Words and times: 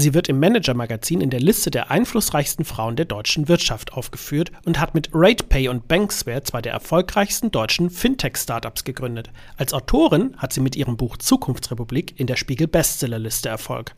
Sie 0.00 0.14
wird 0.14 0.30
im 0.30 0.40
Manager-Magazin 0.40 1.20
in 1.20 1.28
der 1.28 1.40
Liste 1.40 1.70
der 1.70 1.90
einflussreichsten 1.90 2.64
Frauen 2.64 2.96
der 2.96 3.04
deutschen 3.04 3.48
Wirtschaft 3.48 3.92
aufgeführt 3.92 4.50
und 4.64 4.80
hat 4.80 4.94
mit 4.94 5.10
RatePay 5.12 5.68
und 5.68 5.88
Banksware 5.88 6.42
zwei 6.42 6.62
der 6.62 6.72
erfolgreichsten 6.72 7.50
deutschen 7.50 7.90
Fintech-Startups 7.90 8.84
gegründet. 8.84 9.28
Als 9.58 9.74
Autorin 9.74 10.34
hat 10.38 10.54
sie 10.54 10.62
mit 10.62 10.74
ihrem 10.74 10.96
Buch 10.96 11.18
Zukunftsrepublik 11.18 12.18
in 12.18 12.26
der 12.26 12.36
Spiegel-Bestsellerliste 12.36 13.50
Erfolg. 13.50 13.94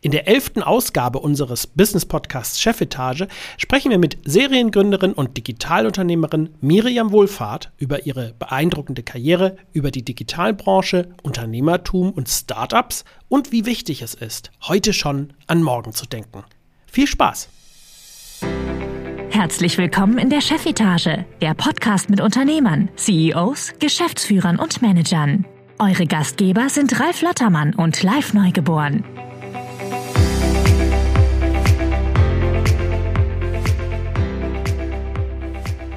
In 0.00 0.12
der 0.12 0.28
elften 0.28 0.62
Ausgabe 0.62 1.18
unseres 1.18 1.66
Business-Podcasts 1.66 2.58
Chefetage 2.58 3.28
sprechen 3.58 3.90
wir 3.90 3.98
mit 3.98 4.16
Seriengründerin 4.24 5.12
und 5.12 5.36
Digitalunternehmerin 5.36 6.54
Miriam 6.62 7.12
Wohlfahrt 7.12 7.70
über 7.76 8.06
ihre 8.06 8.32
beeindruckende 8.38 9.02
Karriere, 9.02 9.58
über 9.74 9.90
die 9.90 10.06
Digitalbranche, 10.06 11.10
Unternehmertum 11.22 12.12
und 12.12 12.30
Startups 12.30 13.04
und 13.28 13.52
wie 13.52 13.66
wichtig 13.66 14.00
es 14.00 14.14
ist, 14.14 14.52
heute 14.62 14.92
schon 14.92 15.33
an 15.46 15.62
morgen 15.62 15.92
zu 15.92 16.06
denken. 16.06 16.44
Viel 16.86 17.06
Spaß! 17.06 17.48
Herzlich 19.30 19.78
willkommen 19.78 20.18
in 20.18 20.30
der 20.30 20.40
Chefetage, 20.40 21.24
der 21.40 21.54
Podcast 21.54 22.08
mit 22.08 22.20
Unternehmern, 22.20 22.88
CEOs, 22.94 23.74
Geschäftsführern 23.80 24.60
und 24.60 24.80
Managern. 24.80 25.44
Eure 25.80 26.06
Gastgeber 26.06 26.68
sind 26.68 27.00
Ralf 27.00 27.20
Lottermann 27.20 27.74
und 27.74 28.00
Live 28.04 28.32
Neugeboren. 28.32 29.04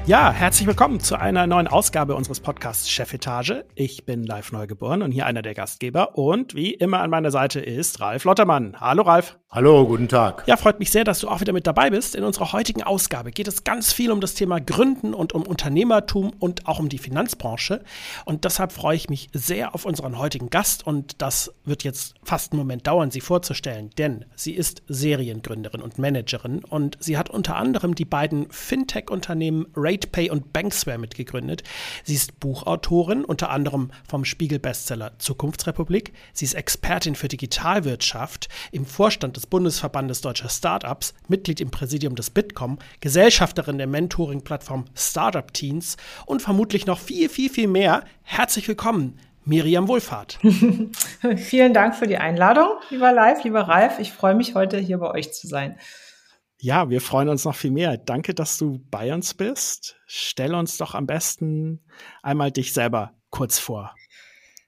Ja, 0.08 0.32
herzlich 0.32 0.66
willkommen 0.66 1.00
zu 1.00 1.16
einer 1.16 1.46
neuen 1.46 1.68
Ausgabe 1.68 2.14
unseres 2.14 2.40
Podcasts 2.40 2.88
Chefetage. 2.88 3.66
Ich 3.74 4.06
bin 4.06 4.24
live 4.24 4.52
neugeboren 4.52 5.02
und 5.02 5.12
hier 5.12 5.26
einer 5.26 5.42
der 5.42 5.52
Gastgeber. 5.52 6.16
Und 6.16 6.54
wie 6.54 6.72
immer 6.72 7.00
an 7.00 7.10
meiner 7.10 7.30
Seite 7.30 7.60
ist 7.60 8.00
Ralf 8.00 8.24
Lottermann. 8.24 8.80
Hallo 8.80 9.02
Ralf. 9.02 9.38
Hallo, 9.50 9.86
guten 9.86 10.08
Tag. 10.08 10.44
Ja, 10.46 10.56
freut 10.56 10.78
mich 10.78 10.90
sehr, 10.90 11.04
dass 11.04 11.20
du 11.20 11.28
auch 11.28 11.40
wieder 11.40 11.54
mit 11.54 11.66
dabei 11.66 11.90
bist. 11.90 12.14
In 12.14 12.24
unserer 12.24 12.52
heutigen 12.52 12.82
Ausgabe 12.82 13.30
geht 13.30 13.48
es 13.48 13.64
ganz 13.64 13.92
viel 13.92 14.10
um 14.10 14.20
das 14.20 14.34
Thema 14.34 14.60
Gründen 14.60 15.12
und 15.12 15.34
um 15.34 15.42
Unternehmertum 15.42 16.32
und 16.38 16.66
auch 16.66 16.78
um 16.78 16.88
die 16.88 16.98
Finanzbranche. 16.98 17.82
Und 18.24 18.44
deshalb 18.44 18.72
freue 18.72 18.96
ich 18.96 19.10
mich 19.10 19.28
sehr 19.32 19.74
auf 19.74 19.84
unseren 19.84 20.18
heutigen 20.18 20.48
Gast. 20.48 20.86
Und 20.86 21.20
das 21.20 21.52
wird 21.64 21.84
jetzt 21.84 22.14
fast 22.22 22.52
einen 22.52 22.60
Moment 22.60 22.86
dauern, 22.86 23.10
sie 23.10 23.20
vorzustellen, 23.22 23.90
denn 23.98 24.24
sie 24.36 24.52
ist 24.52 24.82
Seriengründerin 24.88 25.82
und 25.82 25.98
Managerin 25.98 26.64
und 26.64 26.96
sie 27.00 27.16
hat 27.18 27.30
unter 27.30 27.56
anderem 27.56 27.94
die 27.94 28.04
beiden 28.04 28.50
Fintech-Unternehmen 28.50 29.66
Ray 29.76 29.97
RatePay 29.98 30.30
und 30.30 30.52
Banksware 30.52 30.98
mitgegründet. 30.98 31.62
Sie 32.04 32.14
ist 32.14 32.38
Buchautorin, 32.40 33.24
unter 33.24 33.50
anderem 33.50 33.90
vom 34.08 34.24
Spiegel-Bestseller 34.24 35.18
Zukunftsrepublik. 35.18 36.12
Sie 36.32 36.44
ist 36.44 36.54
Expertin 36.54 37.14
für 37.14 37.28
Digitalwirtschaft 37.28 38.48
im 38.70 38.86
Vorstand 38.86 39.36
des 39.36 39.46
Bundesverbandes 39.46 40.20
Deutscher 40.20 40.48
Startups, 40.48 41.14
Mitglied 41.26 41.60
im 41.60 41.70
Präsidium 41.70 42.14
des 42.14 42.30
Bitkom, 42.30 42.78
Gesellschafterin 43.00 43.78
der 43.78 43.86
Mentoring-Plattform 43.86 44.84
Startup 44.94 45.52
Teens 45.52 45.96
und 46.26 46.42
vermutlich 46.42 46.86
noch 46.86 46.98
viel, 46.98 47.28
viel, 47.28 47.50
viel 47.50 47.68
mehr. 47.68 48.04
Herzlich 48.22 48.68
willkommen. 48.68 49.18
Miriam 49.44 49.88
Wohlfahrt. 49.88 50.38
Vielen 51.36 51.72
Dank 51.72 51.96
für 51.96 52.06
die 52.06 52.18
Einladung, 52.18 52.68
lieber 52.90 53.12
Live, 53.12 53.44
lieber 53.44 53.62
Ralf. 53.62 53.98
Ich 53.98 54.12
freue 54.12 54.34
mich, 54.34 54.54
heute 54.54 54.76
hier 54.76 54.98
bei 54.98 55.10
euch 55.10 55.32
zu 55.32 55.46
sein. 55.46 55.78
Ja, 56.60 56.90
wir 56.90 57.00
freuen 57.00 57.28
uns 57.28 57.44
noch 57.44 57.54
viel 57.54 57.70
mehr. 57.70 57.96
Danke, 57.96 58.34
dass 58.34 58.58
du 58.58 58.80
bei 58.90 59.14
uns 59.14 59.34
bist. 59.34 59.96
Stell 60.06 60.54
uns 60.54 60.76
doch 60.76 60.94
am 60.94 61.06
besten 61.06 61.80
einmal 62.20 62.50
dich 62.50 62.72
selber 62.72 63.12
kurz 63.30 63.60
vor. 63.60 63.94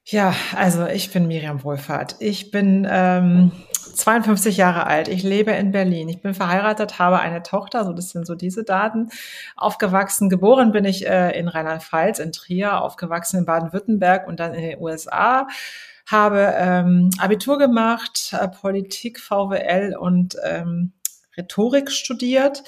Ja, 0.05 0.35
also 0.57 0.87
ich 0.87 1.13
bin 1.13 1.27
Miriam 1.27 1.63
Wohlfahrt. 1.65 2.17
Ich 2.21 2.53
bin 2.53 2.87
ähm, 2.89 3.53
52 3.73 4.57
Jahre 4.57 4.87
alt. 4.87 5.09
Ich 5.09 5.25
lebe 5.25 5.51
in 5.51 5.73
Berlin. 5.73 6.09
Ich 6.09 6.23
bin 6.23 6.33
verheiratet, 6.33 7.01
habe 7.01 7.19
eine 7.19 7.43
Tochter. 7.43 7.85
So, 7.85 7.93
das 7.93 8.11
sind 8.11 8.25
so 8.27 8.37
diese 8.37 8.63
Daten. 8.63 9.11
Aufgewachsen, 9.57 10.29
geboren 10.29 10.71
bin 10.71 10.85
ich 10.85 11.07
äh, 11.07 11.37
in 11.39 11.49
Rheinland-Pfalz, 11.49 12.21
in 12.21 12.31
Trier, 12.31 12.83
aufgewachsen 12.83 13.39
in 13.39 13.47
Baden-Württemberg 13.47 14.29
und 14.29 14.39
dann 14.39 14.55
in 14.55 14.63
den 14.63 14.81
USA 14.81 15.49
habe 16.07 16.55
ähm, 16.57 17.11
Abitur 17.19 17.59
gemacht, 17.59 18.33
äh, 18.33 18.49
Politik, 18.49 19.21
VWL 19.21 19.97
und 19.97 20.37
ähm, 20.45 20.93
Rhetorik 21.37 21.91
studiert, 21.91 22.63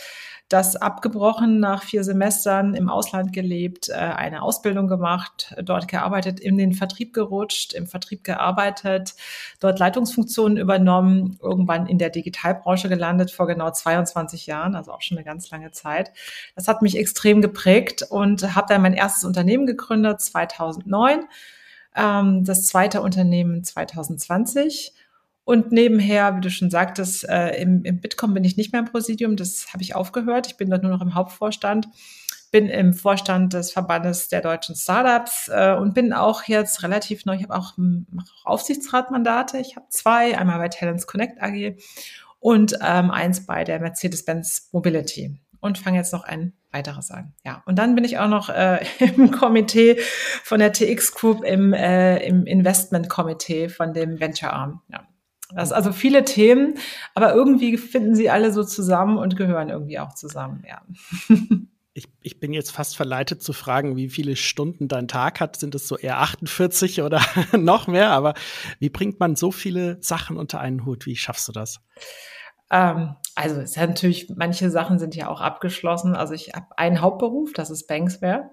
das 0.52 0.76
abgebrochen 0.76 1.60
nach 1.60 1.82
vier 1.82 2.04
Semestern 2.04 2.74
im 2.74 2.90
Ausland 2.90 3.32
gelebt, 3.32 3.88
äh, 3.88 3.94
eine 3.94 4.42
Ausbildung 4.42 4.86
gemacht, 4.86 5.54
dort 5.62 5.88
gearbeitet, 5.88 6.40
in 6.40 6.58
den 6.58 6.74
Vertrieb 6.74 7.14
gerutscht, 7.14 7.72
im 7.72 7.86
Vertrieb 7.86 8.22
gearbeitet, 8.22 9.14
dort 9.60 9.78
Leitungsfunktionen 9.78 10.58
übernommen, 10.58 11.38
irgendwann 11.42 11.86
in 11.86 11.98
der 11.98 12.10
Digitalbranche 12.10 12.90
gelandet 12.90 13.30
vor 13.30 13.46
genau 13.46 13.70
22 13.70 14.46
Jahren, 14.46 14.74
also 14.74 14.92
auch 14.92 15.00
schon 15.00 15.16
eine 15.16 15.24
ganz 15.24 15.50
lange 15.50 15.70
Zeit. 15.70 16.12
Das 16.54 16.68
hat 16.68 16.82
mich 16.82 16.98
extrem 16.98 17.40
geprägt 17.40 18.02
und 18.08 18.54
habe 18.54 18.66
dann 18.68 18.82
mein 18.82 18.94
erstes 18.94 19.24
Unternehmen 19.24 19.66
gegründet 19.66 20.20
2009, 20.20 21.24
ähm, 21.96 22.44
das 22.44 22.66
zweite 22.66 23.00
Unternehmen 23.00 23.64
2020 23.64 24.92
und 25.44 25.72
nebenher, 25.72 26.36
wie 26.36 26.40
du 26.40 26.50
schon 26.50 26.70
sagtest, 26.70 27.28
äh, 27.28 27.60
im, 27.60 27.84
im 27.84 28.00
Bitkom 28.00 28.32
bin 28.32 28.44
ich 28.44 28.56
nicht 28.56 28.72
mehr 28.72 28.80
im 28.80 28.90
Präsidium, 28.90 29.36
das 29.36 29.72
habe 29.72 29.82
ich 29.82 29.94
aufgehört. 29.94 30.46
Ich 30.46 30.56
bin 30.56 30.70
dort 30.70 30.82
nur 30.82 30.92
noch 30.92 31.00
im 31.00 31.14
Hauptvorstand, 31.14 31.88
bin 32.52 32.68
im 32.68 32.92
Vorstand 32.92 33.52
des 33.52 33.72
Verbandes 33.72 34.28
der 34.28 34.40
deutschen 34.40 34.76
Startups 34.76 35.48
äh, 35.52 35.74
und 35.74 35.94
bin 35.94 36.12
auch 36.12 36.44
jetzt 36.44 36.82
relativ 36.84 37.24
neu, 37.24 37.34
ich 37.34 37.42
habe 37.42 37.56
auch, 37.56 37.72
auch 37.72 38.44
Aufsichtsratmandate. 38.46 39.58
Ich 39.58 39.74
habe 39.74 39.86
zwei, 39.88 40.38
einmal 40.38 40.58
bei 40.58 40.68
Talents 40.68 41.08
Connect 41.08 41.42
AG 41.42 41.76
und 42.38 42.78
ähm, 42.80 43.10
eins 43.10 43.44
bei 43.44 43.64
der 43.64 43.80
Mercedes-Benz 43.80 44.68
Mobility 44.72 45.40
und 45.60 45.78
fange 45.78 45.98
jetzt 45.98 46.12
noch 46.12 46.24
ein 46.24 46.52
weiteres 46.70 47.10
an. 47.10 47.32
Ja, 47.44 47.62
und 47.66 47.78
dann 47.78 47.94
bin 47.96 48.04
ich 48.04 48.18
auch 48.18 48.28
noch 48.28 48.48
äh, 48.48 48.84
im 48.98 49.32
Komitee 49.32 49.98
von 50.44 50.60
der 50.60 50.72
TX 50.72 51.14
Group 51.14 51.42
im, 51.42 51.72
äh, 51.72 52.18
im 52.24 52.46
Investment-Komitee 52.46 53.68
von 53.68 53.92
dem 53.92 54.20
Venture 54.20 54.52
Arm. 54.52 54.82
Ja. 54.88 55.06
Das 55.54 55.72
also 55.72 55.92
viele 55.92 56.24
Themen, 56.24 56.78
aber 57.14 57.34
irgendwie 57.34 57.76
finden 57.76 58.14
sie 58.14 58.30
alle 58.30 58.52
so 58.52 58.64
zusammen 58.64 59.18
und 59.18 59.36
gehören 59.36 59.68
irgendwie 59.68 59.98
auch 59.98 60.14
zusammen, 60.14 60.64
ja. 60.68 60.82
Ich, 61.94 62.08
ich 62.22 62.40
bin 62.40 62.54
jetzt 62.54 62.70
fast 62.70 62.96
verleitet 62.96 63.42
zu 63.42 63.52
fragen, 63.52 63.96
wie 63.96 64.08
viele 64.08 64.34
Stunden 64.34 64.88
dein 64.88 65.08
Tag 65.08 65.40
hat. 65.40 65.56
Sind 65.56 65.74
es 65.74 65.86
so 65.88 65.98
eher 65.98 66.20
48 66.20 67.02
oder 67.02 67.20
noch 67.52 67.86
mehr? 67.86 68.12
Aber 68.12 68.32
wie 68.78 68.88
bringt 68.88 69.20
man 69.20 69.36
so 69.36 69.52
viele 69.52 70.02
Sachen 70.02 70.38
unter 70.38 70.58
einen 70.58 70.86
Hut? 70.86 71.04
Wie 71.04 71.16
schaffst 71.16 71.48
du 71.48 71.52
das? 71.52 71.82
Ähm, 72.70 73.16
also 73.34 73.60
es 73.60 73.72
ist 73.72 73.76
natürlich, 73.76 74.32
manche 74.34 74.70
Sachen 74.70 74.98
sind 74.98 75.14
ja 75.14 75.28
auch 75.28 75.42
abgeschlossen. 75.42 76.16
Also 76.16 76.32
ich 76.32 76.54
habe 76.54 76.66
einen 76.78 77.02
Hauptberuf, 77.02 77.52
das 77.52 77.68
ist 77.68 77.86
Banksware. 77.86 78.50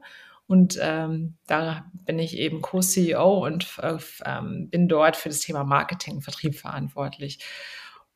Und 0.50 0.80
ähm, 0.82 1.38
da 1.46 1.86
bin 2.06 2.18
ich 2.18 2.36
eben 2.36 2.64
Co-CEO 2.64 3.46
und 3.46 3.78
äh, 3.84 3.98
ähm, 4.26 4.68
bin 4.72 4.88
dort 4.88 5.16
für 5.16 5.30
das 5.30 5.42
Thema 5.42 5.64
Marketing 5.64 6.16
und 6.16 6.22
Vertrieb 6.24 6.56
verantwortlich. 6.56 7.38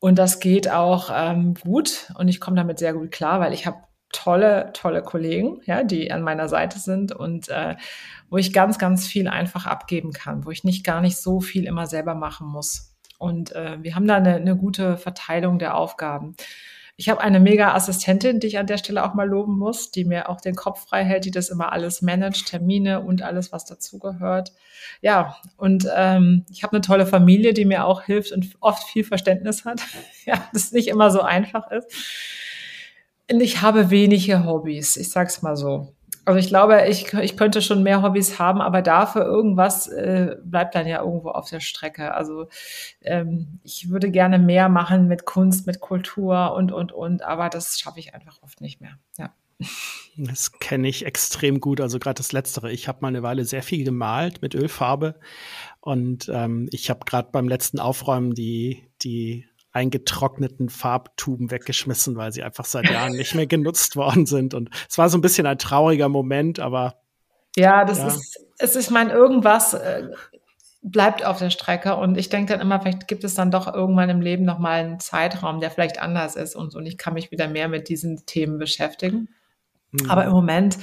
Und 0.00 0.18
das 0.18 0.40
geht 0.40 0.68
auch 0.68 1.10
ähm, 1.14 1.54
gut 1.54 2.12
und 2.18 2.26
ich 2.26 2.40
komme 2.40 2.56
damit 2.56 2.80
sehr 2.80 2.92
gut 2.92 3.12
klar, 3.12 3.38
weil 3.38 3.52
ich 3.52 3.66
habe 3.66 3.76
tolle, 4.10 4.72
tolle 4.72 5.02
Kollegen, 5.02 5.60
ja, 5.64 5.84
die 5.84 6.10
an 6.10 6.22
meiner 6.22 6.48
Seite 6.48 6.80
sind 6.80 7.12
und 7.12 7.50
äh, 7.50 7.76
wo 8.30 8.36
ich 8.36 8.52
ganz, 8.52 8.80
ganz 8.80 9.06
viel 9.06 9.28
einfach 9.28 9.66
abgeben 9.66 10.10
kann, 10.10 10.44
wo 10.44 10.50
ich 10.50 10.64
nicht 10.64 10.84
gar 10.84 11.00
nicht 11.00 11.18
so 11.18 11.40
viel 11.40 11.64
immer 11.66 11.86
selber 11.86 12.16
machen 12.16 12.48
muss. 12.48 12.96
Und 13.16 13.52
äh, 13.52 13.80
wir 13.80 13.94
haben 13.94 14.08
da 14.08 14.16
eine, 14.16 14.34
eine 14.34 14.56
gute 14.56 14.96
Verteilung 14.96 15.60
der 15.60 15.76
Aufgaben. 15.76 16.34
Ich 16.96 17.08
habe 17.08 17.20
eine 17.20 17.40
mega 17.40 17.74
Assistentin, 17.74 18.38
die 18.38 18.46
ich 18.46 18.58
an 18.58 18.68
der 18.68 18.78
Stelle 18.78 19.04
auch 19.04 19.14
mal 19.14 19.28
loben 19.28 19.58
muss, 19.58 19.90
die 19.90 20.04
mir 20.04 20.28
auch 20.28 20.40
den 20.40 20.54
Kopf 20.54 20.86
frei 20.86 21.04
hält, 21.04 21.24
die 21.24 21.32
das 21.32 21.48
immer 21.48 21.72
alles 21.72 22.02
managt, 22.02 22.46
Termine 22.46 23.00
und 23.00 23.22
alles, 23.22 23.50
was 23.50 23.64
dazugehört. 23.64 24.52
Ja, 25.00 25.36
und 25.56 25.88
ähm, 25.96 26.44
ich 26.50 26.62
habe 26.62 26.74
eine 26.74 26.82
tolle 26.82 27.06
Familie, 27.06 27.52
die 27.52 27.64
mir 27.64 27.84
auch 27.84 28.02
hilft 28.02 28.30
und 28.30 28.54
oft 28.60 28.84
viel 28.84 29.02
Verständnis 29.02 29.64
hat. 29.64 29.80
ja, 30.24 30.48
das 30.52 30.70
nicht 30.70 30.86
immer 30.86 31.10
so 31.10 31.20
einfach 31.20 31.70
ist. 31.72 31.90
Und 33.30 33.40
ich 33.40 33.60
habe 33.62 33.90
wenige 33.90 34.44
Hobbys, 34.44 34.96
ich 34.96 35.10
sag's 35.10 35.42
mal 35.42 35.56
so. 35.56 35.94
Also 36.24 36.38
ich 36.38 36.48
glaube, 36.48 36.86
ich, 36.88 37.12
ich 37.12 37.36
könnte 37.36 37.60
schon 37.60 37.82
mehr 37.82 38.02
Hobbys 38.02 38.38
haben, 38.38 38.60
aber 38.60 38.82
dafür 38.82 39.24
irgendwas 39.24 39.88
äh, 39.88 40.36
bleibt 40.42 40.74
dann 40.74 40.86
ja 40.86 41.02
irgendwo 41.02 41.30
auf 41.30 41.50
der 41.50 41.60
Strecke. 41.60 42.14
Also 42.14 42.48
ähm, 43.02 43.60
ich 43.62 43.90
würde 43.90 44.10
gerne 44.10 44.38
mehr 44.38 44.68
machen 44.68 45.06
mit 45.06 45.26
Kunst, 45.26 45.66
mit 45.66 45.80
Kultur 45.80 46.54
und, 46.54 46.72
und, 46.72 46.92
und, 46.92 47.22
aber 47.22 47.50
das 47.50 47.78
schaffe 47.78 48.00
ich 48.00 48.14
einfach 48.14 48.42
oft 48.42 48.60
nicht 48.60 48.80
mehr. 48.80 48.98
Ja. 49.18 49.34
Das 50.16 50.58
kenne 50.58 50.88
ich 50.88 51.06
extrem 51.06 51.60
gut. 51.60 51.80
Also 51.80 51.98
gerade 51.98 52.18
das 52.18 52.32
Letztere. 52.32 52.72
Ich 52.72 52.88
habe 52.88 52.98
mal 53.02 53.08
eine 53.08 53.22
Weile 53.22 53.44
sehr 53.44 53.62
viel 53.62 53.84
gemalt 53.84 54.42
mit 54.42 54.54
Ölfarbe 54.54 55.16
und 55.80 56.30
ähm, 56.32 56.68
ich 56.72 56.90
habe 56.90 57.04
gerade 57.04 57.30
beim 57.32 57.48
letzten 57.48 57.78
Aufräumen 57.78 58.34
die 58.34 58.88
die 59.02 59.46
eingetrockneten 59.74 60.70
Farbtuben 60.70 61.50
weggeschmissen, 61.50 62.16
weil 62.16 62.32
sie 62.32 62.42
einfach 62.42 62.64
seit 62.64 62.88
Jahren 62.88 63.12
nicht 63.12 63.34
mehr 63.34 63.46
genutzt 63.46 63.96
worden 63.96 64.24
sind. 64.24 64.54
Und 64.54 64.70
es 64.88 64.96
war 64.96 65.08
so 65.08 65.18
ein 65.18 65.20
bisschen 65.20 65.46
ein 65.46 65.58
trauriger 65.58 66.08
Moment, 66.08 66.60
aber. 66.60 67.00
Ja, 67.56 67.84
das 67.84 67.98
ja. 67.98 68.06
ist, 68.06 68.38
es 68.58 68.76
ist, 68.76 68.86
ich 68.86 68.90
meine, 68.90 69.12
irgendwas, 69.12 69.74
äh, 69.74 70.08
bleibt 70.84 71.24
auf 71.24 71.38
der 71.38 71.50
Strecke. 71.50 71.96
Und 71.96 72.16
ich 72.16 72.28
denke 72.28 72.52
dann 72.52 72.60
immer, 72.60 72.80
vielleicht 72.80 73.08
gibt 73.08 73.24
es 73.24 73.34
dann 73.34 73.50
doch 73.50 73.72
irgendwann 73.72 74.10
im 74.10 74.20
Leben 74.20 74.44
nochmal 74.44 74.84
einen 74.84 75.00
Zeitraum, 75.00 75.60
der 75.60 75.70
vielleicht 75.70 76.00
anders 76.00 76.36
ist 76.36 76.54
und, 76.54 76.74
und 76.74 76.86
ich 76.86 76.98
kann 76.98 77.14
mich 77.14 77.30
wieder 77.30 77.48
mehr 77.48 77.68
mit 77.68 77.88
diesen 77.88 78.24
Themen 78.26 78.58
beschäftigen. 78.58 79.28
Mhm. 79.90 80.10
Aber 80.10 80.24
im 80.24 80.32
Moment 80.32 80.78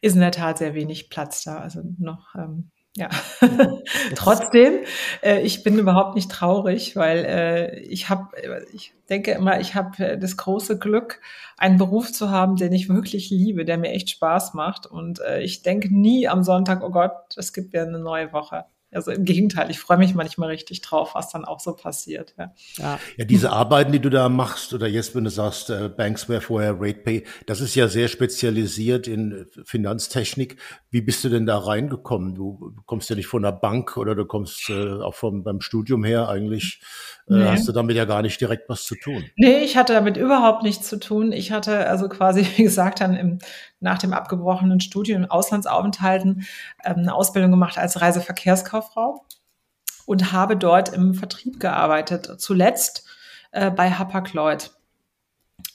ist 0.00 0.14
in 0.14 0.20
der 0.20 0.32
Tat 0.32 0.58
sehr 0.58 0.74
wenig 0.74 1.10
Platz 1.10 1.44
da. 1.44 1.58
Also 1.58 1.82
noch, 1.98 2.34
ähm, 2.34 2.70
ja. 2.94 3.08
Trotzdem, 4.16 4.80
äh, 5.22 5.40
ich 5.40 5.62
bin 5.62 5.78
überhaupt 5.78 6.14
nicht 6.14 6.30
traurig, 6.30 6.94
weil 6.94 7.24
äh, 7.24 7.78
ich 7.80 8.10
habe, 8.10 8.28
ich 8.74 8.92
denke 9.08 9.32
immer, 9.32 9.60
ich 9.60 9.74
habe 9.74 10.04
äh, 10.04 10.18
das 10.18 10.36
große 10.36 10.78
Glück, 10.78 11.20
einen 11.56 11.78
Beruf 11.78 12.12
zu 12.12 12.30
haben, 12.30 12.56
den 12.56 12.72
ich 12.72 12.90
wirklich 12.90 13.30
liebe, 13.30 13.64
der 13.64 13.78
mir 13.78 13.92
echt 13.92 14.10
Spaß 14.10 14.54
macht. 14.54 14.86
Und 14.86 15.20
äh, 15.20 15.40
ich 15.40 15.62
denke 15.62 15.88
nie 15.94 16.28
am 16.28 16.42
Sonntag, 16.42 16.82
oh 16.82 16.90
Gott, 16.90 17.12
es 17.36 17.52
gibt 17.52 17.72
ja 17.72 17.82
eine 17.82 17.98
neue 17.98 18.32
Woche. 18.32 18.66
Also 18.92 19.10
im 19.10 19.24
Gegenteil, 19.24 19.70
ich 19.70 19.78
freue 19.78 19.96
mich 19.96 20.14
manchmal 20.14 20.50
richtig 20.50 20.82
drauf, 20.82 21.14
was 21.14 21.30
dann 21.30 21.44
auch 21.44 21.60
so 21.60 21.74
passiert. 21.74 22.34
Ja, 22.38 22.52
ja. 22.76 23.00
ja 23.16 23.24
diese 23.24 23.50
Arbeiten, 23.50 23.90
die 23.92 24.00
du 24.00 24.10
da 24.10 24.28
machst, 24.28 24.74
oder 24.74 24.86
jetzt, 24.86 25.14
wenn 25.14 25.24
du 25.24 25.30
sagst, 25.30 25.70
äh, 25.70 25.88
Banksware 25.88 26.42
vorher 26.42 26.76
RatePay, 26.78 27.24
das 27.46 27.60
ist 27.60 27.74
ja 27.74 27.88
sehr 27.88 28.08
spezialisiert 28.08 29.06
in 29.08 29.46
Finanztechnik. 29.64 30.56
Wie 30.90 31.00
bist 31.00 31.24
du 31.24 31.30
denn 31.30 31.46
da 31.46 31.58
reingekommen? 31.58 32.34
Du 32.34 32.74
kommst 32.86 33.08
ja 33.08 33.16
nicht 33.16 33.28
von 33.28 33.42
der 33.42 33.52
Bank 33.52 33.96
oder 33.96 34.14
du 34.14 34.26
kommst 34.26 34.68
äh, 34.68 35.00
auch 35.00 35.14
vom, 35.14 35.42
beim 35.42 35.60
Studium 35.60 36.04
her 36.04 36.28
eigentlich. 36.28 36.80
Äh, 37.28 37.34
nee. 37.34 37.44
Hast 37.44 37.66
du 37.66 37.72
damit 37.72 37.96
ja 37.96 38.04
gar 38.04 38.20
nicht 38.22 38.40
direkt 38.40 38.68
was 38.68 38.84
zu 38.84 38.94
tun? 38.96 39.24
Nee, 39.36 39.58
ich 39.64 39.76
hatte 39.76 39.94
damit 39.94 40.16
überhaupt 40.16 40.62
nichts 40.62 40.88
zu 40.88 40.98
tun. 40.98 41.32
Ich 41.32 41.50
hatte 41.50 41.86
also 41.86 42.08
quasi, 42.08 42.46
wie 42.56 42.64
gesagt, 42.64 43.00
dann 43.00 43.16
im, 43.16 43.38
nach 43.82 43.98
dem 43.98 44.12
abgebrochenen 44.12 44.80
Studium 44.80 45.24
Auslandsaufenthalten 45.26 46.46
ähm, 46.84 46.96
eine 46.98 47.14
Ausbildung 47.14 47.50
gemacht 47.50 47.78
als 47.78 48.00
Reiseverkehrskauffrau 48.00 49.24
und 50.06 50.32
habe 50.32 50.56
dort 50.56 50.90
im 50.90 51.14
Vertrieb 51.14 51.60
gearbeitet. 51.60 52.40
Zuletzt 52.40 53.04
äh, 53.52 53.70
bei 53.70 53.90
Hapag-Lloyd. 53.90 54.70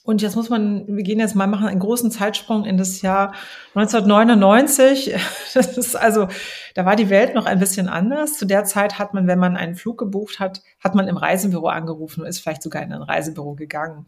Und 0.07 0.21
jetzt 0.21 0.37
muss 0.37 0.49
man, 0.49 0.87
wir 0.87 1.03
gehen 1.03 1.19
jetzt 1.19 1.35
mal 1.35 1.47
machen 1.47 1.67
einen 1.67 1.81
großen 1.81 2.11
Zeitsprung 2.11 2.63
in 2.63 2.77
das 2.77 3.01
Jahr 3.01 3.33
1999. 3.75 5.13
Das 5.53 5.75
ist 5.75 5.95
also, 5.95 6.27
da 6.75 6.85
war 6.85 6.95
die 6.95 7.09
Welt 7.09 7.33
noch 7.33 7.47
ein 7.47 7.57
bisschen 7.57 7.89
anders. 7.89 8.37
Zu 8.37 8.45
der 8.45 8.63
Zeit 8.63 8.99
hat 8.99 9.13
man, 9.13 9.25
wenn 9.25 9.39
man 9.39 9.57
einen 9.57 9.75
Flug 9.75 9.97
gebucht 9.97 10.39
hat, 10.39 10.61
hat 10.79 10.93
man 10.93 11.07
im 11.07 11.17
Reisebüro 11.17 11.67
angerufen 11.67 12.21
und 12.21 12.27
ist 12.27 12.39
vielleicht 12.39 12.61
sogar 12.61 12.83
in 12.83 12.93
ein 12.93 13.01
Reisebüro 13.01 13.55
gegangen. 13.55 14.05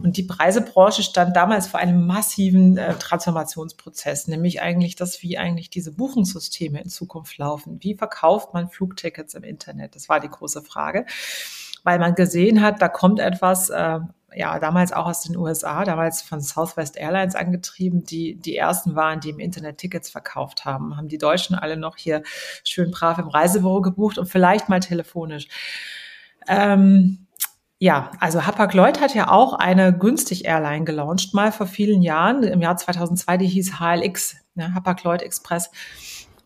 Und 0.00 0.18
die 0.18 0.28
Reisebranche 0.28 1.02
stand 1.02 1.34
damals 1.34 1.68
vor 1.68 1.80
einem 1.80 2.06
massiven 2.06 2.76
äh, 2.76 2.94
Transformationsprozess, 2.94 4.28
nämlich 4.28 4.60
eigentlich 4.60 4.94
das, 4.94 5.22
wie 5.22 5.38
eigentlich 5.38 5.70
diese 5.70 5.92
Buchungssysteme 5.92 6.82
in 6.82 6.90
Zukunft 6.90 7.38
laufen. 7.38 7.78
Wie 7.80 7.94
verkauft 7.94 8.52
man 8.52 8.68
Flugtickets 8.68 9.34
im 9.34 9.42
Internet? 9.42 9.96
Das 9.96 10.08
war 10.08 10.20
die 10.20 10.28
große 10.28 10.62
Frage 10.62 11.06
weil 11.82 11.98
man 11.98 12.14
gesehen 12.14 12.60
hat, 12.60 12.82
da 12.82 12.88
kommt 12.88 13.20
etwas, 13.20 13.70
äh, 13.70 14.00
ja, 14.34 14.58
damals 14.58 14.92
auch 14.92 15.06
aus 15.06 15.22
den 15.22 15.36
USA, 15.36 15.84
damals 15.84 16.22
von 16.22 16.40
Southwest 16.40 16.96
Airlines 16.96 17.34
angetrieben, 17.34 18.04
die 18.04 18.36
die 18.36 18.56
ersten 18.56 18.94
waren, 18.94 19.20
die 19.20 19.30
im 19.30 19.40
Internet 19.40 19.78
Tickets 19.78 20.10
verkauft 20.10 20.64
haben. 20.64 20.96
Haben 20.96 21.08
die 21.08 21.18
Deutschen 21.18 21.56
alle 21.56 21.76
noch 21.76 21.96
hier 21.96 22.22
schön 22.64 22.90
brav 22.90 23.18
im 23.18 23.28
Reisebüro 23.28 23.80
gebucht 23.80 24.18
und 24.18 24.26
vielleicht 24.26 24.68
mal 24.68 24.80
telefonisch. 24.80 25.48
Ähm, 26.48 27.26
ja, 27.78 28.10
also 28.20 28.46
Hapag-Lloyd 28.46 29.00
hat 29.00 29.14
ja 29.14 29.30
auch 29.30 29.54
eine 29.54 29.96
günstig 29.96 30.44
Airline 30.44 30.84
gelauncht, 30.84 31.32
mal 31.32 31.50
vor 31.50 31.66
vielen 31.66 32.02
Jahren, 32.02 32.42
im 32.42 32.60
Jahr 32.60 32.76
2002, 32.76 33.38
die 33.38 33.46
hieß 33.46 33.80
HLX, 33.80 34.36
ne, 34.54 34.74
Hapag-Lloyd 34.74 35.22
Express. 35.22 35.70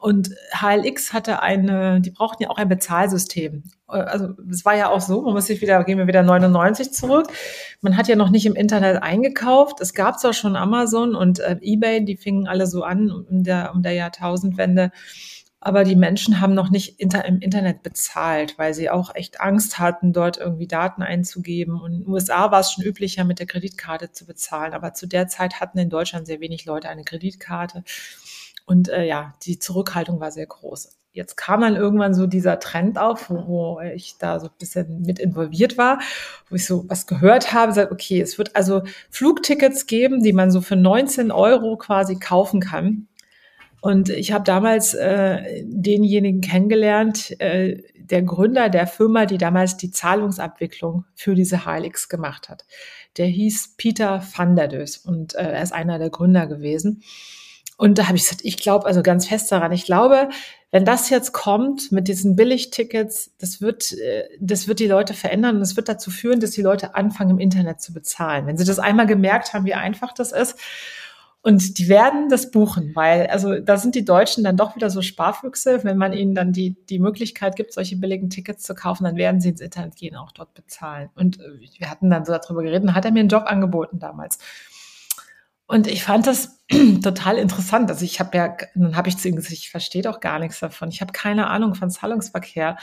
Und 0.05 0.35
HLX 0.53 1.15
hatte 1.15 1.41
eine, 1.41 1.99
die 2.03 2.11
brauchten 2.11 2.43
ja 2.43 2.51
auch 2.51 2.59
ein 2.59 2.69
Bezahlsystem. 2.69 3.63
Also 3.87 4.35
es 4.51 4.63
war 4.67 4.77
ja 4.77 4.91
auch 4.91 5.01
so, 5.01 5.23
man 5.23 5.33
muss 5.33 5.47
sich 5.47 5.63
wieder, 5.63 5.83
gehen 5.83 5.97
wir 5.97 6.07
wieder 6.07 6.23
99 6.23 6.93
zurück. 6.93 7.29
Man 7.81 7.97
hat 7.97 8.07
ja 8.07 8.15
noch 8.15 8.29
nicht 8.29 8.45
im 8.45 8.55
Internet 8.55 9.03
eingekauft. 9.03 9.81
Es 9.81 9.95
gab 9.95 10.21
zwar 10.21 10.35
schon 10.35 10.57
Amazon 10.57 11.15
und 11.15 11.41
äh, 11.41 11.57
eBay, 11.63 12.05
die 12.05 12.19
fingen 12.19 12.47
alle 12.47 12.67
so 12.67 12.83
an 12.83 13.11
um 13.11 13.45
der, 13.45 13.73
um 13.75 13.81
der 13.81 13.93
Jahrtausendwende. 13.93 14.91
Aber 15.59 15.85
die 15.85 15.97
Menschen 15.97 16.39
haben 16.39 16.53
noch 16.53 16.69
nicht 16.69 17.01
inter, 17.01 17.25
im 17.25 17.39
Internet 17.39 17.83
bezahlt, 17.83 18.59
weil 18.59 18.75
sie 18.75 18.91
auch 18.91 19.15
echt 19.15 19.41
Angst 19.41 19.79
hatten, 19.79 20.13
dort 20.13 20.37
irgendwie 20.37 20.67
Daten 20.67 21.03
einzugeben. 21.03 21.81
Und 21.81 21.95
in 21.95 22.01
den 22.01 22.09
USA 22.09 22.51
war 22.51 22.61
es 22.61 22.73
schon 22.73 22.85
üblicher, 22.85 23.25
mit 23.25 23.39
der 23.39 23.47
Kreditkarte 23.47 24.13
zu 24.13 24.27
bezahlen. 24.27 24.75
Aber 24.75 24.93
zu 24.93 25.07
der 25.07 25.29
Zeit 25.29 25.63
hatten 25.63 25.79
in 25.79 25.89
Deutschland 25.89 26.27
sehr 26.27 26.41
wenig 26.41 26.67
Leute 26.67 26.91
eine 26.91 27.05
Kreditkarte. 27.05 27.85
Und 28.67 28.89
äh, 28.89 29.05
ja, 29.05 29.35
die 29.43 29.59
Zurückhaltung 29.59 30.21
war 30.21 30.31
sehr 30.31 30.47
groß. 30.47 30.97
Jetzt 31.13 31.37
kam 31.37 31.61
dann 31.61 31.77
irgendwann 31.77 32.13
so 32.13 32.27
dieser 32.27 32.59
Trend 32.59 32.99
auf, 32.99 33.31
wo, 33.31 33.47
wo 33.47 33.81
ich 33.81 34.17
da 34.19 34.41
so 34.41 34.47
ein 34.47 34.53
bisschen 34.59 35.03
mit 35.03 35.21
involviert 35.21 35.79
war, 35.79 36.01
wo 36.51 36.57
ich 36.57 36.67
so 36.67 36.85
was 36.89 37.07
gehört 37.07 37.53
habe, 37.53 37.73
sagt, 37.73 37.93
okay, 37.93 38.21
es 38.21 38.37
wird 38.37 38.57
also 38.57 38.83
Flugtickets 39.11 39.87
geben, 39.87 40.25
die 40.25 40.33
man 40.33 40.51
so 40.51 40.61
für 40.61 40.75
19 40.75 41.31
Euro 41.31 41.77
quasi 41.77 42.17
kaufen 42.17 42.61
kann. 42.61 43.07
Und 43.81 44.09
ich 44.09 44.33
habe 44.33 44.45
damals 44.45 44.95
äh, 44.95 45.63
denjenigen 45.67 46.41
kennengelernt, 46.41 47.39
äh, 47.39 47.83
der 47.95 48.23
Gründer 48.23 48.69
der 48.69 48.87
Firma, 48.87 49.27
die 49.27 49.39
damals 49.39 49.77
die 49.77 49.91
Zahlungsabwicklung 49.91 51.05
für 51.15 51.35
diese 51.35 51.65
HLX 51.65 52.09
gemacht 52.09 52.49
hat. 52.49 52.65
Der 53.19 53.27
hieß 53.27 53.75
Peter 53.77 54.27
van 54.37 54.57
der 54.57 54.69
Dös 54.69 54.97
und 54.97 55.35
äh, 55.35 55.53
er 55.53 55.63
ist 55.63 55.73
einer 55.73 55.99
der 55.99 56.11
Gründer 56.11 56.47
gewesen. 56.47 57.03
Und 57.77 57.99
da 57.99 58.07
habe 58.07 58.17
ich 58.17 58.23
gesagt, 58.23 58.43
ich 58.45 58.57
glaube 58.57 58.87
also 58.87 59.03
ganz 59.03 59.27
fest 59.27 59.51
daran. 59.51 59.73
Ich 59.73 59.85
glaube, 59.85 60.29
wenn 60.71 60.85
das 60.85 61.11
jetzt 61.11 61.33
kommt 61.33 61.93
mit 61.93 62.09
diesen 62.09 62.37
Billigtickets, 62.37 63.33
das 63.39 63.61
wird, 63.61 63.93
äh, 63.93 64.25
das 64.41 64.69
wird 64.69 64.81
die 64.81 64.87
Leute 64.87 65.15
verändern 65.15 65.57
und 65.57 65.63
es 65.63 65.77
wird 65.77 65.89
dazu 65.89 66.11
führen, 66.11 66.41
dass 66.41 66.53
die 66.53 66.63
Leute 66.63 66.95
anfangen, 66.95 67.31
im 67.31 67.39
Internet 67.39 67.81
zu 67.81 67.93
bezahlen. 67.93 68.47
Wenn 68.47 68.57
sie 68.57 68.65
das 68.65 68.79
einmal 68.79 69.07
gemerkt 69.07 69.55
haben, 69.55 69.65
wie 69.65 69.75
einfach 69.75 70.13
das 70.13 70.33
ist. 70.33 70.59
Und 71.43 71.79
die 71.79 71.89
werden 71.89 72.31
das 72.31 72.51
buchen, 72.51 72.93
weil, 72.95 73.27
also 73.27 73.61
da 73.61 73.77
sind 73.77 73.95
die 73.95 74.05
Deutschen 74.07 74.45
dann 74.45 74.57
doch 74.57 74.77
wieder 74.77 74.89
so 74.89 75.03
Sparfüchse. 75.03 75.85
Wenn 75.85 75.99
man 75.99 76.15
ihnen 76.15 76.35
dann 76.35 76.53
die, 76.53 76.75
die 76.89 76.99
Möglichkeit 76.99 77.55
gibt, 77.55 77.75
solche 77.75 77.97
billigen 77.97 78.31
Tickets 78.31 78.65
zu 78.65 78.75
kaufen, 78.75 79.05
dann 79.05 79.17
werden 79.17 79.43
sie 79.43 79.51
ins 79.51 79.61
Internet 79.61 79.95
gehen, 79.97 80.17
auch 80.17 80.33
dort 80.33 80.55
bezahlen. 80.55 81.11
Und 81.15 81.39
äh, 81.41 81.61
wir 81.79 81.91
hatten 81.91 82.09
dann 82.09 82.25
so 82.25 82.33
darüber 82.33 82.63
geredet, 82.63 82.85
und 82.85 82.95
hat 82.95 83.05
er 83.05 83.11
mir 83.11 83.21
einen 83.21 83.29
Job 83.29 83.45
angeboten 83.47 83.99
damals. 83.99 84.39
Und 85.67 85.87
ich 85.87 86.05
fand 86.05 86.27
das 86.27 86.59
total 87.03 87.39
interessant. 87.39 87.91
Also 87.91 88.05
ich 88.05 88.21
habe 88.21 88.37
ja, 88.37 88.57
dann 88.75 88.97
habe 88.97 89.09
ich 89.09 89.19
zu 89.19 89.29
ihm 89.29 89.37
gesagt, 89.37 89.53
ich 89.53 89.71
verstehe 89.71 90.03
doch 90.03 90.21
gar 90.21 90.39
nichts 90.39 90.61
davon. 90.61 90.89
Ich 90.89 91.01
habe 91.01 91.13
keine 91.13 91.49
Ahnung 91.49 91.75
von 91.75 91.91
Zahlungsverkehr. 91.91 92.77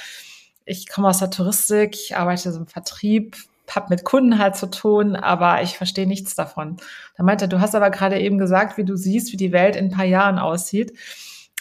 Ich 0.65 0.89
komme 0.89 1.09
aus 1.09 1.19
der 1.19 1.31
Touristik, 1.31 1.95
ich 1.95 2.15
arbeite 2.15 2.51
so 2.51 2.59
im 2.59 2.67
Vertrieb, 2.67 3.35
habe 3.69 3.87
mit 3.89 4.03
Kunden 4.03 4.37
halt 4.37 4.55
zu 4.55 4.69
tun, 4.69 5.15
aber 5.15 5.61
ich 5.63 5.77
verstehe 5.77 6.07
nichts 6.07 6.35
davon. 6.35 6.77
Da 7.17 7.23
meinte 7.23 7.45
er, 7.45 7.47
du 7.47 7.59
hast 7.59 7.73
aber 7.73 7.89
gerade 7.89 8.19
eben 8.19 8.38
gesagt, 8.38 8.77
wie 8.77 8.83
du 8.83 8.95
siehst, 8.95 9.31
wie 9.31 9.38
die 9.38 9.51
Welt 9.51 9.75
in 9.75 9.85
ein 9.85 9.91
paar 9.91 10.05
Jahren 10.05 10.39
aussieht 10.39 10.93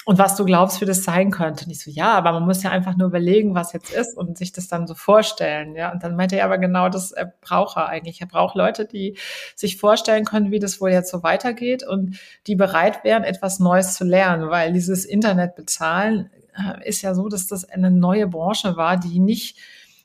und 0.07 0.19
was 0.19 0.35
du 0.35 0.45
glaubst, 0.45 0.81
wie 0.81 0.87
das 0.87 1.05
sein 1.05 1.31
könnte. 1.31 1.67
Und 1.67 1.71
ich 1.71 1.81
so, 1.81 1.91
ja, 1.91 2.13
aber 2.15 2.33
man 2.33 2.45
muss 2.45 2.63
ja 2.63 2.71
einfach 2.71 2.97
nur 2.97 3.09
überlegen, 3.09 3.55
was 3.55 3.73
jetzt 3.75 3.93
ist 3.93 4.17
und 4.17 4.39
sich 4.39 4.51
das 4.51 4.67
dann 4.67 4.87
so 4.87 4.95
vorstellen. 4.95 5.75
Ja, 5.77 5.93
und 5.93 6.03
dann 6.03 6.17
meinte 6.17 6.37
er 6.37 6.47
aber 6.47 6.59
genau, 6.59 6.89
das 6.89 7.13
er 7.13 7.27
braucht 7.27 7.77
er 7.77 7.89
eigentlich. 7.89 8.21
Er 8.21 8.27
braucht 8.27 8.55
Leute, 8.55 8.87
die 8.87 9.19
sich 9.55 9.77
vorstellen 9.77 10.25
können, 10.25 10.51
wie 10.51 10.59
das 10.59 10.81
wohl 10.81 10.91
jetzt 10.91 11.11
so 11.11 11.23
weitergeht 11.23 11.87
und 11.87 12.19
die 12.47 12.57
bereit 12.57 13.05
wären, 13.05 13.25
etwas 13.25 13.59
Neues 13.61 13.95
zu 13.95 14.05
lernen, 14.05 14.49
weil 14.49 14.73
dieses 14.73 15.05
Internet 15.05 15.55
bezahlen 15.55 16.31
äh, 16.57 16.89
ist 16.89 17.03
ja 17.03 17.15
so, 17.15 17.29
dass 17.29 17.47
das 17.47 17.69
eine 17.69 17.91
neue 17.91 18.27
Branche 18.27 18.77
war, 18.77 18.97
die 18.97 19.21
nicht 19.21 19.59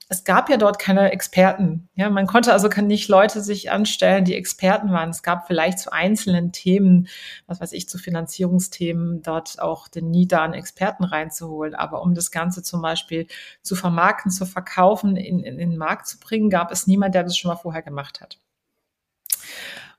es 0.08 0.24
gab 0.24 0.50
ja 0.50 0.58
dort 0.58 0.78
keine 0.78 1.12
Experten. 1.12 1.90
Ja, 1.96 2.10
man 2.10 2.28
konnte 2.28 2.54
also 2.54 2.68
nicht 2.68 3.10
Leute 3.10 3.42
sich 3.42 3.72
anstellen, 3.72 4.24
die 4.24 4.36
Experten 4.36 4.92
waren. 4.92 5.10
Es 5.10 5.24
gab 5.24 5.48
vielleicht 5.48 5.80
zu 5.80 5.92
einzelnen 5.92 6.52
Themen, 6.52 7.08
was 7.48 7.60
weiß 7.60 7.74
ich, 7.74 7.90
zu 7.90 7.98
Finanzierungsthemen, 7.98 9.24
dort 9.24 9.60
auch 9.60 9.88
den 9.88 10.12
NIDA 10.12 10.44
an 10.44 10.54
Experten 10.54 11.06
reinzuholen. 11.06 11.74
Aber 11.74 12.04
um 12.04 12.14
das 12.14 12.30
Ganze 12.30 12.62
zum 12.62 12.82
Beispiel 12.84 13.28
zu 13.64 13.76
vermarkten, 13.76 14.32
zu 14.32 14.46
verkaufen, 14.46 15.16
in, 15.16 15.40
in, 15.40 15.58
in 15.60 15.72
den 15.72 15.78
Markt 15.78 16.08
zu 16.08 16.20
bringen, 16.20 16.52
gab 16.52 16.72
es 16.72 16.86
niemand, 16.86 17.16
der 17.16 17.24
das 17.24 17.38
schon 17.38 17.50
mal 17.50 17.58
vorher 17.58 17.82
gemacht 17.82 18.22
hat. 18.22 18.40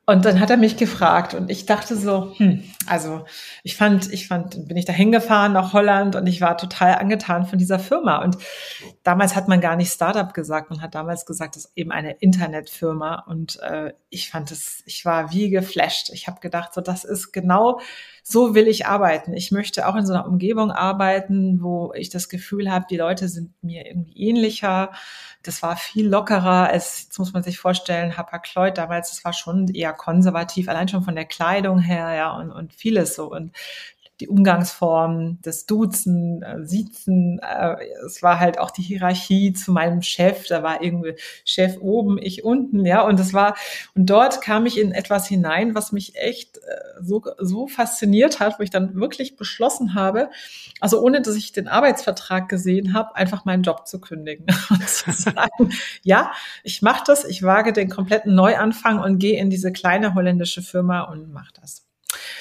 Und 0.09 0.25
dann 0.25 0.39
hat 0.39 0.51
er 0.51 0.57
mich 0.57 0.77
gefragt 0.77 1.35
und 1.35 1.51
ich 1.51 1.67
dachte 1.67 1.97
so, 1.97 2.33
hm, 2.37 2.63
also 2.87 3.25
ich 3.65 3.77
fand, 3.77 4.13
ich 4.13 4.29
fand, 4.29 4.69
bin 4.69 4.77
ich 4.77 4.85
da 4.85 4.93
hingefahren 4.93 5.53
nach 5.53 5.73
Holland 5.73 6.15
und 6.15 6.29
ich 6.29 6.41
war 6.41 6.57
total 6.57 6.95
angetan 6.95 7.45
von 7.45 7.59
dieser 7.59 7.81
Firma. 7.81 8.23
Und 8.23 8.39
damals 9.03 9.35
hat 9.35 9.49
man 9.49 9.61
gar 9.61 9.75
nicht 9.75 9.93
Startup 9.93 10.33
gesagt, 10.33 10.71
man 10.71 10.81
hat 10.81 10.95
damals 10.95 11.27
gesagt, 11.27 11.57
das 11.57 11.65
ist 11.65 11.73
eben 11.75 11.91
eine 11.91 12.13
Internetfirma. 12.13 13.25
Und 13.27 13.59
äh, 13.63 13.95
ich 14.09 14.31
fand 14.31 14.53
es, 14.53 14.85
ich 14.87 15.05
war 15.05 15.33
wie 15.33 15.51
geflasht. 15.51 16.11
Ich 16.13 16.29
habe 16.29 16.39
gedacht, 16.39 16.73
so 16.73 16.81
das 16.81 17.03
ist 17.03 17.33
genau 17.33 17.81
so 18.29 18.57
will 18.57 18.67
ich 18.67 18.87
arbeiten. 18.87 19.35
Ich 19.35 19.53
möchte 19.53 19.87
auch 19.87 19.95
in 19.95 20.05
so 20.05 20.13
einer 20.13 20.27
Umgebung 20.27 20.73
arbeiten, 20.73 21.63
wo 21.63 21.93
ich 21.95 22.11
das 22.11 22.29
Gefühl 22.29 22.73
habe, 22.73 22.85
die 22.91 22.97
Leute 22.97 23.29
sind 23.29 23.53
mir 23.63 23.87
irgendwie 23.87 24.17
ähnlicher. 24.17 24.91
Das 25.45 25.63
war 25.63 25.77
viel 25.77 26.09
lockerer 26.09 26.69
als, 26.69 27.05
jetzt 27.05 27.21
muss 27.21 27.33
man 27.33 27.45
sich 27.45 27.57
vorstellen, 27.61 28.17
Hapag-Lloyd 28.17 28.79
damals, 28.79 29.11
das 29.11 29.25
war 29.25 29.33
schon 29.33 29.69
eher 29.69 29.93
konservativ, 29.93 30.69
allein 30.69 30.89
schon 30.89 31.05
von 31.05 31.15
der 31.15 31.27
Kleidung 31.27 31.79
her, 31.79 32.15
ja, 32.15 32.37
und, 32.37 32.51
und 32.51 32.73
vieles 32.73 33.15
so. 33.15 33.31
Und 33.31 33.53
die 34.21 34.29
Umgangsformen, 34.29 35.39
das 35.43 35.67
Duzen, 35.67 36.43
äh, 36.43 36.65
Siezen. 36.65 37.39
Äh, 37.41 37.77
es 38.07 38.23
war 38.23 38.41
halt 38.41 38.59
auch 38.59 38.71
die 38.71 38.83
Hierarchie 38.83 39.53
zu 39.53 39.73
meinem 39.73 40.03
Chef. 40.03 40.47
Da 40.49 40.63
war 40.63 40.83
irgendwie 40.83 41.15
Chef 41.45 41.77
oben, 41.81 42.19
ich 42.19 42.43
unten, 42.43 42.87
ja. 42.87 43.03
Und 43.03 43.21
das 43.21 43.35
war, 43.35 43.57
und 43.95 44.07
dort 44.07 44.41
kam 44.41 44.67
ich 44.67 44.79
in 44.79 44.93
etwas 44.93 45.27
hinein, 45.27 45.75
was 45.75 45.93
mich 45.93 46.17
echt 46.17 46.59
äh, 46.59 46.61
so, 47.01 47.23
so 47.39 47.67
fasziniert 47.67 48.41
hat, 48.41 48.59
wo 48.59 48.63
ich 48.63 48.71
dann 48.71 48.95
wirklich 48.95 49.37
beschlossen 49.37 49.95
habe, 49.95 50.31
also 50.81 51.03
ohne 51.03 51.21
dass 51.21 51.37
ich 51.37 51.53
den 51.53 51.69
Arbeitsvertrag 51.69 52.49
gesehen 52.49 52.95
habe, 52.95 53.17
einfach 53.17 53.45
meinen 53.45 53.63
Job 53.63 53.87
zu 53.87 54.01
kündigen 54.01 54.47
und 54.71 54.89
zu 54.89 55.13
sagen, 55.13 55.73
ja, 56.03 56.33
ich 56.63 56.81
mache 56.83 57.05
das, 57.07 57.25
ich 57.25 57.43
wage 57.43 57.73
den 57.73 57.91
kompletten 57.91 58.35
Neuanfang 58.35 58.99
und 58.99 59.19
gehe 59.19 59.39
in 59.39 59.51
diese 59.51 59.73
kleine 59.73 60.15
holländische 60.15 60.63
Firma 60.63 61.03
und 61.03 61.33
mache 61.33 61.53
das. 61.61 61.86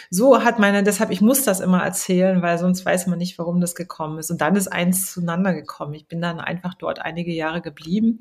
So 0.09 0.43
hat 0.43 0.59
meine, 0.59 0.83
deshalb, 0.83 1.11
ich 1.11 1.21
muss 1.21 1.43
das 1.43 1.59
immer 1.59 1.83
erzählen, 1.83 2.41
weil 2.41 2.57
sonst 2.57 2.85
weiß 2.85 3.07
man 3.07 3.17
nicht, 3.17 3.37
warum 3.37 3.61
das 3.61 3.75
gekommen 3.75 4.19
ist. 4.19 4.31
Und 4.31 4.41
dann 4.41 4.55
ist 4.55 4.67
eins 4.67 5.11
zueinander 5.11 5.53
gekommen. 5.53 5.93
Ich 5.93 6.07
bin 6.07 6.21
dann 6.21 6.39
einfach 6.39 6.73
dort 6.73 6.99
einige 6.99 7.31
Jahre 7.31 7.61
geblieben, 7.61 8.19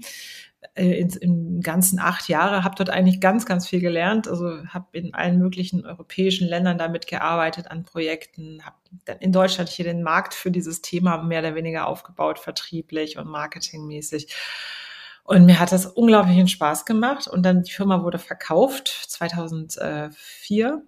äh, 0.74 0.98
in, 0.98 1.10
in 1.10 1.60
ganzen 1.60 1.98
acht 1.98 2.28
Jahre, 2.28 2.64
habe 2.64 2.74
dort 2.76 2.90
eigentlich 2.90 3.20
ganz, 3.20 3.46
ganz 3.46 3.68
viel 3.68 3.80
gelernt. 3.80 4.28
Also 4.28 4.66
habe 4.68 4.86
in 4.92 5.14
allen 5.14 5.38
möglichen 5.38 5.84
europäischen 5.86 6.48
Ländern 6.48 6.78
damit 6.78 7.06
gearbeitet 7.06 7.70
an 7.70 7.84
Projekten, 7.84 8.64
habe 8.64 8.76
dann 9.04 9.18
in 9.18 9.32
Deutschland 9.32 9.68
hier 9.68 9.84
den 9.84 10.02
Markt 10.02 10.34
für 10.34 10.50
dieses 10.50 10.82
Thema 10.82 11.22
mehr 11.22 11.40
oder 11.40 11.54
weniger 11.54 11.86
aufgebaut, 11.86 12.38
vertrieblich 12.38 13.18
und 13.18 13.28
marketingmäßig. 13.28 14.34
Und 15.24 15.46
mir 15.46 15.58
hat 15.58 15.72
das 15.72 15.86
unglaublichen 15.86 16.48
Spaß 16.48 16.84
gemacht. 16.84 17.28
Und 17.28 17.44
dann 17.44 17.62
die 17.62 17.72
Firma 17.72 18.02
wurde 18.02 18.18
verkauft 18.18 18.88
2004 18.88 20.82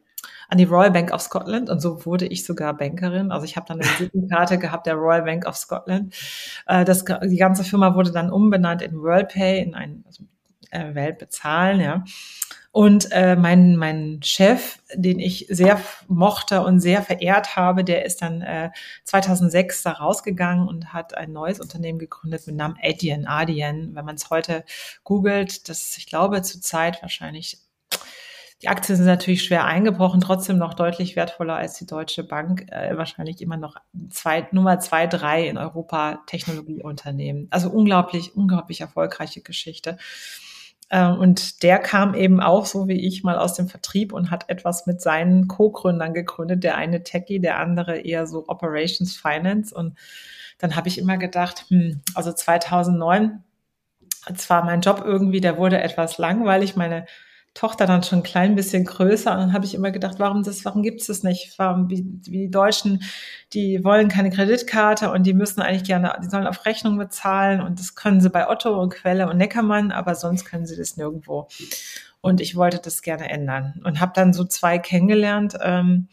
an 0.48 0.58
die 0.58 0.64
Royal 0.64 0.90
Bank 0.90 1.12
of 1.12 1.20
Scotland 1.20 1.70
und 1.70 1.80
so 1.80 2.04
wurde 2.06 2.26
ich 2.26 2.44
sogar 2.44 2.74
Bankerin. 2.74 3.32
Also 3.32 3.44
ich 3.44 3.56
habe 3.56 3.66
dann 3.66 3.80
eine 3.80 3.88
Visitenkarte 3.98 4.58
gehabt 4.58 4.86
der 4.86 4.94
Royal 4.94 5.22
Bank 5.22 5.46
of 5.46 5.56
Scotland. 5.56 6.14
Äh, 6.66 6.84
das, 6.84 7.04
die 7.04 7.36
ganze 7.36 7.64
Firma 7.64 7.94
wurde 7.94 8.12
dann 8.12 8.30
umbenannt 8.30 8.82
in 8.82 9.00
WorldPay, 9.00 9.62
in 9.62 9.74
ein 9.74 10.04
also, 10.06 10.24
äh, 10.70 10.94
Weltbezahlen, 10.94 11.80
ja. 11.80 12.04
Und 12.76 13.10
äh, 13.10 13.36
mein, 13.36 13.76
mein 13.76 14.20
Chef, 14.22 14.80
den 14.92 15.18
ich 15.18 15.46
sehr 15.48 15.80
mochte 16.08 16.60
und 16.60 16.80
sehr 16.80 17.00
verehrt 17.00 17.56
habe, 17.56 17.84
der 17.84 18.04
ist 18.04 18.20
dann 18.20 18.42
äh, 18.42 18.68
2006 19.04 19.82
da 19.82 19.92
rausgegangen 19.92 20.68
und 20.68 20.92
hat 20.92 21.16
ein 21.16 21.32
neues 21.32 21.58
Unternehmen 21.58 21.98
gegründet 21.98 22.46
mit 22.46 22.54
Namen 22.54 22.76
Adyen, 22.82 23.26
Adyen. 23.26 23.94
Wenn 23.94 24.04
man 24.04 24.16
es 24.16 24.28
heute 24.28 24.62
googelt, 25.04 25.70
das, 25.70 25.96
ich 25.96 26.04
glaube, 26.04 26.42
zur 26.42 26.60
Zeit 26.60 27.00
wahrscheinlich 27.00 27.65
die 28.62 28.68
Aktien 28.68 28.96
sind 28.96 29.06
natürlich 29.06 29.44
schwer 29.44 29.66
eingebrochen, 29.66 30.20
trotzdem 30.20 30.56
noch 30.56 30.72
deutlich 30.72 31.14
wertvoller 31.14 31.56
als 31.56 31.74
die 31.74 31.86
Deutsche 31.86 32.24
Bank. 32.24 32.66
Äh, 32.70 32.96
wahrscheinlich 32.96 33.42
immer 33.42 33.58
noch 33.58 33.76
zwei, 34.08 34.48
Nummer 34.50 34.80
zwei, 34.80 35.06
drei 35.06 35.46
in 35.46 35.58
Europa 35.58 36.20
Technologieunternehmen. 36.26 37.48
Also 37.50 37.68
unglaublich, 37.68 38.34
unglaublich 38.34 38.80
erfolgreiche 38.80 39.42
Geschichte. 39.42 39.98
Ähm, 40.88 41.18
und 41.18 41.62
der 41.62 41.78
kam 41.78 42.14
eben 42.14 42.40
auch 42.40 42.64
so 42.64 42.88
wie 42.88 43.06
ich 43.06 43.24
mal 43.24 43.36
aus 43.38 43.54
dem 43.54 43.68
Vertrieb 43.68 44.12
und 44.14 44.30
hat 44.30 44.48
etwas 44.48 44.86
mit 44.86 45.02
seinen 45.02 45.48
Co-Gründern 45.48 46.14
gegründet. 46.14 46.64
Der 46.64 46.76
eine 46.76 47.02
Techie, 47.02 47.40
der 47.40 47.58
andere 47.58 47.98
eher 47.98 48.26
so 48.26 48.44
Operations 48.48 49.16
Finance. 49.16 49.74
Und 49.74 49.98
dann 50.58 50.76
habe 50.76 50.88
ich 50.88 50.96
immer 50.96 51.18
gedacht, 51.18 51.66
hm, 51.68 52.00
also 52.14 52.32
2009, 52.32 53.42
zwar 54.34 54.64
mein 54.64 54.80
Job 54.80 55.02
irgendwie, 55.04 55.40
der 55.42 55.58
wurde 55.58 55.80
etwas 55.80 56.16
langweilig. 56.16 56.74
Meine 56.74 57.04
Tochter 57.56 57.86
dann 57.86 58.02
schon 58.02 58.18
ein 58.18 58.22
klein 58.22 58.54
bisschen 58.54 58.84
größer 58.84 59.32
und 59.32 59.38
dann 59.38 59.52
habe 59.54 59.64
ich 59.64 59.74
immer 59.74 59.90
gedacht, 59.90 60.16
warum 60.18 60.42
das, 60.42 60.64
warum 60.66 60.82
gibt 60.82 61.00
es 61.00 61.06
das 61.06 61.22
nicht? 61.22 61.58
Warum, 61.58 61.88
wie, 61.88 62.04
wie 62.26 62.38
die 62.38 62.50
Deutschen, 62.50 63.02
die 63.54 63.82
wollen 63.82 64.08
keine 64.08 64.30
Kreditkarte 64.30 65.10
und 65.10 65.24
die 65.24 65.32
müssen 65.32 65.62
eigentlich 65.62 65.84
gerne, 65.84 66.14
die 66.22 66.28
sollen 66.28 66.46
auf 66.46 66.66
Rechnung 66.66 66.98
bezahlen 66.98 67.62
und 67.62 67.80
das 67.80 67.94
können 67.94 68.20
sie 68.20 68.28
bei 68.28 68.48
Otto 68.48 68.78
und 68.78 68.92
Quelle 68.92 69.28
und 69.28 69.38
Neckermann, 69.38 69.90
aber 69.90 70.14
sonst 70.14 70.44
können 70.44 70.66
sie 70.66 70.76
das 70.76 70.98
nirgendwo. 70.98 71.48
Und 72.20 72.42
ich 72.42 72.56
wollte 72.56 72.78
das 72.78 73.00
gerne 73.00 73.30
ändern 73.30 73.80
und 73.84 74.00
habe 74.00 74.12
dann 74.14 74.34
so 74.34 74.44
zwei 74.44 74.78
kennengelernt, 74.78 75.56
ähm, 75.62 76.08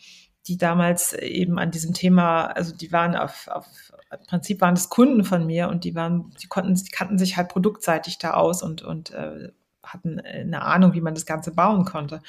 die 0.48 0.58
damals 0.58 1.14
eben 1.14 1.60
an 1.60 1.72
diesem 1.72 1.94
Thema, 1.94 2.46
also 2.46 2.76
die 2.76 2.92
waren 2.92 3.16
auf, 3.16 3.48
auf 3.50 3.66
im 4.12 4.26
Prinzip 4.28 4.62
waren 4.62 4.76
das 4.76 4.90
Kunden 4.90 5.24
von 5.24 5.46
mir 5.46 5.68
und 5.70 5.84
die 5.84 5.96
waren, 5.96 6.32
die 6.42 6.48
konnten, 6.48 6.76
die 6.76 6.92
kannten 6.92 7.18
sich 7.18 7.36
halt 7.36 7.50
produktseitig 7.50 8.18
da 8.20 8.32
aus 8.32 8.62
und, 8.62 8.82
und 8.84 9.12
äh, 9.12 9.50
hatten 9.84 10.20
äh, 10.20 10.42
eine 10.42 10.62
Ahnung, 10.64 10.94
wie 10.94 11.02
man 11.02 11.14
das 11.14 11.26
Ganze 11.26 11.52
bauen 11.52 11.86
konnte. 11.86 12.22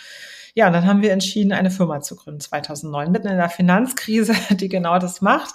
Ja, 0.54 0.66
und 0.66 0.72
dann 0.72 0.86
haben 0.86 1.02
wir 1.02 1.12
entschieden, 1.12 1.52
eine 1.52 1.70
Firma 1.70 2.00
zu 2.00 2.16
gründen 2.16 2.40
2009, 2.40 3.10
mitten 3.10 3.28
in 3.28 3.36
der 3.36 3.48
Finanzkrise, 3.48 4.34
die 4.50 4.68
genau 4.68 4.98
das 4.98 5.20
macht. 5.20 5.54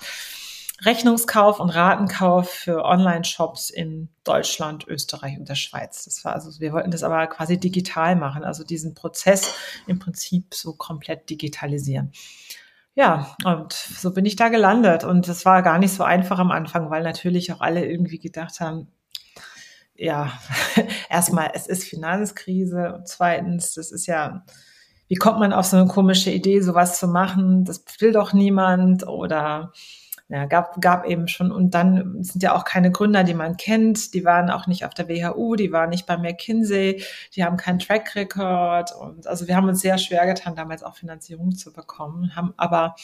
Rechnungskauf 0.85 1.59
und 1.59 1.69
Ratenkauf 1.69 2.49
für 2.49 2.85
Online-Shops 2.85 3.69
in 3.69 4.09
Deutschland, 4.23 4.87
Österreich 4.87 5.37
und 5.37 5.49
der 5.49 5.55
Schweiz. 5.55 6.05
Das 6.05 6.23
war 6.23 6.33
also, 6.33 6.59
wir 6.61 6.71
wollten 6.71 6.91
das 6.91 7.03
aber 7.03 7.27
quasi 7.27 7.59
digital 7.59 8.15
machen, 8.15 8.45
also 8.45 8.63
diesen 8.63 8.93
Prozess 8.93 9.53
im 9.87 9.99
Prinzip 9.99 10.53
so 10.53 10.73
komplett 10.73 11.29
digitalisieren. 11.29 12.13
Ja, 12.95 13.35
und 13.45 13.73
so 13.73 14.13
bin 14.13 14.25
ich 14.25 14.35
da 14.35 14.49
gelandet. 14.49 15.03
Und 15.03 15.27
das 15.27 15.45
war 15.45 15.63
gar 15.63 15.79
nicht 15.79 15.93
so 15.93 16.03
einfach 16.03 16.39
am 16.39 16.51
Anfang, 16.51 16.89
weil 16.89 17.03
natürlich 17.03 17.51
auch 17.53 17.61
alle 17.61 17.85
irgendwie 17.85 18.19
gedacht 18.19 18.59
haben, 18.59 18.87
ja, 19.99 20.31
erstmal, 21.09 21.51
es 21.53 21.67
ist 21.67 21.83
Finanzkrise 21.83 22.93
und 22.95 23.07
zweitens, 23.07 23.73
das 23.73 23.91
ist 23.91 24.07
ja, 24.07 24.45
wie 25.07 25.15
kommt 25.15 25.39
man 25.39 25.53
auf 25.53 25.65
so 25.65 25.77
eine 25.77 25.87
komische 25.87 26.31
Idee, 26.31 26.61
sowas 26.61 26.99
zu 26.99 27.07
machen? 27.07 27.65
Das 27.65 27.83
will 27.99 28.11
doch 28.11 28.33
niemand 28.33 29.07
oder 29.07 29.73
ja, 30.29 30.45
gab, 30.45 30.79
gab 30.79 31.05
eben 31.05 31.27
schon. 31.27 31.51
Und 31.51 31.73
dann 31.73 32.23
sind 32.23 32.43
ja 32.43 32.55
auch 32.55 32.63
keine 32.63 32.91
Gründer, 32.91 33.23
die 33.23 33.33
man 33.33 33.57
kennt. 33.57 34.13
Die 34.13 34.23
waren 34.23 34.51
auch 34.51 34.67
nicht 34.67 34.85
auf 34.85 34.93
der 34.93 35.09
WHU, 35.09 35.55
die 35.55 35.71
waren 35.71 35.89
nicht 35.89 36.05
bei 36.05 36.17
McKinsey, 36.17 37.03
die 37.35 37.43
haben 37.43 37.57
keinen 37.57 37.79
Track 37.79 38.15
Record. 38.15 38.95
Und 38.95 39.25
also 39.25 39.47
wir 39.47 39.55
haben 39.55 39.67
uns 39.67 39.81
sehr 39.81 39.97
schwer 39.97 40.27
getan, 40.27 40.55
damals 40.55 40.83
auch 40.83 40.95
Finanzierung 40.95 41.55
zu 41.55 41.73
bekommen, 41.73 42.35
haben 42.35 42.53
aber 42.57 42.95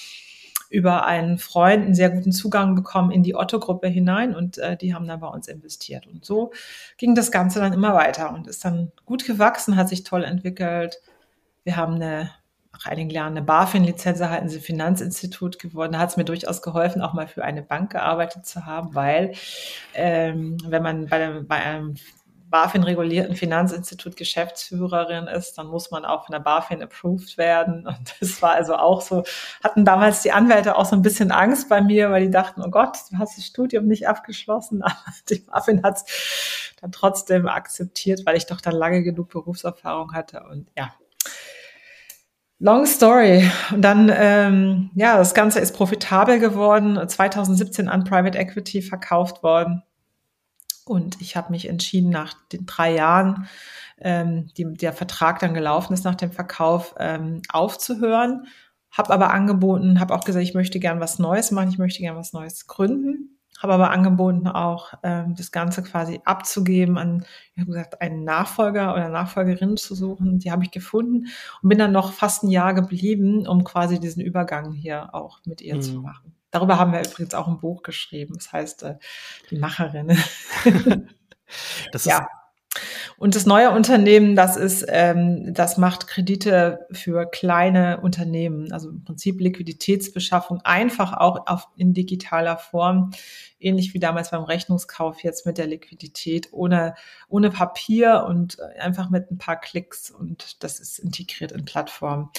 über 0.69 1.05
einen 1.05 1.37
Freund 1.37 1.83
einen 1.85 1.95
sehr 1.95 2.09
guten 2.09 2.31
Zugang 2.31 2.75
bekommen 2.75 3.11
in 3.11 3.23
die 3.23 3.35
Otto-Gruppe 3.35 3.87
hinein 3.87 4.35
und 4.35 4.57
äh, 4.57 4.77
die 4.77 4.93
haben 4.93 5.07
dann 5.07 5.19
bei 5.19 5.27
uns 5.27 5.47
investiert. 5.47 6.07
Und 6.07 6.25
so 6.25 6.51
ging 6.97 7.15
das 7.15 7.31
Ganze 7.31 7.59
dann 7.59 7.73
immer 7.73 7.93
weiter 7.93 8.33
und 8.33 8.47
ist 8.47 8.65
dann 8.65 8.91
gut 9.05 9.25
gewachsen, 9.25 9.75
hat 9.75 9.89
sich 9.89 10.03
toll 10.03 10.23
entwickelt. 10.23 11.01
Wir 11.63 11.77
haben 11.77 11.95
eine 11.95 12.31
nach 12.75 12.85
einigen 12.87 13.09
Jahren 13.09 13.37
eine 13.37 13.41
BaFin-Lizenz 13.41 14.19
erhalten, 14.19 14.49
sind 14.49 14.63
Finanzinstitut 14.63 15.59
geworden. 15.59 15.93
Da 15.93 15.99
hat 15.99 16.09
es 16.09 16.17
mir 16.17 16.25
durchaus 16.25 16.61
geholfen, 16.61 17.01
auch 17.01 17.13
mal 17.13 17.27
für 17.27 17.43
eine 17.43 17.61
Bank 17.61 17.91
gearbeitet 17.91 18.45
zu 18.45 18.65
haben, 18.65 18.93
weil 18.93 19.33
ähm, 19.93 20.57
wenn 20.67 20.83
man 20.83 21.07
bei, 21.07 21.19
dem, 21.19 21.47
bei 21.47 21.55
einem 21.55 21.95
BaFin-regulierten 22.55 23.35
Finanzinstitut 23.35 24.15
Geschäftsführerin 24.15 25.27
ist, 25.27 25.57
dann 25.57 25.67
muss 25.67 25.91
man 25.91 26.05
auch 26.05 26.25
von 26.25 26.31
der 26.31 26.39
BaFin 26.39 26.81
approved 26.81 27.37
werden. 27.37 27.85
Und 27.85 28.15
das 28.21 28.41
war 28.41 28.51
also 28.51 28.75
auch 28.75 29.01
so, 29.01 29.23
hatten 29.61 29.83
damals 29.83 30.21
die 30.21 30.31
Anwälte 30.31 30.77
auch 30.77 30.85
so 30.85 30.95
ein 30.95 31.01
bisschen 31.01 31.31
Angst 31.31 31.67
bei 31.67 31.81
mir, 31.81 32.11
weil 32.11 32.23
die 32.23 32.31
dachten, 32.31 32.61
oh 32.61 32.69
Gott, 32.69 32.97
du 33.11 33.17
hast 33.17 33.37
das 33.37 33.45
Studium 33.45 33.87
nicht 33.87 34.07
abgeschlossen. 34.07 34.81
Aber 34.83 34.95
die 35.29 35.39
BaFin 35.39 35.83
hat 35.83 35.97
es 35.97 36.73
dann 36.79 36.93
trotzdem 36.93 37.45
akzeptiert, 37.49 38.25
weil 38.25 38.37
ich 38.37 38.45
doch 38.45 38.61
dann 38.61 38.75
lange 38.75 39.03
genug 39.03 39.31
Berufserfahrung 39.31 40.13
hatte. 40.13 40.41
Und 40.49 40.69
ja, 40.77 40.93
Long 42.59 42.85
story. 42.85 43.51
Und 43.71 43.81
dann, 43.81 44.09
ähm, 44.15 44.91
ja, 44.95 45.17
das 45.17 45.33
Ganze 45.33 45.59
ist 45.59 45.75
profitabel 45.75 46.39
geworden, 46.39 46.97
2017 47.05 47.89
an 47.89 48.05
Private 48.05 48.37
Equity 48.37 48.81
verkauft 48.81 49.43
worden. 49.43 49.83
Und 50.85 51.19
ich 51.19 51.35
habe 51.35 51.51
mich 51.51 51.67
entschieden, 51.67 52.09
nach 52.09 52.35
den 52.51 52.65
drei 52.65 52.93
Jahren, 52.93 53.47
ähm, 53.99 54.47
die 54.55 54.71
der 54.73 54.93
Vertrag 54.93 55.39
dann 55.39 55.53
gelaufen 55.53 55.93
ist 55.93 56.05
nach 56.05 56.15
dem 56.15 56.31
Verkauf, 56.31 56.95
ähm, 56.99 57.41
aufzuhören. 57.49 58.45
Habe 58.91 59.13
aber 59.13 59.33
angeboten, 59.33 59.99
habe 59.99 60.13
auch 60.13 60.23
gesagt, 60.23 60.43
ich 60.43 60.53
möchte 60.53 60.79
gern 60.79 60.99
was 60.99 61.19
Neues 61.19 61.51
machen, 61.51 61.69
ich 61.69 61.77
möchte 61.77 61.99
gern 61.99 62.15
was 62.15 62.33
Neues 62.33 62.67
gründen. 62.67 63.39
Habe 63.61 63.73
aber 63.73 63.89
angeboten, 63.89 64.47
auch 64.47 64.93
ähm, 65.01 65.33
das 65.35 65.51
Ganze 65.51 65.81
quasi 65.81 66.21
abzugeben 66.25 66.97
an, 66.97 67.25
ich 67.53 67.61
habe 67.61 67.71
gesagt, 67.71 68.01
einen 68.01 68.23
Nachfolger 68.23 68.93
oder 68.93 69.09
Nachfolgerin 69.09 69.77
zu 69.77 69.95
suchen. 69.95 70.39
Die 70.39 70.51
habe 70.51 70.63
ich 70.63 70.71
gefunden 70.71 71.27
und 71.61 71.69
bin 71.69 71.79
dann 71.79 71.93
noch 71.93 72.13
fast 72.13 72.43
ein 72.43 72.49
Jahr 72.49 72.73
geblieben, 72.73 73.47
um 73.47 73.63
quasi 73.63 73.99
diesen 73.99 74.21
Übergang 74.21 74.73
hier 74.73 75.15
auch 75.15 75.39
mit 75.45 75.61
ihr 75.61 75.75
mhm. 75.75 75.81
zu 75.81 75.93
machen. 75.93 76.34
Darüber 76.55 76.79
haben 76.79 76.93
wir 76.93 77.05
übrigens 77.05 77.33
auch 77.33 77.49
ein 77.49 77.59
Buch 77.59 77.83
geschrieben. 77.83 78.35
Das 78.35 78.53
heißt, 78.53 78.83
äh, 78.83 78.95
die 79.51 79.57
Macherin. 79.57 80.07
das 81.91 82.05
ist, 82.05 82.05
ja. 82.05 82.25
Und 83.17 83.35
das 83.35 83.45
neue 83.45 83.71
Unternehmen, 83.71 84.35
das 84.35 84.57
ist, 84.57 84.85
ähm, 84.89 85.53
das 85.53 85.77
macht 85.77 86.07
Kredite 86.07 86.85
für 86.91 87.25
kleine 87.25 88.01
Unternehmen, 88.01 88.71
also 88.71 88.89
im 88.89 89.03
Prinzip 89.03 89.39
Liquiditätsbeschaffung 89.39 90.61
einfach 90.63 91.13
auch 91.13 91.47
auf, 91.47 91.67
in 91.77 91.93
digitaler 91.93 92.57
Form, 92.57 93.11
ähnlich 93.59 93.93
wie 93.93 93.99
damals 93.99 94.31
beim 94.31 94.43
Rechnungskauf 94.43 95.23
jetzt 95.23 95.45
mit 95.45 95.57
der 95.57 95.67
Liquidität, 95.67 96.49
ohne, 96.51 96.95
ohne 97.29 97.49
Papier 97.49 98.25
und 98.27 98.61
einfach 98.79 99.09
mit 99.09 99.31
ein 99.31 99.37
paar 99.37 99.59
Klicks 99.59 100.11
und 100.11 100.63
das 100.63 100.79
ist 100.79 100.99
integriert 100.99 101.51
in 101.51 101.65
Plattformen. 101.65 102.29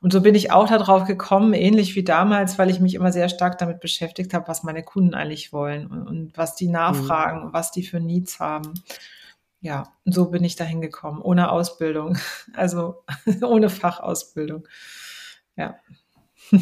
Und 0.00 0.12
so 0.12 0.20
bin 0.20 0.34
ich 0.34 0.52
auch 0.52 0.68
darauf 0.68 1.06
gekommen, 1.06 1.54
ähnlich 1.54 1.96
wie 1.96 2.04
damals, 2.04 2.58
weil 2.58 2.70
ich 2.70 2.80
mich 2.80 2.94
immer 2.94 3.12
sehr 3.12 3.28
stark 3.28 3.58
damit 3.58 3.80
beschäftigt 3.80 4.34
habe, 4.34 4.48
was 4.48 4.62
meine 4.62 4.82
Kunden 4.82 5.14
eigentlich 5.14 5.52
wollen 5.52 5.86
und, 5.86 6.06
und 6.06 6.36
was 6.36 6.54
die 6.54 6.68
nachfragen, 6.68 7.48
mhm. 7.48 7.52
was 7.52 7.72
die 7.72 7.82
für 7.82 7.98
Needs 7.98 8.38
haben 8.38 8.74
ja, 9.60 9.92
so 10.04 10.30
bin 10.30 10.44
ich 10.44 10.56
dahin 10.56 10.80
gekommen, 10.80 11.20
ohne 11.20 11.50
Ausbildung, 11.50 12.18
also 12.54 13.04
ohne 13.42 13.70
Fachausbildung. 13.70 14.66
Ja. 15.56 15.76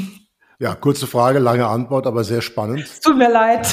Ja, 0.60 0.76
kurze 0.76 1.08
Frage, 1.08 1.40
lange 1.40 1.66
Antwort, 1.66 2.06
aber 2.06 2.22
sehr 2.22 2.40
spannend. 2.40 2.80
Es 2.80 3.00
tut 3.00 3.18
mir 3.18 3.30
leid. 3.30 3.66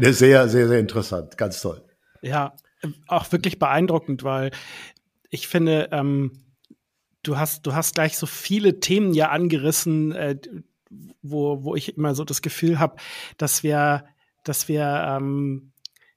sehr, 0.00 0.48
sehr, 0.48 0.48
sehr 0.48 0.78
interessant. 0.78 1.36
Ganz 1.36 1.60
toll. 1.60 1.84
Ja, 2.22 2.54
auch 3.06 3.30
wirklich 3.32 3.58
beeindruckend, 3.58 4.24
weil 4.24 4.50
ich 5.28 5.46
finde, 5.46 5.90
ähm, 5.92 6.32
du 7.22 7.36
hast, 7.36 7.66
du 7.66 7.74
hast 7.74 7.94
gleich 7.94 8.16
so 8.16 8.26
viele 8.26 8.80
Themen 8.80 9.12
ja 9.12 9.28
angerissen, 9.28 10.12
äh, 10.12 10.38
wo, 11.22 11.64
wo 11.64 11.74
ich 11.74 11.96
immer 11.96 12.14
so 12.14 12.24
das 12.24 12.42
Gefühl 12.42 12.78
habe, 12.78 12.96
dass 13.36 13.62
wir, 13.62 14.04
dass 14.42 14.68
wir 14.68 14.84
ähm, 15.06 15.71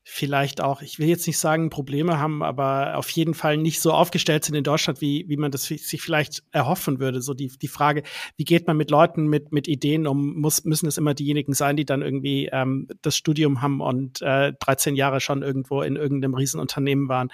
vielleicht 0.08 0.62
auch, 0.62 0.84
ich 0.84 1.00
will 1.00 1.08
jetzt 1.08 1.26
nicht 1.26 1.40
sagen, 1.40 1.72
Probleme 1.72 2.20
haben, 2.20 2.44
aber 2.44 2.96
auf 2.96 3.10
jeden 3.10 3.34
Fall 3.34 3.58
nicht 3.58 3.82
so 3.82 3.92
aufgestellt 3.92 4.46
sind 4.46 4.54
in 4.54 4.64
Deutschland, 4.64 5.02
wie, 5.02 5.26
wie 5.28 5.36
man 5.36 5.50
das 5.50 5.64
sich 5.64 6.00
vielleicht 6.00 6.44
erhoffen 6.52 7.00
würde. 7.00 7.24
So 7.24 7.34
die, 7.34 7.48
die 7.48 7.68
Frage, 7.68 8.04
wie 8.38 8.44
geht 8.44 8.68
man 8.68 8.78
mit 8.78 8.92
Leuten 8.92 9.26
mit, 9.26 9.52
mit 9.52 9.68
Ideen 9.68 10.06
um? 10.06 10.40
Muss, 10.40 10.64
müssen 10.64 10.88
es 10.88 11.00
immer 11.00 11.16
diejenigen 11.16 11.54
sein, 11.54 11.76
die 11.76 11.86
dann 11.86 12.04
irgendwie 12.04 12.50
ähm, 12.54 12.88
das 13.02 13.18
Studium 13.18 13.64
haben 13.64 13.82
und 13.82 14.22
äh, 14.22 14.54
13 14.54 14.96
Jahre 14.96 15.22
schon 15.22 15.42
irgendwo 15.42 15.82
in 15.82 15.96
irgendeinem 15.96 16.36
Riesenunternehmen 16.36 17.10
waren? 17.10 17.30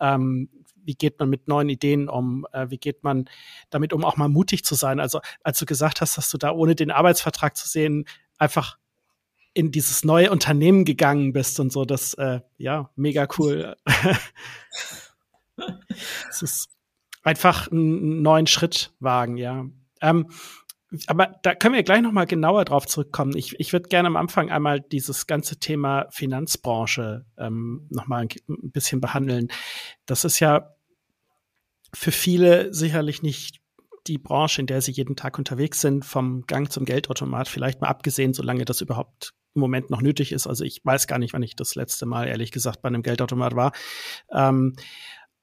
Ähm, 0.00 0.48
wie 0.84 0.94
geht 0.94 1.18
man 1.18 1.28
mit 1.28 1.48
neuen 1.48 1.68
Ideen 1.68 2.08
um? 2.08 2.46
Äh, 2.52 2.70
wie 2.70 2.78
geht 2.78 3.02
man 3.02 3.24
damit 3.70 3.92
um, 3.92 4.04
auch 4.04 4.16
mal 4.16 4.28
mutig 4.28 4.64
zu 4.64 4.76
sein? 4.76 5.00
Also, 5.00 5.20
als 5.42 5.58
du 5.58 5.66
gesagt 5.66 6.00
hast, 6.00 6.16
dass 6.16 6.30
du 6.30 6.38
da 6.38 6.52
ohne 6.52 6.76
den 6.76 6.92
Arbeitsvertrag 6.92 7.56
zu 7.56 7.68
sehen 7.68 8.04
einfach 8.38 8.78
in 9.54 9.70
dieses 9.70 10.04
neue 10.04 10.30
Unternehmen 10.30 10.84
gegangen 10.84 11.32
bist 11.32 11.60
und 11.60 11.72
so, 11.72 11.84
das, 11.84 12.14
äh, 12.14 12.40
ja, 12.56 12.90
mega 12.96 13.28
cool. 13.38 13.76
es 16.30 16.42
ist 16.42 16.68
einfach 17.22 17.70
einen 17.70 18.22
neuen 18.22 18.46
Schritt 18.46 18.92
wagen, 18.98 19.36
ja. 19.36 19.66
Ähm, 20.00 20.28
aber 21.06 21.38
da 21.42 21.54
können 21.54 21.74
wir 21.74 21.82
gleich 21.82 22.02
noch 22.02 22.12
mal 22.12 22.26
genauer 22.26 22.64
drauf 22.64 22.86
zurückkommen. 22.86 23.36
Ich, 23.36 23.58
ich 23.58 23.72
würde 23.72 23.88
gerne 23.88 24.08
am 24.08 24.16
Anfang 24.16 24.50
einmal 24.50 24.80
dieses 24.80 25.26
ganze 25.26 25.58
Thema 25.58 26.06
Finanzbranche 26.10 27.24
ähm, 27.38 27.86
noch 27.90 28.06
mal 28.08 28.22
ein, 28.22 28.28
ein 28.48 28.72
bisschen 28.72 29.00
behandeln. 29.00 29.48
Das 30.04 30.24
ist 30.24 30.40
ja 30.40 30.74
für 31.94 32.12
viele 32.12 32.74
sicherlich 32.74 33.22
nicht 33.22 33.60
die 34.06 34.18
Branche, 34.18 34.60
in 34.60 34.66
der 34.66 34.82
sie 34.82 34.92
jeden 34.92 35.16
Tag 35.16 35.38
unterwegs 35.38 35.80
sind, 35.80 36.04
vom 36.04 36.42
Gang 36.46 36.70
zum 36.70 36.84
Geldautomat, 36.84 37.48
vielleicht 37.48 37.80
mal 37.80 37.88
abgesehen, 37.88 38.34
solange 38.34 38.64
das 38.64 38.80
überhaupt 38.80 39.32
im 39.54 39.60
Moment 39.60 39.90
noch 39.90 40.02
nötig 40.02 40.32
ist. 40.32 40.46
Also 40.46 40.64
ich 40.64 40.84
weiß 40.84 41.06
gar 41.06 41.18
nicht, 41.18 41.32
wann 41.32 41.42
ich 41.42 41.56
das 41.56 41.74
letzte 41.74 42.06
Mal, 42.06 42.28
ehrlich 42.28 42.52
gesagt, 42.52 42.82
bei 42.82 42.88
einem 42.88 43.02
Geldautomat 43.02 43.54
war. 43.54 43.72
Ähm, 44.32 44.74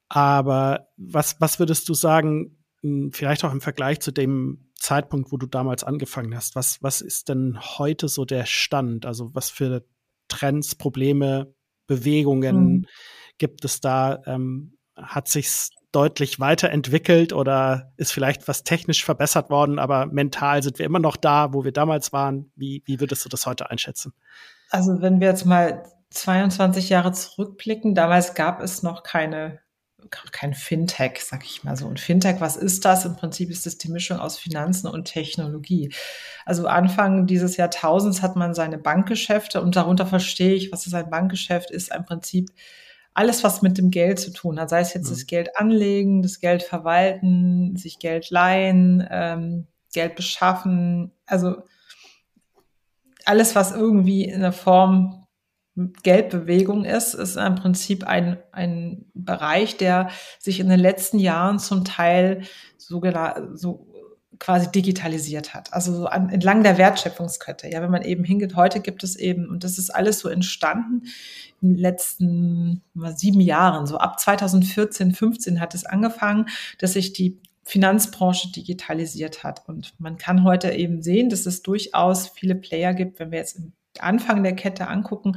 aber 0.08 0.88
was, 0.96 1.40
was 1.40 1.58
würdest 1.58 1.88
du 1.88 1.94
sagen, 1.94 2.58
hm, 2.82 3.12
vielleicht 3.12 3.44
auch 3.44 3.52
im 3.52 3.60
Vergleich 3.60 4.00
zu 4.00 4.10
dem 4.10 4.70
Zeitpunkt, 4.74 5.30
wo 5.30 5.36
du 5.36 5.46
damals 5.46 5.84
angefangen 5.84 6.34
hast, 6.34 6.56
was, 6.56 6.82
was 6.82 7.00
ist 7.00 7.28
denn 7.28 7.58
heute 7.60 8.08
so 8.08 8.24
der 8.24 8.46
Stand? 8.46 9.06
Also 9.06 9.34
was 9.34 9.50
für 9.50 9.84
Trends, 10.28 10.74
Probleme, 10.74 11.54
Bewegungen 11.86 12.56
mhm. 12.56 12.86
gibt 13.38 13.64
es 13.64 13.80
da? 13.80 14.22
Ähm, 14.26 14.78
hat 14.96 15.28
sich's 15.28 15.70
deutlich 15.92 16.38
weiterentwickelt 16.38 17.32
oder 17.32 17.92
ist 17.96 18.12
vielleicht 18.12 18.46
was 18.46 18.62
technisch 18.62 19.04
verbessert 19.04 19.50
worden, 19.50 19.78
aber 19.78 20.06
mental 20.06 20.62
sind 20.62 20.78
wir 20.78 20.86
immer 20.86 21.00
noch 21.00 21.16
da, 21.16 21.52
wo 21.52 21.64
wir 21.64 21.72
damals 21.72 22.12
waren. 22.12 22.52
Wie, 22.54 22.82
wie 22.86 23.00
würdest 23.00 23.24
du 23.24 23.28
das 23.28 23.46
heute 23.46 23.70
einschätzen? 23.70 24.12
Also 24.70 25.00
wenn 25.00 25.20
wir 25.20 25.28
jetzt 25.28 25.46
mal 25.46 25.82
22 26.10 26.90
Jahre 26.90 27.12
zurückblicken, 27.12 27.94
damals 27.94 28.34
gab 28.34 28.60
es 28.62 28.82
noch 28.82 29.02
keine 29.02 29.60
kein 30.32 30.54
Fintech, 30.54 31.20
sag 31.22 31.44
ich 31.44 31.62
mal 31.62 31.76
so. 31.76 31.86
Und 31.86 32.00
Fintech, 32.00 32.40
was 32.40 32.56
ist 32.56 32.84
das? 32.84 33.04
Im 33.04 33.16
Prinzip 33.16 33.50
ist 33.50 33.66
das 33.66 33.78
die 33.78 33.90
Mischung 33.90 34.18
aus 34.18 34.38
Finanzen 34.38 34.86
und 34.86 35.04
Technologie. 35.04 35.92
Also 36.44 36.66
Anfang 36.66 37.26
dieses 37.26 37.56
Jahrtausends 37.56 38.22
hat 38.22 38.36
man 38.36 38.54
seine 38.54 38.78
Bankgeschäfte 38.78 39.60
und 39.60 39.76
darunter 39.76 40.06
verstehe 40.06 40.54
ich, 40.54 40.72
was 40.72 40.86
ist 40.86 40.94
ein 40.94 41.10
Bankgeschäft, 41.10 41.70
ist 41.70 41.94
im 41.94 42.04
Prinzip 42.04 42.50
alles, 43.14 43.44
was 43.44 43.62
mit 43.62 43.78
dem 43.78 43.90
Geld 43.90 44.18
zu 44.18 44.32
tun 44.32 44.60
hat, 44.60 44.70
sei 44.70 44.80
es 44.80 44.94
jetzt 44.94 45.06
mhm. 45.06 45.14
das 45.14 45.26
Geld 45.26 45.56
anlegen, 45.56 46.22
das 46.22 46.40
Geld 46.40 46.62
verwalten, 46.62 47.76
sich 47.76 47.98
Geld 47.98 48.30
leihen, 48.30 49.06
ähm, 49.10 49.66
Geld 49.92 50.14
beschaffen, 50.14 51.12
also 51.26 51.62
alles, 53.24 53.54
was 53.54 53.72
irgendwie 53.72 54.24
in 54.24 54.40
der 54.40 54.52
Form 54.52 55.26
Geldbewegung 56.02 56.84
ist, 56.84 57.14
ist 57.14 57.36
im 57.36 57.54
Prinzip 57.54 58.04
ein, 58.04 58.38
ein 58.52 59.06
Bereich, 59.14 59.76
der 59.76 60.10
sich 60.38 60.60
in 60.60 60.68
den 60.68 60.80
letzten 60.80 61.18
Jahren 61.18 61.58
zum 61.58 61.84
Teil 61.84 62.42
so, 62.76 63.00
so 63.54 63.86
quasi 64.40 64.72
digitalisiert 64.72 65.54
hat. 65.54 65.72
Also 65.72 65.94
so 65.94 66.06
an, 66.06 66.30
entlang 66.30 66.64
der 66.64 66.78
Wertschöpfungskette. 66.78 67.68
Ja, 67.68 67.82
wenn 67.82 67.90
man 67.90 68.02
eben 68.02 68.24
hingeht, 68.24 68.56
heute 68.56 68.80
gibt 68.80 69.04
es 69.04 69.14
eben, 69.14 69.48
und 69.48 69.62
das 69.62 69.78
ist 69.78 69.90
alles 69.90 70.18
so 70.18 70.28
entstanden 70.28 71.04
in 71.60 71.74
den 71.74 71.78
letzten 71.78 72.82
mal, 72.94 73.16
sieben 73.16 73.40
Jahren, 73.40 73.86
so 73.86 73.98
ab 73.98 74.18
2014, 74.18 75.12
15 75.12 75.60
hat 75.60 75.74
es 75.74 75.84
angefangen, 75.84 76.46
dass 76.78 76.94
sich 76.94 77.12
die 77.12 77.38
Finanzbranche 77.64 78.50
digitalisiert 78.50 79.44
hat. 79.44 79.68
Und 79.68 79.92
man 79.98 80.16
kann 80.16 80.42
heute 80.42 80.72
eben 80.72 81.02
sehen, 81.02 81.28
dass 81.28 81.44
es 81.44 81.62
durchaus 81.62 82.28
viele 82.28 82.54
Player 82.54 82.94
gibt, 82.94 83.20
wenn 83.20 83.30
wir 83.30 83.38
jetzt 83.38 83.58
im 83.58 83.74
Anfang 83.98 84.42
der 84.42 84.56
Kette 84.56 84.88
angucken. 84.88 85.36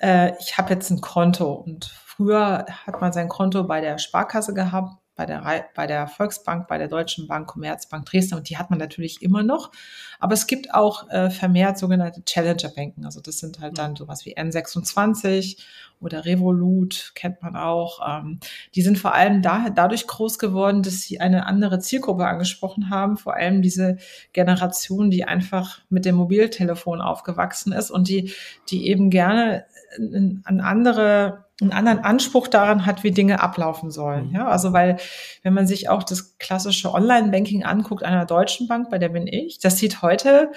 Äh, 0.00 0.32
ich 0.38 0.58
habe 0.58 0.74
jetzt 0.74 0.90
ein 0.90 1.00
Konto 1.00 1.50
und 1.50 1.86
früher 2.04 2.66
hat 2.86 3.00
man 3.00 3.14
sein 3.14 3.28
Konto 3.28 3.64
bei 3.64 3.80
der 3.80 3.96
Sparkasse 3.96 4.52
gehabt 4.52 5.01
bei 5.22 5.26
der, 5.26 5.66
bei 5.76 5.86
der 5.86 6.08
Volksbank, 6.08 6.66
bei 6.66 6.78
der 6.78 6.88
Deutschen 6.88 7.28
Bank, 7.28 7.46
Commerzbank 7.46 8.06
Dresden 8.06 8.34
und 8.34 8.50
die 8.50 8.58
hat 8.58 8.70
man 8.70 8.78
natürlich 8.78 9.22
immer 9.22 9.44
noch. 9.44 9.70
Aber 10.18 10.34
es 10.34 10.48
gibt 10.48 10.74
auch 10.74 11.08
äh, 11.10 11.30
vermehrt 11.30 11.78
sogenannte 11.78 12.24
Challenger-Banken. 12.24 13.04
Also 13.04 13.20
das 13.20 13.38
sind 13.38 13.60
halt 13.60 13.78
dann 13.78 13.94
sowas 13.94 14.26
wie 14.26 14.36
N26 14.36 15.58
oder 16.00 16.24
Revolut, 16.24 17.12
kennt 17.14 17.40
man 17.40 17.54
auch. 17.54 18.00
Ähm, 18.04 18.40
die 18.74 18.82
sind 18.82 18.98
vor 18.98 19.14
allem 19.14 19.42
da, 19.42 19.70
dadurch 19.70 20.08
groß 20.08 20.40
geworden, 20.40 20.82
dass 20.82 21.02
sie 21.02 21.20
eine 21.20 21.46
andere 21.46 21.78
Zielgruppe 21.78 22.26
angesprochen 22.26 22.90
haben. 22.90 23.16
Vor 23.16 23.36
allem 23.36 23.62
diese 23.62 23.98
Generation, 24.32 25.10
die 25.10 25.24
einfach 25.24 25.82
mit 25.88 26.04
dem 26.04 26.16
Mobiltelefon 26.16 27.00
aufgewachsen 27.00 27.72
ist 27.72 27.92
und 27.92 28.08
die, 28.08 28.32
die 28.68 28.88
eben 28.88 29.10
gerne 29.10 29.66
an 30.44 30.60
andere 30.60 31.44
einen 31.62 31.72
anderen 31.72 32.00
Anspruch 32.00 32.48
daran 32.48 32.86
hat, 32.86 33.02
wie 33.04 33.10
Dinge 33.10 33.40
ablaufen 33.40 33.90
sollen. 33.90 34.28
Mhm. 34.28 34.34
Ja, 34.34 34.48
also 34.48 34.72
weil, 34.72 34.98
wenn 35.42 35.54
man 35.54 35.66
sich 35.66 35.88
auch 35.88 36.02
das 36.02 36.38
klassische 36.38 36.92
Online-Banking 36.92 37.64
anguckt 37.64 38.02
einer 38.02 38.26
deutschen 38.26 38.68
Bank, 38.68 38.90
bei 38.90 38.98
der 38.98 39.08
bin 39.08 39.26
ich, 39.26 39.58
das 39.58 39.78
sieht 39.78 40.02
heute 40.02 40.52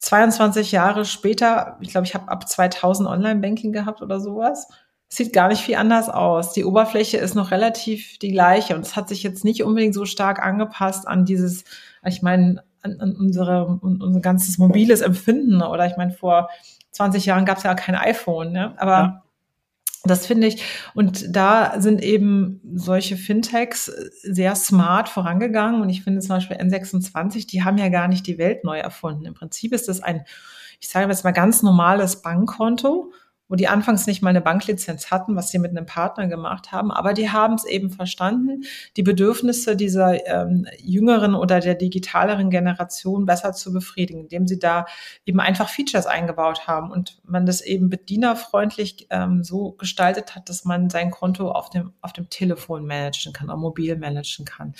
22 0.00 0.72
Jahre 0.72 1.04
später, 1.04 1.78
ich 1.80 1.90
glaube, 1.90 2.06
ich 2.06 2.14
habe 2.14 2.28
ab 2.28 2.48
2000 2.48 3.08
Online-Banking 3.08 3.72
gehabt 3.72 4.02
oder 4.02 4.20
sowas, 4.20 4.68
sieht 5.08 5.32
gar 5.32 5.48
nicht 5.48 5.62
viel 5.62 5.76
anders 5.76 6.08
aus. 6.08 6.52
Die 6.52 6.64
Oberfläche 6.64 7.16
ist 7.18 7.34
noch 7.34 7.50
relativ 7.50 8.18
die 8.18 8.32
gleiche 8.32 8.74
und 8.74 8.82
es 8.82 8.96
hat 8.96 9.08
sich 9.08 9.22
jetzt 9.22 9.44
nicht 9.44 9.62
unbedingt 9.62 9.94
so 9.94 10.04
stark 10.04 10.44
angepasst 10.44 11.06
an 11.06 11.24
dieses, 11.24 11.64
ich 12.04 12.22
meine, 12.22 12.62
an, 12.82 13.00
an 13.00 13.16
unsere, 13.16 13.66
unser 13.66 14.20
ganzes 14.20 14.58
mobiles 14.58 15.00
Empfinden 15.00 15.62
oder 15.62 15.86
ich 15.86 15.96
meine, 15.96 16.12
vor 16.12 16.50
20 16.90 17.24
Jahren 17.26 17.44
gab 17.44 17.58
es 17.58 17.64
ja 17.64 17.74
kein 17.74 17.94
iPhone, 17.94 18.52
ne? 18.52 18.74
aber 18.78 18.90
ja 18.90 19.22
das 20.06 20.26
finde 20.26 20.46
ich. 20.46 20.62
Und 20.94 21.34
da 21.34 21.80
sind 21.80 22.02
eben 22.02 22.60
solche 22.74 23.16
Fintechs 23.16 23.86
sehr 24.22 24.54
smart 24.54 25.08
vorangegangen. 25.08 25.80
Und 25.80 25.88
ich 25.88 26.02
finde 26.02 26.20
zum 26.20 26.36
Beispiel 26.36 26.56
N26, 26.56 27.46
die 27.46 27.64
haben 27.64 27.78
ja 27.78 27.88
gar 27.88 28.08
nicht 28.08 28.26
die 28.26 28.38
Welt 28.38 28.64
neu 28.64 28.78
erfunden. 28.78 29.24
Im 29.24 29.34
Prinzip 29.34 29.72
ist 29.72 29.88
das 29.88 30.00
ein, 30.00 30.24
ich 30.80 30.88
sage 30.88 31.08
jetzt 31.08 31.24
mal 31.24 31.32
ganz 31.32 31.62
normales 31.62 32.22
Bankkonto, 32.22 33.12
wo 33.48 33.54
die 33.54 33.68
anfangs 33.68 34.06
nicht 34.06 34.22
mal 34.22 34.30
eine 34.30 34.40
Banklizenz 34.40 35.10
hatten, 35.10 35.36
was 35.36 35.50
sie 35.50 35.58
mit 35.58 35.70
einem 35.70 35.86
Partner 35.86 36.26
gemacht 36.26 36.72
haben, 36.72 36.90
aber 36.90 37.12
die 37.12 37.30
haben 37.30 37.54
es 37.54 37.64
eben 37.64 37.90
verstanden, 37.90 38.64
die 38.96 39.02
Bedürfnisse 39.02 39.76
dieser 39.76 40.26
ähm, 40.26 40.66
jüngeren 40.78 41.34
oder 41.34 41.60
der 41.60 41.74
digitaleren 41.74 42.50
Generation 42.50 43.26
besser 43.26 43.52
zu 43.52 43.72
befriedigen, 43.72 44.22
indem 44.22 44.46
sie 44.46 44.58
da 44.58 44.86
eben 45.24 45.40
einfach 45.40 45.68
Features 45.68 46.06
eingebaut 46.06 46.66
haben 46.66 46.90
und 46.90 47.20
man 47.24 47.46
das 47.46 47.60
eben 47.60 47.88
bedienerfreundlich 47.88 49.06
ähm, 49.10 49.44
so 49.44 49.72
gestaltet 49.72 50.34
hat, 50.34 50.48
dass 50.48 50.64
man 50.64 50.90
sein 50.90 51.10
Konto 51.10 51.50
auf 51.50 51.70
dem, 51.70 51.92
auf 52.00 52.12
dem 52.12 52.28
Telefon 52.30 52.86
managen 52.86 53.32
kann, 53.32 53.48
oder 53.48 53.56
mobil 53.56 53.96
managen 53.96 54.44
kann 54.44 54.74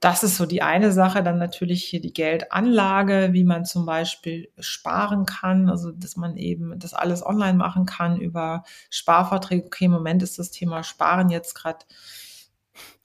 das 0.00 0.22
ist 0.22 0.36
so 0.36 0.46
die 0.46 0.62
eine 0.62 0.92
Sache. 0.92 1.22
Dann 1.22 1.38
natürlich 1.38 1.84
hier 1.84 2.00
die 2.00 2.12
Geldanlage, 2.12 3.28
wie 3.32 3.44
man 3.44 3.64
zum 3.64 3.84
Beispiel 3.86 4.48
sparen 4.58 5.26
kann, 5.26 5.68
also 5.68 5.92
dass 5.92 6.16
man 6.16 6.36
eben 6.36 6.78
das 6.78 6.94
alles 6.94 7.24
online 7.24 7.58
machen 7.58 7.86
kann 7.86 8.18
über 8.18 8.64
Sparverträge. 8.88 9.66
Okay, 9.66 9.84
im 9.84 9.92
Moment 9.92 10.22
ist 10.22 10.38
das 10.38 10.50
Thema 10.50 10.82
Sparen 10.82 11.28
jetzt 11.28 11.54
gerade 11.54 11.84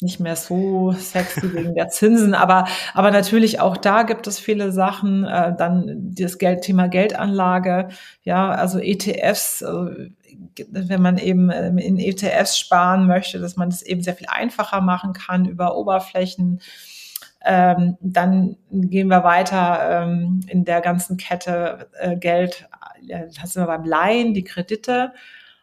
nicht 0.02 0.20
mehr 0.20 0.36
so 0.36 0.94
sexy 0.94 1.54
wegen 1.54 1.76
der 1.76 1.90
Zinsen, 1.90 2.34
aber, 2.34 2.66
aber 2.94 3.12
natürlich 3.12 3.60
auch 3.60 3.78
da 3.78 4.04
gibt 4.04 4.28
es 4.28 4.40
viele 4.40 4.72
Sachen. 4.72 5.26
Äh, 5.26 5.56
dann 5.58 6.12
das 6.16 6.38
Geld, 6.38 6.62
Thema 6.62 6.88
Geldanlage, 6.88 7.90
ja, 8.24 8.52
also 8.52 8.80
ETFs, 8.80 9.64
also 9.64 9.92
wenn 10.70 11.02
man 11.02 11.18
eben 11.18 11.50
ähm, 11.52 11.78
in 11.78 11.98
ETFs 11.98 12.58
sparen 12.58 13.08
möchte, 13.08 13.40
dass 13.40 13.56
man 13.56 13.70
das 13.70 13.82
eben 13.82 14.02
sehr 14.02 14.16
viel 14.16 14.28
einfacher 14.30 14.82
machen 14.82 15.14
kann 15.14 15.46
über 15.46 15.78
Oberflächen. 15.78 16.62
Ähm, 17.44 17.98
dann 18.02 18.58
gehen 18.72 19.08
wir 19.08 19.24
weiter 19.24 20.04
ähm, 20.04 20.42
in 20.48 20.66
der 20.66 20.82
ganzen 20.82 21.18
Kette 21.18 21.90
äh, 22.00 22.16
Geld, 22.18 22.68
äh, 23.08 23.28
das 23.40 23.54
sind 23.54 23.64
wir 23.64 23.68
beim 23.68 23.86
Leihen, 23.86 24.34
die 24.34 24.44
Kredite. 24.44 25.14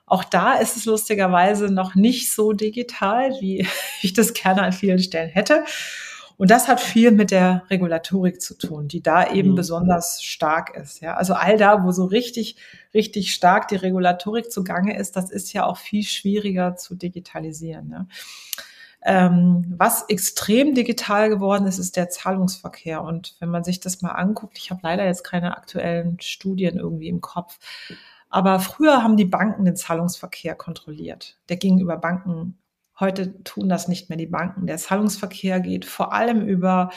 Auch 0.06 0.24
da 0.24 0.54
ist 0.54 0.76
es 0.76 0.85
lustigerweise 0.85 1.72
noch 1.72 1.94
nicht 1.94 2.32
so 2.32 2.52
digital, 2.52 3.32
wie 3.40 3.66
ich 4.02 4.12
das 4.12 4.35
gerne 4.35 4.62
an 4.62 4.72
vielen 4.72 4.98
Stellen 4.98 5.30
hätte. 5.30 5.64
Und 6.42 6.50
das 6.50 6.66
hat 6.66 6.81
viel 6.81 7.12
mit 7.12 7.31
der 7.31 7.62
Regulatorik 7.70 8.42
zu 8.42 8.59
tun, 8.59 8.88
die 8.88 9.00
da 9.00 9.31
eben 9.31 9.52
mhm. 9.52 9.55
besonders 9.55 10.24
stark 10.24 10.74
ist. 10.76 11.00
Ja, 11.00 11.14
also 11.14 11.35
all 11.35 11.57
da, 11.57 11.85
wo 11.85 11.92
so 11.92 12.05
richtig, 12.05 12.57
richtig 12.92 13.33
stark 13.33 13.68
die 13.68 13.76
Regulatorik 13.76 14.50
zugange 14.50 14.98
ist, 14.98 15.14
das 15.14 15.31
ist 15.31 15.52
ja 15.52 15.64
auch 15.64 15.76
viel 15.76 16.02
schwieriger 16.02 16.74
zu 16.74 16.96
digitalisieren. 16.96 17.87
Ne? 17.87 18.09
Ähm, 19.05 19.72
was 19.78 20.09
extrem 20.09 20.74
digital 20.74 21.28
geworden 21.28 21.64
ist, 21.68 21.78
ist 21.78 21.96
der 21.96 22.11
Zahlungsverkehr. 22.11 23.05
Und 23.05 23.37
wenn 23.38 23.48
man 23.48 23.62
sich 23.62 23.78
das 23.78 24.02
mal 24.02 24.11
anguckt, 24.11 24.59
ich 24.59 24.72
habe 24.72 24.81
leider 24.83 25.07
jetzt 25.07 25.22
keine 25.22 25.57
aktuellen 25.57 26.18
Studien 26.20 26.76
irgendwie 26.76 27.09
im 27.09 27.20
Kopf, 27.20 27.61
aber 28.31 28.59
früher 28.59 29.05
haben 29.05 29.16
die 29.16 29.26
Banken 29.26 29.64
den 29.64 29.76
Zahlungsverkehr 29.76 30.57
kontrolliert. 30.57 31.38
Der 31.48 31.57
ging 31.57 31.78
über 31.78 31.98
Banken 31.98 32.59
Heute 33.00 33.42
tun 33.42 33.68
das 33.68 33.88
nicht 33.88 34.09
mehr 34.09 34.18
die 34.18 34.26
Banken. 34.26 34.66
Der 34.66 34.76
Zahlungsverkehr 34.76 35.61
geht 35.61 35.85
vor 35.85 36.12
allem 36.12 36.46
über 36.46 36.90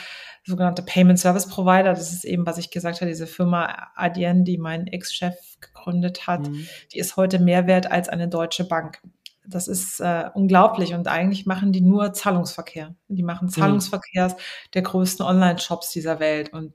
sogenannte 0.43 0.83
Payment 0.83 1.19
Service 1.19 1.47
Provider. 1.47 1.93
Das 1.93 2.11
ist 2.11 2.25
eben, 2.25 2.45
was 2.45 2.57
ich 2.57 2.69
gesagt 2.69 3.01
habe, 3.01 3.09
diese 3.09 3.27
Firma 3.27 3.91
Adyen, 3.95 4.43
die 4.43 4.57
mein 4.57 4.87
Ex-Chef 4.87 5.35
gegründet 5.61 6.27
hat. 6.27 6.47
Mhm. 6.47 6.67
Die 6.93 6.99
ist 6.99 7.15
heute 7.15 7.39
mehr 7.39 7.65
wert 7.65 7.91
als 7.91 8.09
eine 8.09 8.27
deutsche 8.27 8.67
Bank. 8.67 9.01
Das 9.47 9.67
ist 9.67 9.99
äh, 9.99 10.29
unglaublich 10.33 10.93
und 10.93 11.07
eigentlich 11.07 11.45
machen 11.45 11.71
die 11.71 11.81
nur 11.81 12.13
Zahlungsverkehr. 12.13 12.95
Die 13.07 13.23
machen 13.23 13.47
mhm. 13.47 13.51
Zahlungsverkehrs 13.51 14.33
mhm. 14.33 14.37
der 14.73 14.81
größten 14.81 15.25
Online-Shops 15.25 15.91
dieser 15.91 16.19
Welt 16.19 16.51
und 16.51 16.73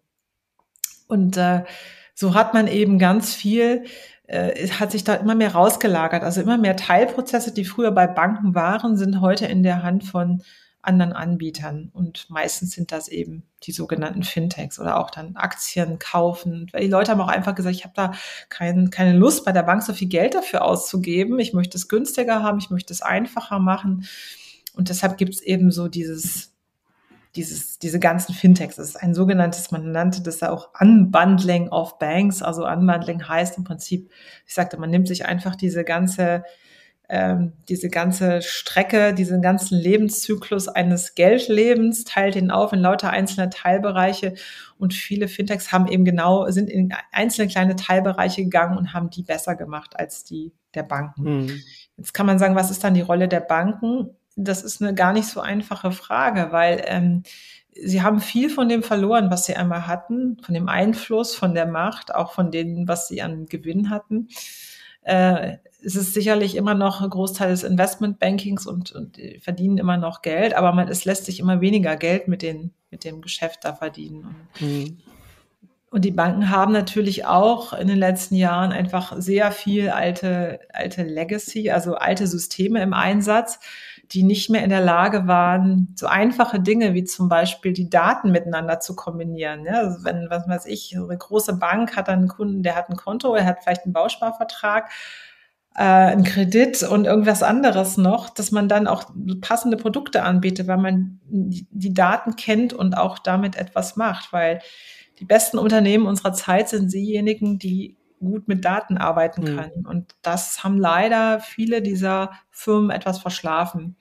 und 1.09 1.37
äh, 1.37 1.65
so 2.15 2.35
hat 2.35 2.55
man 2.55 2.69
eben 2.69 2.99
ganz 2.99 3.35
viel 3.35 3.85
hat 4.31 4.93
sich 4.93 5.05
da 5.05 5.15
immer 5.15 5.35
mehr 5.35 5.53
rausgelagert. 5.53 6.23
Also 6.23 6.41
immer 6.41 6.59
mehr 6.59 6.77
Teilprozesse, 6.77 7.53
die 7.53 7.65
früher 7.65 7.91
bei 7.91 8.07
Banken 8.07 8.55
waren, 8.55 8.97
sind 8.97 9.21
heute 9.21 9.47
in 9.47 9.63
der 9.63 9.83
Hand 9.83 10.05
von 10.05 10.43
anderen 10.83 11.13
Anbietern. 11.13 11.91
Und 11.93 12.29
meistens 12.31 12.73
sind 12.73 12.93
das 12.93 13.09
eben 13.09 13.43
die 13.65 13.73
sogenannten 13.73 14.23
Fintechs 14.23 14.79
oder 14.79 14.99
auch 14.99 15.11
dann 15.11 15.37
Aktien 15.37 15.99
kaufen. 15.99 16.71
Die 16.79 16.87
Leute 16.87 17.11
haben 17.13 17.21
auch 17.21 17.29
einfach 17.29 17.55
gesagt, 17.55 17.77
ich 17.77 17.85
habe 17.85 17.95
da 17.95 18.13
kein, 18.49 18.91
keine 18.91 19.17
Lust, 19.17 19.45
bei 19.45 19.53
der 19.53 19.63
Bank 19.63 19.83
so 19.83 19.93
viel 19.93 20.09
Geld 20.09 20.35
dafür 20.35 20.65
auszugeben. 20.65 21.39
Ich 21.39 21.53
möchte 21.53 21.77
es 21.77 21.89
günstiger 21.89 22.43
haben, 22.43 22.59
ich 22.59 22.71
möchte 22.71 22.93
es 22.93 23.03
einfacher 23.03 23.59
machen. 23.59 24.07
Und 24.75 24.89
deshalb 24.89 25.19
gibt 25.19 25.35
es 25.35 25.41
eben 25.43 25.71
so 25.71 25.89
dieses 25.89 26.50
dieses, 27.37 27.79
diese 27.79 28.01
ganzen 28.01 28.35
Fintechs. 28.35 28.77
Das 28.77 28.89
ist 28.89 28.97
ein 28.97 29.15
sogenanntes, 29.15 29.71
man 29.71 29.93
nannte 29.93 30.23
das 30.23 30.41
ja 30.41 30.51
auch 30.51 30.71
Unbundling 30.81 31.69
of 31.69 31.99
Banks. 31.99 32.43
Also 32.43 32.67
Unbundling 32.67 33.29
heißt 33.29 33.57
im 33.59 33.65
Prinzip, 33.65 34.11
ich 34.47 34.55
sagte, 34.55 34.79
man 34.79 34.91
nimmt 34.91 35.09
sich 35.09 35.27
einfach 35.27 35.55
diese 35.55 35.85
ganze, 35.85 36.45
ähm, 37.09 37.53
diese 37.69 37.89
ganze 37.89 38.43
Strecke, 38.43 39.15
diesen 39.15 39.43
ganzen 39.43 39.79
Lebenszyklus 39.79 40.69
eines 40.69 41.15
Geldlebens, 41.15 42.05
teilt 42.05 42.37
ihn 42.37 42.51
auf 42.51 42.73
in 42.73 42.81
lauter 42.81 43.11
einzelne 43.11 43.51
Teilbereiche. 43.51 44.35
Und 44.79 44.95
viele 44.95 45.29
Fintechs 45.29 45.73
haben 45.73 45.87
eben 45.87 46.05
genau, 46.05 46.49
sind 46.51 46.69
in 46.69 46.93
einzelne 47.13 47.49
kleine 47.49 47.77
Teilbereiche 47.77 48.43
gegangen 48.43 48.77
und 48.77 48.93
haben 48.93 49.11
die 49.11 49.23
besser 49.23 49.55
gemacht 49.55 49.99
als 49.99 50.25
die 50.25 50.53
der 50.75 50.83
Banken. 50.83 51.23
Mhm. 51.23 51.61
Jetzt 51.97 52.15
kann 52.15 52.27
man 52.27 52.39
sagen, 52.39 52.55
was 52.55 52.71
ist 52.71 52.83
dann 52.83 52.95
die 52.95 53.01
Rolle 53.01 53.29
der 53.29 53.41
Banken? 53.41 54.17
Das 54.45 54.63
ist 54.63 54.83
eine 54.83 54.95
gar 54.95 55.13
nicht 55.13 55.29
so 55.29 55.41
einfache 55.41 55.93
Frage, 55.93 56.49
weil 56.51 56.83
ähm, 56.87 57.23
sie 57.75 58.03
haben 58.03 58.21
viel 58.21 58.51
von 58.51 58.69
dem 58.69 58.83
verloren, 58.83 59.31
was 59.31 59.47
sie 59.47 59.57
einmal 59.57 59.87
hatten, 59.87 60.39
von 60.43 60.55
dem 60.55 60.69
Einfluss, 60.69 61.35
von 61.35 61.55
der 61.55 61.67
Macht, 61.67 62.15
auch 62.15 62.33
von 62.33 62.51
dem, 62.51 62.89
was 62.89 63.09
sie 63.09 63.23
an 63.23 63.47
Gewinn 63.47 63.91
hatten. 63.91 64.29
Äh, 65.03 65.59
es 65.83 65.97
ist 65.97 66.13
sicherlich 66.13 66.57
immer 66.57 66.75
noch 66.75 67.01
ein 67.01 67.11
Großteil 67.11 67.51
des 67.51 67.63
Investmentbankings 67.63 68.67
und, 68.67 68.93
und 68.93 69.19
verdienen 69.41 69.79
immer 69.79 69.97
noch 69.97 70.21
Geld, 70.23 70.55
aber 70.55 70.73
man, 70.73 70.89
es 70.89 71.05
lässt 71.05 71.25
sich 71.25 71.41
immer 71.41 71.61
weniger 71.61 71.97
Geld 71.97 72.29
mit, 72.29 72.43
den, 72.43 72.73
mit 72.91 73.05
dem 73.05 73.23
Geschäft 73.23 73.61
da 73.65 73.75
verdienen. 73.75 74.35
Und, 74.61 74.69
mhm. 74.69 74.99
und 75.91 76.05
die 76.05 76.11
Banken 76.11 76.51
haben 76.51 76.73
natürlich 76.73 77.25
auch 77.25 77.73
in 77.73 77.89
den 77.89 77.97
letzten 77.97 78.35
Jahren 78.35 78.73
einfach 78.73 79.15
sehr 79.17 79.53
viel 79.53 79.89
alte, 79.89 80.61
alte 80.73 81.03
Legacy, 81.03 81.71
also 81.71 81.95
alte 81.95 82.27
Systeme 82.27 82.83
im 82.83 82.93
Einsatz 82.93 83.59
die 84.13 84.25
nicht 84.25 84.51
mehr 84.51 84.65
in 84.65 84.71
der 84.71 84.81
Lage 84.81 85.29
waren, 85.29 85.95
so 85.97 86.07
einfache 86.07 86.59
Dinge 86.59 86.95
wie 86.95 87.05
zum 87.05 87.29
Beispiel 87.29 87.73
die 87.73 87.89
Daten 87.89 88.33
miteinander 88.33 88.81
zu 88.81 88.97
kombinieren. 88.97 89.65
Ja, 89.65 89.75
also 89.75 90.05
wenn, 90.05 90.29
was 90.29 90.49
weiß 90.49 90.67
ich, 90.67 90.95
so 90.97 91.05
eine 91.05 91.17
große 91.17 91.57
Bank 91.57 91.97
hat 91.97 92.09
einen 92.09 92.29
Kunden, 92.29 92.63
der 92.63 92.75
hat 92.75 92.89
ein 92.89 92.97
Konto, 92.97 93.35
er 93.35 93.47
hat 93.47 93.63
vielleicht 93.63 93.85
einen 93.85 93.93
Bausparvertrag, 93.93 94.91
äh, 95.77 95.83
einen 95.83 96.25
Kredit 96.25 96.83
und 96.83 97.05
irgendwas 97.05 97.45
anderes 97.45 97.97
noch, 97.97 98.31
dass 98.31 98.51
man 98.51 98.69
dann 98.69 98.89
auch 98.89 99.05
passende 99.41 99.77
Produkte 99.77 100.25
anbietet, 100.25 100.67
weil 100.67 100.79
man 100.79 101.21
die 101.27 101.95
Daten 101.95 102.35
kennt 102.35 102.73
und 102.73 102.95
auch 102.95 103.21
damit 103.21 103.55
etwas 103.55 103.95
macht, 103.95 104.33
weil 104.33 104.61
die 105.21 105.25
besten 105.25 105.59
Unternehmen 105.59 106.07
unserer 106.07 106.33
Zeit 106.33 106.69
sind 106.69 106.93
diejenigen, 106.93 107.59
die 107.59 107.97
gut 108.21 108.47
mit 108.47 108.65
Daten 108.65 108.99
arbeiten 108.99 109.43
mhm. 109.43 109.57
können. 109.57 109.81
Mhm. 109.81 109.87
Und 109.87 110.15
das 110.23 110.63
haben 110.63 110.79
leider 110.79 111.41
viele 111.41 111.83
dieser 111.83 112.31
Firmen 112.51 112.91
etwas 112.91 113.19
verschlafen 113.19 113.97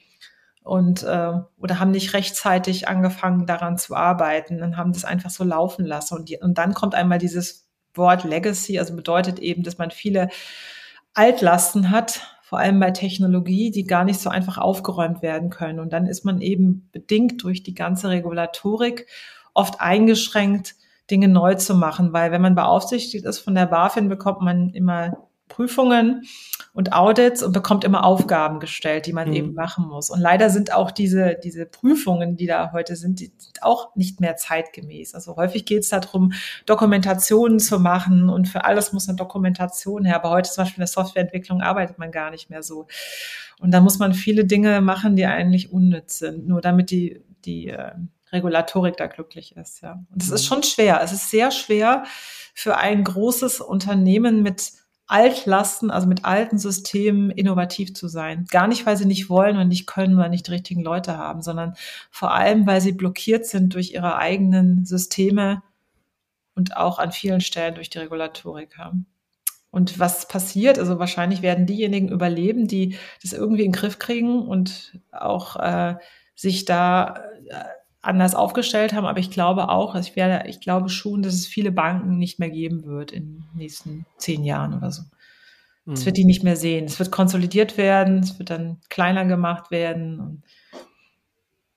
und 0.61 1.03
äh, 1.03 1.31
oder 1.57 1.79
haben 1.79 1.91
nicht 1.91 2.13
rechtzeitig 2.13 2.87
angefangen 2.87 3.47
daran 3.47 3.77
zu 3.77 3.95
arbeiten 3.95 4.61
und 4.61 4.77
haben 4.77 4.93
das 4.93 5.05
einfach 5.05 5.31
so 5.31 5.43
laufen 5.43 5.85
lassen. 5.85 6.15
Und, 6.15 6.29
die, 6.29 6.37
und 6.37 6.57
dann 6.57 6.73
kommt 6.73 6.93
einmal 6.93 7.17
dieses 7.17 7.67
Wort 7.95 8.23
Legacy, 8.23 8.77
also 8.77 8.95
bedeutet 8.95 9.39
eben, 9.39 9.63
dass 9.63 9.77
man 9.77 9.89
viele 9.89 10.29
Altlasten 11.13 11.89
hat, 11.89 12.21
vor 12.43 12.59
allem 12.59 12.79
bei 12.79 12.91
Technologie, 12.91 13.71
die 13.71 13.83
gar 13.83 14.03
nicht 14.03 14.19
so 14.19 14.29
einfach 14.29 14.57
aufgeräumt 14.57 15.21
werden 15.21 15.49
können. 15.49 15.79
Und 15.79 15.93
dann 15.93 16.07
ist 16.07 16.25
man 16.25 16.41
eben 16.41 16.89
bedingt 16.91 17.43
durch 17.43 17.63
die 17.63 17.73
ganze 17.73 18.09
Regulatorik 18.09 19.07
oft 19.53 19.81
eingeschränkt, 19.81 20.75
Dinge 21.11 21.27
neu 21.27 21.55
zu 21.55 21.75
machen, 21.75 22.13
weil 22.13 22.31
wenn 22.31 22.41
man 22.41 22.55
beaufsichtigt 22.55 23.25
ist 23.25 23.39
von 23.39 23.55
der 23.55 23.65
BaFin, 23.65 24.09
bekommt 24.09 24.41
man 24.41 24.69
immer 24.69 25.29
Prüfungen 25.49 26.23
und 26.73 26.93
Audits 26.93 27.43
und 27.43 27.51
bekommt 27.51 27.83
immer 27.83 28.05
Aufgaben 28.05 28.59
gestellt, 28.61 29.05
die 29.05 29.13
man 29.13 29.29
mhm. 29.29 29.33
eben 29.33 29.53
machen 29.53 29.85
muss. 29.87 30.09
Und 30.09 30.21
leider 30.21 30.49
sind 30.49 30.73
auch 30.73 30.91
diese, 30.91 31.35
diese 31.43 31.65
Prüfungen, 31.65 32.37
die 32.37 32.45
da 32.45 32.71
heute 32.71 32.95
sind, 32.95 33.19
die 33.19 33.33
sind 33.37 33.61
auch 33.61 33.93
nicht 33.95 34.21
mehr 34.21 34.37
zeitgemäß. 34.37 35.15
Also 35.15 35.35
häufig 35.35 35.65
geht 35.65 35.83
es 35.83 35.89
darum, 35.89 36.31
Dokumentationen 36.65 37.59
zu 37.59 37.79
machen 37.79 38.29
und 38.29 38.47
für 38.47 38.63
alles 38.63 38.93
muss 38.93 39.09
eine 39.09 39.17
Dokumentation 39.17 40.05
her. 40.05 40.15
Aber 40.15 40.29
heute 40.29 40.49
zum 40.49 40.63
Beispiel 40.63 40.77
in 40.77 40.81
der 40.81 40.87
Softwareentwicklung 40.87 41.61
arbeitet 41.61 41.97
man 41.97 42.11
gar 42.11 42.31
nicht 42.31 42.49
mehr 42.49 42.63
so. 42.63 42.87
Und 43.59 43.71
da 43.71 43.81
muss 43.81 43.99
man 43.99 44.13
viele 44.13 44.45
Dinge 44.45 44.79
machen, 44.79 45.17
die 45.17 45.25
eigentlich 45.25 45.73
unnütz 45.73 46.19
sind, 46.19 46.47
nur 46.47 46.61
damit 46.61 46.91
die, 46.91 47.21
die 47.43 47.67
äh, 47.67 47.91
Regulatorik 48.31 48.97
da 48.97 49.07
glücklich 49.07 49.55
ist. 49.55 49.81
Ja. 49.81 50.03
Und 50.11 50.21
es 50.21 50.29
ist 50.29 50.43
mhm. 50.43 50.47
schon 50.47 50.63
schwer. 50.63 51.01
Es 51.03 51.11
ist 51.11 51.29
sehr 51.29 51.51
schwer 51.51 52.03
für 52.53 52.77
ein 52.77 53.03
großes 53.03 53.61
Unternehmen 53.61 54.43
mit 54.43 54.73
Altlasten, 55.07 55.89
also 55.89 56.05
mit 56.05 56.23
alten 56.23 56.59
Systemen 56.59 57.31
innovativ 57.31 57.95
zu 57.95 58.07
sein. 58.07 58.45
Gar 58.51 58.67
nicht, 58.67 58.85
weil 58.85 58.95
sie 58.95 59.07
nicht 59.07 59.27
wollen 59.27 59.57
und 59.57 59.67
nicht 59.67 59.87
können 59.87 60.15
oder 60.15 60.29
nicht 60.29 60.45
die 60.47 60.51
richtigen 60.51 60.83
Leute 60.83 61.17
haben, 61.17 61.41
sondern 61.41 61.73
vor 62.11 62.31
allem, 62.31 62.67
weil 62.67 62.79
sie 62.79 62.91
blockiert 62.91 63.47
sind 63.47 63.73
durch 63.73 63.93
ihre 63.93 64.17
eigenen 64.17 64.85
Systeme 64.85 65.63
und 66.53 66.77
auch 66.77 66.99
an 66.99 67.11
vielen 67.11 67.41
Stellen 67.41 67.73
durch 67.73 67.89
die 67.89 67.97
Regulatorik 67.97 68.77
haben. 68.77 69.07
Und 69.71 69.99
was 69.99 70.27
passiert? 70.27 70.77
Also 70.77 70.99
wahrscheinlich 70.99 71.41
werden 71.41 71.65
diejenigen 71.65 72.09
überleben, 72.09 72.67
die 72.67 72.95
das 73.23 73.33
irgendwie 73.33 73.63
in 73.63 73.71
den 73.71 73.79
Griff 73.79 73.97
kriegen 73.97 74.47
und 74.47 74.99
auch 75.11 75.55
äh, 75.55 75.95
sich 76.35 76.65
da 76.65 77.23
äh, 77.47 77.63
anders 78.01 78.35
aufgestellt 78.35 78.93
haben. 78.93 79.05
Aber 79.05 79.19
ich 79.19 79.31
glaube 79.31 79.69
auch, 79.69 79.95
ich, 79.95 80.15
werde, 80.15 80.47
ich 80.49 80.59
glaube 80.61 80.89
schon, 80.89 81.21
dass 81.21 81.33
es 81.33 81.47
viele 81.47 81.71
Banken 81.71 82.17
nicht 82.17 82.39
mehr 82.39 82.49
geben 82.49 82.85
wird 82.85 83.11
in 83.11 83.25
den 83.25 83.45
nächsten 83.55 84.05
zehn 84.17 84.43
Jahren 84.43 84.73
oder 84.73 84.91
so. 84.91 85.03
Es 85.91 86.05
wird 86.05 86.15
mhm. 86.15 86.21
die 86.21 86.25
nicht 86.25 86.43
mehr 86.43 86.55
sehen. 86.55 86.85
Es 86.85 86.99
wird 86.99 87.11
konsolidiert 87.11 87.77
werden, 87.77 88.19
es 88.19 88.37
wird 88.37 88.49
dann 88.49 88.77
kleiner 88.89 89.25
gemacht 89.25 89.71
werden. 89.71 90.19
Und 90.19 90.43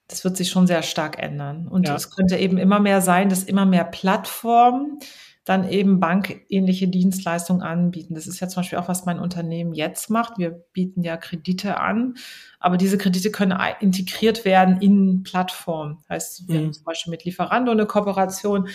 das 0.09 0.25
wird 0.25 0.37
sich 0.37 0.51
schon 0.51 0.67
sehr 0.67 0.83
stark 0.83 1.19
ändern. 1.19 1.67
Und 1.67 1.89
ja. 1.89 1.95
es 1.95 2.11
könnte 2.11 2.37
eben 2.37 2.59
immer 2.59 2.79
mehr 2.79 3.01
sein, 3.01 3.29
dass 3.29 3.45
immer 3.45 3.65
mehr 3.65 3.85
Plattformen 3.85 4.99
dann 5.45 5.69
eben 5.69 5.99
bankähnliche 5.99 6.87
Dienstleistungen 6.87 7.63
anbieten. 7.63 8.15
Das 8.15 8.27
ist 8.27 8.39
ja 8.41 8.49
zum 8.49 8.63
Beispiel 8.63 8.79
auch, 8.79 8.89
was 8.89 9.07
mein 9.07 9.19
Unternehmen 9.19 9.75
jetzt 9.75 10.09
macht. 10.09 10.39
Wir 10.39 10.51
bieten 10.51 11.03
ja 11.03 11.17
Kredite 11.17 11.81
an, 11.81 12.15
aber 12.61 12.77
diese 12.77 12.97
Kredite 12.97 13.33
können 13.33 13.59
integriert 13.81 14.45
werden 14.45 14.81
in 14.81 15.25
Plattformen. 15.25 15.99
Heißt, 16.09 16.49
wir 16.49 16.61
mhm. 16.61 16.65
haben 16.65 16.73
zum 16.73 16.85
Beispiel 16.85 17.11
mit 17.11 17.25
Lieferando 17.25 17.73
eine 17.73 17.87
Kooperation, 17.87 18.69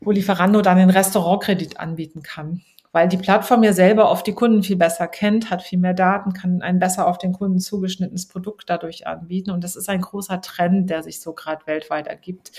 wo 0.00 0.12
Lieferando 0.12 0.62
dann 0.62 0.78
den 0.78 0.90
Restaurantkredit 0.90 1.80
anbieten 1.80 2.22
kann 2.22 2.62
weil 2.92 3.08
die 3.08 3.16
Plattform 3.16 3.62
ja 3.62 3.72
selber 3.72 4.10
oft 4.10 4.26
die 4.26 4.34
Kunden 4.34 4.62
viel 4.62 4.76
besser 4.76 5.06
kennt, 5.06 5.50
hat 5.50 5.62
viel 5.62 5.78
mehr 5.78 5.94
Daten, 5.94 6.32
kann 6.32 6.60
ein 6.60 6.80
besser 6.80 7.06
auf 7.06 7.18
den 7.18 7.32
Kunden 7.32 7.60
zugeschnittenes 7.60 8.26
Produkt 8.26 8.68
dadurch 8.68 9.06
anbieten. 9.06 9.52
Und 9.52 9.62
das 9.62 9.76
ist 9.76 9.88
ein 9.88 10.00
großer 10.00 10.40
Trend, 10.40 10.90
der 10.90 11.04
sich 11.04 11.20
so 11.20 11.32
gerade 11.32 11.66
weltweit 11.66 12.08
ergibt. 12.08 12.50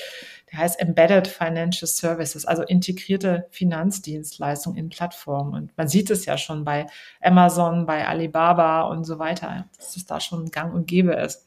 Der 0.52 0.60
heißt 0.60 0.80
Embedded 0.80 1.28
Financial 1.28 1.88
Services, 1.88 2.46
also 2.46 2.64
integrierte 2.64 3.48
Finanzdienstleistungen 3.52 4.78
in 4.78 4.90
Plattformen. 4.90 5.54
Und 5.54 5.78
man 5.78 5.90
sieht 5.90 6.10
es 6.10 6.26
ja 6.26 6.38
schon 6.38 6.64
bei 6.64 6.88
Amazon, 7.22 7.86
bei 7.86 8.08
Alibaba 8.08 8.84
und 8.84 9.04
so 9.04 9.20
weiter, 9.20 9.66
dass 9.78 9.98
es 9.98 10.06
da 10.06 10.22
schon 10.22 10.50
gang 10.50 10.74
und 10.74 10.88
gäbe 10.88 11.14
ist. 11.14 11.46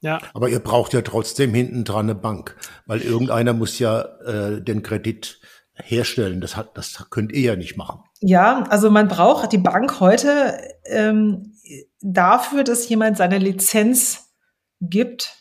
Ja. 0.00 0.20
Aber 0.34 0.50
ihr 0.50 0.60
braucht 0.60 0.92
ja 0.92 1.00
trotzdem 1.00 1.54
hinten 1.54 1.84
dran 1.84 2.06
eine 2.06 2.14
Bank, 2.14 2.54
weil 2.84 3.00
irgendeiner 3.00 3.54
muss 3.54 3.78
ja 3.78 4.02
äh, 4.26 4.60
den 4.60 4.82
Kredit 4.82 5.40
herstellen. 5.74 6.42
Das, 6.42 6.54
hat, 6.54 6.76
das 6.76 7.06
könnt 7.10 7.32
ihr 7.32 7.40
ja 7.40 7.56
nicht 7.56 7.76
machen. 7.78 8.00
Ja, 8.20 8.64
also 8.64 8.90
man 8.90 9.08
braucht 9.08 9.52
die 9.52 9.58
Bank 9.58 10.00
heute 10.00 10.58
ähm, 10.84 11.52
dafür, 12.00 12.64
dass 12.64 12.88
jemand 12.88 13.16
seine 13.16 13.38
Lizenz 13.38 14.32
gibt 14.80 15.36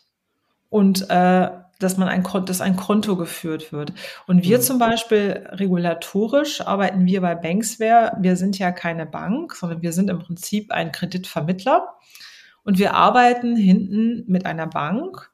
und 0.69 1.09
äh, 1.09 1.49
dass 1.79 1.97
man 1.97 2.07
ein 2.07 2.23
Konto, 2.23 2.45
dass 2.45 2.61
ein 2.61 2.75
Konto 2.75 3.17
geführt 3.17 3.71
wird. 3.71 3.93
Und 4.27 4.43
wir 4.43 4.57
mhm. 4.57 4.61
zum 4.61 4.79
Beispiel 4.79 5.47
regulatorisch 5.51 6.61
arbeiten 6.61 7.05
wir 7.05 7.21
bei 7.21 7.35
Banksware. 7.35 8.17
Wir 8.19 8.35
sind 8.35 8.57
ja 8.57 8.71
keine 8.71 9.05
Bank, 9.05 9.55
sondern 9.55 9.81
wir 9.81 9.91
sind 9.91 10.09
im 10.09 10.19
Prinzip 10.19 10.71
ein 10.71 10.91
Kreditvermittler. 10.91 11.95
Und 12.63 12.79
wir 12.79 12.93
arbeiten 12.93 13.55
hinten 13.55 14.23
mit 14.27 14.45
einer 14.45 14.67
Bank, 14.67 15.31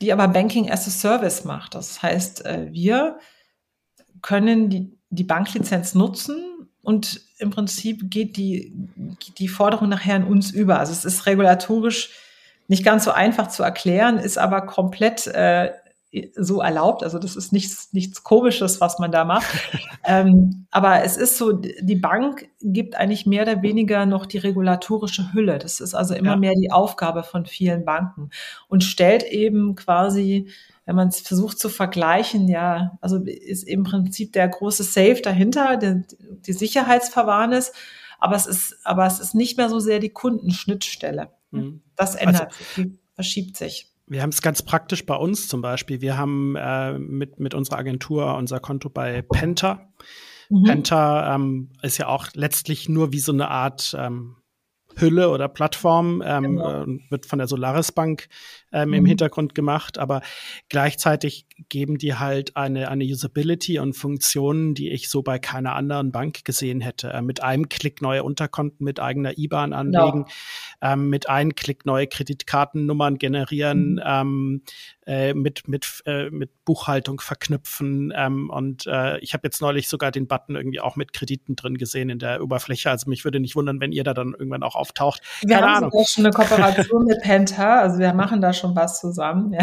die 0.00 0.12
aber 0.12 0.28
Banking 0.28 0.70
as 0.70 0.86
a 0.86 0.90
Service 0.90 1.44
macht. 1.44 1.74
Das 1.74 2.02
heißt, 2.02 2.44
äh, 2.44 2.68
wir 2.70 3.18
können 4.22 4.68
die, 4.68 4.98
die 5.10 5.24
Banklizenz 5.24 5.94
nutzen 5.94 6.55
und 6.86 7.20
im 7.38 7.50
Prinzip 7.50 8.12
geht 8.12 8.36
die, 8.36 8.72
die 9.38 9.48
Forderung 9.48 9.88
nachher 9.88 10.14
an 10.14 10.24
uns 10.24 10.52
über. 10.52 10.78
Also 10.78 10.92
es 10.92 11.04
ist 11.04 11.26
regulatorisch 11.26 12.10
nicht 12.68 12.84
ganz 12.84 13.04
so 13.04 13.10
einfach 13.10 13.48
zu 13.48 13.64
erklären, 13.64 14.18
ist 14.18 14.38
aber 14.38 14.60
komplett 14.60 15.26
äh, 15.26 15.72
so 16.36 16.60
erlaubt. 16.60 17.02
Also 17.02 17.18
das 17.18 17.34
ist 17.34 17.52
nichts, 17.52 17.92
nichts 17.92 18.22
Komisches, 18.22 18.80
was 18.80 19.00
man 19.00 19.10
da 19.10 19.24
macht. 19.24 19.48
ähm, 20.04 20.68
aber 20.70 21.02
es 21.02 21.16
ist 21.16 21.38
so, 21.38 21.54
die 21.54 21.96
Bank 21.96 22.48
gibt 22.62 22.94
eigentlich 22.94 23.26
mehr 23.26 23.42
oder 23.42 23.62
weniger 23.62 24.06
noch 24.06 24.24
die 24.24 24.38
regulatorische 24.38 25.32
Hülle. 25.32 25.58
Das 25.58 25.80
ist 25.80 25.92
also 25.92 26.14
immer 26.14 26.30
ja. 26.30 26.36
mehr 26.36 26.54
die 26.54 26.70
Aufgabe 26.70 27.24
von 27.24 27.46
vielen 27.46 27.84
Banken 27.84 28.30
und 28.68 28.84
stellt 28.84 29.24
eben 29.24 29.74
quasi 29.74 30.48
wenn 30.86 30.96
man 30.96 31.08
es 31.08 31.20
versucht 31.20 31.58
zu 31.58 31.68
vergleichen, 31.68 32.48
ja, 32.48 32.96
also 33.00 33.18
ist 33.18 33.64
im 33.64 33.82
Prinzip 33.82 34.32
der 34.32 34.48
große 34.48 34.84
Safe 34.84 35.20
dahinter, 35.20 35.76
die, 35.76 36.04
die 36.46 36.52
Sicherheitsverwahrnis, 36.52 37.72
aber 38.18 38.36
es 38.36 38.46
ist, 38.46 38.78
aber 38.84 39.04
es 39.06 39.18
ist 39.18 39.34
nicht 39.34 39.58
mehr 39.58 39.68
so 39.68 39.80
sehr 39.80 39.98
die 39.98 40.10
Kundenschnittstelle. 40.10 41.30
Mhm. 41.50 41.82
Das 41.96 42.14
ändert 42.14 42.46
also, 42.46 42.64
sich, 42.74 42.86
verschiebt 43.14 43.56
sich. 43.56 43.92
Wir 44.06 44.22
haben 44.22 44.30
es 44.30 44.40
ganz 44.40 44.62
praktisch 44.62 45.04
bei 45.04 45.16
uns 45.16 45.48
zum 45.48 45.60
Beispiel. 45.60 46.00
Wir 46.00 46.16
haben 46.16 46.54
äh, 46.54 46.96
mit, 46.98 47.40
mit 47.40 47.54
unserer 47.54 47.78
Agentur 47.78 48.36
unser 48.36 48.60
Konto 48.60 48.88
bei 48.88 49.22
Penta. 49.22 49.92
Mhm. 50.48 50.62
Penta 50.62 51.34
ähm, 51.34 51.70
ist 51.82 51.98
ja 51.98 52.06
auch 52.06 52.28
letztlich 52.34 52.88
nur 52.88 53.12
wie 53.12 53.18
so 53.18 53.32
eine 53.32 53.48
Art 53.48 53.96
ähm, 53.98 54.36
Hülle 54.96 55.30
oder 55.30 55.48
Plattform, 55.48 56.22
ähm, 56.24 56.42
genau. 56.42 56.82
äh, 56.82 57.00
wird 57.10 57.26
von 57.26 57.38
der 57.38 57.48
Solaris 57.48 57.92
Bank 57.92 58.28
ähm, 58.76 58.88
mhm. 58.88 58.94
im 58.94 59.06
Hintergrund 59.06 59.54
gemacht, 59.54 59.98
aber 59.98 60.20
gleichzeitig 60.68 61.46
geben 61.68 61.96
die 61.96 62.14
halt 62.14 62.56
eine, 62.56 62.90
eine 62.90 63.04
Usability 63.04 63.78
und 63.78 63.94
Funktionen, 63.94 64.74
die 64.74 64.90
ich 64.90 65.08
so 65.08 65.22
bei 65.22 65.38
keiner 65.38 65.74
anderen 65.74 66.12
Bank 66.12 66.44
gesehen 66.44 66.80
hätte. 66.80 67.08
Äh, 67.08 67.22
mit 67.22 67.42
einem 67.42 67.68
Klick 67.68 68.02
neue 68.02 68.22
Unterkonten 68.22 68.84
mit 68.84 69.00
eigener 69.00 69.38
IBAN 69.38 69.72
anlegen, 69.72 70.24
genau. 70.24 70.26
ähm, 70.82 71.08
mit 71.08 71.28
einem 71.28 71.54
Klick 71.54 71.86
neue 71.86 72.06
Kreditkartennummern 72.06 73.16
generieren, 73.16 73.94
mhm. 73.94 74.02
ähm, 74.04 74.62
äh, 75.06 75.34
mit, 75.34 75.68
mit, 75.68 76.02
äh, 76.04 76.30
mit 76.30 76.50
Buchhaltung 76.64 77.20
verknüpfen. 77.20 78.12
Ähm, 78.14 78.50
und 78.50 78.86
äh, 78.86 79.18
ich 79.20 79.32
habe 79.32 79.42
jetzt 79.44 79.62
neulich 79.62 79.88
sogar 79.88 80.10
den 80.10 80.26
Button 80.26 80.56
irgendwie 80.56 80.80
auch 80.80 80.96
mit 80.96 81.12
Krediten 81.12 81.56
drin 81.56 81.78
gesehen 81.78 82.10
in 82.10 82.18
der 82.18 82.42
Oberfläche. 82.42 82.90
Also 82.90 83.08
mich 83.08 83.24
würde 83.24 83.40
nicht 83.40 83.56
wundern, 83.56 83.80
wenn 83.80 83.92
ihr 83.92 84.04
da 84.04 84.12
dann 84.12 84.34
irgendwann 84.38 84.62
auch 84.62 84.74
auftaucht. 84.74 85.22
Wir 85.40 85.56
Keine 85.56 85.66
haben 85.66 85.84
Ahnung. 85.84 86.04
schon 86.06 86.26
eine 86.26 86.34
Kooperation 86.34 87.04
mit 87.04 87.22
Penta, 87.22 87.80
also 87.80 87.98
wir 87.98 88.12
machen 88.12 88.40
da 88.40 88.52
schon 88.52 88.65
was 88.74 89.00
zusammen. 89.00 89.52
Ja. 89.52 89.62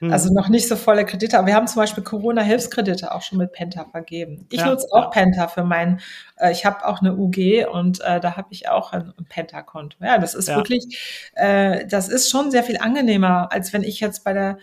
Mhm. 0.00 0.12
Also 0.12 0.32
noch 0.32 0.48
nicht 0.48 0.66
so 0.66 0.76
volle 0.76 1.04
Kredite, 1.04 1.38
aber 1.38 1.46
wir 1.46 1.54
haben 1.54 1.66
zum 1.66 1.80
Beispiel 1.80 2.02
Corona-Hilfskredite 2.02 3.14
auch 3.14 3.22
schon 3.22 3.38
mit 3.38 3.52
Penta 3.52 3.84
vergeben. 3.84 4.46
Ich 4.50 4.60
ja, 4.60 4.66
nutze 4.66 4.88
auch 4.90 5.04
ja. 5.04 5.08
Penta 5.10 5.48
für 5.48 5.62
mein, 5.62 6.00
äh, 6.36 6.50
ich 6.50 6.66
habe 6.66 6.84
auch 6.86 7.00
eine 7.00 7.14
UG 7.14 7.66
und 7.70 8.00
äh, 8.00 8.18
da 8.20 8.36
habe 8.36 8.48
ich 8.50 8.68
auch 8.68 8.92
ein, 8.92 9.12
ein 9.18 9.26
Penta-Konto. 9.26 9.98
Ja, 10.02 10.18
das 10.18 10.34
ist 10.34 10.48
ja. 10.48 10.56
wirklich, 10.56 11.30
äh, 11.34 11.86
das 11.86 12.08
ist 12.08 12.30
schon 12.30 12.50
sehr 12.50 12.64
viel 12.64 12.78
angenehmer, 12.78 13.52
als 13.52 13.72
wenn 13.72 13.82
ich 13.82 14.00
jetzt 14.00 14.24
bei 14.24 14.32
der 14.32 14.58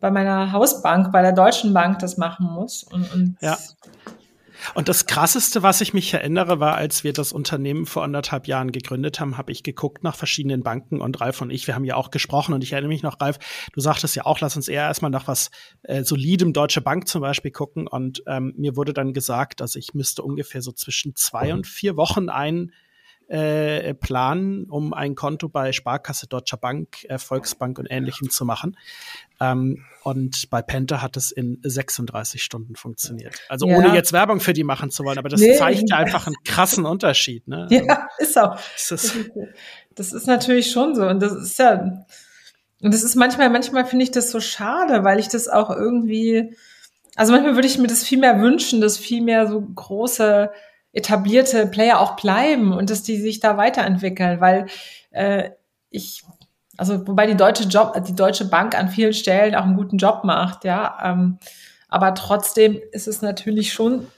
bei 0.00 0.10
meiner 0.10 0.52
Hausbank, 0.52 1.12
bei 1.12 1.22
der 1.22 1.32
Deutschen 1.32 1.72
Bank 1.72 1.98
das 2.00 2.18
machen 2.18 2.44
muss. 2.52 2.82
Und, 2.82 3.10
und 3.14 3.36
ja. 3.40 3.56
Und 4.74 4.88
das 4.88 5.06
Krasseste, 5.06 5.62
was 5.62 5.80
ich 5.80 5.92
mich 5.92 6.14
erinnere, 6.14 6.60
war, 6.60 6.76
als 6.76 7.04
wir 7.04 7.12
das 7.12 7.32
Unternehmen 7.32 7.86
vor 7.86 8.04
anderthalb 8.04 8.46
Jahren 8.46 8.72
gegründet 8.72 9.20
haben, 9.20 9.36
habe 9.36 9.52
ich 9.52 9.62
geguckt 9.62 10.02
nach 10.02 10.16
verschiedenen 10.16 10.62
Banken 10.62 11.00
und 11.00 11.20
Ralf 11.20 11.42
und 11.42 11.50
ich, 11.50 11.66
wir 11.66 11.74
haben 11.74 11.84
ja 11.84 11.96
auch 11.96 12.10
gesprochen 12.10 12.54
und 12.54 12.64
ich 12.64 12.72
erinnere 12.72 12.88
mich 12.88 13.02
noch, 13.02 13.20
Ralf, 13.20 13.38
du 13.72 13.80
sagtest 13.80 14.16
ja 14.16 14.24
auch, 14.24 14.40
lass 14.40 14.56
uns 14.56 14.68
eher 14.68 14.82
erstmal 14.82 15.10
nach 15.10 15.28
was 15.28 15.50
äh, 15.82 16.04
solidem 16.04 16.52
Deutsche 16.52 16.80
Bank 16.80 17.08
zum 17.08 17.20
Beispiel 17.20 17.50
gucken. 17.50 17.86
Und 17.86 18.22
ähm, 18.26 18.54
mir 18.56 18.76
wurde 18.76 18.92
dann 18.92 19.12
gesagt, 19.12 19.60
dass 19.60 19.76
ich 19.76 19.94
müsste 19.94 20.22
ungefähr 20.22 20.62
so 20.62 20.72
zwischen 20.72 21.14
zwei 21.14 21.52
und 21.52 21.66
vier 21.66 21.96
Wochen 21.96 22.28
ein 22.28 22.72
äh, 23.28 23.94
planen, 23.94 24.64
um 24.68 24.92
ein 24.92 25.14
Konto 25.14 25.48
bei 25.48 25.72
Sparkasse, 25.72 26.26
Deutscher 26.26 26.56
Bank, 26.56 27.04
äh, 27.08 27.18
Volksbank 27.18 27.78
und 27.78 27.86
Ähnlichem 27.90 28.30
zu 28.30 28.44
machen. 28.44 28.76
Ähm, 29.40 29.84
und 30.02 30.50
bei 30.50 30.62
Penta 30.62 31.00
hat 31.00 31.16
es 31.16 31.30
in 31.30 31.58
36 31.62 32.42
Stunden 32.42 32.76
funktioniert. 32.76 33.34
Also 33.48 33.66
ja. 33.66 33.76
ohne 33.76 33.94
jetzt 33.94 34.12
Werbung 34.12 34.40
für 34.40 34.52
die 34.52 34.64
machen 34.64 34.90
zu 34.90 35.04
wollen, 35.04 35.18
aber 35.18 35.28
das 35.28 35.40
nee. 35.40 35.56
zeigt 35.56 35.88
ja 35.88 35.96
einfach 35.96 36.26
einen 36.26 36.36
krassen 36.44 36.84
Unterschied. 36.84 37.48
Ne? 37.48 37.66
Ja, 37.70 38.08
ist 38.18 38.38
auch. 38.38 38.58
Ist 38.76 38.90
das, 38.90 39.14
das 39.94 40.12
ist 40.12 40.26
natürlich 40.26 40.70
schon 40.70 40.94
so. 40.94 41.06
Und 41.06 41.20
das 41.20 41.32
ist 41.32 41.58
ja, 41.58 42.04
und 42.82 42.92
das 42.92 43.02
ist 43.02 43.14
manchmal, 43.14 43.48
manchmal 43.48 43.86
finde 43.86 44.04
ich 44.04 44.10
das 44.10 44.30
so 44.30 44.40
schade, 44.40 45.04
weil 45.04 45.18
ich 45.18 45.28
das 45.28 45.48
auch 45.48 45.70
irgendwie, 45.70 46.54
also 47.16 47.32
manchmal 47.32 47.54
würde 47.54 47.66
ich 47.66 47.78
mir 47.78 47.86
das 47.86 48.04
viel 48.04 48.18
mehr 48.18 48.40
wünschen, 48.40 48.82
dass 48.82 48.98
viel 48.98 49.22
mehr 49.22 49.46
so 49.46 49.60
große 49.62 50.50
etablierte 50.94 51.66
Player 51.66 52.00
auch 52.00 52.16
bleiben 52.16 52.72
und 52.72 52.88
dass 52.88 53.02
die 53.02 53.20
sich 53.20 53.40
da 53.40 53.56
weiterentwickeln, 53.56 54.40
weil 54.40 54.66
äh, 55.10 55.50
ich 55.90 56.24
also 56.76 57.06
wobei 57.06 57.26
die 57.26 57.36
deutsche 57.36 57.64
Job, 57.64 57.94
die 58.06 58.16
Deutsche 58.16 58.46
Bank 58.46 58.76
an 58.76 58.88
vielen 58.88 59.12
Stellen 59.12 59.54
auch 59.54 59.64
einen 59.64 59.76
guten 59.76 59.98
Job 59.98 60.24
macht, 60.24 60.64
ja. 60.64 60.98
Ähm, 61.02 61.38
aber 61.88 62.14
trotzdem 62.14 62.80
ist 62.92 63.06
es 63.06 63.22
natürlich 63.22 63.72
schon 63.72 64.08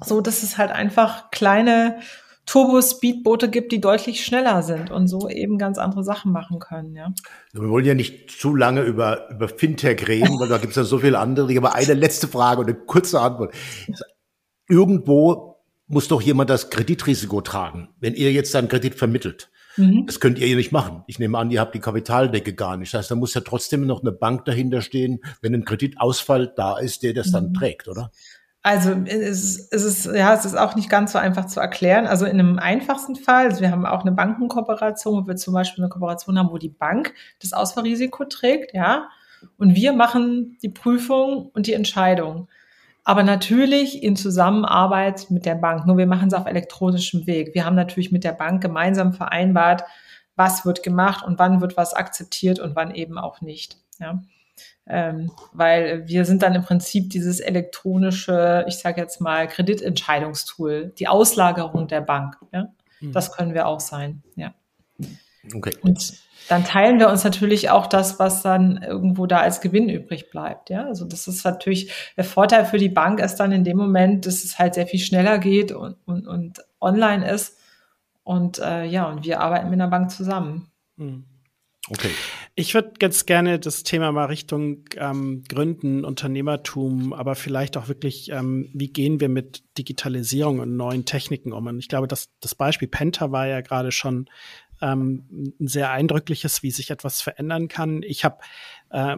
so, 0.00 0.20
dass 0.20 0.42
es 0.42 0.58
halt 0.58 0.70
einfach 0.70 1.30
kleine 1.30 1.98
Turbo-Speedboote 2.44 3.50
gibt, 3.50 3.72
die 3.72 3.80
deutlich 3.80 4.24
schneller 4.24 4.62
sind 4.62 4.92
und 4.92 5.08
so 5.08 5.28
eben 5.28 5.58
ganz 5.58 5.78
andere 5.78 6.04
Sachen 6.04 6.30
machen 6.30 6.60
können, 6.60 6.94
ja. 6.94 7.12
Wir 7.52 7.68
wollen 7.68 7.84
ja 7.84 7.94
nicht 7.94 8.30
zu 8.30 8.54
lange 8.54 8.82
über, 8.82 9.28
über 9.30 9.48
Fintech 9.48 10.06
reden, 10.06 10.38
weil 10.38 10.48
da 10.48 10.58
gibt 10.58 10.70
es 10.70 10.76
ja 10.76 10.84
so 10.84 10.98
viele 10.98 11.18
andere. 11.18 11.56
Aber 11.58 11.74
eine 11.74 11.94
letzte 11.94 12.28
Frage 12.28 12.60
und 12.60 12.68
eine 12.68 12.78
kurze 12.78 13.20
Antwort. 13.20 13.52
Irgendwo 14.68 15.55
muss 15.88 16.08
doch 16.08 16.20
jemand 16.20 16.50
das 16.50 16.70
Kreditrisiko 16.70 17.40
tragen, 17.40 17.88
wenn 18.00 18.14
ihr 18.14 18.32
jetzt 18.32 18.54
einen 18.56 18.68
Kredit 18.68 18.94
vermittelt. 18.94 19.50
Mhm. 19.76 20.06
Das 20.06 20.20
könnt 20.20 20.38
ihr 20.38 20.56
nicht 20.56 20.72
machen. 20.72 21.04
Ich 21.06 21.18
nehme 21.18 21.38
an, 21.38 21.50
ihr 21.50 21.60
habt 21.60 21.74
die 21.74 21.80
Kapitaldecke 21.80 22.54
gar 22.54 22.76
nicht. 22.76 22.92
Das 22.94 23.00
heißt, 23.00 23.10
da 23.10 23.14
muss 23.14 23.34
ja 23.34 23.42
trotzdem 23.42 23.86
noch 23.86 24.00
eine 24.00 24.12
Bank 24.12 24.44
dahinter 24.46 24.80
stehen, 24.80 25.20
wenn 25.42 25.54
ein 25.54 25.64
Kreditausfall 25.64 26.52
da 26.56 26.78
ist, 26.78 27.02
der 27.02 27.12
das 27.12 27.30
dann 27.30 27.48
mhm. 27.48 27.54
trägt, 27.54 27.88
oder? 27.88 28.10
Also 28.62 28.90
es, 29.06 29.68
es 29.70 29.84
ist 29.84 30.06
ja, 30.06 30.34
es 30.34 30.44
ist 30.44 30.56
auch 30.56 30.74
nicht 30.74 30.90
ganz 30.90 31.12
so 31.12 31.18
einfach 31.18 31.46
zu 31.46 31.60
erklären. 31.60 32.06
Also 32.06 32.26
in 32.26 32.40
einem 32.40 32.58
einfachsten 32.58 33.14
Fall, 33.14 33.46
also 33.46 33.60
wir 33.60 33.70
haben 33.70 33.86
auch 33.86 34.00
eine 34.00 34.10
Bankenkooperation, 34.10 35.22
wo 35.22 35.28
wir 35.28 35.36
zum 35.36 35.54
Beispiel 35.54 35.84
eine 35.84 35.88
Kooperation 35.88 36.36
haben, 36.36 36.50
wo 36.50 36.58
die 36.58 36.70
Bank 36.70 37.14
das 37.40 37.52
Ausfallrisiko 37.52 38.24
trägt, 38.24 38.74
ja, 38.74 39.08
und 39.56 39.76
wir 39.76 39.92
machen 39.92 40.58
die 40.62 40.68
Prüfung 40.68 41.50
und 41.54 41.68
die 41.68 41.74
Entscheidung. 41.74 42.48
Aber 43.08 43.22
natürlich 43.22 44.02
in 44.02 44.16
Zusammenarbeit 44.16 45.30
mit 45.30 45.46
der 45.46 45.54
Bank. 45.54 45.86
Nur 45.86 45.96
wir 45.96 46.08
machen 46.08 46.26
es 46.26 46.34
auf 46.34 46.44
elektronischem 46.44 47.28
Weg. 47.28 47.54
Wir 47.54 47.64
haben 47.64 47.76
natürlich 47.76 48.10
mit 48.10 48.24
der 48.24 48.32
Bank 48.32 48.60
gemeinsam 48.60 49.12
vereinbart, 49.12 49.84
was 50.34 50.66
wird 50.66 50.82
gemacht 50.82 51.24
und 51.24 51.38
wann 51.38 51.60
wird 51.60 51.76
was 51.76 51.94
akzeptiert 51.94 52.58
und 52.58 52.74
wann 52.74 52.92
eben 52.92 53.16
auch 53.16 53.40
nicht. 53.40 53.78
Ja. 54.00 54.24
Ähm, 54.88 55.30
weil 55.52 56.08
wir 56.08 56.24
sind 56.24 56.42
dann 56.42 56.56
im 56.56 56.64
Prinzip 56.64 57.10
dieses 57.10 57.38
elektronische, 57.38 58.64
ich 58.66 58.78
sage 58.78 59.00
jetzt 59.00 59.20
mal, 59.20 59.46
Kreditentscheidungstool, 59.46 60.92
die 60.98 61.06
Auslagerung 61.06 61.86
der 61.86 62.00
Bank. 62.00 62.38
Ja? 62.52 62.72
Mhm. 62.98 63.12
Das 63.12 63.30
können 63.30 63.54
wir 63.54 63.68
auch 63.68 63.80
sein, 63.80 64.24
ja. 64.34 64.52
Okay. 65.54 65.72
Und 65.82 66.14
dann 66.48 66.64
teilen 66.64 67.00
wir 67.00 67.08
uns 67.08 67.24
natürlich 67.24 67.70
auch 67.70 67.86
das, 67.86 68.18
was 68.18 68.42
dann 68.42 68.80
irgendwo 68.82 69.26
da 69.26 69.40
als 69.40 69.60
Gewinn 69.60 69.88
übrig 69.88 70.30
bleibt. 70.30 70.70
Ja, 70.70 70.86
also 70.86 71.04
das 71.04 71.26
ist 71.26 71.44
natürlich 71.44 71.90
der 72.16 72.24
Vorteil 72.24 72.64
für 72.64 72.78
die 72.78 72.88
Bank 72.88 73.20
ist 73.20 73.36
dann 73.36 73.52
in 73.52 73.64
dem 73.64 73.76
Moment, 73.76 74.26
dass 74.26 74.44
es 74.44 74.58
halt 74.58 74.74
sehr 74.74 74.86
viel 74.86 75.00
schneller 75.00 75.38
geht 75.38 75.72
und, 75.72 75.96
und, 76.04 76.26
und 76.26 76.64
online 76.80 77.28
ist. 77.28 77.58
Und 78.22 78.58
äh, 78.58 78.84
ja, 78.84 79.08
und 79.08 79.24
wir 79.24 79.40
arbeiten 79.40 79.70
mit 79.70 79.80
einer 79.80 79.90
Bank 79.90 80.10
zusammen. 80.10 80.70
Mhm. 80.96 81.24
Okay. 81.88 82.10
Ich 82.56 82.74
würde 82.74 82.94
ganz 82.98 83.26
gerne 83.26 83.60
das 83.60 83.84
Thema 83.84 84.10
mal 84.10 84.24
Richtung 84.24 84.84
ähm, 84.96 85.44
Gründen, 85.48 86.04
Unternehmertum, 86.04 87.12
aber 87.12 87.36
vielleicht 87.36 87.76
auch 87.76 87.86
wirklich, 87.86 88.30
ähm, 88.32 88.70
wie 88.72 88.88
gehen 88.88 89.20
wir 89.20 89.28
mit 89.28 89.62
Digitalisierung 89.78 90.58
und 90.58 90.76
neuen 90.76 91.04
Techniken 91.04 91.52
um? 91.52 91.66
Und 91.68 91.78
ich 91.78 91.88
glaube, 91.88 92.08
dass 92.08 92.30
das 92.40 92.56
Beispiel 92.56 92.88
Penta 92.88 93.30
war 93.30 93.46
ja 93.46 93.60
gerade 93.60 93.92
schon 93.92 94.28
ähm, 94.80 95.52
ein 95.60 95.68
sehr 95.68 95.90
eindrückliches, 95.90 96.62
wie 96.62 96.70
sich 96.70 96.90
etwas 96.90 97.20
verändern 97.20 97.68
kann. 97.68 98.02
Ich 98.02 98.24
habe 98.24 98.38
äh, 98.90 99.16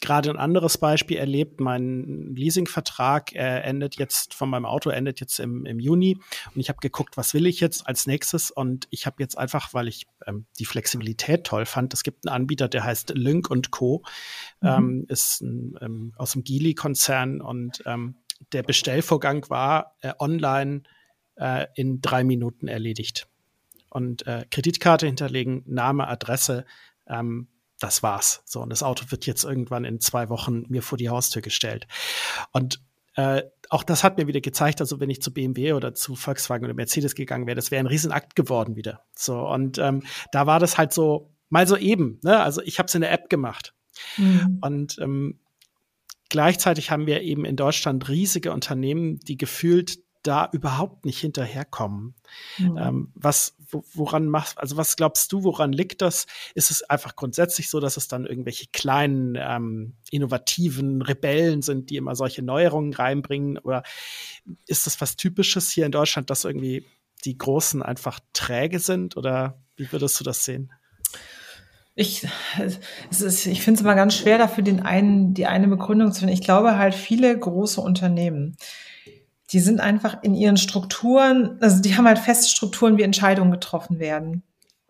gerade 0.00 0.30
ein 0.30 0.36
anderes 0.36 0.76
Beispiel 0.78 1.16
erlebt. 1.16 1.60
Mein 1.60 2.34
Leasingvertrag 2.34 3.34
äh, 3.34 3.60
endet 3.60 3.96
jetzt 3.96 4.34
von 4.34 4.50
meinem 4.50 4.66
Auto 4.66 4.90
endet 4.90 5.20
jetzt 5.20 5.40
im, 5.40 5.64
im 5.64 5.80
Juni 5.80 6.18
und 6.54 6.60
ich 6.60 6.68
habe 6.68 6.78
geguckt, 6.80 7.16
was 7.16 7.32
will 7.32 7.46
ich 7.46 7.60
jetzt 7.60 7.86
als 7.86 8.06
nächstes 8.06 8.50
und 8.50 8.86
ich 8.90 9.06
habe 9.06 9.16
jetzt 9.20 9.38
einfach, 9.38 9.72
weil 9.72 9.88
ich 9.88 10.06
ähm, 10.26 10.46
die 10.58 10.66
Flexibilität 10.66 11.44
toll 11.44 11.64
fand, 11.64 11.94
es 11.94 12.02
gibt 12.02 12.26
einen 12.26 12.34
Anbieter, 12.34 12.68
der 12.68 12.84
heißt 12.84 13.14
Lync 13.16 13.50
und 13.50 13.70
Co. 13.70 14.02
Mhm. 14.60 14.68
Ähm, 14.68 15.06
ist 15.08 15.40
ein, 15.40 15.78
ähm, 15.80 16.12
aus 16.16 16.32
dem 16.32 16.44
Geely-Konzern 16.44 17.40
und 17.40 17.82
ähm, 17.86 18.16
der 18.52 18.62
Bestellvorgang 18.62 19.48
war 19.48 19.96
äh, 20.02 20.12
online 20.18 20.82
äh, 21.36 21.66
in 21.74 22.00
drei 22.02 22.24
Minuten 22.24 22.68
erledigt. 22.68 23.26
Und 23.94 24.26
äh, 24.26 24.44
Kreditkarte 24.50 25.06
hinterlegen, 25.06 25.62
Name, 25.66 26.08
Adresse, 26.08 26.64
ähm, 27.06 27.46
das 27.78 28.02
war's. 28.02 28.42
So, 28.44 28.60
und 28.60 28.70
das 28.70 28.82
Auto 28.82 29.04
wird 29.10 29.24
jetzt 29.24 29.44
irgendwann 29.44 29.84
in 29.84 30.00
zwei 30.00 30.28
Wochen 30.28 30.64
mir 30.68 30.82
vor 30.82 30.98
die 30.98 31.08
Haustür 31.08 31.42
gestellt. 31.42 31.86
Und 32.50 32.82
äh, 33.14 33.44
auch 33.70 33.84
das 33.84 34.02
hat 34.02 34.18
mir 34.18 34.26
wieder 34.26 34.40
gezeigt, 34.40 34.80
also 34.80 34.98
wenn 34.98 35.10
ich 35.10 35.22
zu 35.22 35.32
BMW 35.32 35.74
oder 35.74 35.94
zu 35.94 36.16
Volkswagen 36.16 36.64
oder 36.64 36.74
Mercedes 36.74 37.14
gegangen 37.14 37.46
wäre, 37.46 37.54
das 37.54 37.70
wäre 37.70 37.80
ein 37.80 37.86
Riesenakt 37.86 38.34
geworden 38.34 38.74
wieder. 38.74 39.04
So, 39.16 39.48
und 39.48 39.78
ähm, 39.78 40.02
da 40.32 40.48
war 40.48 40.58
das 40.58 40.76
halt 40.76 40.92
so, 40.92 41.30
mal 41.48 41.68
so 41.68 41.76
eben, 41.76 42.18
ne? 42.24 42.42
Also 42.42 42.62
ich 42.62 42.80
habe 42.80 42.88
es 42.88 42.94
in 42.96 43.02
der 43.02 43.12
App 43.12 43.30
gemacht. 43.30 43.74
Mhm. 44.16 44.58
Und 44.60 44.98
ähm, 44.98 45.38
gleichzeitig 46.30 46.90
haben 46.90 47.06
wir 47.06 47.22
eben 47.22 47.44
in 47.44 47.54
Deutschland 47.54 48.08
riesige 48.08 48.50
Unternehmen, 48.50 49.20
die 49.20 49.36
gefühlt 49.36 50.00
da 50.24 50.48
überhaupt 50.52 51.04
nicht 51.04 51.20
hinterherkommen. 51.20 52.14
Mhm. 52.58 52.76
Ähm, 52.76 53.12
was, 53.14 53.56
woran 53.92 54.26
machst, 54.26 54.58
also 54.58 54.76
was 54.76 54.96
glaubst 54.96 55.30
du, 55.32 55.44
woran 55.44 55.72
liegt 55.72 56.02
das? 56.02 56.26
Ist 56.54 56.70
es 56.70 56.82
einfach 56.82 57.14
grundsätzlich 57.14 57.70
so, 57.70 57.78
dass 57.78 57.96
es 57.96 58.08
dann 58.08 58.26
irgendwelche 58.26 58.66
kleinen, 58.72 59.36
ähm, 59.38 59.94
innovativen 60.10 61.02
Rebellen 61.02 61.62
sind, 61.62 61.90
die 61.90 61.96
immer 61.96 62.16
solche 62.16 62.42
Neuerungen 62.42 62.92
reinbringen? 62.92 63.58
Oder 63.58 63.82
ist 64.66 64.86
das 64.86 65.00
was 65.00 65.16
Typisches 65.16 65.70
hier 65.70 65.86
in 65.86 65.92
Deutschland, 65.92 66.30
dass 66.30 66.44
irgendwie 66.44 66.84
die 67.24 67.38
Großen 67.38 67.82
einfach 67.82 68.20
träge 68.32 68.80
sind? 68.80 69.16
Oder 69.16 69.62
wie 69.76 69.90
würdest 69.92 70.18
du 70.18 70.24
das 70.24 70.44
sehen? 70.44 70.72
Ich, 71.96 72.26
es 73.10 73.20
ist, 73.20 73.46
ich 73.46 73.62
finde 73.62 73.78
es 73.78 73.82
immer 73.82 73.94
ganz 73.94 74.14
schwer, 74.14 74.36
dafür 74.36 74.64
den 74.64 74.80
einen, 74.80 75.32
die 75.32 75.46
eine 75.46 75.68
Begründung 75.68 76.12
zu 76.12 76.20
finden. 76.20 76.34
Ich 76.34 76.42
glaube 76.42 76.76
halt, 76.76 76.94
viele 76.94 77.38
große 77.38 77.80
Unternehmen, 77.80 78.56
die 79.54 79.60
sind 79.60 79.80
einfach 79.80 80.22
in 80.22 80.34
ihren 80.34 80.56
Strukturen, 80.56 81.56
also 81.60 81.80
die 81.80 81.96
haben 81.96 82.06
halt 82.06 82.18
feste 82.18 82.48
Strukturen, 82.48 82.98
wie 82.98 83.02
Entscheidungen 83.02 83.52
getroffen 83.52 84.00
werden. 84.00 84.42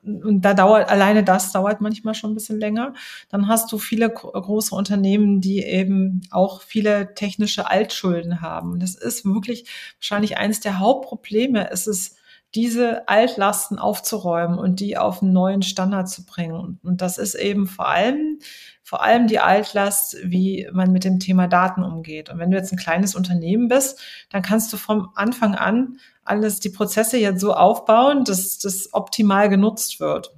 Und 0.02 0.42
da 0.42 0.52
dauert, 0.54 0.88
alleine 0.88 1.22
das 1.22 1.52
dauert 1.52 1.80
manchmal 1.80 2.14
schon 2.14 2.32
ein 2.32 2.34
bisschen 2.34 2.58
länger. 2.58 2.94
Dann 3.30 3.48
hast 3.48 3.70
du 3.72 3.78
viele 3.78 4.10
große 4.10 4.74
Unternehmen, 4.74 5.40
die 5.40 5.62
eben 5.62 6.22
auch 6.30 6.62
viele 6.62 7.14
technische 7.14 7.70
Altschulden 7.70 8.40
haben. 8.40 8.72
Und 8.72 8.82
das 8.82 8.94
ist 8.94 9.24
wirklich 9.24 9.66
wahrscheinlich 9.98 10.36
eines 10.36 10.60
der 10.60 10.78
Hauptprobleme. 10.78 11.70
Es 11.70 11.86
ist, 11.86 12.16
diese 12.54 13.08
Altlasten 13.08 13.78
aufzuräumen 13.78 14.58
und 14.58 14.80
die 14.80 14.96
auf 14.96 15.22
einen 15.22 15.32
neuen 15.32 15.62
Standard 15.62 16.08
zu 16.08 16.24
bringen. 16.24 16.78
Und 16.82 17.00
das 17.00 17.18
ist 17.18 17.34
eben 17.34 17.66
vor 17.66 17.88
allem 17.88 18.38
vor 18.84 19.02
allem 19.02 19.26
die 19.26 19.40
Altlast, 19.40 20.16
wie 20.22 20.68
man 20.70 20.92
mit 20.92 21.04
dem 21.04 21.18
Thema 21.18 21.48
Daten 21.48 21.82
umgeht. 21.82 22.28
Und 22.28 22.38
wenn 22.38 22.50
du 22.50 22.58
jetzt 22.58 22.70
ein 22.70 22.78
kleines 22.78 23.14
Unternehmen 23.14 23.68
bist, 23.68 24.00
dann 24.28 24.42
kannst 24.42 24.72
du 24.72 24.76
vom 24.76 25.08
Anfang 25.14 25.54
an 25.54 25.98
alles, 26.22 26.60
die 26.60 26.68
Prozesse 26.68 27.16
jetzt 27.16 27.40
so 27.40 27.54
aufbauen, 27.54 28.24
dass 28.24 28.58
das 28.58 28.90
optimal 28.92 29.48
genutzt 29.48 30.00
wird. 30.00 30.34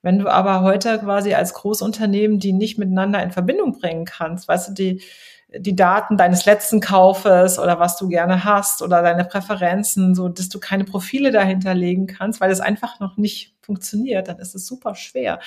Wenn 0.00 0.20
du 0.20 0.28
aber 0.28 0.62
heute 0.62 0.98
quasi 1.00 1.34
als 1.34 1.54
Großunternehmen 1.54 2.38
die 2.38 2.52
nicht 2.52 2.78
miteinander 2.78 3.20
in 3.20 3.32
Verbindung 3.32 3.78
bringen 3.80 4.04
kannst, 4.04 4.46
weißt 4.46 4.68
du, 4.68 4.72
die, 4.74 5.02
die 5.56 5.74
Daten 5.74 6.16
deines 6.16 6.46
letzten 6.46 6.80
Kaufes 6.80 7.58
oder 7.58 7.80
was 7.80 7.96
du 7.96 8.06
gerne 8.06 8.44
hast 8.44 8.80
oder 8.80 9.02
deine 9.02 9.24
Präferenzen, 9.24 10.14
so 10.14 10.28
dass 10.28 10.48
du 10.48 10.60
keine 10.60 10.84
Profile 10.84 11.32
dahinter 11.32 11.74
legen 11.74 12.06
kannst, 12.06 12.40
weil 12.40 12.52
es 12.52 12.60
einfach 12.60 13.00
noch 13.00 13.16
nicht 13.16 13.56
funktioniert, 13.60 14.28
dann 14.28 14.38
ist 14.38 14.54
es 14.54 14.66
super 14.66 14.94
schwer. 14.94 15.40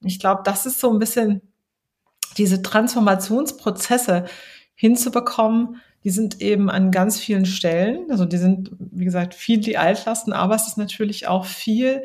Ich 0.00 0.18
glaube, 0.18 0.42
das 0.44 0.66
ist 0.66 0.80
so 0.80 0.92
ein 0.92 0.98
bisschen 0.98 1.51
diese 2.38 2.62
Transformationsprozesse 2.62 4.24
hinzubekommen, 4.74 5.80
die 6.04 6.10
sind 6.10 6.40
eben 6.40 6.70
an 6.70 6.90
ganz 6.90 7.20
vielen 7.20 7.46
Stellen. 7.46 8.10
Also 8.10 8.24
die 8.24 8.38
sind, 8.38 8.72
wie 8.78 9.04
gesagt, 9.04 9.34
viel 9.34 9.60
die 9.60 9.78
Altlasten, 9.78 10.32
aber 10.32 10.54
es 10.54 10.66
ist 10.66 10.76
natürlich 10.76 11.28
auch 11.28 11.44
viel, 11.44 12.02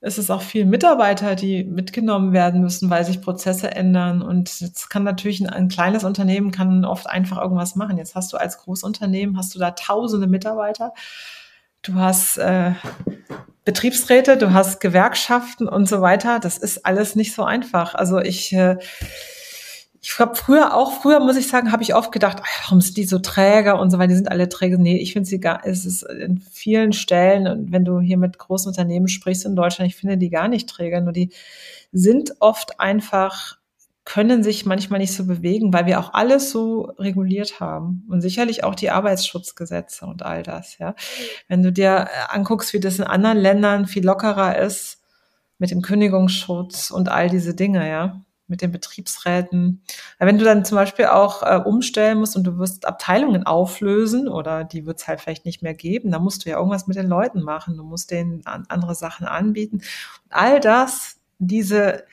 es 0.00 0.18
ist 0.18 0.30
auch 0.30 0.42
viel 0.42 0.64
Mitarbeiter, 0.64 1.36
die 1.36 1.64
mitgenommen 1.64 2.32
werden 2.32 2.60
müssen, 2.60 2.90
weil 2.90 3.04
sich 3.04 3.20
Prozesse 3.20 3.70
ändern. 3.70 4.22
Und 4.22 4.60
jetzt 4.60 4.90
kann 4.90 5.04
natürlich 5.04 5.40
ein, 5.40 5.48
ein 5.48 5.68
kleines 5.68 6.04
Unternehmen 6.04 6.50
kann 6.50 6.84
oft 6.84 7.08
einfach 7.08 7.40
irgendwas 7.40 7.76
machen. 7.76 7.98
Jetzt 7.98 8.14
hast 8.14 8.32
du 8.32 8.36
als 8.36 8.58
Großunternehmen, 8.58 9.36
hast 9.36 9.54
du 9.54 9.58
da 9.58 9.70
tausende 9.70 10.26
Mitarbeiter. 10.26 10.92
Du 11.82 11.94
hast 11.94 12.38
äh, 12.38 12.72
Betriebsräte, 13.64 14.36
du 14.36 14.52
hast 14.52 14.80
Gewerkschaften 14.80 15.68
und 15.68 15.88
so 15.88 16.00
weiter. 16.00 16.40
Das 16.40 16.58
ist 16.58 16.84
alles 16.84 17.14
nicht 17.14 17.34
so 17.34 17.44
einfach. 17.44 17.94
Also 17.94 18.18
ich 18.18 18.52
äh, 18.52 18.78
ich 20.00 20.18
habe 20.18 20.36
früher 20.36 20.74
auch, 20.74 21.00
früher 21.00 21.20
muss 21.20 21.36
ich 21.36 21.48
sagen, 21.48 21.72
habe 21.72 21.82
ich 21.82 21.94
oft 21.94 22.12
gedacht, 22.12 22.38
ach, 22.40 22.62
warum 22.64 22.80
sind 22.80 22.96
die 22.96 23.04
so 23.04 23.18
träger 23.18 23.80
und 23.80 23.90
so 23.90 23.98
weiter, 23.98 24.08
die 24.08 24.16
sind 24.16 24.30
alle 24.30 24.48
träge. 24.48 24.78
Nee, 24.78 24.98
ich 24.98 25.12
finde 25.12 25.28
sie 25.28 25.40
gar, 25.40 25.64
es 25.64 25.84
ist 25.84 26.02
in 26.02 26.38
vielen 26.38 26.92
Stellen, 26.92 27.46
und 27.46 27.72
wenn 27.72 27.84
du 27.84 28.00
hier 28.00 28.16
mit 28.16 28.38
großen 28.38 28.68
Unternehmen 28.68 29.08
sprichst 29.08 29.44
in 29.44 29.56
Deutschland, 29.56 29.90
ich 29.90 29.96
finde 29.96 30.16
die 30.16 30.30
gar 30.30 30.48
nicht 30.48 30.68
träger, 30.68 31.00
nur 31.00 31.12
die 31.12 31.30
sind 31.90 32.34
oft 32.40 32.78
einfach, 32.80 33.58
können 34.04 34.42
sich 34.42 34.64
manchmal 34.64 35.00
nicht 35.00 35.14
so 35.14 35.26
bewegen, 35.26 35.72
weil 35.72 35.86
wir 35.86 36.00
auch 36.00 36.14
alles 36.14 36.50
so 36.50 36.92
reguliert 36.98 37.60
haben. 37.60 38.06
Und 38.08 38.20
sicherlich 38.22 38.64
auch 38.64 38.74
die 38.74 38.90
Arbeitsschutzgesetze 38.90 40.06
und 40.06 40.22
all 40.22 40.42
das, 40.42 40.78
ja. 40.78 40.94
Wenn 41.48 41.62
du 41.62 41.72
dir 41.72 42.08
anguckst, 42.30 42.72
wie 42.72 42.80
das 42.80 42.98
in 42.98 43.04
anderen 43.04 43.38
Ländern 43.38 43.86
viel 43.86 44.04
lockerer 44.04 44.58
ist, 44.58 45.02
mit 45.58 45.70
dem 45.72 45.82
Kündigungsschutz 45.82 46.90
und 46.90 47.08
all 47.08 47.28
diese 47.28 47.54
Dinge, 47.54 47.88
ja 47.88 48.22
mit 48.48 48.62
den 48.62 48.72
Betriebsräten. 48.72 49.82
Wenn 50.18 50.38
du 50.38 50.44
dann 50.44 50.64
zum 50.64 50.76
Beispiel 50.76 51.06
auch 51.06 51.42
äh, 51.42 51.60
umstellen 51.64 52.18
musst 52.18 52.36
und 52.36 52.44
du 52.44 52.58
wirst 52.58 52.86
Abteilungen 52.86 53.44
auflösen 53.44 54.28
oder 54.28 54.64
die 54.64 54.86
wird 54.86 55.00
es 55.00 55.08
halt 55.08 55.20
vielleicht 55.20 55.44
nicht 55.44 55.62
mehr 55.62 55.74
geben, 55.74 56.10
dann 56.10 56.22
musst 56.22 56.44
du 56.44 56.50
ja 56.50 56.56
irgendwas 56.56 56.86
mit 56.86 56.96
den 56.96 57.08
Leuten 57.08 57.42
machen. 57.42 57.76
Du 57.76 57.84
musst 57.84 58.10
denen 58.10 58.44
an, 58.46 58.64
andere 58.68 58.94
Sachen 58.94 59.26
anbieten. 59.26 59.76
Und 59.76 60.30
all 60.30 60.60
das, 60.60 61.20
diese, 61.38 62.04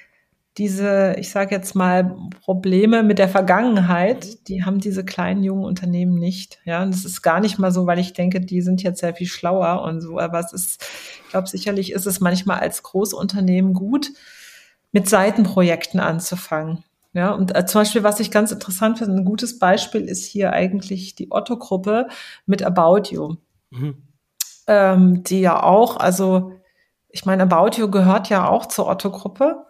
diese, 0.58 1.15
ich 1.17 1.32
sage 1.32 1.54
jetzt 1.54 1.76
mal, 1.76 2.15
Probleme 2.41 3.04
mit 3.04 3.19
der 3.19 3.28
Vergangenheit, 3.28 4.48
die 4.48 4.63
haben 4.63 4.80
diese 4.80 5.04
kleinen 5.04 5.43
jungen 5.43 5.65
Unternehmen 5.65 6.17
nicht. 6.17 6.60
Ja, 6.63 6.82
und 6.82 6.93
das 6.93 7.04
ist 7.04 7.21
gar 7.21 7.41
nicht 7.41 7.60
mal 7.60 7.71
so, 7.71 7.88
weil 7.88 8.00
ich 8.00 8.13
denke, 8.13 8.39
die 8.39 8.62
sind 8.62 8.82
jetzt 8.82 9.02
sehr 9.02 9.13
viel 9.13 9.28
schlauer 9.28 9.82
und 9.82 10.00
so. 10.00 10.17
Aber 10.17 10.39
es 10.39 10.54
ist, 10.54 10.82
ich 11.26 11.30
glaube, 11.30 11.48
sicherlich 11.48 11.91
ist 11.91 12.06
es 12.06 12.21
manchmal 12.21 12.60
als 12.60 12.84
Großunternehmen 12.84 13.74
gut, 13.74 14.12
mit 14.95 15.10
Seitenprojekten 15.10 15.99
anzufangen. 15.99 16.86
Ja, 17.12 17.31
und 17.31 17.53
äh, 17.53 17.65
zum 17.65 17.81
Beispiel, 17.81 18.03
was 18.03 18.21
ich 18.21 18.31
ganz 18.31 18.53
interessant 18.53 18.97
finde, 18.97 19.17
ein 19.17 19.25
gutes 19.25 19.60
Beispiel 19.60 20.03
ist 20.03 20.23
hier 20.23 20.53
eigentlich 20.53 21.15
die 21.15 21.34
Otto-Gruppe 21.34 22.08
mit 22.45 22.63
About 22.63 23.10
You. 23.10 23.36
Mhm. 23.71 23.97
Ähm, 24.67 25.24
die 25.24 25.41
ja 25.41 25.61
auch, 25.61 25.97
also 25.97 26.53
ich 27.09 27.26
meine, 27.26 27.43
About 27.43 27.78
You 27.78 27.91
gehört 27.91 28.30
ja 28.30 28.47
auch 28.47 28.67
zur 28.67 28.88
Otto-Gruppe. 28.88 29.65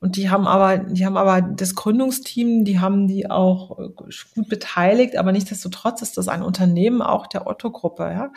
Und 0.00 0.16
die 0.16 0.30
haben 0.30 0.46
aber, 0.46 0.78
die 0.78 1.04
haben 1.04 1.18
aber 1.18 1.42
das 1.42 1.74
Gründungsteam, 1.74 2.64
die 2.64 2.80
haben 2.80 3.06
die 3.06 3.30
auch 3.30 3.78
äh, 3.78 3.88
gut 4.34 4.48
beteiligt, 4.48 5.18
aber 5.18 5.32
nichtsdestotrotz 5.32 6.00
ist 6.00 6.16
das 6.16 6.28
ein 6.28 6.42
Unternehmen 6.42 7.02
auch 7.02 7.26
der 7.26 7.46
Otto-Gruppe, 7.46 8.04
ja. 8.04 8.32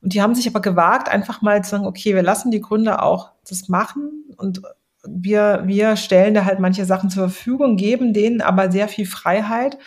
Und 0.00 0.14
die 0.14 0.22
haben 0.22 0.36
sich 0.36 0.46
aber 0.46 0.60
gewagt, 0.60 1.08
einfach 1.08 1.42
mal 1.42 1.64
zu 1.64 1.70
sagen, 1.70 1.86
okay, 1.86 2.14
wir 2.14 2.22
lassen 2.22 2.52
die 2.52 2.60
Gründer 2.60 3.02
auch 3.02 3.32
das 3.48 3.68
machen 3.68 4.24
und 4.36 4.62
wir, 5.06 5.62
wir 5.66 5.96
stellen 5.96 6.34
da 6.34 6.44
halt 6.44 6.60
manche 6.60 6.84
Sachen 6.84 7.10
zur 7.10 7.28
Verfügung, 7.28 7.76
geben 7.76 8.12
denen 8.12 8.40
aber 8.40 8.70
sehr 8.70 8.88
viel 8.88 9.06
Freiheit 9.06 9.78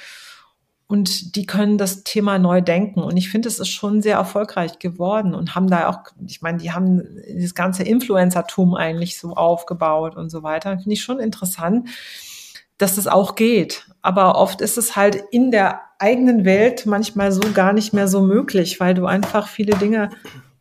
und 0.88 1.36
die 1.36 1.46
können 1.46 1.78
das 1.78 2.04
Thema 2.04 2.38
neu 2.38 2.62
denken. 2.62 3.02
Und 3.02 3.18
ich 3.18 3.30
finde, 3.30 3.48
es 3.48 3.60
ist 3.60 3.70
schon 3.70 4.02
sehr 4.02 4.18
erfolgreich 4.18 4.78
geworden 4.78 5.34
und 5.34 5.56
haben 5.56 5.68
da 5.68 5.90
auch, 5.90 6.00
ich 6.28 6.42
meine, 6.42 6.60
die 6.60 6.74
haben 6.74 7.02
das 7.42 7.56
ganze 7.56 7.84
Influencertum 7.84 8.76
eigentlich 8.76 9.18
so 9.18 9.34
aufgebaut 9.34 10.16
und 10.16 10.30
so 10.30 10.44
weiter. 10.44 10.78
Finde 10.78 10.94
ich 10.94 11.02
schon 11.02 11.20
interessant, 11.20 11.90
dass 12.78 12.96
das 12.96 13.08
auch 13.08 13.36
geht. 13.36 13.90
Aber 14.04 14.38
oft 14.38 14.62
ist 14.62 14.78
es 14.78 14.96
halt 14.96 15.24
in 15.32 15.50
der 15.50 15.82
eigenen 15.98 16.46
Welt 16.46 16.86
manchmal 16.86 17.32
so 17.32 17.42
gar 17.54 17.74
nicht 17.74 17.94
mehr 17.94 18.08
so 18.08 18.22
möglich, 18.22 18.80
weil 18.80 18.94
du 18.94 19.08
einfach 19.08 19.48
viele 19.48 19.76
Dinge 19.78 20.10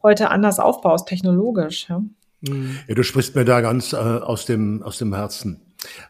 heute 0.02 0.30
anders 0.30 0.58
aufbaust, 0.58 1.06
technologisch. 1.06 1.88
Ja, 1.90 2.02
ja 2.88 2.94
du 2.94 3.02
sprichst 3.02 3.34
mir 3.34 3.44
da 3.44 3.60
ganz 3.60 3.92
äh, 3.92 3.96
aus, 3.96 4.46
dem, 4.46 4.82
aus 4.82 4.98
dem 4.98 5.14
Herzen. 5.14 5.60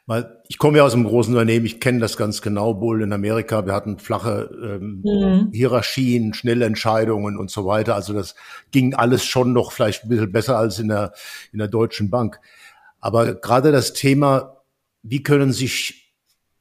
Weil 0.07 0.39
ich 0.49 0.59
komme 0.59 0.79
ja 0.79 0.85
aus 0.85 0.95
einem 0.95 1.05
großen 1.05 1.35
Unternehmen, 1.35 1.67
ich 1.67 1.81
kenne 1.81 1.99
das 1.99 2.17
ganz 2.17 2.43
genau, 2.43 2.81
wohl 2.81 3.03
in 3.03 3.13
Amerika. 3.13 3.67
Wir 3.67 3.73
hatten 3.73 3.99
flache 3.99 4.51
ähm, 4.63 5.03
mhm. 5.05 5.51
Hierarchien, 5.53 6.35
schnelle 6.35 6.65
Entscheidungen 6.65 7.37
und 7.37 7.51
so 7.51 7.67
weiter. 7.67 7.95
Also 7.95 8.13
das 8.13 8.35
ging 8.71 8.95
alles 8.95 9.25
schon 9.25 9.53
noch 9.53 9.73
vielleicht 9.73 10.05
ein 10.05 10.09
bisschen 10.09 10.33
besser 10.33 10.59
als 10.59 10.79
in 10.79 10.89
der, 10.89 11.13
in 11.53 11.59
der 11.59 11.69
Deutschen 11.69 12.11
Bank. 12.11 12.41
Aber 13.01 13.35
gerade 13.35 13.73
das 13.73 13.93
Thema, 13.93 14.63
wie 15.03 15.23
können 15.23 15.53
sich 15.53 16.04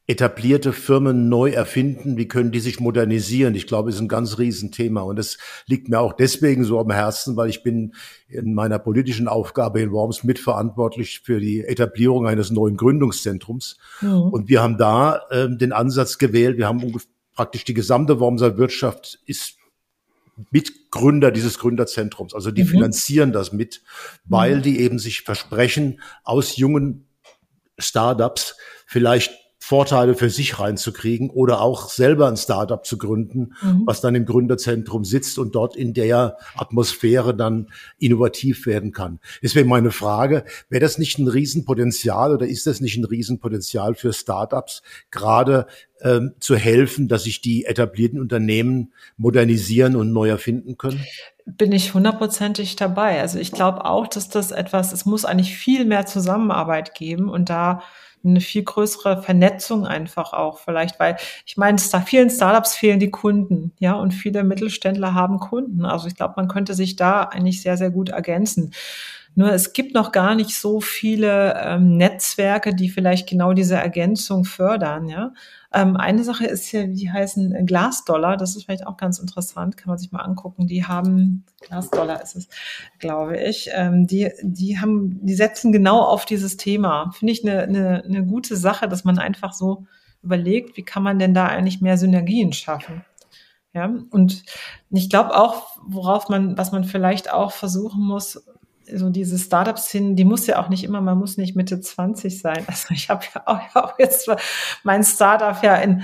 etablierte 0.05 0.73
Firmen 0.73 1.29
neu 1.29 1.51
erfinden, 1.51 2.17
wie 2.17 2.27
können 2.27 2.51
die 2.51 2.59
sich 2.59 2.81
modernisieren? 2.81 3.55
Ich 3.55 3.67
glaube, 3.67 3.89
ist 3.89 4.01
ein 4.01 4.09
ganz 4.09 4.37
Riesenthema. 4.37 5.01
Und 5.01 5.17
das 5.17 5.37
liegt 5.65 5.87
mir 5.87 5.99
auch 6.01 6.11
deswegen 6.11 6.65
so 6.65 6.77
am 6.79 6.91
Herzen, 6.91 7.37
weil 7.37 7.49
ich 7.49 7.63
bin 7.63 7.93
in 8.27 8.53
meiner 8.53 8.79
politischen 8.79 9.29
Aufgabe 9.29 9.81
in 9.81 9.91
Worms 9.91 10.25
mitverantwortlich 10.25 11.21
für 11.21 11.39
die 11.39 11.61
Etablierung 11.61 12.27
eines 12.27 12.51
neuen 12.51 12.75
Gründungszentrums. 12.75 13.77
Mhm. 14.01 14.23
Und 14.23 14.49
wir 14.49 14.61
haben 14.61 14.77
da 14.77 15.21
äh, 15.29 15.47
den 15.49 15.71
Ansatz 15.71 16.17
gewählt, 16.17 16.57
wir 16.57 16.67
haben 16.67 16.99
praktisch 17.33 17.63
die 17.63 17.73
gesamte 17.73 18.19
Wormser 18.19 18.57
Wirtschaft 18.57 19.19
ist 19.25 19.55
Mitgründer 20.51 21.31
dieses 21.31 21.59
Gründerzentrums. 21.59 22.33
Also 22.33 22.51
die 22.51 22.63
mhm. 22.63 22.67
finanzieren 22.67 23.31
das 23.31 23.53
mit, 23.53 23.83
weil 24.25 24.57
mhm. 24.57 24.61
die 24.63 24.79
eben 24.81 24.99
sich 24.99 25.21
versprechen, 25.21 26.01
aus 26.23 26.57
jungen 26.57 27.07
Startups 27.77 28.57
vielleicht 28.85 29.31
Vorteile 29.66 30.14
für 30.14 30.30
sich 30.30 30.59
reinzukriegen 30.59 31.30
oder 31.30 31.61
auch 31.61 31.89
selber 31.89 32.28
ein 32.28 32.36
Startup 32.36 32.86
zu 32.86 32.97
gründen, 32.97 33.53
mhm. 33.61 33.84
was 33.86 34.01
dann 34.01 34.14
im 34.14 34.26
Gründerzentrum 34.26 35.05
sitzt 35.05 35.39
und 35.39 35.55
dort 35.55 35.78
in 35.78 35.93
der 35.93 36.36
Atmosphäre 36.57 37.34
dann 37.34 37.70
innovativ 37.97 38.66
werden 38.66 38.91
kann. 38.91 39.22
Deswegen 39.41 39.70
meine 39.70 39.91
Frage, 39.91 40.43
wäre 40.68 40.82
das 40.82 40.97
nicht 40.97 41.18
ein 41.18 41.30
Riesenpotenzial 41.30 42.34
oder 42.34 42.45
ist 42.45 42.68
das 42.68 42.82
nicht 42.82 42.97
ein 42.97 43.05
Riesenpotenzial 43.05 43.95
für 43.95 44.11
Startups, 44.11 44.82
gerade 45.11 45.68
ähm, 46.01 46.34
zu 46.41 46.57
helfen, 46.57 47.07
dass 47.07 47.24
sich 47.24 47.39
die 47.39 47.64
etablierten 47.64 48.20
Unternehmen 48.20 48.91
modernisieren 49.16 49.95
und 49.95 50.11
neu 50.11 50.28
erfinden 50.28 50.78
können? 50.78 51.01
Bin 51.45 51.72
ich 51.72 51.93
hundertprozentig 51.93 52.76
dabei. 52.76 53.22
Also 53.22 53.39
ich 53.39 53.53
glaube 53.53 53.86
auch, 53.86 54.07
dass 54.07 54.28
das 54.28 54.51
etwas, 54.51 54.91
es 54.91 55.05
muss 55.05 55.24
eigentlich 55.24 55.55
viel 55.55 55.86
mehr 55.86 56.05
Zusammenarbeit 56.05 56.95
geben 56.95 57.30
und 57.30 57.49
da 57.49 57.82
eine 58.24 58.41
viel 58.41 58.63
größere 58.63 59.21
Vernetzung 59.21 59.86
einfach 59.86 60.34
auch 60.34 60.59
vielleicht, 60.59 60.99
weil 60.99 61.17
ich 61.45 61.57
meine, 61.57 61.78
vielen 61.80 62.30
Startups 62.30 62.76
fehlen 62.76 62.99
die 62.99 63.11
Kunden, 63.11 63.74
ja, 63.80 63.93
und 63.93 64.11
viele 64.13 64.43
Mittelständler 64.43 65.13
haben 65.13 65.39
Kunden. 65.39 65.86
Also 65.86 66.07
ich 66.07 66.15
glaube, 66.15 66.36
man 66.38 66.47
könnte 66.47 66.74
sich 66.74 66.95
da 66.95 67.24
eigentlich 67.24 67.61
sehr, 67.61 67.78
sehr 67.78 67.91
gut 67.91 68.09
ergänzen. 68.09 68.74
Nur 69.36 69.51
es 69.51 69.73
gibt 69.73 69.93
noch 69.93 70.11
gar 70.11 70.36
nicht 70.36 70.55
so 70.55 70.79
viele 70.79 71.55
ähm, 71.59 71.97
Netzwerke, 71.97 72.75
die 72.75 72.89
vielleicht 72.89 73.27
genau 73.27 73.53
diese 73.53 73.75
Ergänzung 73.75 74.45
fördern, 74.45 75.07
ja. 75.07 75.34
Ähm, 75.73 75.97
eine 75.97 76.23
Sache 76.23 76.45
ist 76.45 76.65
hier, 76.65 76.88
die 76.88 77.11
heißen 77.11 77.65
Glasdollar. 77.65 78.38
Das 78.38 78.55
ist 78.55 78.65
vielleicht 78.65 78.86
auch 78.86 78.95
ganz 78.95 79.17
interessant, 79.17 79.75
kann 79.75 79.89
man 79.89 79.97
sich 79.97 80.11
mal 80.11 80.21
angucken. 80.21 80.67
Die 80.67 80.86
haben, 80.86 81.45
Glasdollar 81.61 82.21
ist 82.21 82.36
es, 82.36 82.47
glaube 82.99 83.38
ich, 83.38 83.71
ähm, 83.73 84.05
die, 84.05 84.29
die 84.43 84.79
haben, 84.79 85.25
die 85.25 85.34
setzen 85.34 85.71
genau 85.71 86.01
auf 86.01 86.25
dieses 86.25 86.57
Thema. 86.57 87.11
Finde 87.17 87.34
ich 87.34 87.43
eine, 87.43 87.63
eine, 87.63 88.03
eine 88.03 88.23
gute 88.23 88.55
Sache, 88.55 88.88
dass 88.88 89.03
man 89.03 89.17
einfach 89.17 89.53
so 89.53 89.88
überlegt, 90.21 90.77
wie 90.77 90.84
kann 90.84 91.01
man 91.01 91.17
denn 91.17 91.34
da 91.34 91.47
eigentlich 91.47 91.81
mehr 91.81 91.97
Synergien 91.97 92.53
schaffen? 92.53 93.03
Ja, 93.73 93.91
und 94.11 94.43
ich 94.91 95.09
glaube 95.09 95.36
auch, 95.36 95.75
worauf 95.84 96.29
man, 96.29 96.55
was 96.55 96.71
man 96.71 96.84
vielleicht 96.84 97.34
auch 97.34 97.51
versuchen 97.51 98.03
muss, 98.03 98.45
so 98.91 99.09
diese 99.09 99.38
Startup-Szene, 99.38 100.15
die 100.15 100.25
muss 100.25 100.47
ja 100.47 100.61
auch 100.61 100.69
nicht 100.69 100.84
immer, 100.84 101.01
man 101.01 101.17
muss 101.17 101.38
nicht 101.38 101.55
Mitte 101.55 101.79
20 101.79 102.39
sein. 102.39 102.63
Also 102.67 102.93
ich 102.93 103.09
habe 103.09 103.25
ja 103.34 103.43
auch, 103.45 103.75
auch, 103.75 103.99
jetzt 103.99 104.29
mein 104.84 105.03
Startup 105.03 105.61
ja 105.63 105.75
in 105.75 106.03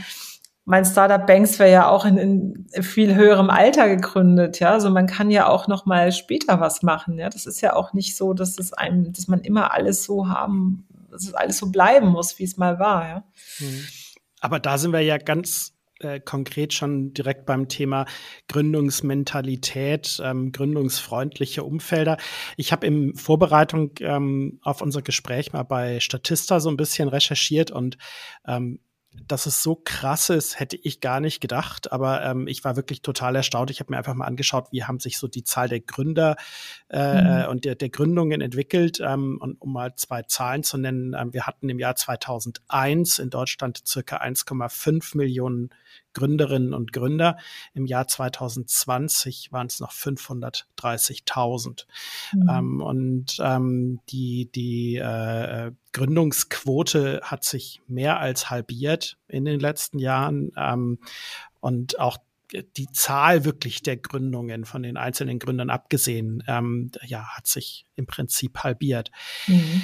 mein 0.70 0.86
Startup 0.86 1.26
Banks 1.26 1.58
wäre 1.58 1.72
ja 1.72 1.90
auch 1.90 2.06
in, 2.06 2.18
in, 2.20 2.84
viel 2.84 3.16
höherem 3.16 3.50
Alter 3.50 3.90
gegründet, 3.90 4.60
ja. 4.60 4.70
Also 4.70 4.92
man 4.92 5.08
kann 5.08 5.32
ja 5.32 5.48
auch 5.48 5.68
noch 5.68 5.88
mal 5.88 6.12
später 6.12 6.60
was 6.60 6.84
machen, 6.84 7.18
ja. 7.18 7.28
Das 7.28 7.48
ist 7.48 7.62
ja 7.62 7.76
auch 7.76 7.94
nicht 7.94 8.16
so, 8.16 8.36
dass 8.36 8.60
es 8.60 8.72
einem, 8.72 9.12
dass 9.12 9.28
man 9.28 9.42
immer 9.42 9.74
alles 9.74 10.04
so 10.04 10.30
haben, 10.30 10.88
dass 11.10 11.24
es 11.24 11.34
alles 11.34 11.58
so 11.58 11.72
bleiben 11.72 12.10
muss, 12.10 12.38
wie 12.38 12.44
es 12.44 12.56
mal 12.58 12.78
war, 12.78 13.08
ja. 13.08 13.24
Mhm. 13.60 13.84
Aber 14.42 14.60
da 14.60 14.78
sind 14.78 14.94
wir 14.94 15.02
ja 15.02 15.18
ganz 15.18 15.74
äh, 16.00 16.20
konkret 16.20 16.74
schon 16.74 17.14
direkt 17.14 17.46
beim 17.46 17.68
Thema 17.68 18.06
Gründungsmentalität, 18.48 20.22
ähm, 20.24 20.52
gründungsfreundliche 20.52 21.64
Umfelder. 21.64 22.18
Ich 22.58 22.72
habe 22.72 22.88
in 22.88 23.16
Vorbereitung 23.16 23.92
ähm, 24.00 24.60
auf 24.64 24.82
unser 24.82 25.02
Gespräch 25.02 25.54
mal 25.54 25.64
bei 25.64 26.00
Statista 26.00 26.60
so 26.60 26.70
ein 26.70 26.78
bisschen 26.78 27.10
recherchiert 27.10 27.72
und 27.72 27.98
ähm, 28.48 28.80
dass 29.28 29.46
es 29.46 29.64
so 29.64 29.76
krass 29.76 30.30
ist, 30.30 30.60
hätte 30.60 30.78
ich 30.82 31.02
gar 31.02 31.20
nicht 31.20 31.42
gedacht. 31.42 31.92
Aber 31.92 32.24
ähm, 32.24 32.48
ich 32.48 32.64
war 32.64 32.76
wirklich 32.76 33.02
total 33.02 33.36
erstaunt. 33.36 33.72
Ich 33.72 33.80
habe 33.80 33.92
mir 33.92 33.98
einfach 33.98 34.14
mal 34.14 34.26
angeschaut, 34.26 34.68
wie 34.72 34.84
haben 34.84 35.00
sich 35.00 35.18
so 35.18 35.28
die 35.28 35.44
Zahl 35.44 35.68
der 35.68 35.80
Gründer 35.80 36.36
äh, 36.90 37.44
mhm. 37.44 37.50
und 37.50 37.66
der, 37.66 37.76
der 37.76 37.90
Gründungen 37.90 38.42
entwickelt. 38.42 39.00
Ähm, 39.04 39.38
und 39.42 39.60
um 39.62 39.74
mal 39.74 39.96
zwei 39.96 40.24
Zahlen 40.24 40.64
zu 40.64 40.78
nennen, 40.78 41.16
ähm, 41.20 41.34
wir 41.34 41.48
hatten 41.48 41.70
im 41.70 41.80
Jahr 41.80 41.96
2001 41.96 43.20
in 43.20 43.30
Deutschland 43.30 43.82
circa 43.86 44.18
1,5 44.18 45.18
Millionen 45.18 45.70
Gründerinnen 46.20 46.74
und 46.74 46.92
Gründer. 46.92 47.38
Im 47.74 47.86
Jahr 47.86 48.08
2020 48.08 49.54
waren 49.54 49.68
es 49.68 49.80
noch 49.80 49.94
530.000. 49.94 51.86
Mhm. 52.34 52.50
Ähm, 52.50 52.82
und 52.82 53.38
ähm, 53.42 54.02
die, 54.10 54.52
die 54.54 54.98
äh, 54.98 55.72
Gründungsquote 55.94 57.22
hat 57.24 57.46
sich 57.46 57.82
mehr 57.88 58.20
als 58.20 58.50
halbiert 58.50 59.18
in 59.30 59.46
den 59.46 59.62
letzten 59.62 59.98
Jahren. 59.98 60.52
Ähm, 60.58 61.00
und 61.62 62.00
auch 62.00 62.18
die 62.52 62.92
Zahl 62.92 63.46
wirklich 63.46 63.82
der 63.82 63.96
Gründungen 63.96 64.66
von 64.66 64.84
den 64.84 64.98
einzelnen 64.98 65.40
Gründern 65.40 65.70
abgesehen, 65.70 66.44
ähm, 66.48 66.92
ja, 67.06 67.38
hat 67.38 67.48
sich 67.48 67.86
im 67.96 68.08
Prinzip 68.08 68.60
halbiert. 68.60 69.12
Mhm. 69.48 69.82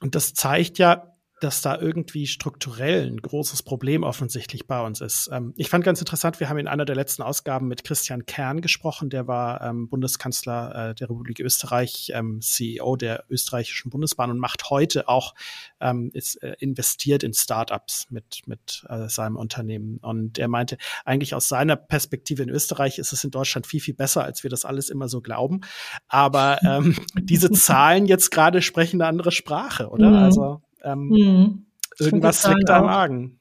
Und 0.00 0.14
das 0.14 0.34
zeigt 0.34 0.78
ja, 0.78 1.15
dass 1.40 1.60
da 1.60 1.78
irgendwie 1.78 2.26
strukturell 2.26 3.06
ein 3.06 3.18
großes 3.18 3.62
Problem 3.62 4.04
offensichtlich 4.04 4.66
bei 4.66 4.80
uns 4.80 5.02
ist. 5.02 5.28
Ähm, 5.30 5.52
ich 5.56 5.68
fand 5.68 5.84
ganz 5.84 6.00
interessant, 6.00 6.40
wir 6.40 6.48
haben 6.48 6.58
in 6.58 6.66
einer 6.66 6.86
der 6.86 6.96
letzten 6.96 7.22
Ausgaben 7.22 7.68
mit 7.68 7.84
Christian 7.84 8.24
Kern 8.24 8.62
gesprochen, 8.62 9.10
der 9.10 9.26
war 9.26 9.60
ähm, 9.60 9.88
Bundeskanzler 9.88 10.90
äh, 10.90 10.94
der 10.94 11.10
Republik 11.10 11.40
Österreich, 11.40 12.10
ähm, 12.14 12.40
CEO 12.40 12.96
der 12.96 13.24
österreichischen 13.28 13.90
Bundesbahn 13.90 14.30
und 14.30 14.38
macht 14.38 14.70
heute 14.70 15.08
auch, 15.08 15.34
ähm, 15.80 16.10
ist 16.14 16.42
äh, 16.42 16.56
investiert 16.58 17.22
in 17.22 17.34
Startups 17.34 18.06
mit, 18.10 18.42
mit 18.46 18.86
äh, 18.88 19.08
seinem 19.08 19.36
Unternehmen. 19.36 19.98
Und 19.98 20.38
er 20.38 20.48
meinte, 20.48 20.78
eigentlich 21.04 21.34
aus 21.34 21.48
seiner 21.48 21.76
Perspektive 21.76 22.42
in 22.44 22.48
Österreich 22.48 22.98
ist 22.98 23.12
es 23.12 23.24
in 23.24 23.30
Deutschland 23.30 23.66
viel, 23.66 23.80
viel 23.80 23.94
besser, 23.94 24.24
als 24.24 24.42
wir 24.42 24.48
das 24.48 24.64
alles 24.64 24.88
immer 24.88 25.08
so 25.08 25.20
glauben. 25.20 25.60
Aber 26.08 26.60
ähm, 26.62 26.96
diese 27.14 27.50
Zahlen 27.50 28.06
jetzt 28.06 28.30
gerade 28.30 28.62
sprechen 28.62 29.02
eine 29.02 29.08
andere 29.08 29.32
Sprache, 29.32 29.90
oder? 29.90 30.08
Mhm. 30.08 30.16
Also 30.16 30.62
ähm, 30.86 31.10
hm. 31.10 31.66
Irgendwas 31.98 32.46
liegt 32.46 32.68
da 32.68 32.78
im 32.78 32.86
Argen. 32.86 33.40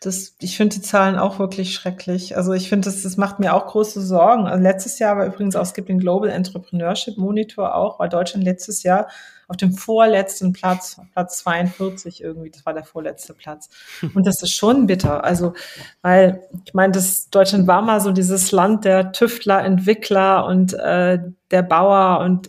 Das, 0.00 0.36
ich 0.40 0.56
finde 0.58 0.76
die 0.76 0.82
Zahlen 0.82 1.16
auch 1.16 1.38
wirklich 1.38 1.74
schrecklich. 1.74 2.36
Also 2.36 2.52
ich 2.52 2.68
finde, 2.68 2.90
das, 2.90 3.02
das 3.02 3.16
macht 3.16 3.40
mir 3.40 3.54
auch 3.54 3.66
große 3.66 4.02
Sorgen. 4.02 4.46
Also 4.46 4.62
letztes 4.62 4.98
Jahr 4.98 5.16
war 5.16 5.24
übrigens 5.24 5.56
auch, 5.56 5.62
es 5.62 5.72
gibt 5.72 5.88
den 5.88 5.98
Global 5.98 6.28
Entrepreneurship 6.28 7.16
Monitor 7.16 7.74
auch, 7.74 7.98
war 7.98 8.08
Deutschland 8.08 8.44
letztes 8.44 8.82
Jahr 8.82 9.08
auf 9.48 9.56
dem 9.56 9.72
vorletzten 9.72 10.52
Platz, 10.52 11.00
Platz 11.12 11.38
42 11.38 12.22
irgendwie, 12.22 12.50
das 12.50 12.66
war 12.66 12.74
der 12.74 12.84
vorletzte 12.84 13.32
Platz. 13.32 13.70
Und 14.14 14.26
das 14.26 14.42
ist 14.42 14.54
schon 14.54 14.86
bitter. 14.86 15.24
Also, 15.24 15.54
weil, 16.02 16.42
ich 16.66 16.74
meine, 16.74 16.92
das 16.92 17.30
Deutschland 17.30 17.66
war 17.66 17.80
mal 17.80 18.00
so 18.00 18.12
dieses 18.12 18.52
Land 18.52 18.84
der 18.84 19.12
Tüftler, 19.12 19.64
Entwickler 19.64 20.44
und 20.46 20.74
äh, 20.74 21.18
der 21.50 21.62
Bauer 21.62 22.20
und 22.20 22.48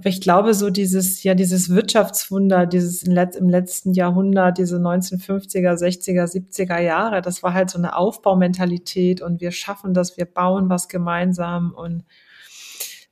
aber 0.00 0.08
ich 0.08 0.22
glaube, 0.22 0.54
so 0.54 0.70
dieses, 0.70 1.22
ja, 1.24 1.34
dieses 1.34 1.68
Wirtschaftswunder, 1.68 2.64
dieses 2.64 3.02
im 3.02 3.50
letzten 3.50 3.92
Jahrhundert, 3.92 4.56
diese 4.56 4.78
1950er, 4.78 5.74
60er, 5.74 6.24
70er 6.24 6.80
Jahre, 6.80 7.20
das 7.20 7.42
war 7.42 7.52
halt 7.52 7.68
so 7.68 7.76
eine 7.76 7.94
Aufbaumentalität 7.94 9.20
und 9.20 9.42
wir 9.42 9.52
schaffen 9.52 9.92
das, 9.92 10.16
wir 10.16 10.24
bauen 10.24 10.70
was 10.70 10.88
gemeinsam 10.88 11.72
und 11.72 12.04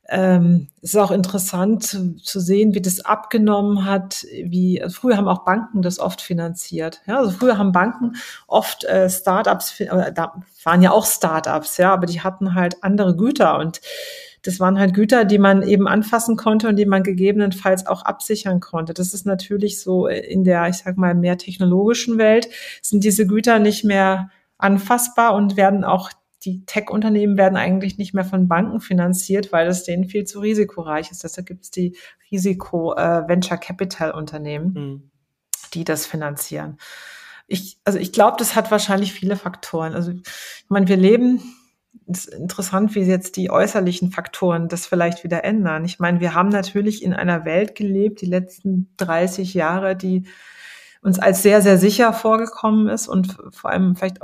ähm, 0.08 0.68
es 0.80 0.94
ist 0.94 0.96
auch 0.96 1.10
interessant 1.10 1.82
zu, 1.82 2.16
zu, 2.16 2.40
sehen, 2.40 2.74
wie 2.74 2.80
das 2.80 3.00
abgenommen 3.00 3.84
hat. 3.84 4.24
Wie 4.42 4.82
also 4.82 5.00
früher 5.00 5.18
haben 5.18 5.28
auch 5.28 5.44
Banken 5.44 5.82
das 5.82 5.98
oft 5.98 6.22
finanziert. 6.22 7.02
Ja, 7.06 7.18
also 7.18 7.32
früher 7.32 7.58
haben 7.58 7.72
Banken 7.72 8.16
oft 8.46 8.84
äh, 8.84 9.10
Startups, 9.10 9.78
äh, 9.80 10.10
da 10.14 10.40
waren 10.64 10.80
ja 10.80 10.92
auch 10.92 11.04
Startups, 11.04 11.76
ja, 11.76 11.92
aber 11.92 12.06
die 12.06 12.22
hatten 12.22 12.54
halt 12.54 12.82
andere 12.82 13.14
Güter 13.14 13.58
und 13.58 13.82
das 14.42 14.60
waren 14.60 14.78
halt 14.78 14.94
Güter, 14.94 15.24
die 15.24 15.38
man 15.38 15.62
eben 15.62 15.88
anfassen 15.88 16.36
konnte 16.36 16.68
und 16.68 16.76
die 16.76 16.86
man 16.86 17.02
gegebenenfalls 17.02 17.86
auch 17.86 18.02
absichern 18.02 18.60
konnte. 18.60 18.94
Das 18.94 19.14
ist 19.14 19.26
natürlich 19.26 19.80
so 19.80 20.06
in 20.06 20.44
der, 20.44 20.68
ich 20.68 20.76
sag 20.76 20.96
mal, 20.96 21.14
mehr 21.14 21.38
technologischen 21.38 22.18
Welt 22.18 22.48
sind 22.82 23.02
diese 23.04 23.26
Güter 23.26 23.58
nicht 23.58 23.84
mehr 23.84 24.30
anfassbar 24.58 25.34
und 25.34 25.56
werden 25.56 25.84
auch 25.84 26.10
die 26.44 26.64
Tech-Unternehmen 26.66 27.36
werden 27.36 27.56
eigentlich 27.56 27.98
nicht 27.98 28.14
mehr 28.14 28.24
von 28.24 28.46
Banken 28.46 28.80
finanziert, 28.80 29.50
weil 29.52 29.66
es 29.66 29.82
denen 29.82 30.04
viel 30.04 30.22
zu 30.24 30.38
risikoreich 30.38 31.10
ist. 31.10 31.24
Deshalb 31.24 31.48
gibt 31.48 31.64
es 31.64 31.72
die 31.72 31.96
Risiko-Venture-Capital-Unternehmen, 32.30 34.76
äh, 34.76 34.78
mhm. 34.78 35.10
die 35.74 35.82
das 35.84 36.06
finanzieren. 36.06 36.78
Ich, 37.48 37.80
also 37.84 37.98
ich 37.98 38.12
glaube, 38.12 38.36
das 38.38 38.54
hat 38.54 38.70
wahrscheinlich 38.70 39.12
viele 39.12 39.34
Faktoren. 39.36 39.94
Also 39.94 40.12
ich 40.12 40.22
meine, 40.68 40.86
wir 40.86 40.96
leben 40.96 41.42
ist 42.08 42.26
interessant, 42.26 42.94
wie 42.94 43.00
jetzt 43.00 43.36
die 43.36 43.50
äußerlichen 43.50 44.10
Faktoren 44.10 44.68
das 44.68 44.86
vielleicht 44.86 45.24
wieder 45.24 45.44
ändern. 45.44 45.84
Ich 45.84 45.98
meine, 45.98 46.20
wir 46.20 46.34
haben 46.34 46.48
natürlich 46.48 47.02
in 47.02 47.12
einer 47.12 47.44
Welt 47.44 47.74
gelebt, 47.74 48.20
die 48.20 48.26
letzten 48.26 48.92
30 48.96 49.54
Jahre, 49.54 49.94
die 49.94 50.26
uns 51.02 51.18
als 51.18 51.42
sehr, 51.42 51.62
sehr 51.62 51.78
sicher 51.78 52.12
vorgekommen 52.12 52.88
ist 52.88 53.08
und 53.08 53.36
vor 53.50 53.70
allem 53.70 53.94
vielleicht 53.94 54.18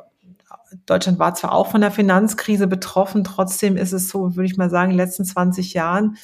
Deutschland 0.86 1.18
war 1.18 1.34
zwar 1.34 1.52
auch 1.52 1.70
von 1.70 1.80
der 1.80 1.92
Finanzkrise 1.92 2.66
betroffen, 2.66 3.22
trotzdem 3.22 3.76
ist 3.76 3.92
es 3.92 4.08
so, 4.08 4.34
würde 4.34 4.46
ich 4.46 4.56
mal 4.56 4.70
sagen, 4.70 4.90
in 4.90 4.96
den 4.96 5.06
letzten 5.06 5.24
20 5.24 5.72
Jahren 5.74 6.16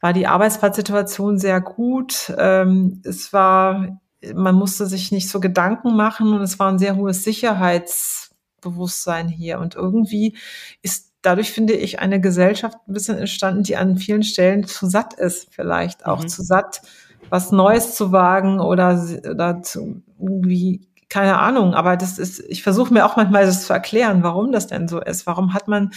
war 0.00 0.12
die 0.12 0.26
Arbeitsplatzsituation 0.26 1.38
sehr 1.38 1.62
gut. 1.62 2.32
Ähm, 2.36 3.00
es 3.04 3.32
war, 3.32 4.00
man 4.34 4.54
musste 4.54 4.84
sich 4.84 5.12
nicht 5.12 5.30
so 5.30 5.40
Gedanken 5.40 5.96
machen 5.96 6.34
und 6.34 6.42
es 6.42 6.58
war 6.58 6.70
ein 6.70 6.78
sehr 6.78 6.96
hohes 6.96 7.24
Sicherheits 7.24 8.33
Bewusstsein 8.64 9.28
hier. 9.28 9.60
Und 9.60 9.76
irgendwie 9.76 10.36
ist 10.82 11.12
dadurch, 11.22 11.52
finde 11.52 11.74
ich, 11.74 12.00
eine 12.00 12.20
Gesellschaft 12.20 12.78
ein 12.88 12.92
bisschen 12.92 13.18
entstanden, 13.18 13.62
die 13.62 13.76
an 13.76 13.96
vielen 13.96 14.24
Stellen 14.24 14.64
zu 14.66 14.86
satt 14.86 15.14
ist, 15.14 15.54
vielleicht 15.54 16.06
auch 16.06 16.22
mhm. 16.22 16.28
zu 16.28 16.42
satt, 16.42 16.82
was 17.30 17.52
Neues 17.52 17.94
zu 17.94 18.12
wagen 18.12 18.60
oder, 18.60 19.06
oder 19.30 19.62
zu 19.62 20.02
irgendwie 20.18 20.88
keine 21.14 21.38
Ahnung, 21.38 21.74
aber 21.74 21.96
das 21.96 22.18
ist, 22.18 22.40
ich 22.40 22.64
versuche 22.64 22.92
mir 22.92 23.06
auch 23.06 23.14
manchmal 23.14 23.46
das 23.46 23.66
zu 23.66 23.72
erklären, 23.72 24.24
warum 24.24 24.50
das 24.50 24.66
denn 24.66 24.88
so 24.88 25.00
ist. 25.00 25.28
Warum 25.28 25.54
hat 25.54 25.68
man 25.68 25.92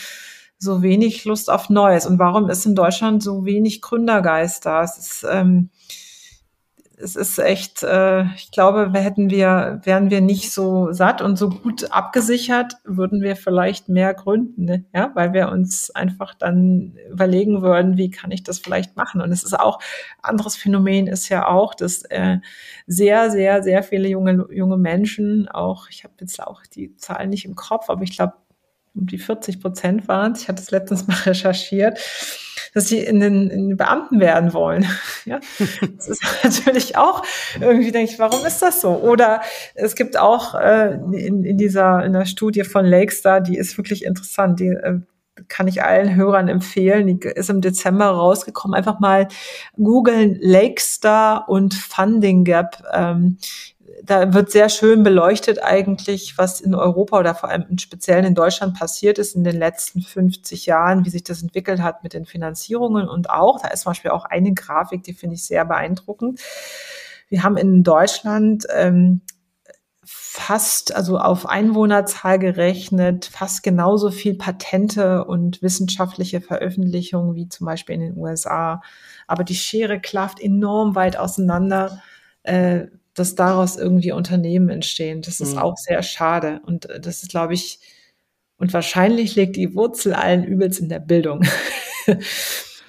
so 0.60 0.84
wenig 0.84 1.26
Lust 1.26 1.50
auf 1.50 1.72
Neues 1.72 2.06
und 2.06 2.20
warum 2.20 2.52
ist 2.52 2.68
in 2.68 2.76
Deutschland 2.76 3.24
so 3.24 3.44
wenig 3.44 3.82
Gründergeist 3.82 4.68
da? 4.68 4.84
Es 4.84 4.98
ist, 5.00 5.26
ähm, 5.28 5.72
es 7.00 7.16
ist 7.16 7.38
echt, 7.38 7.84
äh, 7.84 8.24
ich 8.36 8.50
glaube, 8.52 8.92
hätten 8.94 9.30
wir, 9.30 9.82
wären 9.84 10.10
wir 10.10 10.20
nicht 10.20 10.52
so 10.52 10.92
satt 10.92 11.22
und 11.22 11.38
so 11.38 11.50
gut 11.50 11.92
abgesichert, 11.92 12.74
würden 12.84 13.22
wir 13.22 13.36
vielleicht 13.36 13.88
mehr 13.88 14.16
gründen, 14.16 14.66
ne? 14.66 14.86
ja, 14.96 15.12
weil 15.14 15.32
wir 15.32 15.50
uns 15.50 15.92
einfach 15.92 16.34
dann 16.34 16.98
überlegen 17.12 17.62
würden, 17.62 17.98
wie 17.98 18.10
kann 18.10 18.32
ich 18.32 18.44
das 18.44 18.58
vielleicht 18.58 18.98
machen? 18.98 19.22
Und 19.22 19.32
es 19.32 19.44
ist 19.44 19.58
auch, 19.60 19.80
anderes 20.24 20.56
Phänomen 20.56 21.06
ist 21.06 21.30
ja 21.30 21.48
auch, 21.48 21.76
dass 21.76 22.02
äh, 22.06 22.38
sehr, 22.88 23.30
sehr, 23.30 23.62
sehr 23.62 23.84
viele 23.84 24.10
junge, 24.10 24.48
junge 24.52 24.78
Menschen, 24.78 25.48
auch, 25.48 25.90
ich 25.90 26.04
habe 26.04 26.16
jetzt 26.22 26.42
auch 26.42 26.64
die 26.66 26.96
Zahlen 26.98 27.30
nicht 27.30 27.46
im 27.46 27.56
Kopf, 27.56 27.92
aber 27.92 28.02
ich 28.02 28.16
glaube, 28.16 28.34
um 28.98 29.08
die 29.08 29.18
40 29.18 29.62
Prozent 29.62 30.08
waren 30.08 30.34
ich 30.36 30.48
hatte 30.48 30.62
es 30.62 30.72
letztens 30.72 31.08
mal 31.08 31.18
recherchiert, 31.26 32.00
dass 32.74 32.88
sie 32.88 33.00
in 33.00 33.20
den, 33.20 33.50
in 33.50 33.70
den 33.70 33.78
Beamten 33.78 34.20
werden 34.20 34.54
wollen. 34.54 34.86
ja, 35.26 35.40
das 35.96 36.08
ist 36.08 36.24
natürlich 36.44 36.98
auch 36.98 37.24
irgendwie 37.60 37.92
denke 37.92 38.12
ich, 38.12 38.20
warum 38.20 38.46
ist 38.46 38.62
das 38.62 38.82
so? 38.82 38.90
Oder 38.90 39.42
es 39.76 39.96
gibt 39.96 40.18
auch 40.18 40.56
äh, 40.56 40.94
in, 41.14 41.44
in 41.44 41.58
dieser 41.58 42.04
in 42.04 42.14
der 42.14 42.26
Studie 42.26 42.64
von 42.64 42.86
Lakestar, 42.86 43.42
die 43.42 43.58
ist 43.58 43.78
wirklich 43.78 44.04
interessant. 44.06 44.60
Die 44.60 44.68
äh, 44.68 45.00
kann 45.48 45.68
ich 45.68 45.84
allen 45.84 46.16
Hörern 46.16 46.48
empfehlen. 46.48 47.08
Die 47.08 47.28
ist 47.28 47.50
im 47.50 47.62
Dezember 47.62 48.08
rausgekommen. 48.08 48.76
Einfach 48.76 49.00
mal 49.00 49.28
googeln 49.76 50.38
Lakestar 50.42 51.48
und 51.48 51.74
Funding 51.74 52.44
Gap. 52.44 52.84
Ähm, 52.94 53.38
da 54.08 54.34
wird 54.34 54.52
sehr 54.52 54.70
schön 54.70 55.04
beleuchtet 55.04 55.62
eigentlich, 55.62 56.38
was 56.38 56.62
in 56.62 56.74
Europa 56.74 57.20
oder 57.20 57.36
vor 57.36 57.50
allem 57.50 57.66
im 57.70 57.78
Speziellen 57.78 58.26
in 58.26 58.36
Deutschland 58.36 58.78
passiert 58.78 59.20
ist 59.20 59.36
in 59.36 59.44
den 59.44 59.58
letzten 59.58 60.02
50 60.02 60.66
Jahren, 60.66 61.06
wie 61.06 61.10
sich 61.10 61.24
das 61.24 61.42
entwickelt 61.42 61.82
hat 61.82 62.04
mit 62.04 62.14
den 62.14 62.26
Finanzierungen 62.26 63.08
und 63.08 63.30
auch, 63.30 63.62
da 63.62 63.68
ist 63.68 63.82
zum 63.82 63.92
Beispiel 63.92 64.12
auch 64.12 64.26
eine 64.26 64.54
Grafik, 64.54 65.04
die 65.04 65.14
finde 65.14 65.36
ich 65.36 65.46
sehr 65.46 65.66
beeindruckend. 65.66 66.40
Wir 67.30 67.44
haben 67.44 67.58
in 67.58 67.84
Deutschland 67.84 68.66
ähm, 68.74 69.22
fast, 70.06 70.96
also 70.96 71.18
auf 71.18 71.46
Einwohnerzahl 71.50 72.40
gerechnet, 72.40 73.26
fast 73.26 73.64
genauso 73.64 74.12
viel 74.12 74.36
Patente 74.36 75.26
und 75.26 75.62
wissenschaftliche 75.62 76.40
Veröffentlichungen 76.40 77.36
wie 77.36 77.50
zum 77.50 77.66
Beispiel 77.66 77.96
in 77.96 78.02
den 78.02 78.18
USA. 78.18 78.82
Aber 79.28 79.44
die 79.44 79.56
Schere 79.56 80.00
klafft 80.00 80.40
enorm 80.40 80.96
weit 80.96 81.18
auseinander. 81.18 82.02
Äh, 82.44 82.86
dass 83.18 83.34
daraus 83.34 83.78
irgendwie 83.78 84.12
Unternehmen 84.12 84.70
entstehen. 84.70 85.22
Das 85.24 85.40
ist 85.40 85.54
mhm. 85.54 85.60
auch 85.60 85.76
sehr 85.76 86.04
schade. 86.04 86.62
Und 86.66 86.88
äh, 86.88 87.00
das 87.00 87.24
ist, 87.24 87.32
glaube 87.32 87.56
ich, 87.56 87.80
und 88.58 88.74
wahrscheinlich 88.74 89.36
liegt 89.36 89.56
die 89.56 89.76
Wurzel 89.76 90.14
allen 90.14 90.44
Übels 90.44 90.80
in 90.80 90.88
der 90.88 91.00
Bildung. 91.00 91.44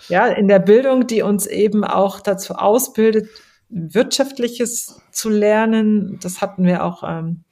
ja, 0.09 0.27
in 0.27 0.49
der 0.49 0.59
Bildung, 0.59 1.07
die 1.07 1.23
uns 1.23 1.47
eben 1.47 1.83
auch 1.83 2.21
dazu 2.21 2.55
ausbildet, 2.55 3.29
Wirtschaftliches 3.71 5.01
zu 5.11 5.31
lernen. 5.31 6.19
Das 6.23 6.43
hatten 6.43 6.65
wir 6.65 6.85
auch, 6.85 7.03
ähm, 7.07 7.45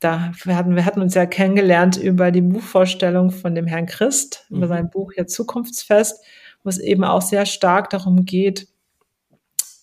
da 0.00 0.32
wir 0.42 0.56
hatten, 0.56 0.74
wir 0.74 0.84
hatten 0.84 1.02
uns 1.02 1.14
ja 1.14 1.26
kennengelernt 1.26 1.96
über 1.96 2.32
die 2.32 2.42
Buchvorstellung 2.42 3.30
von 3.30 3.54
dem 3.54 3.66
Herrn 3.66 3.86
Christ, 3.86 4.46
mhm. 4.48 4.56
über 4.58 4.68
sein 4.68 4.90
Buch 4.90 5.12
hier 5.14 5.28
Zukunftsfest, 5.28 6.24
wo 6.64 6.68
es 6.68 6.78
eben 6.78 7.04
auch 7.04 7.22
sehr 7.22 7.46
stark 7.46 7.90
darum 7.90 8.24
geht, 8.24 8.68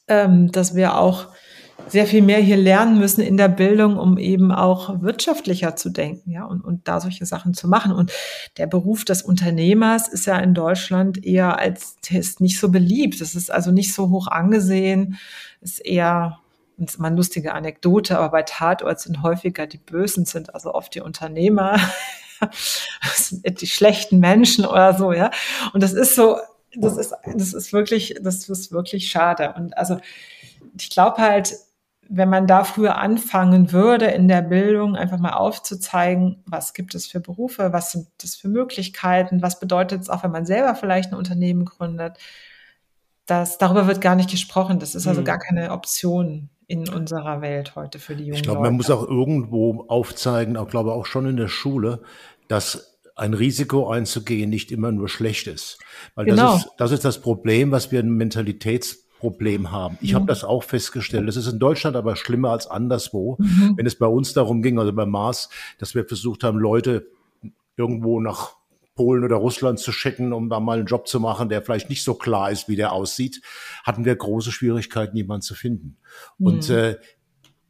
ähm, 0.08 0.52
dass 0.52 0.76
wir 0.76 0.98
auch 0.98 1.28
sehr 1.88 2.06
viel 2.06 2.22
mehr 2.22 2.40
hier 2.40 2.58
lernen 2.58 3.00
müssen 3.00 3.22
in 3.22 3.38
der 3.38 3.48
Bildung, 3.48 3.98
um 3.98 4.18
eben 4.18 4.52
auch 4.52 5.02
wirtschaftlicher 5.02 5.76
zu 5.76 5.90
denken, 5.90 6.32
ja, 6.32 6.44
und, 6.44 6.62
und 6.62 6.88
da 6.88 7.00
solche 7.00 7.26
Sachen 7.26 7.54
zu 7.54 7.68
machen. 7.68 7.92
Und 7.92 8.12
der 8.58 8.68
Beruf 8.68 9.06
des 9.06 9.22
Unternehmers 9.22 10.08
ist 10.08 10.26
ja 10.26 10.38
in 10.40 10.54
Deutschland 10.54 11.24
eher 11.24 11.58
als 11.60 11.96
ist 12.10 12.42
nicht 12.42 12.60
so 12.60 12.70
beliebt. 12.70 13.22
Es 13.22 13.36
ist 13.36 13.52
also 13.52 13.72
nicht 13.72 13.94
so 13.94 14.10
hoch 14.10 14.28
angesehen, 14.28 15.18
ist 15.62 15.80
eher 15.80 16.40
das 16.78 16.94
ist 16.94 17.00
mal 17.00 17.08
eine 17.08 17.16
lustige 17.16 17.54
Anekdote, 17.54 18.18
aber 18.18 18.30
bei 18.30 18.44
Tatort 18.44 19.00
sind 19.00 19.24
häufiger 19.24 19.66
die 19.66 19.80
Bösen 19.80 20.26
sind 20.26 20.54
also 20.54 20.76
oft 20.76 20.94
die 20.94 21.02
Unternehmer, 21.02 21.80
die 23.32 23.68
schlechten 23.68 24.20
Menschen 24.20 24.64
oder 24.64 24.96
so, 24.96 25.12
ja. 25.12 25.32
Und 25.74 25.82
das 25.82 25.94
ist 25.94 26.14
so, 26.14 26.38
das 26.76 26.98
ist, 26.98 27.14
das 27.26 27.54
ist 27.54 27.74
wirklich, 27.74 28.16
das 28.22 28.48
ist 28.48 28.72
wirklich 28.72 29.10
schade. 29.10 29.54
Und 29.58 29.76
also, 29.76 30.00
ich 30.80 30.92
glaube 30.92 31.18
halt, 31.18 31.56
wenn 32.10 32.30
man 32.30 32.48
da 32.48 32.64
früher 32.64 32.98
anfangen 32.98 33.72
würde 33.72 34.06
in 34.06 34.28
der 34.28 34.42
Bildung, 34.42 34.96
einfach 34.96 35.20
mal 35.20 35.34
aufzuzeigen, 35.34 36.44
was 36.46 36.74
gibt 36.74 36.96
es 36.96 37.08
für 37.08 37.20
Berufe, 37.20 37.74
was 37.74 37.92
sind 37.92 38.08
das 38.22 38.36
für 38.36 38.48
Möglichkeiten, 38.48 39.42
was 39.42 39.60
bedeutet 39.60 40.02
es 40.02 40.10
auch, 40.10 40.24
wenn 40.24 40.32
man 40.32 40.46
selber 40.46 40.76
vielleicht 40.76 41.12
ein 41.12 41.18
Unternehmen 41.18 41.66
gründet, 41.66 42.18
das, 43.26 43.58
darüber 43.58 43.88
wird 43.88 44.02
gar 44.02 44.16
nicht 44.16 44.30
gesprochen. 44.30 44.80
Das 44.80 44.96
ist 44.96 45.06
also 45.06 45.22
mhm. 45.22 45.26
gar 45.26 45.38
keine 45.38 45.72
Option 45.72 46.50
in 46.68 46.90
unserer 46.90 47.42
Welt 47.42 47.76
heute 47.76 48.00
für 48.00 48.16
die 48.16 48.24
jungen 48.24 48.36
Ich 48.36 48.44
glaube, 48.44 48.62
man 48.62 48.76
muss 48.76 48.90
auch 48.90 49.04
irgendwo 49.04 49.86
aufzeigen, 49.88 50.58
auch 50.58 50.70
glaube 50.70 50.94
auch 50.94 51.06
schon 51.06 51.28
in 51.28 51.38
der 51.38 51.48
Schule, 51.48 52.02
dass 52.48 53.00
ein 53.16 53.34
Risiko 53.34 53.90
einzugehen 53.90 54.50
nicht 54.50 54.72
immer 54.72 54.92
nur 54.92 55.10
schlecht 55.10 55.48
ist. 55.48 55.80
Weil 56.16 56.26
genau. 56.26 56.54
das, 56.54 56.66
ist, 56.66 56.72
das 56.78 56.92
ist 56.92 57.06
das 57.06 57.22
Problem, 57.22 57.72
was 57.72 57.92
wir 57.92 58.00
in 58.00 58.12
Mentalitäts 58.12 59.07
Problem 59.20 59.72
haben. 59.72 59.98
Ich 60.02 60.12
mhm. 60.12 60.16
habe 60.16 60.26
das 60.28 60.44
auch 60.44 60.64
festgestellt. 60.64 61.28
Das 61.28 61.36
ist 61.36 61.48
in 61.48 61.60
Deutschland 61.60 61.96
aber 61.96 62.16
schlimmer 62.16 62.52
als 62.52 62.68
anderswo. 62.68 63.38
Mhm. 63.40 63.74
Wenn 63.76 63.86
es 63.86 63.98
bei 63.98 64.08
uns 64.08 64.34
darum 64.34 64.62
ging, 64.62 64.80
also 64.80 64.94
bei 64.94 65.06
Mars, 65.06 65.50
dass 65.80 65.96
wir 65.96 66.06
versucht 66.06 66.44
haben, 66.44 66.60
Leute 66.60 67.08
irgendwo 67.78 68.20
nach 68.20 68.58
Polen 68.96 69.24
oder 69.24 69.38
Russland 69.38 69.80
zu 69.80 69.92
schicken, 69.92 70.34
um 70.34 70.50
da 70.50 70.60
mal 70.60 70.80
einen 70.80 70.88
Job 70.88 71.08
zu 71.08 71.20
machen, 71.20 71.50
der 71.50 71.62
vielleicht 71.62 71.90
nicht 71.90 72.04
so 72.04 72.16
klar 72.16 72.52
ist, 72.52 72.68
wie 72.68 72.76
der 72.76 72.92
aussieht, 72.92 73.42
hatten 73.84 74.06
wir 74.06 74.16
große 74.16 74.52
Schwierigkeiten, 74.52 75.16
jemanden 75.16 75.44
zu 75.44 75.56
finden. 75.56 75.98
Mhm. 76.38 76.46
Und 76.46 76.70
äh, 76.70 76.98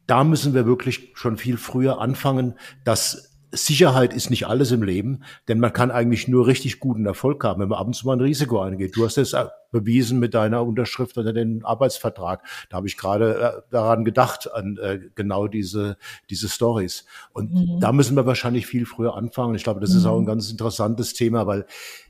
da 0.06 0.24
müssen 0.24 0.54
wir 0.54 0.66
wirklich 0.66 1.12
schon 1.14 1.36
viel 1.36 1.58
früher 1.58 2.00
anfangen, 2.00 2.54
dass 2.84 3.37
Sicherheit 3.50 4.12
ist 4.12 4.30
nicht 4.30 4.46
alles 4.46 4.72
im 4.72 4.82
Leben, 4.82 5.22
denn 5.48 5.58
man 5.58 5.72
kann 5.72 5.90
eigentlich 5.90 6.28
nur 6.28 6.46
richtig 6.46 6.80
guten 6.80 7.06
Erfolg 7.06 7.42
haben, 7.44 7.60
wenn 7.60 7.68
man 7.68 7.78
ab 7.78 7.86
und 7.86 7.94
zu 7.94 8.06
mal 8.06 8.14
ein 8.14 8.20
Risiko 8.20 8.60
eingeht. 8.60 8.96
Du 8.96 9.04
hast 9.04 9.16
es 9.16 9.34
bewiesen 9.70 10.18
mit 10.18 10.34
deiner 10.34 10.64
Unterschrift 10.64 11.16
unter 11.16 11.32
den 11.32 11.64
Arbeitsvertrag. 11.64 12.42
Da 12.68 12.76
habe 12.76 12.86
ich 12.86 12.96
gerade 12.96 13.40
äh, 13.40 13.70
daran 13.70 14.04
gedacht, 14.04 14.52
an 14.52 14.78
äh, 14.82 15.00
genau 15.14 15.46
diese, 15.46 15.96
diese 16.30 16.48
Stories. 16.48 17.06
Und 17.32 17.54
mhm. 17.54 17.80
da 17.80 17.92
müssen 17.92 18.16
wir 18.16 18.26
wahrscheinlich 18.26 18.66
viel 18.66 18.86
früher 18.86 19.14
anfangen. 19.16 19.54
Ich 19.54 19.64
glaube, 19.64 19.80
das 19.80 19.92
mhm. 19.92 19.98
ist 19.98 20.06
auch 20.06 20.18
ein 20.18 20.26
ganz 20.26 20.50
interessantes 20.50 21.14
Thema, 21.14 21.46
weil 21.46 21.66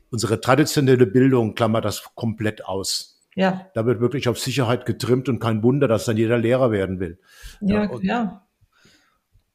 unsere 0.09 0.41
traditionelle 0.41 1.05
Bildung 1.05 1.55
klammert 1.55 1.85
das 1.85 2.03
komplett 2.15 2.65
aus. 2.65 3.21
Ja. 3.35 3.67
Da 3.73 3.85
wird 3.85 4.01
wirklich 4.01 4.27
auf 4.27 4.39
Sicherheit 4.39 4.85
getrimmt 4.85 5.29
und 5.29 5.39
kein 5.39 5.63
Wunder, 5.63 5.87
dass 5.87 6.05
dann 6.05 6.17
jeder 6.17 6.37
Lehrer 6.37 6.71
werden 6.71 6.99
will. 6.99 7.19
Ja, 7.61 7.89
ja. 8.01 8.41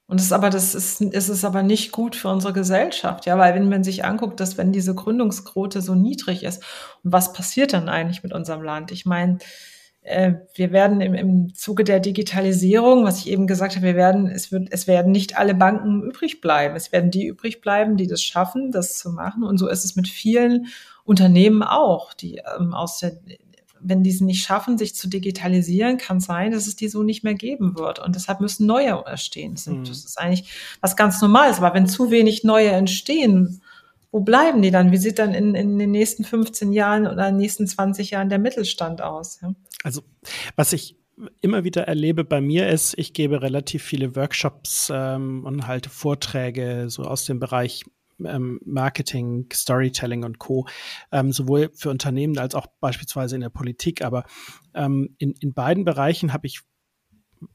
Und 0.07 0.21
es 0.21 0.27
ist 0.27 0.33
aber, 0.33 0.51
das 0.51 0.75
ist, 0.75 1.01
es 1.01 1.29
ist 1.29 1.45
aber 1.45 1.63
nicht 1.63 1.91
gut 1.91 2.15
für 2.15 2.29
unsere 2.29 2.53
Gesellschaft, 2.53 3.25
ja, 3.25 3.39
weil 3.39 3.55
wenn 3.55 3.71
man 3.71 3.85
sich 3.85 4.05
anguckt, 4.05 4.39
dass 4.39 4.59
wenn 4.59 4.71
diese 4.71 4.95
Gründungsquote 4.95 5.81
so 5.81 5.95
niedrig 5.95 6.43
ist, 6.43 6.63
was 7.03 7.33
passiert 7.33 7.73
dann 7.73 7.89
eigentlich 7.89 8.23
mit 8.23 8.33
unserem 8.35 8.63
Land? 8.63 8.93
Ich 8.93 9.07
meine, 9.07 9.39
äh, 10.05 10.35
wir 10.55 10.71
werden 10.73 11.01
im, 11.01 11.15
im 11.15 11.55
Zuge 11.55 11.83
der 11.83 11.99
Digitalisierung, 11.99 13.05
was 13.05 13.21
ich 13.21 13.31
eben 13.31 13.47
gesagt 13.47 13.75
habe, 13.77 13.87
wir 13.87 13.97
werden, 13.97 14.29
es 14.29 14.53
wird, 14.53 14.69
es 14.71 14.87
werden 14.87 15.11
nicht 15.11 15.39
alle 15.39 15.55
Banken 15.55 16.03
übrig 16.03 16.43
bleiben. 16.43 16.77
Es 16.77 16.93
werden 16.93 17.11
die 17.11 17.27
übrig 17.27 17.63
bleiben, 17.63 17.97
die 17.97 18.07
das 18.07 18.23
schaffen, 18.23 18.71
das 18.71 18.99
zu 18.99 19.11
machen. 19.11 19.43
Und 19.43 19.57
so 19.57 19.67
ist 19.69 19.85
es 19.85 19.97
mit 19.97 20.07
vielen 20.07 20.67
Unternehmen 21.05 21.63
auch, 21.63 22.13
die 22.13 22.43
ähm, 22.59 22.75
aus 22.75 22.99
der 22.99 23.13
wenn 23.85 24.03
die 24.03 24.11
es 24.11 24.21
nicht 24.21 24.43
schaffen, 24.43 24.79
sich 24.79 24.95
zu 24.95 25.09
digitalisieren, 25.09 25.99
kann 25.99 26.19
sein, 26.19 26.53
dass 26.53 26.67
es 26.67 26.75
die 26.75 26.89
so 26.89 27.03
nicht 27.03 27.23
mehr 27.23 27.35
geben 27.35 27.77
wird. 27.77 27.99
Und 27.99 28.17
deshalb 28.17 28.41
müssen 28.41 28.67
neue 28.67 29.05
entstehen. 29.07 29.55
Das, 29.55 29.67
mhm. 29.67 29.83
ist 29.83 30.19
eigentlich 30.19 30.51
was 30.81 30.97
ganz 30.97 31.21
Normales. 31.21 31.59
Aber 31.59 31.75
wenn 31.75 31.87
zu 31.87 32.11
wenig 32.11 32.45
neue 32.45 32.71
entstehen, 32.71 33.61
wo 34.11 34.21
bleiben 34.21 34.63
die 34.63 34.71
dann? 34.71 34.91
Wie 34.91 34.97
sieht 34.97 35.19
dann 35.19 35.35
in, 35.35 35.55
in 35.55 35.79
den 35.79 35.91
nächsten 35.91 36.25
15 36.25 36.73
Jahren 36.73 37.07
oder 37.07 37.29
in 37.29 37.35
den 37.35 37.43
nächsten 37.43 37.67
20 37.67 38.11
Jahren 38.11 38.29
der 38.29 38.39
Mittelstand 38.39 39.03
aus? 39.03 39.41
Ja? 39.43 39.55
Also, 39.83 40.03
was 40.57 40.73
ich 40.73 40.97
immer 41.41 41.65
wieder 41.65 41.87
erlebe 41.87 42.25
bei 42.25 42.41
mir 42.41 42.69
ist, 42.69 42.95
ich 42.97 43.13
gebe 43.13 43.43
relativ 43.43 43.83
viele 43.83 44.17
Workshops 44.17 44.91
ähm, 44.93 45.45
und 45.45 45.67
halte 45.67 45.91
Vorträge 45.91 46.87
so 46.89 47.03
aus 47.03 47.25
dem 47.25 47.39
Bereich 47.39 47.85
ähm, 48.25 48.61
Marketing, 48.65 49.47
Storytelling 49.53 50.25
und 50.25 50.39
Co. 50.39 50.67
Ähm, 51.13 51.33
sowohl 51.33 51.71
für 51.75 51.91
Unternehmen 51.91 52.39
als 52.39 52.55
auch 52.55 52.67
beispielsweise 52.81 53.35
in 53.35 53.41
der 53.41 53.51
Politik. 53.51 54.03
Aber 54.03 54.25
ähm, 54.75 55.15
in, 55.19 55.35
in 55.41 55.55
beiden 55.55 55.85
Bereichen 55.85 56.33
habe 56.33 56.47
ich 56.47 56.61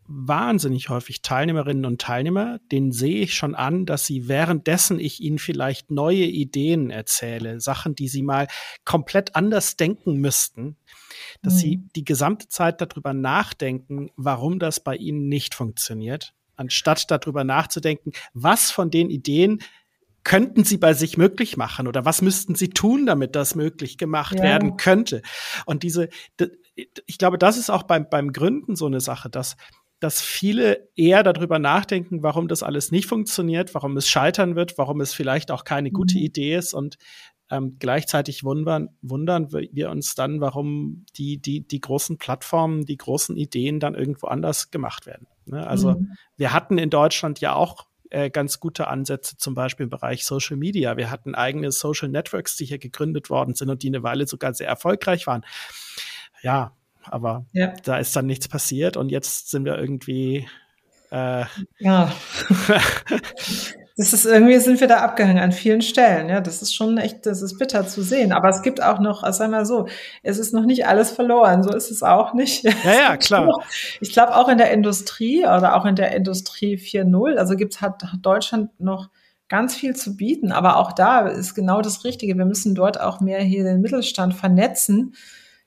wahnsinnig 0.08 0.90
häufig 0.90 1.22
Teilnehmerinnen 1.22 1.86
und 1.86 2.02
Teilnehmer, 2.02 2.60
denen 2.72 2.92
sehe 2.92 3.22
ich 3.22 3.34
schon 3.34 3.56
an, 3.56 3.86
dass 3.86 4.06
sie 4.06 4.28
währenddessen 4.28 5.00
ich 5.00 5.22
ihnen 5.22 5.40
vielleicht 5.40 5.92
neue 5.92 6.26
Ideen 6.26 6.90
erzähle, 6.90 7.60
Sachen, 7.60 7.96
die 7.96 8.08
sie 8.08 8.24
mal 8.24 8.48
komplett 8.86 9.36
anders 9.36 9.78
denken 9.78 10.16
müssten, 10.16 10.78
dass 11.42 11.56
mhm. 11.56 11.58
sie 11.58 11.78
die 11.96 12.06
gesamte 12.06 12.48
Zeit 12.48 12.82
darüber 12.82 13.14
nachdenken, 13.14 14.10
warum 14.16 14.60
das 14.60 14.80
bei 14.80 14.96
ihnen 14.96 15.28
nicht 15.28 15.56
funktioniert, 15.56 16.34
anstatt 16.56 17.10
darüber 17.10 17.44
nachzudenken, 17.44 18.12
was 18.34 18.72
von 18.72 18.92
den 18.92 19.10
Ideen 19.10 19.62
könnten 20.24 20.64
sie 20.64 20.78
bei 20.78 20.94
sich 20.94 21.18
möglich 21.18 21.58
machen 21.58 21.88
oder 21.88 22.06
was 22.06 22.22
müssten 22.22 22.56
sie 22.56 22.70
tun, 22.70 23.06
damit 23.06 23.36
das 23.36 23.56
möglich 23.56 23.98
gemacht 23.98 24.36
ja. 24.38 24.44
werden 24.44 24.78
könnte? 24.78 25.22
Und 25.66 25.84
diese, 25.84 26.10
ich 27.06 27.18
glaube, 27.18 27.38
das 27.38 27.58
ist 27.58 27.70
auch 27.70 27.84
beim, 27.84 28.10
beim 28.10 28.32
Gründen 28.34 28.76
so 28.76 28.86
eine 28.86 29.02
Sache, 29.02 29.30
dass, 29.30 29.56
dass 30.00 30.22
viele 30.22 30.90
eher 30.96 31.24
darüber 31.24 31.60
nachdenken, 31.60 32.24
warum 32.24 32.48
das 32.48 32.64
alles 32.64 32.92
nicht 32.92 33.08
funktioniert, 33.08 33.74
warum 33.76 33.98
es 33.98 34.08
scheitern 34.08 34.56
wird, 34.56 34.78
warum 34.78 35.02
es 35.02 35.14
vielleicht 35.14 35.52
auch 35.52 35.64
keine 35.64 35.92
gute 35.92 36.18
mhm. 36.18 36.24
Idee 36.24 36.56
ist 36.56 36.74
und 36.74 36.98
ähm, 37.52 37.78
gleichzeitig 37.80 38.44
wundern, 38.44 38.90
wundern 39.02 39.52
wir 39.52 39.90
uns 39.90 40.14
dann, 40.16 40.40
warum 40.40 41.06
die, 41.18 41.42
die, 41.42 41.68
die 41.68 41.82
großen 41.82 42.18
Plattformen, 42.18 42.86
die 42.86 42.98
großen 42.98 43.36
Ideen 43.36 43.80
dann 43.80 43.96
irgendwo 43.96 44.28
anders 44.28 44.70
gemacht 44.72 45.08
werden. 45.08 45.28
Ne? 45.46 45.66
Also 45.66 45.94
mhm. 45.94 46.14
wir 46.38 46.54
hatten 46.54 46.78
in 46.78 46.90
Deutschland 46.90 47.42
ja 47.42 47.56
auch 47.56 47.88
äh, 48.10 48.30
ganz 48.30 48.60
gute 48.60 48.88
Ansätze, 48.88 49.38
zum 49.38 49.56
Beispiel 49.56 49.86
im 49.86 49.90
Bereich 49.90 50.26
Social 50.26 50.58
Media. 50.58 50.98
Wir 50.98 51.12
hatten 51.12 51.36
eigene 51.36 51.72
Social 51.72 52.10
Networks, 52.10 52.56
die 52.56 52.66
hier 52.66 52.80
gegründet 52.80 53.30
worden 53.30 53.54
sind 53.56 53.70
und 53.70 53.84
die 53.84 53.88
eine 53.88 54.04
Weile 54.04 54.28
sogar 54.28 54.54
sehr 54.54 54.68
erfolgreich 54.68 55.28
waren. 55.28 55.46
Ja, 56.42 56.76
aber 57.04 57.46
ja. 57.52 57.74
da 57.84 57.98
ist 57.98 58.16
dann 58.16 58.26
nichts 58.26 58.48
passiert 58.48 58.98
und 58.98 59.10
jetzt 59.10 59.50
sind 59.50 59.66
wir 59.66 59.78
irgendwie 59.78 60.48
äh, 61.12 61.46
ja. 61.80 62.12
Das 64.00 64.14
ist 64.14 64.26
irgendwie 64.26 64.58
sind 64.60 64.80
wir 64.80 64.88
da 64.88 65.00
abgehangen 65.00 65.40
an 65.40 65.52
vielen 65.52 65.82
Stellen. 65.82 66.30
Ja, 66.30 66.40
das 66.40 66.62
ist 66.62 66.74
schon 66.74 66.98
echt, 66.98 67.26
das 67.26 67.42
ist 67.42 67.60
bitter 67.60 67.86
zu 67.86 68.02
sehen. 68.02 68.32
Aber 68.32 68.48
es 68.48 68.62
gibt 68.62 68.82
auch 68.82 69.02
noch, 69.02 69.24
also 69.24 69.40
sag 69.40 69.52
mal 69.52 69.66
so, 69.66 69.90
es 70.24 70.40
ist 70.40 70.54
noch 70.54 70.64
nicht 70.64 70.88
alles 70.88 71.12
verloren. 71.12 71.64
So 71.64 71.74
ist 71.74 71.92
es 71.92 72.02
auch 72.02 72.34
nicht. 72.34 72.64
Ja, 72.64 72.72
ja, 72.86 73.18
klar. 73.18 73.48
Noch, 73.48 73.62
ich 74.00 74.14
glaube 74.14 74.38
auch 74.38 74.48
in 74.48 74.58
der 74.58 74.72
Industrie 74.72 75.42
oder 75.42 75.76
auch 75.76 75.84
in 75.84 75.98
der 75.98 76.16
Industrie 76.16 76.78
4.0, 76.78 77.36
also 77.36 77.58
gibt's 77.58 77.82
hat 77.82 78.02
Deutschland 78.22 78.70
noch 78.80 79.10
ganz 79.50 79.76
viel 79.76 79.94
zu 79.98 80.16
bieten. 80.16 80.54
Aber 80.54 80.78
auch 80.78 80.94
da 80.94 81.28
ist 81.28 81.54
genau 81.54 81.82
das 81.82 82.06
Richtige. 82.06 82.38
Wir 82.38 82.46
müssen 82.46 82.76
dort 82.76 83.02
auch 83.02 83.20
mehr 83.20 83.42
hier 83.42 83.66
den 83.66 83.82
Mittelstand 83.82 84.34
vernetzen 84.34 85.14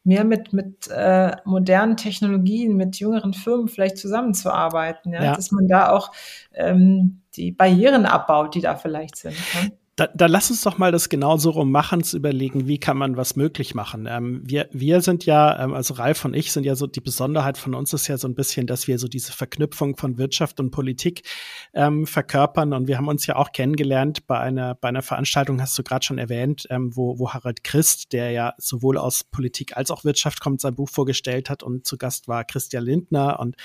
mehr 0.04 0.24
mit, 0.24 0.52
mit 0.52 0.88
äh, 0.88 1.36
modernen 1.44 1.96
Technologien, 1.96 2.76
mit 2.76 2.98
jüngeren 2.98 3.34
Firmen 3.34 3.68
vielleicht 3.68 3.98
zusammenzuarbeiten, 3.98 5.12
ja? 5.12 5.24
ja. 5.24 5.36
dass 5.36 5.52
man 5.52 5.68
da 5.68 5.90
auch 5.90 6.12
ähm, 6.54 7.22
die 7.34 7.52
Barrieren 7.52 8.06
abbaut, 8.06 8.54
die 8.54 8.60
da 8.60 8.76
vielleicht 8.76 9.16
sind. 9.16 9.36
Ne? 9.54 9.72
Da, 9.96 10.06
da 10.14 10.24
lass 10.24 10.50
uns 10.50 10.62
doch 10.62 10.78
mal 10.78 10.90
das 10.90 11.10
genauso 11.10 11.50
rum 11.50 11.70
machen, 11.70 12.02
zu 12.02 12.16
überlegen, 12.16 12.66
wie 12.66 12.78
kann 12.78 12.96
man 12.96 13.18
was 13.18 13.36
möglich 13.36 13.74
machen. 13.74 14.06
Ähm, 14.08 14.42
wir, 14.42 14.70
wir 14.72 15.02
sind 15.02 15.26
ja, 15.26 15.62
ähm, 15.62 15.74
also 15.74 15.92
Ralf 15.94 16.24
und 16.24 16.32
ich 16.32 16.50
sind 16.50 16.64
ja 16.64 16.74
so, 16.76 16.86
die 16.86 17.02
Besonderheit 17.02 17.58
von 17.58 17.74
uns 17.74 17.92
ist 17.92 18.06
ja 18.06 18.16
so 18.16 18.26
ein 18.26 18.34
bisschen, 18.34 18.66
dass 18.66 18.88
wir 18.88 18.98
so 18.98 19.06
diese 19.06 19.32
Verknüpfung 19.32 19.98
von 19.98 20.16
Wirtschaft 20.16 20.60
und 20.60 20.70
Politik 20.70 21.28
ähm, 21.74 22.06
verkörpern. 22.06 22.72
Und 22.72 22.88
wir 22.88 22.96
haben 22.96 23.08
uns 23.08 23.26
ja 23.26 23.36
auch 23.36 23.52
kennengelernt 23.52 24.26
bei 24.26 24.38
einer, 24.38 24.74
bei 24.76 24.88
einer 24.88 25.02
Veranstaltung, 25.02 25.60
hast 25.60 25.78
du 25.78 25.82
gerade 25.82 26.06
schon 26.06 26.16
erwähnt, 26.16 26.66
ähm, 26.70 26.96
wo, 26.96 27.18
wo 27.18 27.34
Harald 27.34 27.62
Christ, 27.62 28.14
der 28.14 28.30
ja 28.30 28.54
sowohl 28.56 28.96
aus 28.96 29.24
Politik 29.24 29.76
als 29.76 29.90
auch 29.90 30.04
Wirtschaft 30.04 30.40
kommt, 30.40 30.62
sein 30.62 30.74
Buch 30.74 30.88
vorgestellt 30.88 31.50
hat 31.50 31.62
und 31.62 31.86
zu 31.86 31.98
Gast 31.98 32.28
war 32.28 32.44
Christian 32.44 32.84
Lindner. 32.84 33.38
Und 33.38 33.56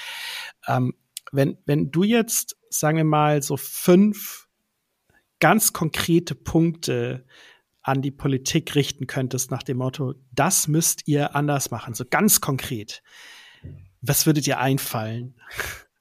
ähm, 0.68 0.94
wenn, 1.32 1.58
wenn 1.66 1.90
du 1.90 2.04
jetzt, 2.04 2.58
sagen 2.70 2.98
wir 2.98 3.06
mal, 3.06 3.42
so 3.42 3.56
fünf 3.56 4.47
ganz 5.40 5.74
konkrete 5.74 6.36
Punkte 6.36 7.26
an 7.82 8.02
die 8.02 8.12
Politik 8.12 8.76
richten 8.76 9.08
könntest 9.08 9.50
nach 9.50 9.64
dem 9.64 9.78
Motto, 9.78 10.16
das 10.32 10.68
müsst 10.68 11.08
ihr 11.08 11.36
anders 11.36 11.72
machen, 11.72 11.94
so 11.94 12.04
ganz 12.10 12.42
konkret, 12.42 13.02
was 14.02 14.26
würde 14.26 14.42
dir 14.42 14.60
einfallen? 14.60 15.40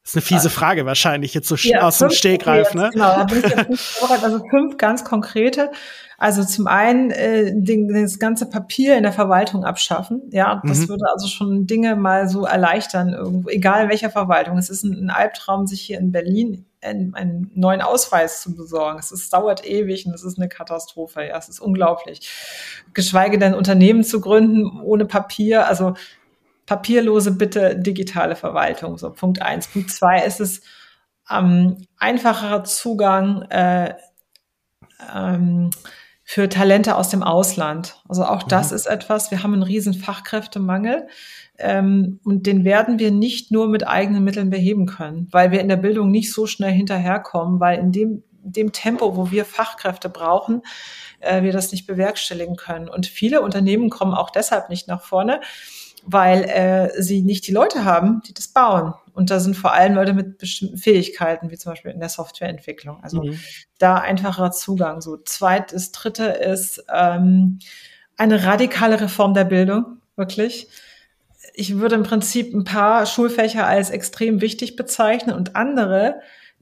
Das 0.06 0.14
ist 0.14 0.16
eine 0.18 0.22
fiese 0.38 0.50
Frage 0.50 0.86
wahrscheinlich, 0.86 1.34
jetzt 1.34 1.48
so 1.48 1.56
ja, 1.56 1.80
aus 1.80 1.98
dem 1.98 2.10
Stegreif, 2.10 2.74
ne? 2.74 2.90
Genau, 2.92 3.16
da 3.16 3.24
bin 3.24 3.38
ich 3.38 3.48
jetzt 3.48 3.68
nicht 3.68 4.02
also 4.22 4.40
fünf 4.50 4.76
ganz 4.76 5.04
konkrete. 5.04 5.72
Also 6.16 6.44
zum 6.44 6.68
einen 6.68 7.10
äh, 7.10 7.50
den, 7.52 7.88
das 7.88 8.20
ganze 8.20 8.48
Papier 8.48 8.96
in 8.96 9.02
der 9.02 9.12
Verwaltung 9.12 9.64
abschaffen. 9.64 10.22
Ja, 10.30 10.62
das 10.64 10.82
mhm. 10.82 10.90
würde 10.90 11.06
also 11.12 11.26
schon 11.26 11.66
Dinge 11.66 11.96
mal 11.96 12.28
so 12.28 12.44
erleichtern, 12.44 13.14
irgendwo, 13.14 13.48
egal 13.48 13.82
in 13.82 13.90
welcher 13.90 14.10
Verwaltung. 14.10 14.56
Es 14.58 14.70
ist 14.70 14.84
ein, 14.84 14.92
ein 14.92 15.10
Albtraum, 15.10 15.66
sich 15.66 15.80
hier 15.80 15.98
in 15.98 16.12
Berlin 16.12 16.66
einen, 16.82 17.12
einen, 17.16 17.50
neuen 17.56 17.82
Ausweis 17.82 18.42
zu 18.42 18.54
besorgen. 18.54 19.00
Es 19.00 19.10
ist, 19.10 19.32
dauert 19.32 19.66
ewig 19.66 20.06
und 20.06 20.14
es 20.14 20.22
ist 20.22 20.38
eine 20.38 20.48
Katastrophe. 20.48 21.26
Ja, 21.26 21.36
es 21.36 21.48
ist 21.48 21.58
unglaublich. 21.58 22.30
Geschweige 22.94 23.40
denn 23.40 23.54
Unternehmen 23.54 24.04
zu 24.04 24.20
gründen 24.20 24.80
ohne 24.82 25.04
Papier. 25.04 25.66
Also 25.66 25.94
papierlose 26.66 27.32
bitte 27.32 27.78
digitale 27.78 28.36
Verwaltung. 28.36 28.98
So 28.98 29.12
Punkt 29.12 29.40
eins. 29.40 29.68
Punkt 29.68 29.90
zwei 29.90 30.22
ist 30.24 30.40
es 30.40 30.60
ähm, 31.30 31.86
einfacherer 31.98 32.64
Zugang 32.64 33.42
äh, 33.42 33.94
ähm, 35.14 35.70
für 36.24 36.48
Talente 36.48 36.96
aus 36.96 37.08
dem 37.08 37.22
Ausland. 37.22 38.02
Also 38.08 38.24
auch 38.24 38.42
das 38.42 38.70
mhm. 38.70 38.76
ist 38.76 38.86
etwas. 38.86 39.30
Wir 39.30 39.42
haben 39.42 39.52
einen 39.52 39.62
riesen 39.62 39.94
Fachkräftemangel. 39.94 41.06
Ähm, 41.58 42.20
und 42.24 42.46
den 42.46 42.64
werden 42.64 42.98
wir 42.98 43.10
nicht 43.10 43.50
nur 43.50 43.68
mit 43.68 43.86
eigenen 43.86 44.24
Mitteln 44.24 44.50
beheben 44.50 44.86
können, 44.86 45.28
weil 45.30 45.52
wir 45.52 45.60
in 45.60 45.68
der 45.68 45.76
Bildung 45.76 46.10
nicht 46.10 46.32
so 46.32 46.46
schnell 46.46 46.72
hinterherkommen, 46.72 47.60
weil 47.60 47.78
in 47.78 47.92
dem, 47.92 48.24
dem 48.42 48.72
Tempo, 48.72 49.16
wo 49.16 49.30
wir 49.30 49.44
Fachkräfte 49.44 50.08
brauchen, 50.08 50.62
äh, 51.20 51.42
wir 51.42 51.52
das 51.52 51.72
nicht 51.72 51.86
bewerkstelligen 51.86 52.56
können. 52.56 52.88
Und 52.88 53.06
viele 53.06 53.40
Unternehmen 53.40 53.88
kommen 53.88 54.12
auch 54.12 54.30
deshalb 54.30 54.68
nicht 54.68 54.88
nach 54.88 55.02
vorne, 55.02 55.40
weil 56.06 56.44
äh, 56.44 57.02
sie 57.02 57.22
nicht 57.22 57.46
die 57.46 57.52
Leute 57.52 57.84
haben, 57.84 58.22
die 58.26 58.32
das 58.32 58.48
bauen. 58.48 58.94
Und 59.12 59.30
da 59.30 59.40
sind 59.40 59.56
vor 59.56 59.72
allem 59.72 59.94
Leute 59.94 60.14
mit 60.14 60.38
bestimmten 60.38 60.78
Fähigkeiten, 60.78 61.50
wie 61.50 61.58
zum 61.58 61.72
Beispiel 61.72 61.90
in 61.90 62.00
der 62.00 62.08
Softwareentwicklung. 62.08 63.02
Also 63.02 63.24
mhm. 63.24 63.38
da 63.78 63.96
einfacherer 63.96 64.52
Zugang. 64.52 65.00
So 65.00 65.16
zweites, 65.16 65.90
dritte 65.90 66.24
ist 66.26 66.84
ähm, 66.94 67.58
eine 68.16 68.44
radikale 68.44 69.00
Reform 69.00 69.34
der 69.34 69.44
Bildung, 69.44 69.98
wirklich. 70.14 70.68
Ich 71.54 71.76
würde 71.78 71.96
im 71.96 72.02
Prinzip 72.04 72.54
ein 72.54 72.64
paar 72.64 73.04
Schulfächer 73.06 73.66
als 73.66 73.90
extrem 73.90 74.40
wichtig 74.40 74.76
bezeichnen 74.76 75.34
und 75.34 75.56
andere, 75.56 76.20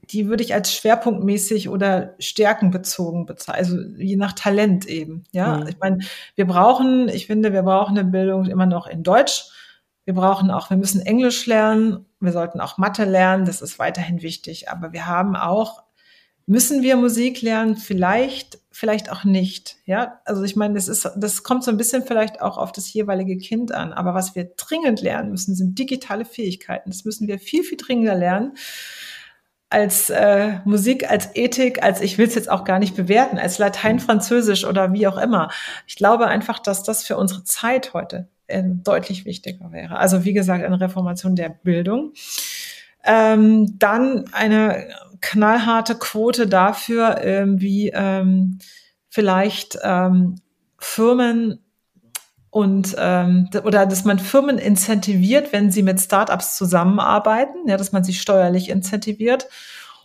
die 0.09 0.27
würde 0.27 0.43
ich 0.43 0.53
als 0.53 0.73
schwerpunktmäßig 0.73 1.69
oder 1.69 2.15
stärkenbezogen 2.19 3.25
bezeichnen, 3.25 3.57
also 3.57 4.01
je 4.01 4.15
nach 4.15 4.33
Talent 4.33 4.85
eben. 4.85 5.23
Ja, 5.31 5.57
mhm. 5.57 5.67
ich 5.67 5.77
meine, 5.79 5.99
wir 6.35 6.45
brauchen, 6.45 7.09
ich 7.09 7.27
finde, 7.27 7.53
wir 7.53 7.63
brauchen 7.63 7.97
eine 7.97 8.09
Bildung 8.09 8.45
immer 8.45 8.65
noch 8.65 8.87
in 8.87 9.03
Deutsch. 9.03 9.45
Wir 10.05 10.13
brauchen 10.13 10.51
auch, 10.51 10.69
wir 10.69 10.77
müssen 10.77 11.01
Englisch 11.01 11.45
lernen. 11.47 12.05
Wir 12.19 12.31
sollten 12.31 12.61
auch 12.61 12.77
Mathe 12.77 13.05
lernen. 13.05 13.45
Das 13.45 13.61
ist 13.61 13.79
weiterhin 13.79 14.21
wichtig. 14.21 14.69
Aber 14.69 14.93
wir 14.93 15.07
haben 15.07 15.35
auch, 15.35 15.83
müssen 16.45 16.83
wir 16.83 16.95
Musik 16.95 17.41
lernen? 17.41 17.75
Vielleicht, 17.75 18.59
vielleicht 18.69 19.11
auch 19.11 19.23
nicht. 19.23 19.77
Ja, 19.85 20.19
also 20.25 20.43
ich 20.43 20.55
meine, 20.55 20.75
das 20.75 20.87
ist, 20.87 21.09
das 21.15 21.41
kommt 21.41 21.63
so 21.63 21.71
ein 21.71 21.77
bisschen 21.77 22.03
vielleicht 22.03 22.39
auch 22.39 22.59
auf 22.59 22.71
das 22.71 22.93
jeweilige 22.93 23.37
Kind 23.37 23.71
an. 23.71 23.93
Aber 23.93 24.13
was 24.13 24.35
wir 24.35 24.51
dringend 24.55 25.01
lernen 25.01 25.31
müssen, 25.31 25.55
sind 25.55 25.79
digitale 25.79 26.25
Fähigkeiten. 26.25 26.91
Das 26.91 27.03
müssen 27.03 27.27
wir 27.27 27.39
viel, 27.39 27.63
viel 27.63 27.77
dringender 27.77 28.15
lernen 28.15 28.53
als 29.69 30.09
äh, 30.09 30.59
Musik, 30.63 31.09
als 31.09 31.35
Ethik, 31.35 31.83
als 31.83 32.01
ich 32.01 32.17
will 32.17 32.27
es 32.27 32.35
jetzt 32.35 32.49
auch 32.49 32.63
gar 32.63 32.79
nicht 32.79 32.95
bewerten, 32.95 33.37
als 33.37 33.57
Latein, 33.57 33.99
Französisch 33.99 34.65
oder 34.65 34.93
wie 34.93 35.07
auch 35.07 35.17
immer. 35.17 35.49
Ich 35.87 35.95
glaube 35.95 36.27
einfach, 36.27 36.59
dass 36.59 36.83
das 36.83 37.03
für 37.03 37.17
unsere 37.17 37.43
Zeit 37.43 37.93
heute 37.93 38.27
äh, 38.47 38.63
deutlich 38.63 39.25
wichtiger 39.25 39.71
wäre. 39.71 39.97
Also 39.97 40.23
wie 40.23 40.33
gesagt, 40.33 40.63
eine 40.63 40.79
Reformation 40.79 41.35
der 41.35 41.49
Bildung. 41.49 42.13
Ähm, 43.03 43.77
dann 43.77 44.25
eine 44.31 44.87
knallharte 45.21 45.95
Quote 45.95 46.47
dafür, 46.47 47.21
ähm, 47.21 47.59
wie 47.59 47.89
ähm, 47.93 48.59
vielleicht 49.09 49.77
ähm, 49.83 50.35
Firmen 50.77 51.64
und 52.55 52.95
ähm, 52.97 53.49
oder 53.65 53.85
dass 53.85 54.05
man 54.05 54.17
Firmen 54.17 54.57
incentiviert, 54.57 55.51
wenn 55.51 55.71
sie 55.71 55.83
mit 55.83 55.99
Startups 55.99 56.55
zusammenarbeiten, 56.55 57.67
ja, 57.67 57.75
dass 57.75 57.91
man 57.91 58.05
sie 58.05 58.13
steuerlich 58.13 58.69
incentiviert. 58.69 59.49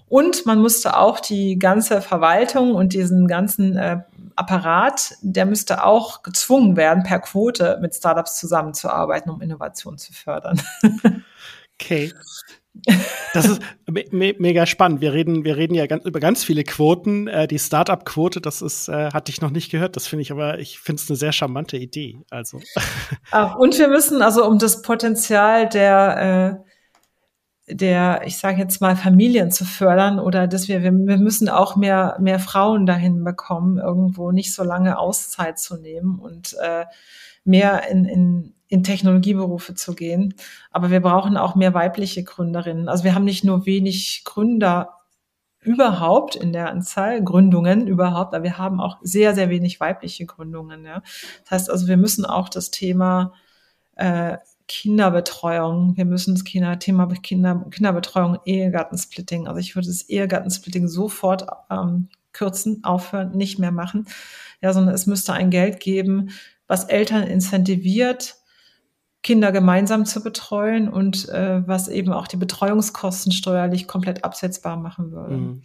Und 0.09 0.47
man 0.47 0.61
musste 0.61 0.97
auch 0.97 1.21
die 1.21 1.61
ganze 1.61 2.03
Verwaltung 2.03 2.75
und 2.75 2.93
diesen 2.93 3.29
ganzen 3.29 3.77
äh, 3.77 3.99
Apparat, 4.35 5.15
der 5.23 5.47
müsste 5.47 5.85
auch 5.85 6.25
gezwungen 6.25 6.75
werden, 6.75 7.05
per 7.05 7.21
Quote 7.21 7.79
mit 7.81 7.95
Startups 7.95 8.41
zusammenzuarbeiten, 8.41 9.31
um 9.31 9.41
Innovation 9.41 9.97
zu 9.97 10.13
fördern. 10.13 10.61
Okay. 11.83 12.13
Das 13.33 13.47
ist 13.47 13.63
me 13.87 14.35
mega 14.39 14.67
spannend. 14.67 15.01
Wir 15.01 15.13
reden, 15.13 15.45
wir 15.45 15.57
reden 15.57 15.75
ja 15.75 15.87
ganz, 15.87 16.05
über 16.05 16.21
ganz 16.21 16.45
viele 16.45 16.65
Quoten. 16.65 17.27
Äh, 17.29 17.49
die 17.49 17.59
Startup-Quote, 17.59 18.41
das 18.41 18.63
ist, 18.63 18.89
äh, 18.89 19.11
hatte 19.13 19.31
ich 19.31 19.41
noch 19.41 19.51
nicht 19.51 19.71
gehört. 19.71 19.97
Das 19.97 20.07
finde 20.07 20.23
ich 20.23 20.33
aber, 20.33 20.59
ich 20.59 20.79
finde 20.79 21.03
es 21.03 21.11
eine 21.11 21.17
sehr 21.17 21.33
charmante 21.33 21.77
Idee. 21.77 22.21
Also. 22.31 22.61
Ach, 23.31 23.57
und 23.57 23.79
wir 23.79 23.89
müssen 23.89 24.23
also 24.23 24.47
um 24.47 24.59
das 24.59 24.83
Potenzial 24.83 25.69
der, 25.69 26.63
äh, 27.69 27.75
der, 27.75 28.23
ich 28.25 28.39
sage 28.39 28.59
jetzt 28.59 28.81
mal, 28.81 28.97
Familien 28.97 29.51
zu 29.51 29.65
fördern 29.65 30.19
oder 30.19 30.47
dass 30.47 30.69
wir, 30.69 30.83
wir, 30.83 30.93
wir 30.93 31.19
müssen 31.19 31.49
auch 31.49 31.77
mehr, 31.77 32.17
mehr 32.21 32.41
Frauen 32.41 32.87
dahin 32.87 33.25
bekommen, 33.25 33.79
irgendwo 33.79 34.33
nicht 34.33 34.55
so 34.55 34.65
lange 34.65 34.99
Auszeit 34.99 35.59
zu 35.59 35.77
nehmen 35.77 36.19
und 36.19 36.57
äh, 36.61 36.85
mehr 37.45 37.89
in, 37.89 38.05
in 38.05 38.55
in 38.71 38.85
Technologieberufe 38.85 39.75
zu 39.75 39.95
gehen. 39.95 40.35
Aber 40.71 40.91
wir 40.91 41.01
brauchen 41.01 41.37
auch 41.37 41.57
mehr 41.57 41.75
weibliche 41.75 42.25
Gründerinnen. 42.25 42.89
Also 42.89 43.05
wir 43.05 43.15
haben 43.15 43.25
nicht 43.25 43.45
nur 43.45 43.67
wenig 43.67 44.23
Gründer 44.25 44.97
überhaupt 45.61 46.37
in 46.37 46.53
der 46.53 46.71
Anzahl, 46.71 47.23
Gründungen 47.23 47.87
überhaupt, 47.87 48.35
aber 48.35 48.45
wir 48.45 48.59
haben 48.59 48.81
auch 48.81 48.97
sehr, 49.03 49.35
sehr 49.35 49.51
wenig 49.51 49.81
weibliche 49.81 50.25
Gründungen. 50.25 50.85
Ja. 50.85 51.03
Das 51.43 51.51
heißt 51.51 51.71
also, 51.71 51.89
wir 51.89 51.99
müssen 51.99 52.25
auch 52.25 52.49
das 52.49 52.71
Thema 52.71 53.35
äh, 53.97 54.39
Kinderbetreuung, 54.69 55.97
wir 55.97 56.05
müssen 56.05 56.35
das 56.35 56.45
Kinder, 56.45 56.79
Thema 56.79 57.09
Kinder, 57.09 57.67
Kinderbetreuung, 57.71 58.39
Ehegattensplitting, 58.45 59.49
also 59.49 59.59
ich 59.59 59.75
würde 59.75 59.89
das 59.89 60.03
Ehegattensplitting 60.09 60.87
sofort 60.87 61.45
ähm, 61.71 62.09
kürzen, 62.33 62.85
aufhören, 62.85 63.33
nicht 63.33 63.59
mehr 63.59 63.73
machen, 63.73 64.07
ja, 64.63 64.73
sondern 64.73 64.95
es 64.95 65.07
müsste 65.07 65.33
ein 65.33 65.51
Geld 65.51 65.81
geben, 65.81 66.31
was 66.69 66.85
Eltern 66.85 67.25
incentiviert, 67.25 68.37
Kinder 69.23 69.53
gemeinsam 69.53 70.07
zu 70.07 70.23
betreuen 70.23 70.89
und 70.89 71.29
äh, 71.29 71.67
was 71.67 71.89
eben 71.89 72.13
auch 72.13 72.27
die 72.27 72.39
Betreuungskosten 72.39 73.33
steuerlich 73.33 73.87
komplett 73.87 74.25
absetzbar 74.25 74.77
machen 74.77 75.13
würde. 75.13 75.37
Mhm. 75.37 75.63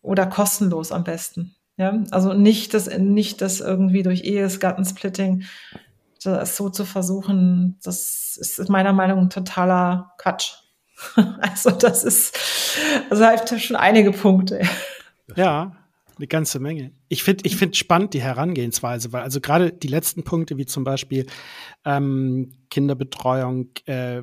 Oder 0.00 0.26
kostenlos 0.26 0.92
am 0.92 1.04
besten. 1.04 1.56
Ja, 1.76 2.02
also 2.10 2.32
nicht 2.32 2.74
das, 2.74 2.88
nicht 2.98 3.40
das 3.40 3.60
irgendwie 3.60 4.02
durch 4.02 4.24
Ehesgattensplitting 4.24 5.44
das 6.24 6.56
so 6.56 6.68
zu 6.68 6.84
versuchen, 6.84 7.78
das 7.82 8.36
ist 8.36 8.68
meiner 8.68 8.92
Meinung 8.92 9.24
nach 9.24 9.28
totaler 9.28 10.12
Quatsch. 10.18 10.54
Also 11.40 11.70
das 11.70 12.02
ist, 12.02 12.36
also 13.08 13.24
halt 13.24 13.48
schon 13.60 13.76
einige 13.76 14.10
Punkte. 14.10 14.62
Ja, 15.36 15.77
eine 16.18 16.26
ganze 16.26 16.60
Menge. 16.60 16.92
Ich 17.08 17.22
finde 17.22 17.46
ich 17.46 17.56
finde 17.56 17.76
spannend 17.76 18.12
die 18.14 18.20
Herangehensweise, 18.20 19.12
weil 19.12 19.22
also 19.22 19.40
gerade 19.40 19.72
die 19.72 19.88
letzten 19.88 20.24
Punkte, 20.24 20.56
wie 20.56 20.66
zum 20.66 20.84
Beispiel 20.84 21.26
ähm, 21.84 22.52
Kinderbetreuung, 22.70 23.70
äh, 23.86 24.22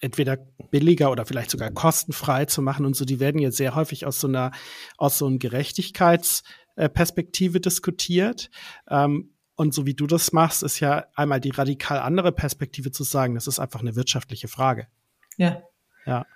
entweder 0.00 0.36
billiger 0.70 1.10
oder 1.10 1.24
vielleicht 1.24 1.50
sogar 1.50 1.70
kostenfrei 1.70 2.44
zu 2.44 2.62
machen 2.62 2.84
und 2.84 2.94
so, 2.94 3.04
die 3.04 3.20
werden 3.20 3.40
jetzt 3.40 3.56
sehr 3.56 3.74
häufig 3.74 4.06
aus 4.06 4.20
so 4.20 4.28
einer, 4.28 4.52
aus 4.98 5.18
so 5.18 5.26
einer 5.26 5.38
Gerechtigkeitsperspektive 5.38 7.60
diskutiert. 7.60 8.50
Ähm, 8.88 9.30
und 9.56 9.72
so 9.72 9.86
wie 9.86 9.94
du 9.94 10.06
das 10.06 10.32
machst, 10.32 10.62
ist 10.62 10.80
ja 10.80 11.06
einmal 11.14 11.40
die 11.40 11.50
radikal 11.50 12.00
andere 12.00 12.32
Perspektive 12.32 12.90
zu 12.90 13.04
sagen, 13.04 13.34
das 13.34 13.46
ist 13.46 13.60
einfach 13.60 13.80
eine 13.80 13.96
wirtschaftliche 13.96 14.48
Frage. 14.48 14.88
Ja. 15.36 15.62
Ja. 16.06 16.26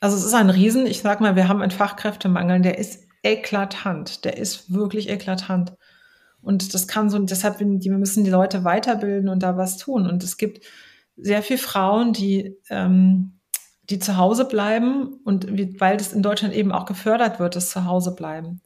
Also 0.00 0.16
es 0.16 0.24
ist 0.24 0.34
ein 0.34 0.50
Riesen, 0.50 0.86
ich 0.86 1.00
sag 1.00 1.20
mal, 1.20 1.36
wir 1.36 1.48
haben 1.48 1.62
einen 1.62 1.70
Fachkräftemangel, 1.70 2.62
der 2.62 2.78
ist 2.78 3.03
eklatant. 3.24 4.24
Der 4.24 4.36
ist 4.36 4.72
wirklich 4.72 5.08
eklatant. 5.08 5.72
Und 6.42 6.74
das 6.74 6.86
kann 6.86 7.08
so, 7.10 7.18
deshalb 7.18 7.58
wir 7.58 7.92
müssen 7.92 8.24
die 8.24 8.30
Leute 8.30 8.64
weiterbilden 8.64 9.28
und 9.28 9.42
da 9.42 9.56
was 9.56 9.78
tun. 9.78 10.06
Und 10.06 10.22
es 10.22 10.36
gibt 10.36 10.64
sehr 11.16 11.42
viele 11.42 11.58
Frauen, 11.58 12.12
die, 12.12 12.56
ähm, 12.68 13.40
die 13.88 13.98
zu 13.98 14.16
Hause 14.16 14.44
bleiben 14.44 15.20
und 15.24 15.56
wie, 15.56 15.80
weil 15.80 15.96
das 15.96 16.12
in 16.12 16.22
Deutschland 16.22 16.54
eben 16.54 16.72
auch 16.72 16.84
gefördert 16.84 17.38
wird, 17.38 17.56
das 17.56 17.70
zu 17.70 17.86
Hause 17.86 18.14
bleiben. 18.14 18.60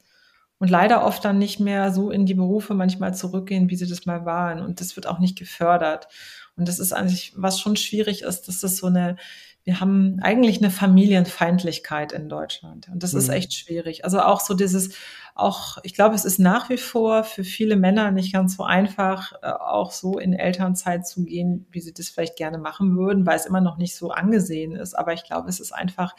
Und 0.59 0.71
leider 0.71 1.05
oft 1.05 1.25
dann 1.25 1.39
nicht 1.39 1.61
mehr 1.61 1.93
so 1.93 2.11
in 2.11 2.27
die 2.27 2.35
Berufe 2.35 2.75
manchmal 2.75 3.15
zurückgehen, 3.15 3.71
wie 3.71 3.77
sie 3.77 3.87
das 3.87 4.07
mal 4.07 4.25
waren. 4.25 4.61
Und 4.61 4.81
das 4.81 4.97
wird 4.97 5.07
auch 5.07 5.21
nicht 5.21 5.39
gefördert. 5.39 6.09
Und 6.57 6.67
das 6.67 6.81
ist 6.81 6.93
eigentlich, 6.93 7.33
was 7.37 7.61
schon 7.61 7.77
schwierig 7.77 8.23
ist, 8.23 8.49
dass 8.49 8.61
das 8.61 8.77
so 8.77 8.89
eine, 8.89 9.17
wir 9.65 9.81
haben 9.81 10.19
eigentlich 10.23 10.59
eine 10.59 10.71
Familienfeindlichkeit 10.71 12.13
in 12.13 12.29
Deutschland. 12.29 12.89
Und 12.89 13.03
das 13.03 13.13
mhm. 13.13 13.19
ist 13.19 13.29
echt 13.29 13.53
schwierig. 13.53 14.05
Also 14.05 14.21
auch 14.21 14.41
so 14.41 14.55
dieses, 14.55 14.95
auch, 15.35 15.79
ich 15.83 15.95
glaube, 15.95 16.15
es 16.15 16.25
ist 16.25 16.39
nach 16.39 16.71
wie 16.71 16.79
vor 16.79 17.23
für 17.23 17.45
viele 17.45 17.77
Männer 17.77 18.11
nicht 18.11 18.33
ganz 18.33 18.57
so 18.57 18.65
einfach, 18.65 19.33
äh, 19.43 19.51
auch 19.51 19.93
so 19.93 20.19
in 20.19 20.33
Elternzeit 20.33 21.07
zu 21.07 21.25
gehen, 21.25 21.67
wie 21.71 21.81
sie 21.81 21.93
das 21.93 22.09
vielleicht 22.09 22.37
gerne 22.37 22.59
machen 22.59 22.97
würden, 22.97 23.27
weil 23.27 23.37
es 23.37 23.47
immer 23.47 23.61
noch 23.61 23.77
nicht 23.77 23.95
so 23.95 24.11
angesehen 24.11 24.75
ist. 24.75 24.95
Aber 24.95 25.13
ich 25.13 25.25
glaube, 25.25 25.49
es 25.49 25.61
ist 25.61 25.73
einfach 25.73 26.17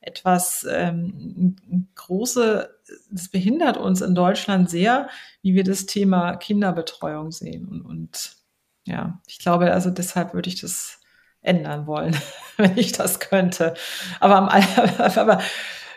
etwas 0.00 0.66
ähm, 0.68 1.56
große, 1.94 2.68
das 3.10 3.28
behindert 3.28 3.76
uns 3.76 4.00
in 4.00 4.14
Deutschland 4.14 4.68
sehr, 4.68 5.08
wie 5.40 5.54
wir 5.54 5.64
das 5.64 5.86
Thema 5.86 6.36
Kinderbetreuung 6.36 7.30
sehen. 7.30 7.68
Und, 7.68 7.82
und 7.82 8.36
ja, 8.86 9.20
ich 9.26 9.38
glaube, 9.38 9.72
also 9.72 9.90
deshalb 9.90 10.34
würde 10.34 10.48
ich 10.48 10.60
das 10.60 10.97
ändern 11.48 11.86
wollen, 11.86 12.16
wenn 12.56 12.76
ich 12.76 12.92
das 12.92 13.18
könnte. 13.20 13.74
Aber, 14.20 14.36
am, 14.36 14.48
aber 14.98 15.40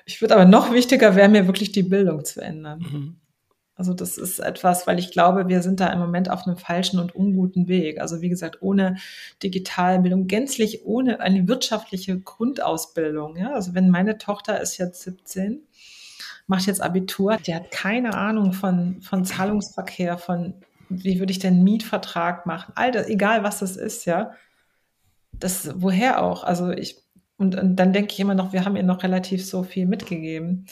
ich 0.06 0.22
würde 0.22 0.36
aber 0.36 0.46
noch 0.46 0.74
wichtiger 0.74 1.16
wäre 1.16 1.30
mir 1.30 1.48
wirklich 1.48 1.72
die 1.72 1.84
Bildung 1.84 2.26
zu 2.26 2.42
ändern. 2.42 2.80
Mhm. 2.80 3.18
Also 3.76 3.94
das 3.96 4.18
ist 4.20 4.38
etwas, 4.38 4.86
weil 4.86 5.00
ich 5.00 5.12
glaube, 5.12 5.48
wir 5.48 5.64
sind 5.64 5.80
da 5.80 5.88
im 5.88 5.98
Moment 5.98 6.30
auf 6.30 6.46
einem 6.46 6.58
falschen 6.58 7.00
und 7.00 7.16
unguten 7.16 7.68
Weg. 7.68 8.00
Also 8.00 8.22
wie 8.22 8.30
gesagt, 8.30 8.62
ohne 8.62 8.98
Digitalbildung, 9.42 10.28
gänzlich 10.28 10.86
ohne 10.86 11.20
eine 11.20 11.48
wirtschaftliche 11.48 12.20
Grundausbildung. 12.20 13.38
Ja? 13.38 13.54
Also 13.54 13.74
wenn 13.74 13.90
meine 13.90 14.20
Tochter 14.20 14.62
ist 14.62 14.78
jetzt 14.78 15.02
17, 15.02 15.62
macht 16.46 16.68
jetzt 16.68 16.82
Abitur, 16.82 17.38
die 17.38 17.56
hat 17.56 17.72
keine 17.72 18.14
Ahnung 18.14 18.54
von, 18.54 19.02
von 19.02 19.26
Zahlungsverkehr, 19.26 20.20
von 20.20 20.54
wie 20.90 21.20
würde 21.20 21.32
ich 21.32 21.40
denn 21.40 21.64
Mietvertrag 21.64 22.46
machen, 22.46 22.74
all 22.76 22.92
das, 22.92 23.08
egal 23.08 23.44
was 23.44 23.60
das 23.60 23.78
ist, 23.78 24.06
ja 24.06 24.32
das, 25.44 25.72
woher 25.76 26.24
auch? 26.24 26.44
Also 26.44 26.72
ich, 26.72 26.98
und, 27.38 27.56
und 27.56 27.76
dann 27.76 27.94
denke 27.94 28.14
ich 28.14 28.20
immer 28.20 28.36
noch, 28.36 28.54
wir 28.54 28.66
haben 28.66 28.76
ihr 28.76 28.84
noch 28.84 29.04
relativ 29.04 29.46
so 29.46 29.64
viel 29.64 29.86
mitgegeben. 29.86 30.68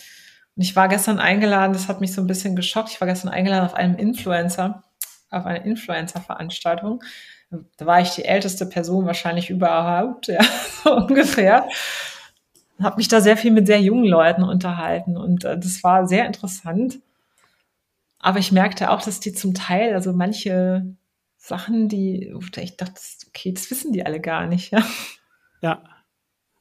Und 0.56 0.64
ich 0.64 0.76
war 0.76 0.88
gestern 0.88 1.20
eingeladen, 1.20 1.74
das 1.74 1.88
hat 1.88 2.02
mich 2.02 2.14
so 2.14 2.22
ein 2.22 2.28
bisschen 2.28 2.56
geschockt. 2.56 2.92
Ich 2.92 3.02
war 3.02 3.08
gestern 3.08 3.30
eingeladen 3.30 3.66
auf 3.66 3.74
einem 3.74 3.96
Influencer, 3.96 4.84
auf 5.30 5.46
einer 5.46 5.66
Influencer-Veranstaltung 5.66 7.04
Da 7.78 7.86
war 7.86 8.02
ich 8.02 8.12
die 8.12 8.26
älteste 8.26 8.66
Person 8.66 9.06
wahrscheinlich 9.06 9.50
überhaupt, 9.50 10.28
ja, 10.28 10.42
so 10.84 10.96
ungefähr. 10.96 11.68
Habe 12.82 12.98
mich 12.98 13.08
da 13.10 13.20
sehr 13.22 13.38
viel 13.38 13.52
mit 13.52 13.68
sehr 13.68 13.82
jungen 13.82 14.06
Leuten 14.06 14.44
unterhalten 14.44 15.18
und 15.18 15.44
äh, 15.44 15.58
das 15.58 15.84
war 15.84 16.08
sehr 16.08 16.26
interessant. 16.26 17.00
Aber 18.20 18.40
ich 18.40 18.52
merkte 18.52 18.92
auch, 18.92 19.02
dass 19.02 19.20
die 19.20 19.34
zum 19.34 19.54
Teil, 19.54 19.94
also 19.94 20.14
manche 20.14 20.86
Sachen, 21.40 21.88
die, 21.88 22.34
ich 22.58 22.78
dachte, 22.78 23.02
okay, 23.28 23.54
das 23.54 23.72
wissen 23.72 23.94
die 23.94 24.06
alle 24.06 24.20
gar 24.20 24.46
nicht, 24.46 24.72
ja. 24.72 24.86
Ja. 25.62 25.82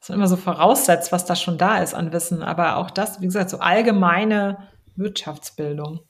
Das 0.00 0.08
ist 0.08 0.14
immer 0.14 0.28
so 0.28 0.36
voraussetzt, 0.36 1.10
was 1.10 1.26
da 1.26 1.34
schon 1.34 1.58
da 1.58 1.82
ist 1.82 1.92
an 1.92 2.12
Wissen. 2.12 2.42
Aber 2.42 2.76
auch 2.76 2.90
das, 2.90 3.20
wie 3.20 3.26
gesagt, 3.26 3.50
so 3.50 3.58
allgemeine 3.58 4.68
Wirtschaftsbildung. 4.94 6.00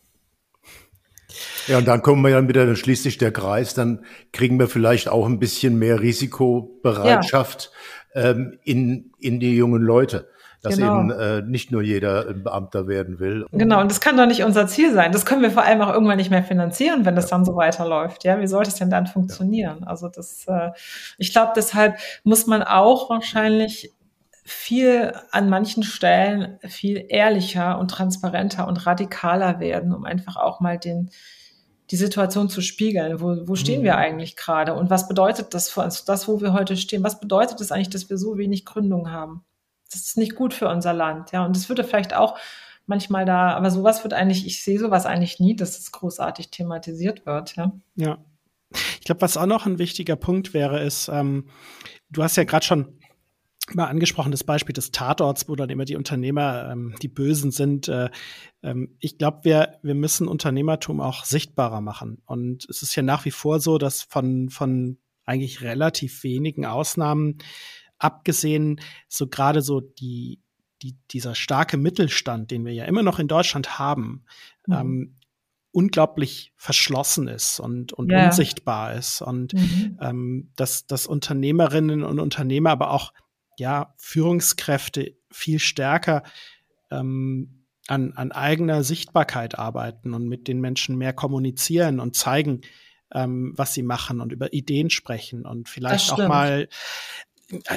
Ja, 1.66 1.78
und 1.78 1.88
dann 1.88 2.02
kommen 2.02 2.22
wir 2.22 2.30
ja 2.30 2.48
wieder, 2.48 2.66
dann 2.66 2.76
schließt 2.76 3.02
sich 3.02 3.18
der 3.18 3.32
Kreis, 3.32 3.74
dann 3.74 4.04
kriegen 4.32 4.58
wir 4.58 4.68
vielleicht 4.68 5.08
auch 5.08 5.26
ein 5.26 5.38
bisschen 5.38 5.78
mehr 5.78 6.00
Risikobereitschaft 6.00 7.70
ja. 8.14 8.30
ähm, 8.30 8.58
in, 8.64 9.12
in 9.18 9.40
die 9.40 9.56
jungen 9.56 9.82
Leute 9.82 10.28
dass 10.68 10.76
genau. 10.76 11.00
eben 11.00 11.10
äh, 11.10 11.42
nicht 11.42 11.70
nur 11.70 11.82
jeder 11.82 12.32
Beamter 12.34 12.86
werden 12.86 13.18
will. 13.18 13.46
Genau, 13.52 13.80
und 13.80 13.90
das 13.90 14.00
kann 14.00 14.16
doch 14.16 14.26
nicht 14.26 14.42
unser 14.42 14.66
Ziel 14.66 14.92
sein. 14.92 15.12
Das 15.12 15.26
können 15.26 15.42
wir 15.42 15.50
vor 15.50 15.64
allem 15.64 15.80
auch 15.82 15.92
irgendwann 15.92 16.18
nicht 16.18 16.30
mehr 16.30 16.42
finanzieren, 16.42 17.04
wenn 17.04 17.16
das 17.16 17.30
ja. 17.30 17.36
dann 17.36 17.44
so 17.44 17.56
weiterläuft. 17.56 18.24
Ja, 18.24 18.40
wie 18.40 18.46
soll 18.46 18.64
das 18.64 18.76
denn 18.76 18.90
dann 18.90 19.06
funktionieren? 19.06 19.78
Ja. 19.80 19.86
Also 19.86 20.08
das, 20.08 20.46
äh, 20.46 20.70
ich 21.18 21.32
glaube, 21.32 21.52
deshalb 21.56 21.96
muss 22.24 22.46
man 22.46 22.62
auch 22.62 23.10
wahrscheinlich 23.10 23.94
viel 24.44 25.12
an 25.30 25.50
manchen 25.50 25.82
Stellen 25.82 26.58
viel 26.66 27.04
ehrlicher 27.08 27.78
und 27.78 27.90
transparenter 27.90 28.66
und 28.66 28.86
radikaler 28.86 29.60
werden, 29.60 29.92
um 29.92 30.04
einfach 30.04 30.36
auch 30.36 30.60
mal 30.60 30.78
den 30.78 31.10
die 31.90 31.96
Situation 31.96 32.48
zu 32.48 32.60
spiegeln. 32.60 33.20
Wo, 33.20 33.48
wo 33.48 33.54
stehen 33.54 33.80
mhm. 33.80 33.84
wir 33.84 33.96
eigentlich 33.96 34.36
gerade? 34.36 34.74
Und 34.74 34.90
was 34.90 35.08
bedeutet 35.08 35.54
das 35.54 35.70
für 35.70 35.82
uns, 35.82 36.04
das, 36.04 36.28
wo 36.28 36.40
wir 36.40 36.52
heute 36.52 36.76
stehen? 36.76 37.02
Was 37.02 37.20
bedeutet 37.20 37.60
es 37.60 37.68
das 37.68 37.72
eigentlich, 37.72 37.90
dass 37.90 38.10
wir 38.10 38.18
so 38.18 38.36
wenig 38.36 38.64
Gründung 38.64 39.10
haben? 39.10 39.44
Das 39.90 40.02
ist 40.02 40.18
nicht 40.18 40.34
gut 40.34 40.54
für 40.54 40.68
unser 40.68 40.92
Land. 40.92 41.32
Ja, 41.32 41.44
und 41.44 41.56
das 41.56 41.68
würde 41.68 41.84
vielleicht 41.84 42.14
auch 42.14 42.38
manchmal 42.86 43.24
da, 43.24 43.52
aber 43.52 43.70
sowas 43.70 44.02
wird 44.02 44.14
eigentlich, 44.14 44.46
ich 44.46 44.62
sehe 44.62 44.78
sowas 44.78 45.06
eigentlich 45.06 45.40
nie, 45.40 45.54
dass 45.54 45.78
es 45.78 45.92
großartig 45.92 46.50
thematisiert 46.50 47.26
wird. 47.26 47.56
Ja. 47.56 47.72
ja. 47.96 48.18
Ich 48.98 49.04
glaube, 49.04 49.20
was 49.20 49.36
auch 49.36 49.46
noch 49.46 49.66
ein 49.66 49.78
wichtiger 49.78 50.16
Punkt 50.16 50.52
wäre, 50.54 50.82
ist, 50.82 51.08
ähm, 51.08 51.48
du 52.10 52.22
hast 52.22 52.36
ja 52.36 52.44
gerade 52.44 52.66
schon 52.66 52.98
mal 53.74 53.86
angesprochen, 53.86 54.32
das 54.32 54.44
Beispiel 54.44 54.72
des 54.72 54.90
Tatorts, 54.90 55.48
wo 55.48 55.56
dann 55.56 55.70
immer 55.70 55.84
die 55.84 55.96
Unternehmer 55.96 56.70
ähm, 56.70 56.94
die 57.02 57.08
Bösen 57.08 57.50
sind. 57.50 57.88
Äh, 57.88 58.10
ähm, 58.62 58.96
ich 58.98 59.18
glaube, 59.18 59.40
wir, 59.42 59.78
wir 59.82 59.94
müssen 59.94 60.28
Unternehmertum 60.28 61.00
auch 61.00 61.24
sichtbarer 61.24 61.80
machen. 61.80 62.22
Und 62.24 62.66
es 62.68 62.82
ist 62.82 62.94
ja 62.96 63.02
nach 63.02 63.24
wie 63.24 63.30
vor 63.30 63.60
so, 63.60 63.78
dass 63.78 64.02
von, 64.02 64.48
von 64.48 64.98
eigentlich 65.24 65.60
relativ 65.60 66.22
wenigen 66.24 66.64
Ausnahmen 66.64 67.38
abgesehen, 67.98 68.80
so 69.08 69.26
gerade 69.26 69.62
so 69.62 69.80
die, 69.80 70.40
die, 70.82 70.96
dieser 71.10 71.34
starke 71.34 71.76
Mittelstand, 71.76 72.50
den 72.50 72.64
wir 72.64 72.72
ja 72.72 72.84
immer 72.84 73.02
noch 73.02 73.18
in 73.18 73.28
Deutschland 73.28 73.78
haben, 73.78 74.24
mhm. 74.66 74.74
ähm, 74.74 75.14
unglaublich 75.70 76.52
verschlossen 76.56 77.28
ist 77.28 77.60
und, 77.60 77.92
und 77.92 78.10
yeah. 78.10 78.26
unsichtbar 78.26 78.94
ist. 78.94 79.20
Und 79.20 79.52
mhm. 79.52 79.98
ähm, 80.00 80.52
dass, 80.56 80.86
dass 80.86 81.06
Unternehmerinnen 81.06 82.02
und 82.02 82.18
Unternehmer, 82.18 82.70
aber 82.70 82.90
auch 82.90 83.12
ja, 83.58 83.94
Führungskräfte 83.98 85.16
viel 85.30 85.58
stärker 85.58 86.22
ähm, 86.90 87.66
an, 87.86 88.12
an 88.14 88.32
eigener 88.32 88.82
Sichtbarkeit 88.84 89.58
arbeiten 89.58 90.14
und 90.14 90.28
mit 90.28 90.48
den 90.48 90.60
Menschen 90.60 90.96
mehr 90.96 91.12
kommunizieren 91.12 92.00
und 92.00 92.14
zeigen, 92.14 92.62
ähm, 93.12 93.52
was 93.56 93.74
sie 93.74 93.82
machen 93.82 94.20
und 94.20 94.32
über 94.32 94.52
Ideen 94.52 94.90
sprechen 94.90 95.46
und 95.46 95.68
vielleicht 95.68 96.12
auch 96.12 96.28
mal 96.28 96.68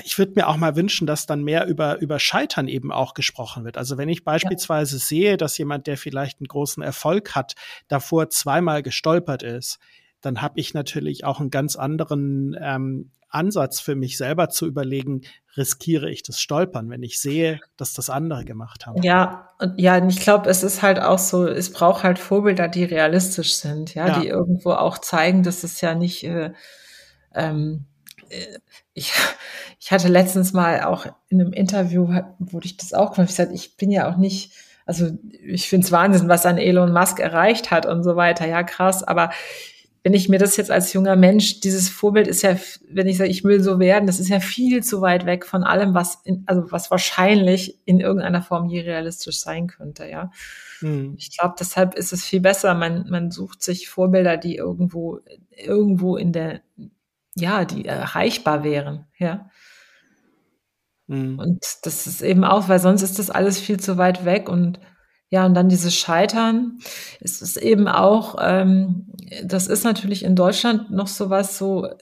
ich 0.04 0.18
würde 0.18 0.34
mir 0.36 0.48
auch 0.48 0.58
mal 0.58 0.76
wünschen, 0.76 1.08
dass 1.08 1.26
dann 1.26 1.44
mehr 1.44 1.66
über, 1.68 2.00
über 2.00 2.20
Scheitern 2.20 2.68
eben 2.68 2.92
auch 2.92 3.14
gesprochen 3.14 3.64
wird. 3.64 3.78
Also 3.78 3.98
wenn 3.98 4.10
ich 4.10 4.26
beispielsweise 4.26 4.98
ja. 4.98 5.02
sehe, 5.02 5.38
dass 5.38 5.58
jemand, 5.58 5.88
der 5.88 5.98
vielleicht 5.98 6.40
einen 6.40 6.48
großen 6.48 6.84
Erfolg 6.84 7.36
hat, 7.36 7.56
davor 7.88 8.30
zweimal 8.30 8.84
gestolpert 8.84 9.44
ist, 9.44 9.80
dann 10.20 10.42
habe 10.42 10.60
ich 10.60 10.74
natürlich 10.74 11.24
auch 11.24 11.40
einen 11.40 11.50
ganz 11.50 11.76
anderen 11.76 12.56
ähm, 12.62 13.12
Ansatz 13.30 13.80
für 13.80 13.96
mich 13.96 14.18
selber 14.18 14.50
zu 14.50 14.68
überlegen, 14.68 15.22
riskiere 15.56 16.10
ich 16.10 16.22
das 16.22 16.40
Stolpern, 16.40 16.90
wenn 16.90 17.02
ich 17.02 17.20
sehe, 17.20 17.60
dass 17.78 17.94
das 17.94 18.10
andere 18.10 18.44
gemacht 18.44 18.86
haben. 18.86 19.02
Ja, 19.02 19.50
und 19.60 19.80
ja, 19.80 20.06
ich 20.06 20.20
glaube, 20.20 20.50
es 20.50 20.64
ist 20.64 20.82
halt 20.82 21.00
auch 21.00 21.20
so, 21.20 21.48
es 21.48 21.72
braucht 21.72 22.04
halt 22.04 22.20
Vorbilder, 22.20 22.68
die 22.68 22.84
realistisch 22.84 23.56
sind, 23.56 23.96
ja, 23.96 24.08
ja. 24.08 24.20
die 24.20 24.28
irgendwo 24.28 24.72
auch 24.72 24.98
zeigen, 24.98 25.44
dass 25.44 25.64
es 25.64 25.80
ja 25.82 25.96
nicht 25.96 26.24
äh, 26.26 26.52
ähm, 27.34 27.86
äh, 28.30 28.60
ich, 29.02 29.14
ich 29.80 29.92
hatte 29.92 30.08
letztens 30.08 30.54
mal 30.54 30.84
auch 30.84 31.06
in 31.30 31.42
einem 31.42 31.54
Interview, 31.54 32.08
wurde 32.40 32.66
ich 32.66 32.78
das 32.78 32.94
auch 32.94 33.16
gesagt, 33.16 33.52
ich 33.54 33.78
bin 33.78 33.92
ja 33.92 34.10
auch 34.10 34.18
nicht, 34.18 34.54
also 34.86 35.10
ich 35.44 35.68
finde 35.68 35.86
es 35.86 35.92
Wahnsinn, 35.92 36.30
was 36.30 36.46
an 36.46 36.58
Elon 36.58 36.94
Musk 36.94 37.20
erreicht 37.20 37.72
hat 37.72 37.86
und 37.86 38.04
so 38.04 38.16
weiter. 38.16 38.48
Ja, 38.48 38.64
krass, 38.64 39.04
aber 39.04 39.32
wenn 40.04 40.14
ich 40.16 40.30
mir 40.30 40.40
das 40.40 40.58
jetzt 40.58 40.72
als 40.72 40.94
junger 40.94 41.16
Mensch, 41.16 41.60
dieses 41.60 41.88
Vorbild 41.88 42.28
ist 42.28 42.42
ja, 42.42 42.56
wenn 42.90 43.08
ich 43.08 43.18
sage, 43.18 43.30
ich 43.30 43.44
will 43.44 43.62
so 43.62 43.80
werden, 43.80 44.08
das 44.08 44.20
ist 44.20 44.30
ja 44.30 44.40
viel 44.40 44.84
zu 44.84 45.02
weit 45.02 45.28
weg 45.28 45.46
von 45.46 45.64
allem, 45.64 45.94
was 45.94 46.22
in, 46.24 46.44
also 46.48 46.72
was 46.72 46.90
wahrscheinlich 46.90 47.80
in 47.86 48.00
irgendeiner 48.00 48.42
Form 48.42 48.68
je 48.68 48.82
realistisch 48.82 49.40
sein 49.40 49.68
könnte, 49.68 50.08
ja. 50.08 50.32
Hm. 50.80 51.14
Ich 51.18 51.38
glaube, 51.38 51.54
deshalb 51.60 51.94
ist 51.94 52.14
es 52.14 52.26
viel 52.26 52.42
besser. 52.42 52.74
Man, 52.74 53.08
man 53.10 53.30
sucht 53.30 53.62
sich 53.62 53.90
Vorbilder, 53.90 54.38
die 54.38 54.56
irgendwo, 54.56 55.20
irgendwo 55.56 56.18
in 56.18 56.34
der 56.34 56.62
ja, 57.36 57.66
die 57.66 57.86
erreichbar 57.86 58.64
wären, 58.64 59.06
ja. 59.18 59.50
Mhm. 61.08 61.40
Und 61.40 61.66
das 61.84 62.08
ist 62.08 62.22
eben 62.22 62.44
auch, 62.44 62.70
weil 62.70 62.80
sonst 62.80 63.02
ist 63.02 63.20
das 63.20 63.30
alles 63.30 63.60
viel 63.60 63.80
zu 63.80 63.98
weit 63.98 64.26
weg 64.26 64.50
und 64.50 64.80
ja, 65.30 65.46
und 65.46 65.54
dann 65.54 65.70
dieses 65.70 65.96
Scheitern, 65.96 66.80
es 67.22 67.42
ist 67.42 67.56
eben 67.56 67.88
auch, 67.88 68.36
ähm, 68.40 69.08
das 69.44 69.68
ist 69.68 69.86
natürlich 69.86 70.24
in 70.24 70.36
Deutschland 70.36 70.92
noch 70.92 71.08
so 71.08 71.30
was, 71.30 71.58
so, 71.58 71.86
äh, 71.86 71.96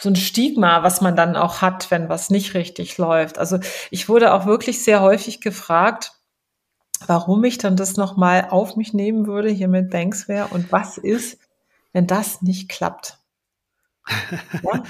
so 0.00 0.08
ein 0.08 0.16
Stigma, 0.16 0.84
was 0.84 1.00
man 1.00 1.16
dann 1.16 1.34
auch 1.34 1.60
hat, 1.60 1.90
wenn 1.90 2.08
was 2.08 2.30
nicht 2.30 2.54
richtig 2.54 2.98
läuft. 2.98 3.38
Also 3.38 3.58
ich 3.90 4.08
wurde 4.08 4.32
auch 4.32 4.46
wirklich 4.46 4.84
sehr 4.84 5.02
häufig 5.02 5.40
gefragt, 5.40 6.12
warum 7.06 7.42
ich 7.44 7.58
dann 7.58 7.76
das 7.76 7.96
nochmal 7.96 8.48
auf 8.50 8.76
mich 8.76 8.94
nehmen 8.94 9.26
würde 9.26 9.50
hier 9.50 9.68
mit 9.68 9.90
Banksware 9.90 10.48
und 10.50 10.70
was 10.70 10.98
ist, 10.98 11.38
wenn 11.92 12.06
das 12.06 12.42
nicht 12.42 12.68
klappt. 12.68 13.19
Ja? 14.62 14.82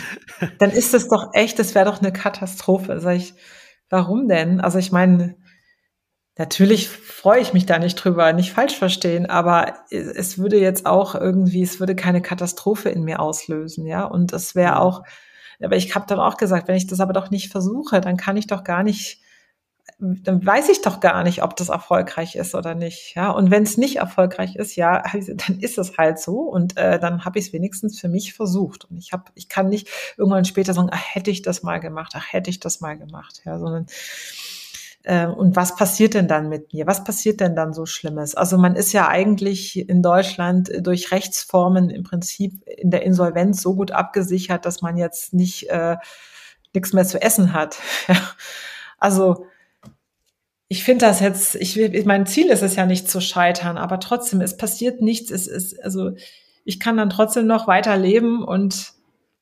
Dann 0.59 0.71
ist 0.71 0.95
es 0.95 1.09
doch 1.09 1.31
echt, 1.33 1.59
das 1.59 1.75
wäre 1.75 1.85
doch 1.85 2.01
eine 2.01 2.13
Katastrophe. 2.13 3.01
Sag 3.01 3.17
ich, 3.17 3.35
warum 3.89 4.29
denn? 4.29 4.61
Also 4.61 4.79
ich 4.79 4.93
meine, 4.93 5.37
natürlich 6.39 6.89
freue 6.89 7.41
ich 7.41 7.53
mich 7.53 7.67
da 7.67 7.79
nicht 7.79 7.97
drüber, 7.97 8.33
nicht 8.33 8.53
falsch 8.53 8.77
verstehen, 8.77 9.27
aber 9.27 9.75
es 9.91 10.39
würde 10.39 10.59
jetzt 10.59 10.87
auch 10.87 11.15
irgendwie, 11.15 11.63
es 11.63 11.81
würde 11.81 11.95
keine 11.95 12.23
Katastrophe 12.23 12.89
in 12.89 13.05
mir 13.05 13.21
auslösen, 13.21 13.87
ja. 13.87 14.05
Und 14.05 14.33
es 14.33 14.55
wäre 14.55 14.81
auch, 14.81 15.03
aber 15.63 15.77
ich 15.77 15.95
habe 15.95 16.07
dann 16.09 16.19
auch 16.19 16.37
gesagt, 16.37 16.69
wenn 16.69 16.77
ich 16.77 16.87
das 16.87 17.01
aber 17.01 17.13
doch 17.13 17.31
nicht 17.31 17.53
versuche, 17.53 18.01
dann 18.01 18.17
kann 18.17 18.37
ich 18.37 18.47
doch 18.47 18.65
gar 18.65 18.83
nicht 18.83 19.21
dann 19.99 20.45
weiß 20.45 20.69
ich 20.69 20.83
doch 20.83 21.01
gar 21.01 21.23
nicht, 21.23 21.43
ob 21.43 21.57
das 21.57 21.69
erfolgreich 21.69 22.37
ist 22.37 22.55
oder 22.55 22.75
nicht. 22.75 23.15
Ja, 23.15 23.31
und 23.31 23.51
wenn 23.51 23.63
es 23.63 23.77
nicht 23.77 23.97
erfolgreich 23.97 24.57
ist, 24.57 24.77
ja, 24.77 25.03
dann 25.13 25.61
ist 25.61 25.79
es 25.79 25.99
halt 25.99 26.19
so 26.19 26.41
und 26.41 26.77
äh, 26.77 26.99
dann 26.99 27.25
habe 27.25 27.39
ich 27.39 27.47
es 27.47 27.53
wenigstens 27.53 27.99
für 27.99 28.09
mich 28.09 28.35
versucht. 28.35 28.85
Und 28.85 28.99
ich 28.99 29.13
habe, 29.13 29.25
ich 29.35 29.49
kann 29.49 29.69
nicht 29.69 29.89
irgendwann 30.17 30.45
später 30.45 30.75
sagen, 30.75 30.91
ach, 30.93 31.15
hätte 31.15 31.31
ich 31.31 31.43
das 31.43 31.63
mal 31.63 31.79
gemacht, 31.79 32.13
ach, 32.15 32.33
hätte 32.33 32.51
ich 32.51 32.61
das 32.61 32.81
mal 32.81 32.97
gemacht, 32.97 33.43
ja, 33.45 33.59
sondern 33.59 33.87
äh, 35.03 35.27
und 35.27 35.57
was 35.57 35.77
passiert 35.77 36.15
denn 36.15 36.29
dann 36.29 36.49
mit 36.49 36.73
mir? 36.73 36.87
Was 36.87 37.05
passiert 37.05 37.41
denn 37.41 37.57
dann 37.57 37.73
so 37.73 37.87
Schlimmes? 37.87 38.35
Also 38.35 38.59
man 38.59 38.77
ist 38.77 38.93
ja 38.93 39.09
eigentlich 39.09 39.89
in 39.89 40.03
Deutschland 40.03 40.71
durch 40.81 41.11
Rechtsformen 41.11 41.91
im 41.91 42.03
Prinzip 42.03 42.63
in 42.67 42.91
der 42.91 43.03
Insolvenz 43.03 43.63
so 43.63 43.75
gut 43.75 43.93
abgesichert, 43.93 44.67
dass 44.67 44.83
man 44.83 44.97
jetzt 44.97 45.33
nicht 45.33 45.71
äh, 45.71 45.97
nichts 46.75 46.93
mehr 46.93 47.07
zu 47.07 47.21
essen 47.21 47.53
hat. 47.53 47.79
also 48.99 49.47
ich 50.73 50.85
finde 50.85 51.05
das 51.05 51.19
jetzt, 51.19 51.57
ich 51.57 51.75
will, 51.75 52.05
mein 52.07 52.27
Ziel 52.27 52.47
ist 52.47 52.63
es 52.63 52.77
ja 52.77 52.87
nicht 52.87 53.11
zu 53.11 53.21
scheitern, 53.21 53.77
aber 53.77 53.99
trotzdem, 53.99 54.41
es 54.41 54.57
passiert 54.57 55.03
nichts. 55.03 55.33
Es 55.33 55.49
ist, 55.49 55.83
also 55.83 56.13
ich 56.65 56.79
kann 56.79 56.97
dann 56.97 57.11
trotzdem 57.11 57.49
noch 57.49 57.67
weiter 57.67 57.97
leben 57.97 58.45
und 58.45 58.93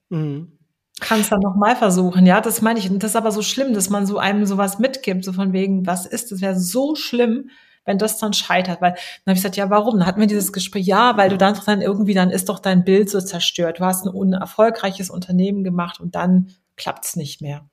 mhm. 0.08 0.58
kann 1.00 1.20
es 1.20 1.28
dann 1.28 1.40
nochmal 1.40 1.76
versuchen. 1.76 2.24
Ja, 2.24 2.40
das 2.40 2.62
meine 2.62 2.78
ich. 2.78 2.90
Und 2.90 3.02
das 3.02 3.10
ist 3.10 3.16
aber 3.16 3.30
so 3.30 3.42
schlimm, 3.42 3.74
dass 3.74 3.90
man 3.90 4.06
so 4.06 4.16
einem 4.16 4.46
sowas 4.46 4.78
mitgibt, 4.78 5.22
so 5.22 5.34
von 5.34 5.52
wegen, 5.52 5.86
was 5.86 6.06
ist, 6.06 6.32
das 6.32 6.40
wäre 6.40 6.58
so 6.58 6.94
schlimm, 6.94 7.50
wenn 7.84 7.98
das 7.98 8.16
dann 8.16 8.32
scheitert. 8.32 8.80
Weil 8.80 8.92
dann 8.92 9.32
habe 9.32 9.32
ich 9.32 9.42
gesagt, 9.42 9.58
ja, 9.58 9.68
warum? 9.68 9.98
Dann 9.98 10.06
hatten 10.06 10.20
wir 10.20 10.28
dieses 10.28 10.54
Gespräch, 10.54 10.86
ja, 10.86 11.18
weil 11.18 11.28
du 11.28 11.36
dann, 11.36 11.60
dann 11.66 11.82
irgendwie, 11.82 12.14
dann 12.14 12.30
ist 12.30 12.48
doch 12.48 12.58
dein 12.58 12.84
Bild 12.84 13.10
so 13.10 13.20
zerstört. 13.20 13.80
Du 13.80 13.84
hast 13.84 14.06
ein 14.06 14.14
unerfolgreiches 14.14 15.10
Unternehmen 15.10 15.62
gemacht 15.62 16.00
und 16.00 16.14
dann 16.14 16.54
klappt's 16.76 17.16
nicht 17.16 17.42
mehr. 17.42 17.68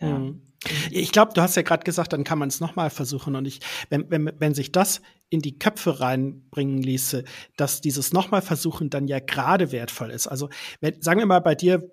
Ja. 0.00 0.16
Mhm. 0.16 0.42
Ich 0.90 1.12
glaube, 1.12 1.32
du 1.34 1.40
hast 1.40 1.56
ja 1.56 1.62
gerade 1.62 1.84
gesagt, 1.84 2.12
dann 2.12 2.24
kann 2.24 2.38
man 2.38 2.48
es 2.48 2.60
nochmal 2.60 2.90
versuchen. 2.90 3.34
Und 3.34 3.46
ich, 3.46 3.60
wenn, 3.88 4.10
wenn, 4.10 4.30
wenn 4.38 4.54
sich 4.54 4.72
das 4.72 5.00
in 5.30 5.40
die 5.40 5.58
Köpfe 5.58 6.00
reinbringen 6.00 6.82
ließe, 6.82 7.24
dass 7.56 7.80
dieses 7.80 8.12
nochmal 8.12 8.42
versuchen 8.42 8.90
dann 8.90 9.08
ja 9.08 9.20
gerade 9.20 9.72
wertvoll 9.72 10.10
ist. 10.10 10.26
Also, 10.26 10.50
wenn, 10.80 11.00
sagen 11.00 11.20
wir 11.20 11.26
mal 11.26 11.40
bei 11.40 11.54
dir, 11.54 11.90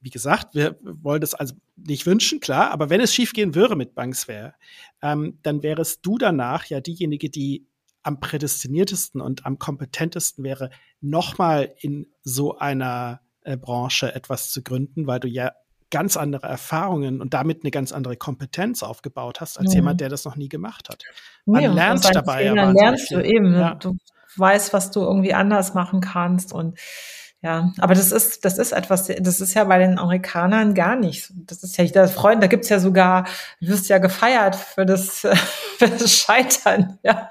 wie 0.00 0.10
gesagt, 0.10 0.54
wir 0.54 0.78
wollen 0.82 1.20
das 1.20 1.34
also 1.34 1.54
nicht 1.76 2.06
wünschen, 2.06 2.40
klar, 2.40 2.70
aber 2.70 2.88
wenn 2.88 3.00
es 3.00 3.12
schiefgehen 3.12 3.54
würde 3.54 3.76
mit 3.76 3.94
Banksware, 3.94 4.54
ähm, 5.02 5.38
dann 5.42 5.62
wärest 5.62 6.06
du 6.06 6.16
danach 6.16 6.66
ja 6.66 6.80
diejenige, 6.80 7.30
die 7.30 7.66
am 8.02 8.20
prädestiniertesten 8.20 9.20
und 9.20 9.44
am 9.44 9.58
kompetentesten 9.58 10.44
wäre, 10.44 10.70
nochmal 11.00 11.74
in 11.80 12.06
so 12.22 12.58
einer 12.58 13.20
äh, 13.42 13.56
Branche 13.56 14.14
etwas 14.14 14.50
zu 14.52 14.62
gründen, 14.62 15.06
weil 15.06 15.20
du 15.20 15.28
ja 15.28 15.52
ganz 15.90 16.16
andere 16.16 16.46
Erfahrungen 16.46 17.20
und 17.20 17.34
damit 17.34 17.62
eine 17.62 17.70
ganz 17.70 17.92
andere 17.92 18.16
Kompetenz 18.16 18.82
aufgebaut 18.82 19.40
hast, 19.40 19.58
als 19.58 19.70
mhm. 19.70 19.76
jemand, 19.76 20.00
der 20.00 20.08
das 20.08 20.24
noch 20.24 20.36
nie 20.36 20.48
gemacht 20.48 20.88
hat. 20.88 21.02
Man 21.46 21.62
nee, 21.62 21.68
lernt 21.68 22.04
dabei 22.14 22.44
ja 22.44 22.54
Dann 22.54 22.74
lernst 22.74 23.10
du 23.10 23.20
eben. 23.20 23.54
Ja. 23.54 23.74
Du 23.74 23.96
weißt, 24.36 24.72
was 24.72 24.90
du 24.90 25.00
irgendwie 25.00 25.34
anders 25.34 25.74
machen 25.74 26.00
kannst 26.00 26.52
und 26.52 26.78
ja, 27.44 27.74
aber 27.78 27.92
das 27.92 28.10
ist, 28.10 28.46
das 28.46 28.56
ist 28.56 28.72
etwas, 28.72 29.06
das 29.06 29.42
ist 29.42 29.52
ja 29.52 29.64
bei 29.64 29.76
den 29.76 29.98
Amerikanern 29.98 30.72
gar 30.72 30.96
nicht. 30.96 31.30
Das 31.46 31.62
ist 31.62 31.76
ja, 31.76 31.84
da 31.84 32.06
Freund, 32.06 32.42
da 32.42 32.46
gibt's 32.46 32.70
ja 32.70 32.80
sogar, 32.80 33.26
du 33.60 33.68
wirst 33.68 33.90
ja 33.90 33.98
gefeiert 33.98 34.56
für 34.56 34.86
das, 34.86 35.18
für 35.78 35.88
das 35.88 36.10
Scheitern, 36.10 36.98
ja. 37.02 37.28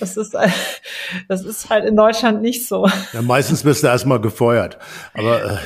Das 0.00 0.18
ist, 0.18 0.36
das 1.28 1.44
ist 1.46 1.70
halt 1.70 1.86
in 1.86 1.96
Deutschland 1.96 2.42
nicht 2.42 2.68
so. 2.68 2.86
Ja, 3.14 3.22
meistens 3.22 3.64
wirst 3.64 3.82
du 3.82 3.86
erstmal 3.86 4.20
gefeuert. 4.20 4.76
Aber 5.14 5.58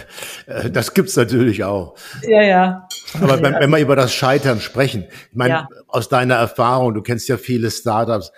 äh, 0.46 0.70
das 0.70 0.94
gibt's 0.94 1.16
natürlich 1.16 1.64
auch. 1.64 1.96
Ja, 2.22 2.40
ja. 2.40 2.88
Aber 3.20 3.42
wenn, 3.42 3.54
wenn 3.54 3.70
wir 3.70 3.80
über 3.80 3.96
das 3.96 4.14
Scheitern 4.14 4.60
sprechen, 4.60 5.06
ich 5.30 5.36
meine, 5.36 5.54
ja. 5.54 5.68
aus 5.88 6.08
deiner 6.08 6.36
Erfahrung, 6.36 6.94
du 6.94 7.02
kennst 7.02 7.28
ja 7.28 7.36
viele 7.36 7.72
Startups, 7.72 8.30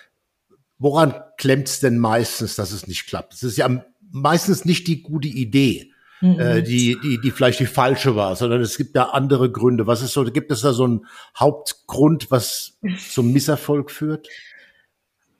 woran 0.79 1.15
klemmt's 1.37 1.81
denn 1.81 1.99
meistens, 1.99 2.57
dass 2.57 2.73
es 2.73 2.87
nicht 2.87 3.07
klappt? 3.07 3.35
Es 3.35 3.43
ist 3.43 3.59
ja 3.59 3.69
meistens 4.11 4.65
nicht 4.65 4.87
die 4.89 5.03
gute 5.03 5.29
Idee, 5.29 5.93
mhm. 6.21 6.39
äh, 6.39 6.63
die, 6.63 6.99
die, 7.03 7.21
die 7.21 7.31
vielleicht 7.31 7.61
die 7.61 7.67
falsche 7.67 8.17
war, 8.17 8.37
sondern 8.37 8.61
es 8.61 8.77
gibt 8.77 8.97
da 8.97 9.05
andere 9.05 9.51
Gründe. 9.51 9.87
Was 9.87 10.03
ist 10.03 10.13
so, 10.13 10.25
gibt 10.25 10.51
es 10.51 10.63
da 10.63 10.73
so 10.73 10.85
einen 10.85 11.07
Hauptgrund, 11.39 12.31
was 12.31 12.79
zum 13.11 13.33
Misserfolg 13.33 13.91
führt? 13.91 14.29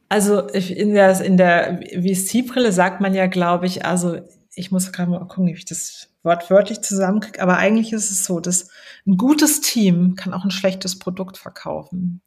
Also 0.09 0.41
in 0.41 0.95
der, 0.95 1.21
in 1.21 1.37
der 1.37 1.81
VC-Brille 1.93 2.71
sagt 2.71 3.01
man 3.01 3.13
ja, 3.13 3.27
glaube 3.27 3.67
ich, 3.67 3.85
also 3.85 4.21
ich 4.55 4.71
muss 4.71 4.93
gerade 4.93 5.11
mal 5.11 5.19
gucken, 5.21 5.47
wie 5.47 5.53
ich 5.53 5.65
das 5.65 6.09
wortwörtlich 6.23 6.81
zusammenkriege, 6.81 7.43
aber 7.43 7.57
eigentlich 7.57 7.93
ist 7.93 8.11
es 8.11 8.25
so, 8.25 8.41
dass 8.41 8.71
ein 9.07 9.17
gutes 9.17 9.61
Team 9.61 10.15
kann 10.15 10.33
auch 10.33 10.45
ein 10.45 10.51
schlechtes 10.51 10.99
Produkt 10.99 11.39
verkaufen. 11.39 12.23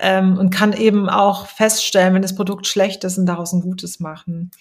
Ähm, 0.00 0.38
und 0.38 0.50
kann 0.50 0.72
eben 0.72 1.08
auch 1.08 1.46
feststellen, 1.48 2.14
wenn 2.14 2.22
das 2.22 2.36
Produkt 2.36 2.68
schlecht 2.68 3.02
ist 3.02 3.18
und 3.18 3.26
daraus 3.26 3.52
ein 3.52 3.60
gutes 3.60 3.98
machen. 3.98 4.52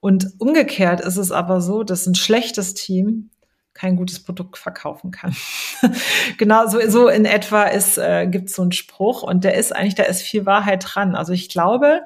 Und 0.00 0.28
umgekehrt 0.38 1.00
ist 1.00 1.16
es 1.16 1.32
aber 1.32 1.60
so, 1.60 1.82
dass 1.82 2.06
ein 2.06 2.14
schlechtes 2.14 2.74
Team 2.74 3.30
kein 3.78 3.94
gutes 3.94 4.18
Produkt 4.20 4.58
verkaufen 4.58 5.12
kann. 5.12 5.36
genau, 6.36 6.66
so, 6.66 6.80
so 6.88 7.08
in 7.08 7.24
etwa 7.24 7.62
ist, 7.62 7.96
äh, 7.96 8.26
gibt 8.26 8.48
es 8.48 8.56
so 8.56 8.62
einen 8.62 8.72
Spruch 8.72 9.22
und 9.22 9.44
der 9.44 9.54
ist 9.54 9.74
eigentlich, 9.74 9.94
da 9.94 10.02
ist 10.02 10.22
viel 10.22 10.46
Wahrheit 10.46 10.84
dran. 10.84 11.14
Also 11.14 11.32
ich 11.32 11.48
glaube, 11.48 12.00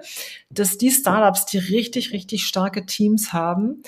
dass 0.51 0.77
die 0.77 0.91
Startups, 0.91 1.47
die 1.47 1.57
richtig, 1.57 2.13
richtig 2.13 2.45
starke 2.45 2.85
Teams 2.85 3.33
haben, 3.33 3.83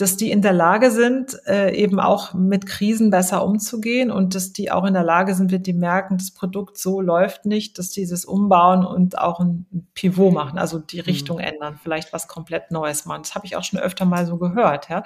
dass 0.00 0.16
die 0.16 0.30
in 0.30 0.40
der 0.40 0.52
Lage 0.52 0.90
sind, 0.90 1.36
äh, 1.46 1.74
eben 1.74 2.00
auch 2.00 2.32
mit 2.32 2.66
Krisen 2.66 3.10
besser 3.10 3.44
umzugehen 3.44 4.10
und 4.10 4.34
dass 4.34 4.52
die 4.52 4.70
auch 4.70 4.84
in 4.84 4.94
der 4.94 5.02
Lage 5.02 5.34
sind, 5.34 5.52
wenn 5.52 5.62
die 5.62 5.72
merken, 5.72 6.16
das 6.16 6.30
Produkt 6.30 6.78
so 6.78 7.00
läuft 7.00 7.44
nicht, 7.44 7.78
dass 7.78 7.90
die 7.90 8.06
das 8.06 8.24
umbauen 8.24 8.84
und 8.84 9.18
auch 9.18 9.40
ein 9.40 9.66
Pivot 9.94 10.32
machen, 10.32 10.58
also 10.58 10.78
die 10.78 10.98
mhm. 10.98 11.02
Richtung 11.02 11.36
mhm. 11.38 11.44
ändern, 11.44 11.80
vielleicht 11.82 12.12
was 12.12 12.28
komplett 12.28 12.70
Neues 12.70 13.04
machen. 13.04 13.22
Das 13.22 13.34
habe 13.34 13.46
ich 13.46 13.56
auch 13.56 13.64
schon 13.64 13.78
öfter 13.78 14.04
mal 14.04 14.26
so 14.26 14.38
gehört, 14.38 14.88
ja. 14.88 15.02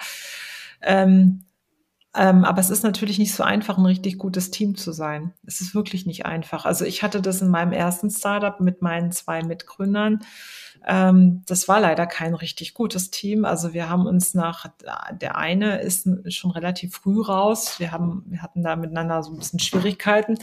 Ähm, 0.81 1.45
ähm, 2.17 2.45
aber 2.45 2.61
es 2.61 2.71
ist 2.71 2.85
natürlich 2.85 3.19
nicht 3.19 3.35
so 3.35 3.43
einfach, 3.43 3.77
ein 3.77 3.87
richtig 3.87 4.19
gutes 4.19 4.53
Team 4.53 4.77
zu 4.77 4.93
sein. 4.93 5.33
Es 5.45 5.61
ist 5.61 5.75
wirklich 5.75 6.07
nicht 6.07 6.25
einfach. 6.27 6.65
Also 6.65 6.85
ich 6.85 7.03
hatte 7.03 7.21
das 7.21 7.43
in 7.43 7.49
meinem 7.49 7.73
ersten 7.73 8.09
Startup 8.11 8.61
mit 8.61 8.83
meinen 8.83 9.11
zwei 9.11 9.43
Mitgründern. 9.43 10.21
Ähm, 10.87 11.43
das 11.47 11.69
war 11.69 11.81
leider 11.81 12.07
kein 12.07 12.35
richtig 12.35 12.75
gutes 12.75 13.11
Team. 13.11 13.45
Also 13.45 13.73
wir 13.73 13.89
haben 13.89 14.07
uns 14.07 14.35
nach, 14.35 14.67
der 15.13 15.37
eine 15.37 15.81
ist 15.81 16.09
schon 16.33 16.51
relativ 16.51 16.95
früh 16.97 17.23
raus. 17.23 17.79
Wir 17.79 17.93
haben, 17.93 18.25
wir 18.27 18.43
hatten 18.43 18.63
da 18.63 18.77
miteinander 18.77 19.23
so 19.23 19.33
ein 19.33 19.39
bisschen 19.39 19.61
Schwierigkeiten. 19.61 20.37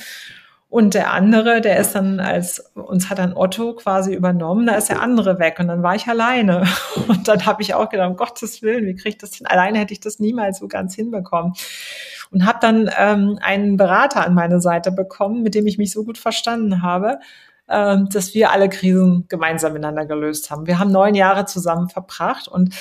Und 0.71 0.93
der 0.93 1.11
andere, 1.11 1.59
der 1.59 1.79
ist 1.79 1.95
dann 1.95 2.21
als, 2.21 2.71
uns 2.75 3.09
hat 3.09 3.19
dann 3.19 3.35
Otto 3.35 3.73
quasi 3.75 4.13
übernommen, 4.13 4.65
da 4.65 4.75
ist 4.75 4.87
der 4.87 5.01
andere 5.01 5.37
weg 5.37 5.57
und 5.59 5.67
dann 5.67 5.83
war 5.83 5.95
ich 5.95 6.07
alleine. 6.07 6.65
Und 7.09 7.27
dann 7.27 7.45
habe 7.45 7.61
ich 7.61 7.73
auch 7.73 7.89
gedacht, 7.89 8.09
um 8.09 8.15
Gottes 8.15 8.61
Willen, 8.61 8.85
wie 8.85 8.95
kriege 8.95 9.09
ich 9.09 9.17
das 9.17 9.35
hin? 9.35 9.47
Alleine 9.47 9.79
hätte 9.79 9.91
ich 9.91 9.99
das 9.99 10.19
niemals 10.19 10.59
so 10.59 10.69
ganz 10.69 10.95
hinbekommen. 10.95 11.55
Und 12.31 12.45
habe 12.45 12.59
dann 12.61 12.89
ähm, 12.97 13.37
einen 13.41 13.75
Berater 13.75 14.25
an 14.25 14.33
meine 14.33 14.61
Seite 14.61 14.93
bekommen, 14.93 15.43
mit 15.43 15.55
dem 15.55 15.67
ich 15.67 15.77
mich 15.77 15.91
so 15.91 16.05
gut 16.05 16.17
verstanden 16.17 16.81
habe, 16.81 17.19
ähm, 17.71 18.09
dass 18.09 18.33
wir 18.33 18.51
alle 18.51 18.69
Krisen 18.69 19.25
gemeinsam 19.29 19.73
miteinander 19.73 20.05
gelöst 20.05 20.51
haben. 20.51 20.67
Wir 20.67 20.77
haben 20.77 20.91
neun 20.91 21.15
Jahre 21.15 21.45
zusammen 21.45 21.89
verbracht 21.89 22.47
und 22.47 22.75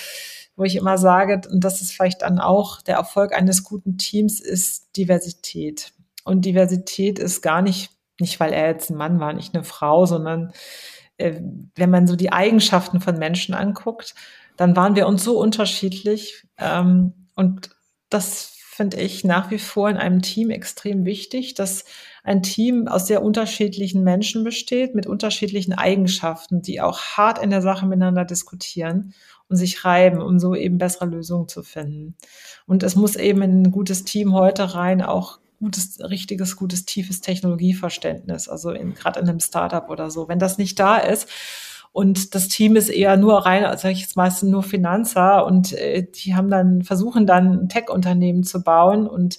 wo 0.57 0.65
ich 0.65 0.77
immer 0.77 0.99
sage, 0.99 1.41
und 1.51 1.65
das 1.65 1.81
ist 1.81 1.93
vielleicht 1.93 2.23
dann 2.23 2.39
auch 2.39 2.83
der 2.83 2.97
Erfolg 2.97 3.33
eines 3.33 3.65
guten 3.65 3.97
Teams, 3.97 4.41
ist 4.41 4.95
Diversität. 4.97 5.93
Und 6.25 6.45
Diversität 6.45 7.19
ist 7.19 7.41
gar 7.41 7.63
nicht, 7.63 7.93
nicht 8.21 8.39
weil 8.41 8.53
er 8.53 8.67
jetzt 8.67 8.91
ein 8.91 8.97
Mann 8.97 9.21
war, 9.21 9.33
nicht 9.33 9.55
eine 9.55 9.65
Frau, 9.65 10.05
sondern 10.05 10.53
äh, 11.17 11.41
wenn 11.77 11.91
man 11.91 12.07
so 12.07 12.17
die 12.17 12.33
Eigenschaften 12.33 13.01
von 13.01 13.19
Menschen 13.19 13.55
anguckt, 13.55 14.15
dann 14.57 14.77
waren 14.77 14.97
wir 14.97 15.07
uns 15.07 15.25
so 15.25 15.39
unterschiedlich. 15.39 16.47
Ähm, 16.59 17.29
und 17.37 17.71
das 18.11 18.53
finde 18.57 18.99
ich 18.99 19.25
nach 19.25 19.51
wie 19.51 19.59
vor 19.59 19.89
in 19.89 19.97
einem 19.97 20.21
Team 20.21 20.51
extrem 20.51 21.05
wichtig, 21.05 21.55
dass 21.55 21.85
ein 22.25 22.43
Team 22.43 22.89
aus 22.89 23.07
sehr 23.07 23.23
unterschiedlichen 23.23 24.03
Menschen 24.05 24.45
besteht, 24.45 24.95
mit 24.95 25.07
unterschiedlichen 25.07 25.73
Eigenschaften, 25.73 26.63
die 26.63 26.81
auch 26.81 27.01
hart 27.01 27.43
in 27.43 27.51
der 27.51 27.63
Sache 27.63 27.87
miteinander 27.87 28.25
diskutieren 28.25 29.15
und 29.49 29.57
sich 29.57 29.85
reiben, 29.85 30.21
um 30.21 30.39
so 30.39 30.55
eben 30.55 30.79
bessere 30.79 31.07
Lösungen 31.07 31.49
zu 31.49 31.63
finden. 31.63 32.15
Und 32.67 32.83
es 32.83 32.95
muss 32.97 33.17
eben 33.17 33.43
in 33.43 33.63
ein 33.63 33.71
gutes 33.71 34.05
Team 34.05 34.33
heute 34.33 34.75
rein 34.75 35.03
auch 35.03 35.41
gutes, 35.59 35.99
richtiges, 36.01 36.57
gutes, 36.57 36.85
tiefes 36.87 37.21
Technologieverständnis, 37.21 38.49
also 38.49 38.71
gerade 38.71 39.21
in 39.21 39.29
einem 39.29 39.41
Startup 39.41 39.91
oder 39.91 40.11
so. 40.11 40.29
Wenn 40.29 40.39
das 40.39 40.57
nicht 40.57 40.79
da 40.79 40.97
ist, 40.99 41.29
und 41.93 42.37
das 42.37 42.47
Team 42.47 42.77
ist 42.77 42.89
eher 42.89 43.17
nur 43.17 43.39
rein, 43.39 43.65
sage 43.77 43.93
ich 43.93 44.03
jetzt 44.03 44.17
meistens 44.17 44.49
nur 44.49 44.63
Finanzer 44.63 45.45
und 45.45 45.73
äh, 45.73 46.07
die 46.07 46.37
haben 46.37 46.49
dann, 46.49 46.83
versuchen 46.83 47.27
dann 47.27 47.63
ein 47.63 47.69
Tech-Unternehmen 47.69 48.45
zu 48.45 48.63
bauen 48.63 49.09
und 49.09 49.39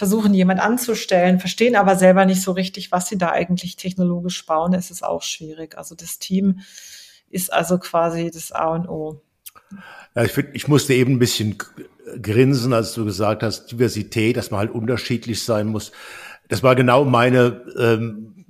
versuchen 0.00 0.32
jemand 0.32 0.60
anzustellen, 0.60 1.40
verstehen 1.40 1.76
aber 1.76 1.94
selber 1.94 2.24
nicht 2.24 2.40
so 2.40 2.52
richtig, 2.52 2.90
was 2.90 3.06
sie 3.06 3.18
da 3.18 3.32
eigentlich 3.32 3.76
technologisch 3.76 4.46
bauen. 4.46 4.72
Es 4.72 4.90
ist 4.90 5.04
auch 5.04 5.22
schwierig. 5.22 5.76
Also 5.76 5.94
das 5.94 6.18
Team 6.18 6.60
ist 7.28 7.52
also 7.52 7.76
quasi 7.76 8.30
das 8.32 8.50
A 8.50 8.68
und 8.68 8.88
O. 8.88 9.20
Ja, 10.16 10.24
ich, 10.24 10.32
find, 10.32 10.48
ich 10.54 10.68
musste 10.68 10.94
eben 10.94 11.12
ein 11.12 11.18
bisschen 11.18 11.58
grinsen, 12.22 12.72
als 12.72 12.94
du 12.94 13.04
gesagt 13.04 13.42
hast, 13.42 13.72
Diversität, 13.72 14.38
dass 14.38 14.50
man 14.50 14.60
halt 14.60 14.70
unterschiedlich 14.70 15.44
sein 15.44 15.66
muss. 15.66 15.92
Das 16.48 16.62
war 16.62 16.74
genau 16.76 17.04
meine 17.04 17.60
ähm, 17.78 18.46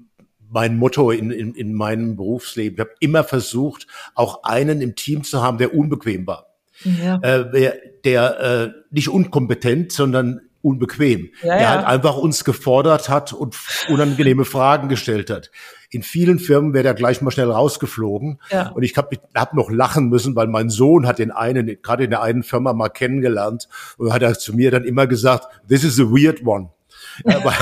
mein 0.49 0.77
Motto 0.77 1.11
in, 1.11 1.33
in, 1.33 1.57
in 1.57 1.75
meinem 1.75 2.15
Berufsleben. 2.15 2.77
Ich 2.77 2.81
habe 2.81 2.95
immer 3.01 3.25
versucht, 3.25 3.89
auch 4.15 4.45
einen 4.45 4.83
im 4.83 4.95
Team 4.95 5.25
zu 5.25 5.43
haben, 5.43 5.59
der 5.59 5.75
unbequem 5.75 6.29
war. 6.29 6.47
Ja. 6.85 7.17
Äh, 7.23 7.51
der 7.51 7.75
der 8.05 8.41
äh, 8.41 8.73
nicht 8.93 9.09
unkompetent, 9.09 9.91
sondern 9.91 10.43
unbequem. 10.63 11.31
Ja, 11.43 11.55
der 11.55 11.63
ja. 11.63 11.71
halt 11.71 11.87
einfach 11.87 12.17
uns 12.17 12.45
gefordert 12.45 13.09
hat 13.09 13.33
und 13.33 13.57
unangenehme 13.89 14.45
Fragen 14.45 14.89
gestellt 14.89 15.31
hat. 15.31 15.51
In 15.91 16.03
vielen 16.03 16.39
Firmen 16.39 16.73
wäre 16.73 16.85
der 16.85 16.95
gleich 16.95 17.21
mal 17.21 17.31
schnell 17.31 17.51
rausgeflogen. 17.51 18.41
Ja. 18.51 18.69
Und 18.71 18.83
ich 18.83 18.97
habe 18.97 19.19
hab 19.35 19.55
noch 19.55 19.71
lachen 19.71 20.09
müssen, 20.09 20.37
weil 20.37 20.47
mein 20.47 20.71
Sohn 20.71 21.07
hat 21.07 21.19
den 21.19 21.31
einen, 21.31 21.79
gerade 21.83 22.05
in 22.05 22.11
der 22.11 22.23
einen 22.23 22.43
Firma 22.43 22.73
mal 22.73 22.91
kennengelernt 22.91 23.69
und 23.97 24.13
hat 24.13 24.23
er 24.23 24.39
zu 24.39 24.55
mir 24.55 24.71
dann 24.71 24.85
immer 24.85 25.07
gesagt, 25.07 25.49
this 25.69 25.83
is 25.83 25.99
a 25.99 26.05
weird 26.05 26.47
one. 26.47 26.71
Ja, 27.25 27.45
weil, 27.45 27.55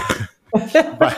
weil, 0.98 1.14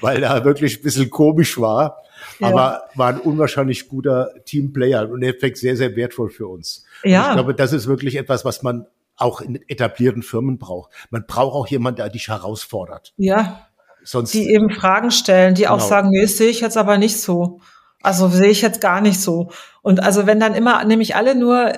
weil 0.00 0.22
er 0.22 0.44
wirklich 0.44 0.78
ein 0.78 0.82
bisschen 0.82 1.10
komisch 1.10 1.60
war. 1.60 1.98
Ja. 2.38 2.48
Aber 2.48 2.82
war 2.94 3.08
ein 3.08 3.20
unwahrscheinlich 3.20 3.88
guter 3.88 4.30
Teamplayer 4.44 5.08
und 5.10 5.22
Effekt 5.22 5.58
sehr, 5.58 5.76
sehr 5.76 5.94
wertvoll 5.96 6.30
für 6.30 6.46
uns. 6.46 6.84
Ja. 7.04 7.22
Und 7.22 7.28
ich 7.28 7.34
glaube, 7.34 7.54
das 7.54 7.72
ist 7.72 7.86
wirklich 7.86 8.16
etwas, 8.16 8.44
was 8.44 8.62
man 8.62 8.86
auch 9.16 9.40
in 9.40 9.60
etablierten 9.68 10.22
Firmen 10.22 10.58
braucht. 10.58 10.92
Man 11.10 11.24
braucht 11.26 11.54
auch 11.54 11.66
jemanden, 11.66 11.96
der 11.96 12.08
dich 12.08 12.28
herausfordert. 12.28 13.12
Ja. 13.16 13.66
Sonst, 14.04 14.34
die 14.34 14.50
eben 14.50 14.70
Fragen 14.70 15.10
stellen, 15.10 15.54
die 15.54 15.62
genau. 15.62 15.74
auch 15.74 15.80
sagen, 15.80 16.10
nee, 16.10 16.22
das 16.22 16.36
sehe 16.36 16.50
ich 16.50 16.60
jetzt 16.60 16.76
aber 16.76 16.98
nicht 16.98 17.20
so. 17.20 17.60
Also 18.02 18.28
sehe 18.28 18.50
ich 18.50 18.62
jetzt 18.62 18.80
gar 18.80 19.00
nicht 19.00 19.20
so. 19.20 19.52
Und 19.80 20.02
also 20.02 20.26
wenn 20.26 20.40
dann 20.40 20.54
immer 20.54 20.84
nämlich 20.84 21.14
alle 21.14 21.36
nur 21.36 21.72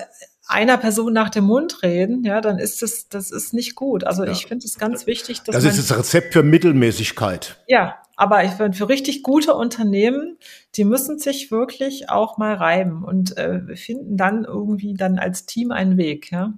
einer 0.47 0.77
Person 0.77 1.13
nach 1.13 1.29
dem 1.29 1.45
Mund 1.45 1.81
reden, 1.83 2.23
ja, 2.23 2.41
dann 2.41 2.59
ist 2.59 2.81
das, 2.81 3.09
das 3.09 3.31
ist 3.31 3.53
nicht 3.53 3.75
gut. 3.75 4.03
Also 4.03 4.23
ja. 4.23 4.31
ich 4.31 4.45
finde 4.47 4.65
es 4.65 4.77
ganz 4.77 5.07
wichtig, 5.07 5.41
dass 5.43 5.55
Das 5.55 5.65
ist 5.65 5.89
das 5.89 5.97
Rezept 5.97 6.33
für 6.33 6.43
Mittelmäßigkeit. 6.43 7.57
Ja, 7.67 7.95
aber 8.15 8.43
ich 8.43 8.51
finde, 8.51 8.77
für 8.77 8.89
richtig 8.89 9.23
gute 9.23 9.53
Unternehmen, 9.53 10.37
die 10.75 10.85
müssen 10.85 11.19
sich 11.19 11.51
wirklich 11.51 12.09
auch 12.09 12.37
mal 12.37 12.53
reiben 12.53 13.03
und 13.03 13.37
äh, 13.37 13.75
finden 13.75 14.17
dann 14.17 14.45
irgendwie 14.45 14.93
dann 14.93 15.19
als 15.19 15.45
Team 15.45 15.71
einen 15.71 15.97
Weg, 15.97 16.31
ja. 16.31 16.53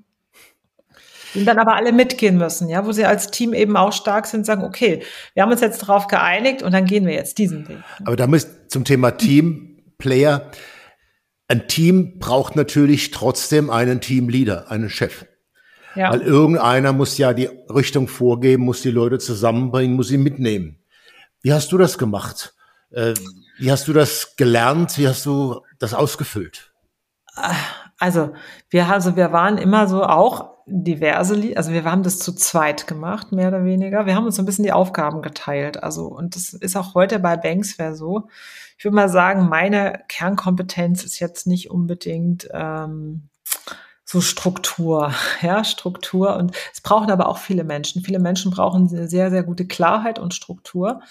Und 1.36 1.45
dann 1.45 1.59
aber 1.59 1.75
alle 1.75 1.91
mitgehen 1.91 2.38
müssen, 2.38 2.69
ja, 2.69 2.86
wo 2.86 2.91
sie 2.91 3.05
als 3.05 3.32
Team 3.32 3.53
eben 3.53 3.75
auch 3.78 3.91
stark 3.91 4.25
sind, 4.25 4.45
sagen, 4.45 4.63
okay, 4.63 5.03
wir 5.34 5.43
haben 5.43 5.51
uns 5.51 5.61
jetzt 5.61 5.82
darauf 5.82 6.07
geeinigt 6.07 6.63
und 6.63 6.71
dann 6.71 6.86
gehen 6.86 7.05
wir 7.05 7.13
jetzt 7.13 7.38
diesen 7.38 7.67
Weg. 7.67 7.78
Aber 8.05 8.15
da 8.15 8.28
muss 8.28 8.47
zum 8.67 8.86
Thema 8.86 9.11
Teamplayer, 9.11 10.51
ein 11.47 11.67
Team 11.67 12.19
braucht 12.19 12.55
natürlich 12.55 13.11
trotzdem 13.11 13.69
einen 13.69 14.01
Teamleader, 14.01 14.69
einen 14.69 14.89
Chef. 14.89 15.25
Ja. 15.95 16.11
Weil 16.11 16.21
irgendeiner 16.21 16.93
muss 16.93 17.17
ja 17.17 17.34
die 17.34 17.49
Richtung 17.69 18.07
vorgeben, 18.07 18.63
muss 18.63 18.82
die 18.82 18.91
Leute 18.91 19.17
zusammenbringen, 19.17 19.95
muss 19.95 20.09
sie 20.09 20.17
mitnehmen. 20.17 20.80
Wie 21.41 21.53
hast 21.53 21.71
du 21.71 21.78
das 21.78 21.97
gemacht? 21.97 22.53
Äh, 22.91 23.13
wie 23.57 23.71
hast 23.71 23.88
du 23.88 23.93
das 23.93 24.36
gelernt? 24.36 24.97
Wie 24.97 25.07
hast 25.07 25.25
du 25.25 25.61
das 25.80 25.93
ausgefüllt? 25.93 26.71
Also 27.97 28.34
wir, 28.69 28.88
also 28.88 29.15
wir 29.15 29.32
waren 29.32 29.57
immer 29.57 29.88
so 29.88 30.03
auch 30.03 30.57
diverse, 30.70 31.55
also 31.55 31.72
wir 31.72 31.86
haben 31.86 32.03
das 32.03 32.20
zu 32.20 32.34
zweit 32.34 32.88
gemacht, 32.88 33.32
mehr 33.32 33.47
oder 33.47 33.63
weniger. 33.63 34.05
Wir 34.05 34.15
haben 34.15 34.26
uns 34.26 34.36
so 34.36 34.41
ein 34.41 34.45
bisschen 34.45 34.65
die 34.65 34.74
Aufgaben 34.74 35.22
geteilt. 35.22 35.82
Also, 35.82 36.07
und 36.07 36.36
das 36.36 36.53
ist 36.53 36.76
auch 36.76 36.93
heute 36.93 37.20
bei 37.20 37.38
Banksware 37.38 37.95
so. 37.95 38.28
Ich 38.78 38.84
würde 38.84 38.95
mal 38.95 39.09
sagen, 39.09 39.47
meine 39.47 40.01
Kernkompetenz 40.09 41.03
ist 41.05 41.20
jetzt 41.20 41.47
nicht 41.47 41.72
unbedingt 41.72 42.49
ähm, 42.51 43.30
so 44.03 44.20
Struktur, 44.20 45.13
ja, 45.41 45.63
Struktur. 45.63 46.36
Und 46.36 46.55
es 46.74 46.82
brauchen 46.82 47.11
aber 47.11 47.30
auch 47.30 47.38
viele 47.38 47.63
Menschen. 47.63 48.03
Viele 48.03 48.20
Menschen 48.20 48.51
brauchen 48.51 48.89
sehr, 48.89 49.30
sehr 49.30 49.43
gute 49.43 49.65
Klarheit 49.68 50.20
und 50.20 50.34
Struktur. 50.34 51.01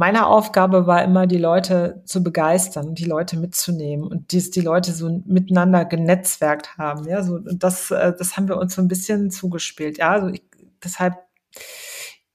Meine 0.00 0.28
Aufgabe 0.28 0.86
war 0.86 1.02
immer, 1.02 1.26
die 1.26 1.38
Leute 1.38 2.02
zu 2.04 2.22
begeistern 2.22 2.94
die 2.94 3.04
Leute 3.04 3.36
mitzunehmen 3.36 4.06
und 4.06 4.30
die, 4.30 4.48
die 4.48 4.60
Leute 4.60 4.92
so 4.92 5.22
miteinander 5.26 5.84
genetzwerkt 5.84 6.78
haben. 6.78 7.08
Ja, 7.08 7.24
so, 7.24 7.34
und 7.34 7.64
das, 7.64 7.90
äh, 7.90 8.12
das 8.16 8.36
haben 8.36 8.46
wir 8.46 8.58
uns 8.58 8.76
so 8.76 8.80
ein 8.80 8.86
bisschen 8.86 9.32
zugespielt. 9.32 9.98
Ja, 9.98 10.12
also 10.12 10.28
ich, 10.28 10.44
deshalb, 10.84 11.16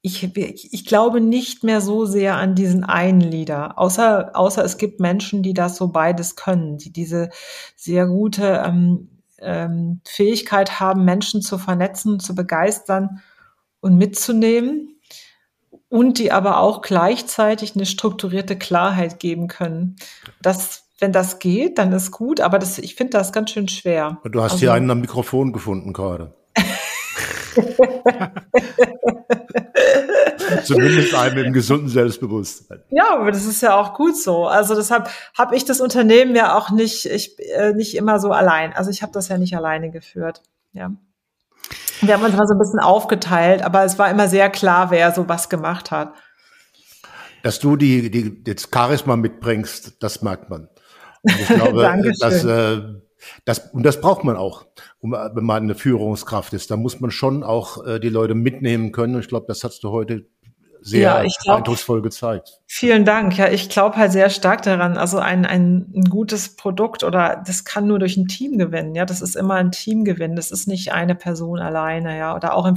ich, 0.01 0.74
ich 0.74 0.86
glaube 0.86 1.22
nicht 1.22 1.64
mehr 1.64 1.80
so 1.80 2.03
sehr 2.03 2.36
an 2.36 2.53
diesen 2.53 2.84
einen 2.84 3.22
Leader, 3.22 3.80
außer, 3.80 4.32
außer 4.34 4.61
es 4.66 4.78
gibt 4.78 4.99
Menschen, 4.99 5.41
die 5.41 5.53
das 5.53 5.78
so 5.78 5.88
beides 5.88 6.36
können, 6.36 6.78
die 6.78 6.91
diese 6.91 7.30
sehr 7.78 8.07
gute 8.07 8.61
ähm, 8.66 9.22
ähm, 9.39 10.01
Fähigkeit 10.05 10.82
haben, 10.82 11.05
Menschen 11.05 11.41
zu 11.41 11.57
vernetzen, 11.57 12.20
zu 12.20 12.36
begeistern 12.36 13.22
und 13.80 13.97
mitzunehmen 13.97 14.92
und 15.93 16.17
die 16.17 16.31
aber 16.31 16.57
auch 16.57 16.81
gleichzeitig 16.81 17.75
eine 17.75 17.85
strukturierte 17.85 18.57
Klarheit 18.57 19.19
geben 19.19 19.47
können. 19.47 19.95
Das, 20.41 20.85
wenn 20.99 21.11
das 21.11 21.37
geht, 21.37 21.77
dann 21.77 21.93
ist 21.93 22.09
gut, 22.09 22.41
aber 22.41 22.57
das, 22.57 22.79
ich 22.79 22.95
finde 22.95 23.11
das 23.11 23.31
ganz 23.31 23.51
schön 23.51 23.67
schwer. 23.67 24.19
Du 24.23 24.41
hast 24.41 24.53
also, 24.53 24.61
hier 24.61 24.73
einen 24.73 24.89
am 24.89 25.01
Mikrofon 25.01 25.53
gefunden 25.53 25.93
gerade. 25.93 26.33
Zumindest 30.63 31.13
einem 31.13 31.45
im 31.45 31.53
gesunden 31.53 31.89
Selbstbewusstsein. 31.89 32.81
Ja, 32.89 33.13
aber 33.13 33.31
das 33.31 33.45
ist 33.45 33.61
ja 33.61 33.79
auch 33.79 33.93
gut 33.93 34.17
so. 34.17 34.47
Also 34.47 34.73
deshalb 34.73 35.11
habe 35.37 35.55
ich 35.55 35.63
das 35.63 35.79
Unternehmen 35.79 36.35
ja 36.35 36.57
auch 36.57 36.71
nicht, 36.71 37.05
ich, 37.05 37.37
äh, 37.55 37.73
nicht 37.73 37.95
immer 37.95 38.19
so 38.19 38.31
allein. 38.31 38.73
Also 38.73 38.89
ich 38.89 39.03
habe 39.03 39.11
das 39.11 39.27
ja 39.27 39.37
nicht 39.37 39.55
alleine 39.55 39.91
geführt. 39.91 40.41
Ja. 40.71 40.89
Wir 42.05 42.15
haben 42.15 42.23
uns 42.23 42.35
mal 42.35 42.45
so 42.45 42.53
ein 42.53 42.59
bisschen 42.59 42.79
aufgeteilt, 42.79 43.61
aber 43.61 43.85
es 43.85 43.97
war 43.97 44.09
immer 44.09 44.27
sehr 44.27 44.49
klar, 44.49 44.91
wer 44.91 45.13
so 45.13 45.29
was 45.29 45.47
gemacht 45.49 45.89
hat. 45.89 46.13
Dass 47.43 47.59
du 47.59 47.77
die, 47.77 48.11
die 48.11 48.43
jetzt 48.45 48.73
Charisma 48.73 49.15
mitbringst, 49.15 50.03
das 50.03 50.21
merkt 50.21 50.49
man. 50.49 50.67
Und 51.21 51.39
ich 51.39 51.47
glaube, 51.47 52.01
dass, 52.19 52.43
äh, 52.43 52.81
das, 53.45 53.71
und 53.71 53.83
das 53.83 54.01
braucht 54.01 54.25
man 54.25 54.35
auch, 54.35 54.65
um, 54.99 55.13
wenn 55.13 55.45
man 55.45 55.63
eine 55.63 55.75
Führungskraft 55.75 56.51
ist. 56.53 56.71
Da 56.71 56.77
muss 56.77 56.99
man 56.99 57.09
schon 57.09 57.43
auch 57.43 57.85
äh, 57.85 57.99
die 57.99 58.09
Leute 58.09 58.35
mitnehmen 58.35 58.91
können. 58.91 59.15
Und 59.15 59.21
ich 59.21 59.29
glaube, 59.29 59.45
das 59.47 59.63
hast 59.63 59.83
du 59.83 59.91
heute 59.91 60.25
sehr 60.84 61.01
ja, 61.01 61.25
glaub, 61.43 61.57
eindrucksvoll 61.57 62.01
gezeigt. 62.01 62.59
Vielen 62.67 63.05
Dank. 63.05 63.38
Ja, 63.38 63.49
ich 63.49 63.69
glaube 63.69 63.95
halt 63.95 64.11
sehr 64.11 64.29
stark 64.29 64.63
daran. 64.63 64.97
Also 64.97 65.17
ein, 65.17 65.45
ein, 65.45 65.91
ein 65.95 66.03
gutes 66.09 66.55
Produkt 66.57 67.03
oder 67.03 67.41
das 67.47 67.63
kann 67.63 67.88
nur 67.88 67.99
durch 67.99 68.17
ein 68.17 68.27
Team 68.27 68.57
gewinnen. 68.57 68.93
Ja, 68.93 69.05
das 69.05 69.21
ist 69.21 69.36
immer 69.36 69.55
ein 69.55 69.71
Teamgewinn. 69.71 70.36
Das 70.36 70.51
ist 70.51 70.67
nicht 70.67 70.91
eine 70.91 71.15
Person 71.15 71.59
alleine. 71.59 72.17
Ja, 72.17 72.36
oder 72.36 72.53
auch 72.53 72.65
im, 72.65 72.75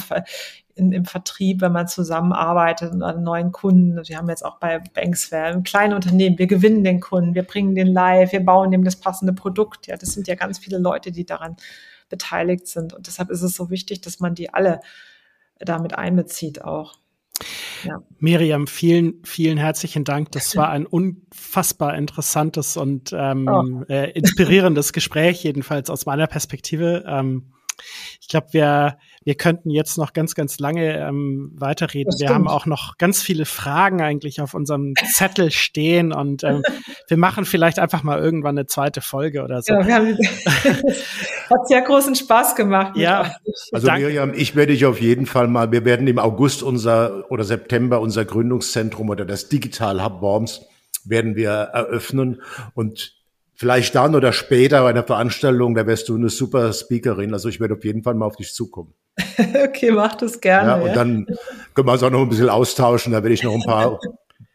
in, 0.76 0.92
im 0.92 1.04
Vertrieb, 1.04 1.62
wenn 1.62 1.72
man 1.72 1.88
zusammenarbeitet 1.88 2.92
und 2.92 3.02
an 3.02 3.24
neuen 3.24 3.50
Kunden. 3.50 4.00
Wir 4.07 4.18
haben 4.18 4.28
jetzt 4.28 4.44
auch 4.44 4.59
bei 4.59 4.78
Banksware 4.78 5.46
ein 5.46 5.64
kleines 5.64 5.96
Unternehmen. 5.96 6.38
Wir 6.38 6.46
gewinnen 6.46 6.84
den 6.84 7.00
Kunden, 7.00 7.34
wir 7.34 7.42
bringen 7.42 7.74
den 7.74 7.88
live, 7.88 8.30
wir 8.30 8.44
bauen 8.44 8.70
dem 8.70 8.84
das 8.84 8.96
passende 8.96 9.32
Produkt. 9.32 9.88
Ja, 9.88 9.96
das 9.96 10.11
sind 10.11 10.28
ja 10.28 10.36
ganz 10.36 10.59
viele 10.59 10.78
Leute, 10.78 11.11
die 11.11 11.26
daran 11.26 11.57
beteiligt 12.09 12.68
sind. 12.68 12.94
Und 12.94 13.09
deshalb 13.09 13.30
ist 13.30 13.42
es 13.42 13.57
so 13.57 13.70
wichtig, 13.70 14.00
dass 14.00 14.20
man 14.20 14.36
die 14.36 14.54
alle 14.54 14.80
damit 15.59 15.98
einbezieht 15.98 16.62
auch. 16.62 16.94
Ja. 17.84 18.03
Miriam, 18.18 18.66
vielen, 18.66 19.22
vielen 19.24 19.59
herzlichen 19.59 20.05
Dank. 20.05 20.32
Das 20.32 20.57
war 20.57 20.70
ein 20.70 20.87
unfassbar 20.87 21.97
interessantes 21.97 22.76
und 22.76 23.12
ähm, 23.12 23.49
oh. 23.49 23.84
äh, 23.93 24.11
inspirierendes 24.12 24.93
Gespräch, 24.93 25.45
jedenfalls 25.45 25.91
aus 25.91 26.07
meiner 26.07 26.26
Perspektive. 26.26 27.05
Ähm, 27.07 27.53
ich 28.20 28.28
glaube, 28.28 28.49
wir, 28.53 28.99
wir 29.26 29.34
könnten 29.34 29.70
jetzt 29.70 29.98
noch 29.98 30.12
ganz, 30.12 30.36
ganz 30.36 30.60
lange 30.60 31.00
ähm, 31.00 31.50
weiterreden. 31.56 32.14
Wir 32.16 32.28
haben 32.28 32.46
auch 32.46 32.64
noch 32.64 32.96
ganz 32.96 33.20
viele 33.20 33.44
Fragen 33.44 34.00
eigentlich 34.00 34.40
auf 34.40 34.54
unserem 34.54 34.94
Zettel 35.12 35.50
stehen 35.50 36.12
und 36.12 36.44
ähm, 36.44 36.62
wir 37.08 37.16
machen 37.16 37.44
vielleicht 37.44 37.80
einfach 37.80 38.04
mal 38.04 38.20
irgendwann 38.20 38.56
eine 38.56 38.66
zweite 38.66 39.00
Folge 39.00 39.42
oder 39.42 39.62
so. 39.62 39.74
Ja, 39.74 39.84
wir 39.84 39.94
haben, 39.96 40.16
hat 41.50 41.66
sehr 41.66 41.82
großen 41.82 42.14
Spaß 42.14 42.54
gemacht. 42.54 42.96
Ja. 42.96 43.34
Also 43.72 43.88
Danke. 43.88 44.06
Miriam, 44.06 44.32
ich 44.32 44.54
werde 44.54 44.72
dich 44.72 44.86
auf 44.86 45.00
jeden 45.00 45.26
Fall 45.26 45.48
mal, 45.48 45.72
wir 45.72 45.84
werden 45.84 46.06
im 46.06 46.20
August 46.20 46.62
unser 46.62 47.28
oder 47.28 47.42
September 47.42 48.00
unser 48.00 48.24
Gründungszentrum 48.24 49.10
oder 49.10 49.24
das 49.24 49.48
Digital 49.48 50.04
Hub 50.04 50.22
Worms 50.22 50.60
werden 51.04 51.34
wir 51.34 51.50
eröffnen 51.50 52.42
und 52.74 53.16
vielleicht 53.56 53.96
dann 53.96 54.14
oder 54.14 54.32
später 54.32 54.82
bei 54.82 54.90
einer 54.90 55.02
Veranstaltung, 55.02 55.74
da 55.74 55.84
wärst 55.84 56.08
du 56.08 56.14
eine 56.14 56.28
super 56.28 56.72
Speakerin. 56.72 57.32
Also 57.32 57.48
ich 57.48 57.58
werde 57.58 57.74
auf 57.74 57.84
jeden 57.84 58.04
Fall 58.04 58.14
mal 58.14 58.26
auf 58.26 58.36
dich 58.36 58.54
zukommen. 58.54 58.94
okay, 59.64 59.90
mach 59.90 60.14
das 60.16 60.40
gerne. 60.40 60.68
Ja, 60.68 60.74
und 60.76 60.86
ja. 60.88 60.94
dann 60.94 61.26
können 61.74 61.88
wir 61.88 61.92
uns 61.92 62.02
auch 62.02 62.10
noch 62.10 62.22
ein 62.22 62.28
bisschen 62.28 62.48
austauschen. 62.48 63.12
Da 63.12 63.22
werde 63.22 63.34
ich 63.34 63.42
noch 63.42 63.54
ein 63.54 63.62
paar 63.62 63.98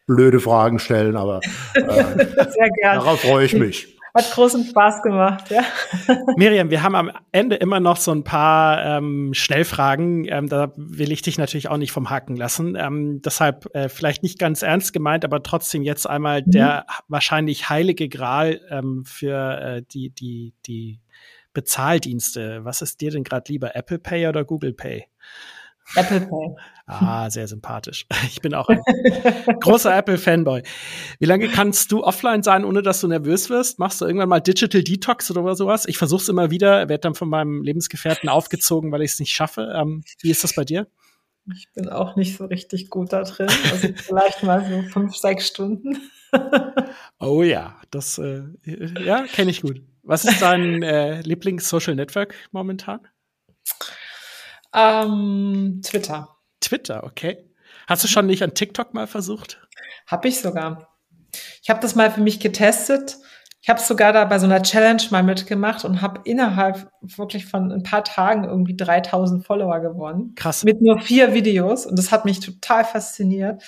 blöde 0.08 0.40
Fragen 0.40 0.80
stellen, 0.80 1.16
aber 1.16 1.40
äh, 1.74 1.82
Sehr 1.84 2.70
gerne. 2.82 3.00
darauf 3.00 3.22
freue 3.22 3.46
ich 3.46 3.54
mich. 3.54 3.98
Hat 4.14 4.30
großen 4.32 4.66
Spaß 4.66 5.04
gemacht, 5.04 5.50
ja. 5.52 5.64
Miriam, 6.36 6.70
wir 6.70 6.84
haben 6.84 6.96
am 6.96 7.12
Ende 7.32 7.56
immer 7.56 7.80
noch 7.80 7.96
so 7.96 8.12
ein 8.12 8.26
paar 8.26 8.98
ähm, 8.98 9.34
Schnellfragen. 9.34 10.26
Ähm, 10.28 10.50
da 10.50 10.74
will 10.76 11.14
ich 11.14 11.22
dich 11.22 11.38
natürlich 11.38 11.70
auch 11.70 11.78
nicht 11.78 11.94
vom 11.94 12.10
Haken 12.10 12.36
lassen. 12.36 12.76
Ähm, 12.76 13.22
deshalb 13.22 13.74
äh, 13.74 13.88
vielleicht 13.88 14.22
nicht 14.22 14.38
ganz 14.38 14.64
ernst 14.64 14.92
gemeint, 14.92 15.24
aber 15.24 15.44
trotzdem 15.44 15.82
jetzt 15.82 16.08
einmal 16.08 16.42
mhm. 16.42 16.52
der 16.52 16.86
wahrscheinlich 17.08 17.70
heilige 17.70 18.10
Gral 18.10 18.60
ähm, 18.70 19.06
für 19.06 19.62
äh, 19.62 19.82
die, 19.90 20.10
die, 20.10 20.56
die 20.68 21.00
Bezahldienste. 21.54 22.64
Was 22.64 22.82
ist 22.82 23.02
dir 23.02 23.12
denn 23.12 23.24
gerade 23.24 23.52
lieber, 23.52 23.76
Apple 23.76 24.00
Pay 24.00 24.28
oder 24.28 24.46
Google 24.46 24.74
Pay? 24.74 25.08
Apple 25.96 26.22
Pay. 26.22 26.56
Ah, 26.86 27.30
sehr 27.30 27.48
sympathisch. 27.48 28.06
Ich 28.28 28.42
bin 28.42 28.54
auch 28.54 28.68
ein 28.70 28.82
großer 29.62 29.96
Apple-Fanboy. 29.96 30.64
Wie 31.20 31.26
lange 31.26 31.48
kannst 31.48 31.92
du 31.92 32.04
offline 32.04 32.44
sein, 32.44 32.66
ohne 32.66 32.82
dass 32.82 33.02
du 33.02 33.08
nervös 33.08 33.50
wirst? 33.50 33.80
Machst 33.80 34.02
du 34.02 34.06
irgendwann 34.06 34.30
mal 34.30 34.40
Digital 34.40 34.84
Detox 34.84 35.32
oder 35.32 35.56
sowas? 35.56 35.86
Ich 35.86 35.98
versuche 35.98 36.22
es 36.22 36.30
immer 36.30 36.52
wieder, 36.52 36.90
werde 36.90 37.00
dann 37.00 37.16
von 37.16 37.30
meinem 37.30 37.62
Lebensgefährten 37.64 38.30
aufgezogen, 38.30 38.92
weil 38.92 39.02
ich 39.02 39.12
es 39.12 39.20
nicht 39.20 39.34
schaffe. 39.34 39.74
Ähm, 39.76 40.04
wie 40.22 40.32
ist 40.32 40.44
das 40.44 40.54
bei 40.54 40.64
dir? 40.64 40.88
Ich 41.56 41.70
bin 41.74 41.90
auch 41.90 42.16
nicht 42.16 42.38
so 42.38 42.46
richtig 42.46 42.90
gut 42.90 43.14
da 43.14 43.24
drin. 43.24 43.50
Also 43.72 43.90
vielleicht 43.96 44.44
mal 44.44 44.66
so 44.70 44.82
fünf, 44.90 45.16
sechs 45.16 45.48
Stunden. 45.48 45.98
Oh 47.20 47.44
ja, 47.44 47.80
das 47.92 48.18
äh, 48.18 48.44
ja 48.66 49.24
kenne 49.24 49.52
ich 49.52 49.62
gut. 49.62 49.82
Was 50.04 50.26
ist 50.26 50.42
dein 50.42 50.82
äh, 50.82 51.22
Lieblings-Social 51.22 51.96
Network 51.96 52.36
momentan? 52.52 53.02
Ähm, 54.74 55.82
Twitter. 55.84 56.30
Twitter, 56.60 57.04
okay. 57.04 57.50
Hast 57.88 58.04
du 58.04 58.08
schon 58.08 58.26
nicht 58.26 58.44
an 58.44 58.54
TikTok 58.54 58.94
mal 58.94 59.08
versucht? 59.08 59.60
Hab 60.08 60.26
ich 60.26 60.40
sogar. 60.40 60.98
Ich 61.62 61.70
habe 61.70 61.80
das 61.80 61.96
mal 61.96 62.12
für 62.12 62.22
mich 62.22 62.40
getestet. 62.40 63.18
Ich 63.64 63.70
habe 63.70 63.80
sogar 63.80 64.12
da 64.12 64.26
bei 64.26 64.40
so 64.40 64.48
einer 64.48 64.64
Challenge 64.64 65.04
mal 65.12 65.22
mitgemacht 65.22 65.86
und 65.86 66.02
habe 66.02 66.22
innerhalb 66.24 66.92
wirklich 67.02 67.46
von 67.46 67.72
ein 67.72 67.84
paar 67.84 68.04
Tagen 68.04 68.44
irgendwie 68.44 68.76
3000 68.76 69.46
Follower 69.46 69.80
gewonnen. 69.80 70.34
Krass. 70.36 70.64
Mit 70.64 70.82
nur 70.82 71.00
vier 71.00 71.34
Videos 71.36 71.86
und 71.86 71.98
das 71.98 72.12
hat 72.12 72.26
mich 72.26 72.40
total 72.40 72.86
fasziniert. 72.86 73.62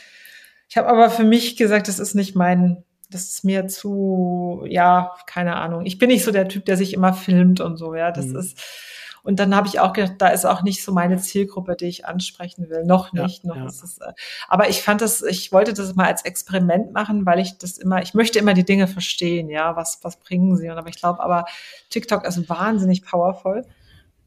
Ich 0.74 0.78
habe 0.78 0.90
aber 0.90 1.12
für 1.12 1.24
mich 1.24 1.56
gesagt, 1.56 1.88
das 1.88 2.00
ist 2.00 2.16
nicht 2.16 2.36
mein 2.36 2.84
das 3.12 3.26
ist 3.26 3.44
mir 3.44 3.68
zu, 3.68 4.64
ja, 4.68 5.14
keine 5.28 5.58
Ahnung. 5.58 5.86
Ich 5.86 6.00
bin 6.00 6.10
nicht 6.10 6.24
so 6.24 6.32
der 6.32 6.48
Typ, 6.48 6.66
der 6.66 6.78
sich 6.78 6.96
immer 6.96 7.14
filmt 7.14 7.62
und 7.62 7.78
so, 7.78 7.94
ja. 7.94 8.10
Das 8.10 8.26
mhm. 8.26 8.38
ist, 8.38 8.60
und 9.22 9.40
dann 9.40 9.56
habe 9.56 9.68
ich 9.68 9.80
auch 9.80 9.94
gedacht, 9.94 10.16
da 10.18 10.30
ist 10.30 10.46
auch 10.46 10.64
nicht 10.64 10.84
so 10.84 10.92
meine 10.92 11.18
Zielgruppe, 11.18 11.76
die 11.76 11.86
ich 11.86 12.08
ansprechen 12.08 12.72
will. 12.72 12.86
Noch 12.86 13.14
nicht. 13.14 13.44
Ja, 13.44 13.50
noch 13.50 13.58
ja. 13.58 13.66
ist 13.68 13.84
es, 13.84 14.00
äh, 14.00 14.14
aber 14.48 14.68
ich 14.68 14.82
fand 14.82 15.02
das, 15.02 15.22
ich 15.22 15.52
wollte 15.52 15.76
das 15.76 15.94
mal 15.94 16.08
als 16.08 16.26
Experiment 16.26 16.92
machen, 16.92 17.28
weil 17.28 17.38
ich 17.38 17.60
das 17.60 17.78
immer, 17.78 18.02
ich 18.02 18.16
möchte 18.16 18.40
immer 18.40 18.56
die 18.56 18.66
Dinge 18.66 18.88
verstehen, 18.88 19.50
ja, 19.50 19.76
was, 19.76 20.00
was 20.02 20.18
bringen 20.18 20.58
sie. 20.58 20.72
Und 20.72 20.80
aber 20.80 20.90
ich 20.90 20.98
glaube, 20.98 21.24
aber 21.24 21.46
TikTok 21.92 22.26
ist 22.26 22.50
wahnsinnig 22.50 23.06
powerful. 23.06 23.64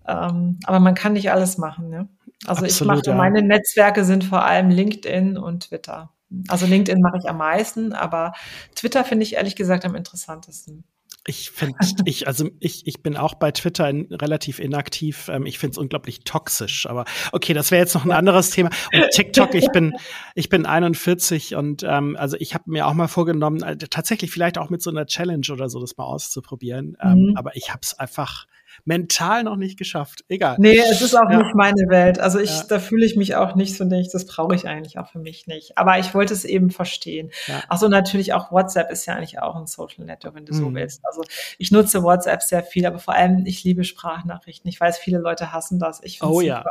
Ähm, 0.07 0.61
aber 0.65 0.79
man 0.79 0.95
kann 0.95 1.15
nicht 1.15 1.33
alles 1.33 1.59
machen, 1.59 1.91
ja. 1.91 2.07
Also 2.47 2.67
Absolut, 2.67 2.71
ich 2.71 2.87
mache, 2.87 3.11
ja. 3.11 3.15
meine 3.17 3.43
Netzwerke 3.43 4.05
sind 4.05 4.23
vor 4.23 4.45
allem 4.45 4.71
LinkedIn 4.71 5.37
und 5.37 5.65
Twitter. 5.65 6.13
Also 6.49 6.67
LinkedIn 6.67 7.01
mache 7.01 7.19
ich 7.19 7.29
am 7.29 7.39
meisten, 7.39 7.93
aber 7.93 8.33
Twitter 8.75 9.05
finde 9.05 9.25
ich 9.25 9.35
ehrlich 9.35 9.57
gesagt 9.57 9.85
am 9.85 9.95
interessantesten. 9.95 10.85
Ich 11.29 11.51
finde, 11.51 11.77
ich, 12.05 12.29
also 12.29 12.49
ich, 12.61 12.87
ich 12.87 13.03
bin 13.03 13.17
auch 13.17 13.35
bei 13.35 13.51
Twitter 13.51 13.89
in, 13.91 14.07
relativ 14.13 14.61
inaktiv. 14.61 15.29
Ähm, 15.29 15.45
ich 15.45 15.59
finde 15.59 15.73
es 15.73 15.79
unglaublich 15.79 16.21
toxisch. 16.21 16.87
Aber 16.87 17.05
okay, 17.33 17.53
das 17.53 17.71
wäre 17.71 17.81
jetzt 17.81 17.95
noch 17.95 18.05
ein 18.05 18.13
anderes 18.13 18.51
Thema. 18.51 18.71
Und 18.93 19.05
TikTok, 19.11 19.55
ich 19.55 19.69
bin, 19.73 19.95
ich 20.35 20.49
bin 20.49 20.67
41 20.67 21.57
und 21.57 21.83
ähm, 21.83 22.17
also 22.17 22.37
ich 22.39 22.55
habe 22.55 22.71
mir 22.71 22.87
auch 22.87 22.95
mal 22.95 23.09
vorgenommen, 23.09 23.63
äh, 23.63 23.77
tatsächlich 23.77 24.31
vielleicht 24.31 24.57
auch 24.57 24.71
mit 24.71 24.83
so 24.83 24.91
einer 24.91 25.07
Challenge 25.07 25.47
oder 25.51 25.69
so 25.69 25.81
das 25.81 25.97
mal 25.97 26.05
auszuprobieren. 26.05 26.97
Ähm, 27.03 27.31
mhm. 27.31 27.37
aber 27.37 27.57
ich 27.57 27.71
habe 27.71 27.81
es 27.83 27.99
einfach 27.99 28.47
mental 28.85 29.43
noch 29.43 29.57
nicht 29.57 29.79
geschafft. 29.79 30.25
Egal. 30.29 30.57
Nee, 30.59 30.79
es 30.79 31.03
ist 31.03 31.15
auch 31.15 31.31
ja. 31.31 31.39
nicht 31.39 31.55
meine 31.55 31.89
Welt. 31.89 32.19
Also 32.19 32.39
ich, 32.39 32.51
ja. 32.51 32.65
da 32.69 32.79
fühle 32.79 33.07
ich 33.07 33.17
mich 33.17 33.35
auch 33.35 33.55
nicht 33.55 33.77
so 33.77 33.85
nicht. 33.85 34.13
Das 34.15 34.27
brauche 34.27 34.55
ich 34.55 34.69
eigentlich 34.69 34.99
auch 34.99 35.11
für 35.11 35.19
mich 35.19 35.47
nicht. 35.47 35.79
Aber 35.79 35.99
ich 35.99 36.15
wollte 36.15 36.35
es 36.35 36.45
eben 36.45 36.71
verstehen. 36.71 37.31
Ja. 37.47 37.63
Achso, 37.69 37.89
natürlich 37.89 38.33
auch 38.33 38.53
WhatsApp 38.53 38.91
ist 38.91 39.07
ja 39.07 39.15
eigentlich 39.15 39.41
auch 39.41 39.57
ein 39.57 39.67
Social 39.67 40.05
Network, 40.05 40.35
wenn 40.35 40.47
du 40.47 40.55
mhm. 40.55 40.59
so 40.59 40.75
willst. 40.75 41.01
Also 41.05 41.23
ich 41.59 41.71
nutze 41.71 42.03
WhatsApp 42.03 42.43
sehr 42.43 42.63
viel, 42.63 42.87
aber 42.87 42.99
vor 42.99 43.15
allem 43.15 43.45
ich 43.47 43.65
liebe 43.65 43.85
Sprachnachrichten. 43.85 44.69
Ich 44.69 44.81
weiß, 44.81 44.99
viele 44.99 45.19
Leute 45.19 45.53
hassen 45.53 45.79
das. 45.79 46.01
Ich 46.03 46.23
oh 46.23 46.41
ja. 46.41 46.65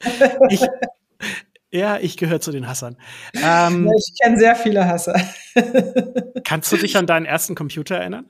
ich, 0.48 0.60
ja, 1.70 1.98
ich 1.98 2.16
gehöre 2.16 2.40
zu 2.40 2.52
den 2.52 2.68
Hassern. 2.68 2.96
Ähm, 3.42 3.90
ich 3.96 4.12
kenne 4.20 4.38
sehr 4.38 4.56
viele 4.56 4.86
Hasser. 4.86 5.18
kannst 6.44 6.70
du 6.70 6.76
dich 6.76 6.96
an 6.96 7.06
deinen 7.06 7.26
ersten 7.26 7.54
Computer 7.54 7.96
erinnern? 7.96 8.26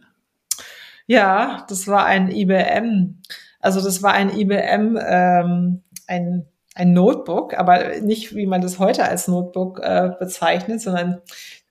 Ja, 1.06 1.64
das 1.68 1.86
war 1.88 2.04
ein 2.06 2.30
IBM. 2.30 3.20
Also 3.60 3.80
das 3.80 4.02
war 4.02 4.12
ein 4.12 4.30
IBM, 4.30 4.98
ähm, 5.00 5.82
ein, 6.06 6.46
ein 6.74 6.92
Notebook, 6.92 7.54
aber 7.54 8.00
nicht, 8.00 8.34
wie 8.34 8.46
man 8.46 8.60
das 8.60 8.78
heute 8.78 9.04
als 9.04 9.28
Notebook 9.28 9.80
äh, 9.80 10.10
bezeichnet, 10.18 10.80
sondern 10.80 11.20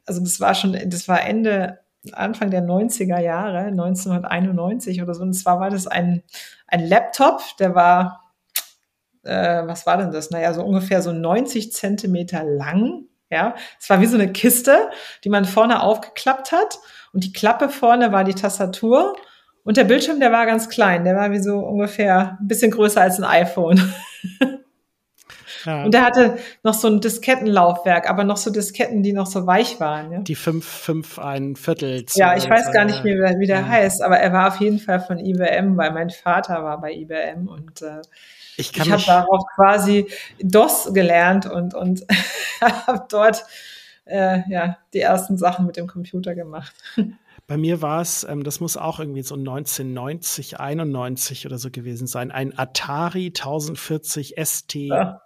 also 0.06 0.22
das 0.22 0.40
war 0.40 0.56
schon, 0.56 0.78
das 0.90 1.08
war 1.08 1.26
Ende, 1.26 1.80
Anfang 2.14 2.49
der 2.49 2.64
90er 2.64 3.20
Jahre, 3.20 3.60
1991 3.60 5.02
oder 5.02 5.14
so. 5.14 5.22
Und 5.22 5.34
zwar 5.34 5.60
war 5.60 5.70
das 5.70 5.88
ein, 5.88 6.24
ein 6.68 6.86
Laptop, 6.88 7.41
der 7.60 7.76
war, 7.76 8.34
äh, 9.24 9.68
was 9.68 9.86
war 9.86 9.98
denn 9.98 10.12
das? 10.12 10.32
Naja, 10.32 10.53
so 10.53 10.64
ungefähr 10.64 11.02
so 11.02 11.12
90 11.12 11.72
Zentimeter 11.74 12.44
lang. 12.44 13.06
Ja, 13.30 13.56
es 13.80 13.90
war 13.90 14.02
wie 14.02 14.08
so 14.08 14.18
eine 14.18 14.32
Kiste, 14.32 14.90
die 15.24 15.30
man 15.30 15.45
vorne 15.45 15.84
aufgeklappt 15.84 16.52
hat 16.52 16.80
und 17.14 17.24
die 17.24 17.34
Klappe 17.34 17.70
vorne 17.70 18.12
war 18.12 18.24
die 18.24 18.34
Tastatur 18.34 19.16
und 19.64 19.78
der 19.78 19.84
Bildschirm, 19.84 20.20
der 20.20 20.32
war 20.32 20.46
ganz 20.46 20.70
klein. 20.70 21.04
Der 21.04 21.16
war 21.16 21.32
wie 21.32 21.40
so 21.40 21.60
ungefähr 21.60 22.38
ein 22.40 22.48
bisschen 22.48 22.72
größer 22.72 23.02
als 23.02 23.20
ein 23.20 23.26
iPhone. 23.26 23.94
Ja. 25.66 25.84
Und 25.84 25.94
der 25.94 26.04
hatte 26.04 26.38
noch 26.64 26.74
so 26.74 26.88
ein 26.88 27.02
Diskettenlaufwerk, 27.02 28.10
aber 28.10 28.24
noch 28.24 28.38
so 28.38 28.50
Disketten, 28.50 29.04
die 29.04 29.14
noch 29.14 29.28
so 29.28 29.46
weich 29.46 29.80
waren. 29.80 30.12
Ja? 30.12 30.20
Die 30.20 30.36
fünf, 30.36 30.66
fünf, 30.66 31.20
ein 31.20 31.56
Viertel. 31.56 32.06
Ja, 32.16 32.36
ich 32.36 32.50
weiß 32.50 32.72
gar 32.72 32.86
nicht 32.86 33.04
mehr, 33.04 33.38
wie 33.38 33.48
der 33.48 33.60
ja. 33.60 33.68
heißt, 33.68 34.02
aber 34.02 34.18
er 34.18 34.34
war 34.34 34.48
auf 34.48 34.60
jeden 34.60 34.80
Fall 34.80 35.00
von 35.00 35.20
IBM, 35.20 35.78
weil 35.78 35.92
mein 35.92 36.10
Vater 36.10 36.64
war 36.64 36.82
bei 36.82 36.94
IBM 36.94 37.48
und 37.48 37.82
äh, 37.84 38.02
ich, 38.58 38.76
ich 38.76 38.92
habe 38.92 39.04
darauf 39.06 39.44
quasi 39.56 40.08
DOS 40.40 40.94
gelernt 40.94 41.46
und, 41.46 41.74
und 41.74 42.06
habe 42.62 43.06
dort 43.10 43.46
äh, 44.06 44.41
ja, 44.49 44.78
die 44.94 44.99
ersten 44.99 45.38
Sachen 45.38 45.65
mit 45.65 45.78
dem 45.78 45.88
Computer 45.88 46.36
gemacht. 46.36 46.73
Bei 47.48 47.57
mir 47.57 47.82
war 47.82 48.02
es, 48.02 48.23
ähm, 48.23 48.44
das 48.44 48.61
muss 48.61 48.78
auch 48.78 48.99
irgendwie 48.99 49.23
so 49.23 49.36
1990, 49.36 50.60
91 50.60 51.45
oder 51.45 51.57
so 51.57 51.69
gewesen 51.69 52.07
sein, 52.07 52.32
ein 52.32 52.57
Atari 52.57 53.28
1040 53.28 54.36
STE. 54.41 54.88
Ja. 54.88 55.22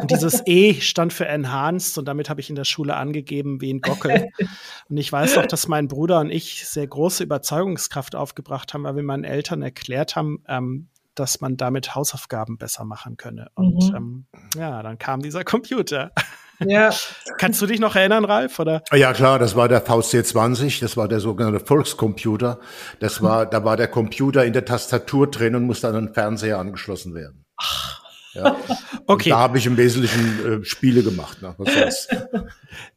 Und 0.00 0.10
dieses 0.10 0.42
E 0.46 0.80
stand 0.80 1.12
für 1.12 1.26
Enhanced 1.26 1.98
und 1.98 2.06
damit 2.08 2.30
habe 2.30 2.40
ich 2.40 2.50
in 2.50 2.56
der 2.56 2.64
Schule 2.64 2.96
angegeben 2.96 3.60
wie 3.60 3.72
ein 3.72 3.80
Gockel. 3.80 4.28
und 4.88 4.96
ich 4.96 5.12
weiß 5.12 5.38
auch, 5.38 5.46
dass 5.46 5.68
mein 5.68 5.86
Bruder 5.86 6.20
und 6.20 6.30
ich 6.30 6.66
sehr 6.66 6.86
große 6.86 7.22
Überzeugungskraft 7.22 8.16
aufgebracht 8.16 8.74
haben, 8.74 8.84
weil 8.84 8.96
wir 8.96 9.04
meinen 9.04 9.24
Eltern 9.24 9.62
erklärt 9.62 10.16
haben, 10.16 10.42
ähm, 10.48 10.88
dass 11.18 11.40
man 11.40 11.56
damit 11.56 11.94
Hausaufgaben 11.94 12.58
besser 12.58 12.84
machen 12.84 13.16
könne. 13.16 13.48
Und 13.54 13.90
mhm. 13.90 13.96
ähm, 13.96 14.26
ja, 14.56 14.82
dann 14.82 14.98
kam 14.98 15.20
dieser 15.22 15.44
Computer. 15.44 16.12
Ja. 16.60 16.90
Kannst 17.38 17.60
du 17.60 17.66
dich 17.66 17.80
noch 17.80 17.96
erinnern, 17.96 18.24
Ralf? 18.24 18.58
Oder? 18.58 18.82
Ja, 18.92 19.12
klar, 19.12 19.38
das 19.38 19.56
war 19.56 19.68
der 19.68 19.84
VC20, 19.84 20.80
das 20.80 20.96
war 20.96 21.08
der 21.08 21.20
sogenannte 21.20 21.60
Volkscomputer. 21.60 22.60
Das 23.00 23.22
war, 23.22 23.44
da 23.46 23.64
war 23.64 23.76
der 23.76 23.88
Computer 23.88 24.44
in 24.44 24.52
der 24.52 24.64
Tastatur 24.64 25.30
drin 25.30 25.54
und 25.54 25.64
musste 25.64 25.88
an 25.88 25.94
den 25.94 26.14
Fernseher 26.14 26.58
angeschlossen 26.58 27.14
werden. 27.14 27.44
Ach. 27.56 28.02
Ja. 28.36 28.56
Okay. 29.08 29.30
Und 29.30 29.36
da 29.36 29.38
habe 29.38 29.56
ich 29.56 29.66
im 29.66 29.76
Wesentlichen 29.76 30.62
äh, 30.62 30.64
Spiele 30.64 31.04
gemacht. 31.04 31.40
Ne? 31.40 31.54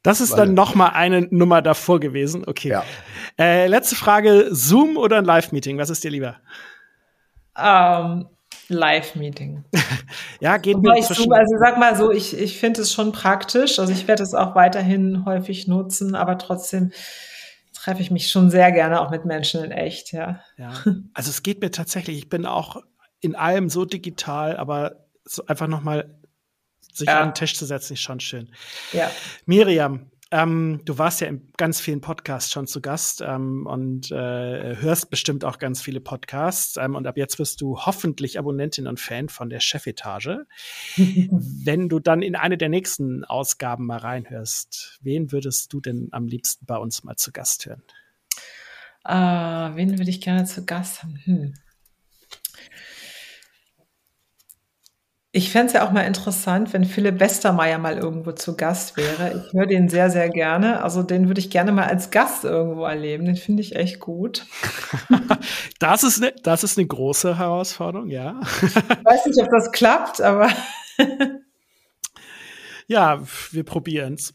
Das 0.02 0.22
ist 0.22 0.32
Weil, 0.32 0.38
dann 0.38 0.54
noch 0.56 0.74
mal 0.74 0.88
eine 0.88 1.28
Nummer 1.30 1.62
davor 1.62 2.00
gewesen. 2.00 2.46
Okay. 2.48 2.70
Ja. 2.70 2.84
Äh, 3.38 3.68
letzte 3.68 3.96
Frage: 3.96 4.48
Zoom 4.50 4.98
oder 4.98 5.20
ein 5.20 5.26
Live-Meeting? 5.26 5.78
Was 5.78 5.92
ist 5.92 6.04
dir 6.04 6.10
lieber? 6.10 6.38
Ähm, 7.58 8.28
Live-Meeting. 8.70 9.66
ja, 10.40 10.58
geht 10.58 10.78
mir 10.78 11.02
zwischen. 11.02 11.32
Also 11.34 11.58
sag 11.60 11.78
mal 11.80 11.96
so, 11.96 12.12
ich, 12.12 12.38
ich 12.38 12.60
finde 12.60 12.82
es 12.82 12.94
schon 12.94 13.12
praktisch. 13.12 13.80
Also 13.80 13.92
ich 13.92 14.08
werde 14.08 14.24
es 14.24 14.34
auch 14.34 14.56
weiterhin 14.56 15.26
häufig 15.26 15.68
nutzen, 15.68 16.16
aber 16.16 16.38
trotzdem 16.38 16.92
treffe 17.74 18.02
ich 18.02 18.12
mich 18.12 18.30
schon 18.30 18.52
sehr 18.52 18.72
gerne 18.72 19.02
auch 19.02 19.10
mit 19.10 19.26
Menschen 19.26 19.64
in 19.64 19.72
echt, 19.72 20.12
ja. 20.12 20.42
Ja, 20.58 20.74
also 21.14 21.30
es 21.30 21.44
geht 21.44 21.62
mir 21.62 21.72
tatsächlich, 21.72 22.18
ich 22.18 22.30
bin 22.30 22.46
auch 22.46 22.78
in 23.22 23.36
allem 23.36 23.70
so 23.70 23.86
digital, 23.86 24.58
aber 24.58 25.08
so 25.26 25.46
einfach 25.46 25.68
nochmal 25.68 26.16
sich 26.94 27.08
ja. 27.08 27.22
an 27.22 27.30
den 27.30 27.36
Tisch 27.36 27.56
zu 27.56 27.66
setzen, 27.66 27.94
ist 27.94 28.02
schon 28.02 28.20
schön. 28.20 28.50
Ja. 28.94 29.10
Miriam, 29.46 30.12
ähm, 30.32 30.82
du 30.86 30.98
warst 31.00 31.22
ja 31.22 31.28
in 31.28 31.52
ganz 31.58 31.80
vielen 31.80 32.02
Podcasts 32.02 32.52
schon 32.52 32.68
zu 32.68 32.82
Gast 32.82 33.22
ähm, 33.26 33.66
und 33.66 34.12
äh, 34.12 34.76
hörst 34.76 35.10
bestimmt 35.10 35.44
auch 35.44 35.58
ganz 35.58 35.82
viele 35.82 36.02
Podcasts. 36.02 36.78
Ähm, 36.78 36.96
und 36.96 37.08
ab 37.08 37.18
jetzt 37.18 37.40
wirst 37.40 37.62
du 37.62 37.80
hoffentlich 37.80 38.38
Abonnentin 38.38 38.88
und 38.88 39.00
Fan 39.00 39.30
von 39.30 39.50
der 39.50 39.60
Chefetage. 39.60 40.46
Wenn 40.96 41.90
du 41.90 42.00
dann 42.00 42.22
in 42.22 42.36
eine 42.36 42.58
der 42.58 42.70
nächsten 42.70 43.24
Ausgaben 43.24 43.88
mal 43.88 43.98
reinhörst, 43.98 45.00
wen 45.02 45.32
würdest 45.32 45.74
du 45.74 45.82
denn 45.82 46.10
am 46.12 46.28
liebsten 46.28 46.66
bei 46.66 46.78
uns 46.78 47.04
mal 47.04 47.16
zu 47.16 47.32
Gast 47.32 47.66
hören? 47.66 47.82
Uh, 49.08 49.76
wen 49.76 49.98
würde 49.98 50.12
ich 50.12 50.22
gerne 50.22 50.46
zu 50.46 50.64
Gast 50.66 51.02
haben? 51.02 51.20
Hm. 51.24 51.54
Ich 55.40 55.52
fände 55.52 55.68
es 55.68 55.74
ja 55.74 55.88
auch 55.88 55.92
mal 55.92 56.02
interessant, 56.02 56.74
wenn 56.74 56.84
Philipp 56.84 57.22
Westermeier 57.22 57.78
mal 57.78 57.98
irgendwo 57.98 58.34
zu 58.34 58.58
Gast 58.58 58.98
wäre. 58.98 59.42
Ich 59.48 59.54
höre 59.54 59.68
den 59.68 59.88
sehr, 59.88 60.10
sehr 60.10 60.28
gerne. 60.28 60.84
Also 60.84 61.02
den 61.02 61.30
würde 61.30 61.40
ich 61.40 61.50
gerne 61.50 61.72
mal 61.72 61.86
als 61.86 62.12
Gast 62.12 62.44
irgendwo 62.44 62.84
erleben. 62.84 63.24
Den 63.24 63.38
finde 63.38 63.62
ich 63.62 63.74
echt 63.74 64.02
gut. 64.02 64.46
das, 65.80 66.04
ist 66.04 66.22
eine, 66.22 66.34
das 66.44 66.66
ist 66.66 66.78
eine 66.78 66.88
große 66.88 67.38
Herausforderung, 67.38 68.10
ja. 68.10 68.38
ich 68.62 68.76
weiß 68.76 69.28
nicht, 69.28 69.40
ob 69.42 69.50
das 69.50 69.72
klappt, 69.72 70.20
aber. 70.20 70.50
ja, 72.88 73.22
wir 73.52 73.64
probieren 73.64 74.16
es. 74.16 74.34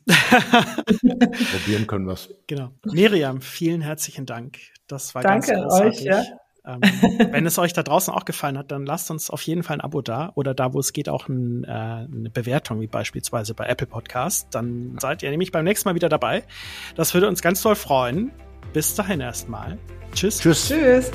Probieren 1.52 1.86
können 1.86 2.06
wir 2.06 2.14
es. 2.14 2.30
Genau. 2.46 2.70
Miriam, 2.86 3.42
vielen 3.42 3.82
herzlichen 3.82 4.24
Dank. 4.24 4.56
Das 4.86 5.14
war 5.14 5.20
Danke 5.20 5.52
ganz 5.52 5.64
großartig. 5.64 6.00
euch. 6.00 6.04
Ja. 6.06 6.24
Ähm, 6.66 6.80
wenn 7.30 7.46
es 7.46 7.58
euch 7.58 7.72
da 7.72 7.82
draußen 7.82 8.12
auch 8.12 8.24
gefallen 8.24 8.56
hat, 8.56 8.70
dann 8.70 8.86
lasst 8.86 9.10
uns 9.10 9.30
auf 9.30 9.42
jeden 9.42 9.62
Fall 9.62 9.76
ein 9.76 9.80
Abo 9.80 10.00
da 10.02 10.32
oder 10.34 10.54
da, 10.54 10.72
wo 10.72 10.80
es 10.80 10.92
geht, 10.92 11.08
auch 11.08 11.28
ein, 11.28 11.64
äh, 11.64 11.68
eine 11.68 12.30
Bewertung, 12.32 12.80
wie 12.80 12.86
beispielsweise 12.86 13.54
bei 13.54 13.66
Apple 13.66 13.86
Podcast. 13.86 14.48
Dann 14.52 14.96
seid 15.00 15.22
ihr 15.22 15.30
nämlich 15.30 15.52
beim 15.52 15.64
nächsten 15.64 15.88
Mal 15.88 15.94
wieder 15.94 16.08
dabei. 16.08 16.44
Das 16.96 17.12
würde 17.14 17.28
uns 17.28 17.42
ganz 17.42 17.60
toll 17.62 17.76
freuen. 17.76 18.32
Bis 18.72 18.94
dahin 18.94 19.20
erstmal. 19.20 19.78
Tschüss. 20.14 20.40
Tschüss. 20.40 20.68
Tschüss. 20.68 21.10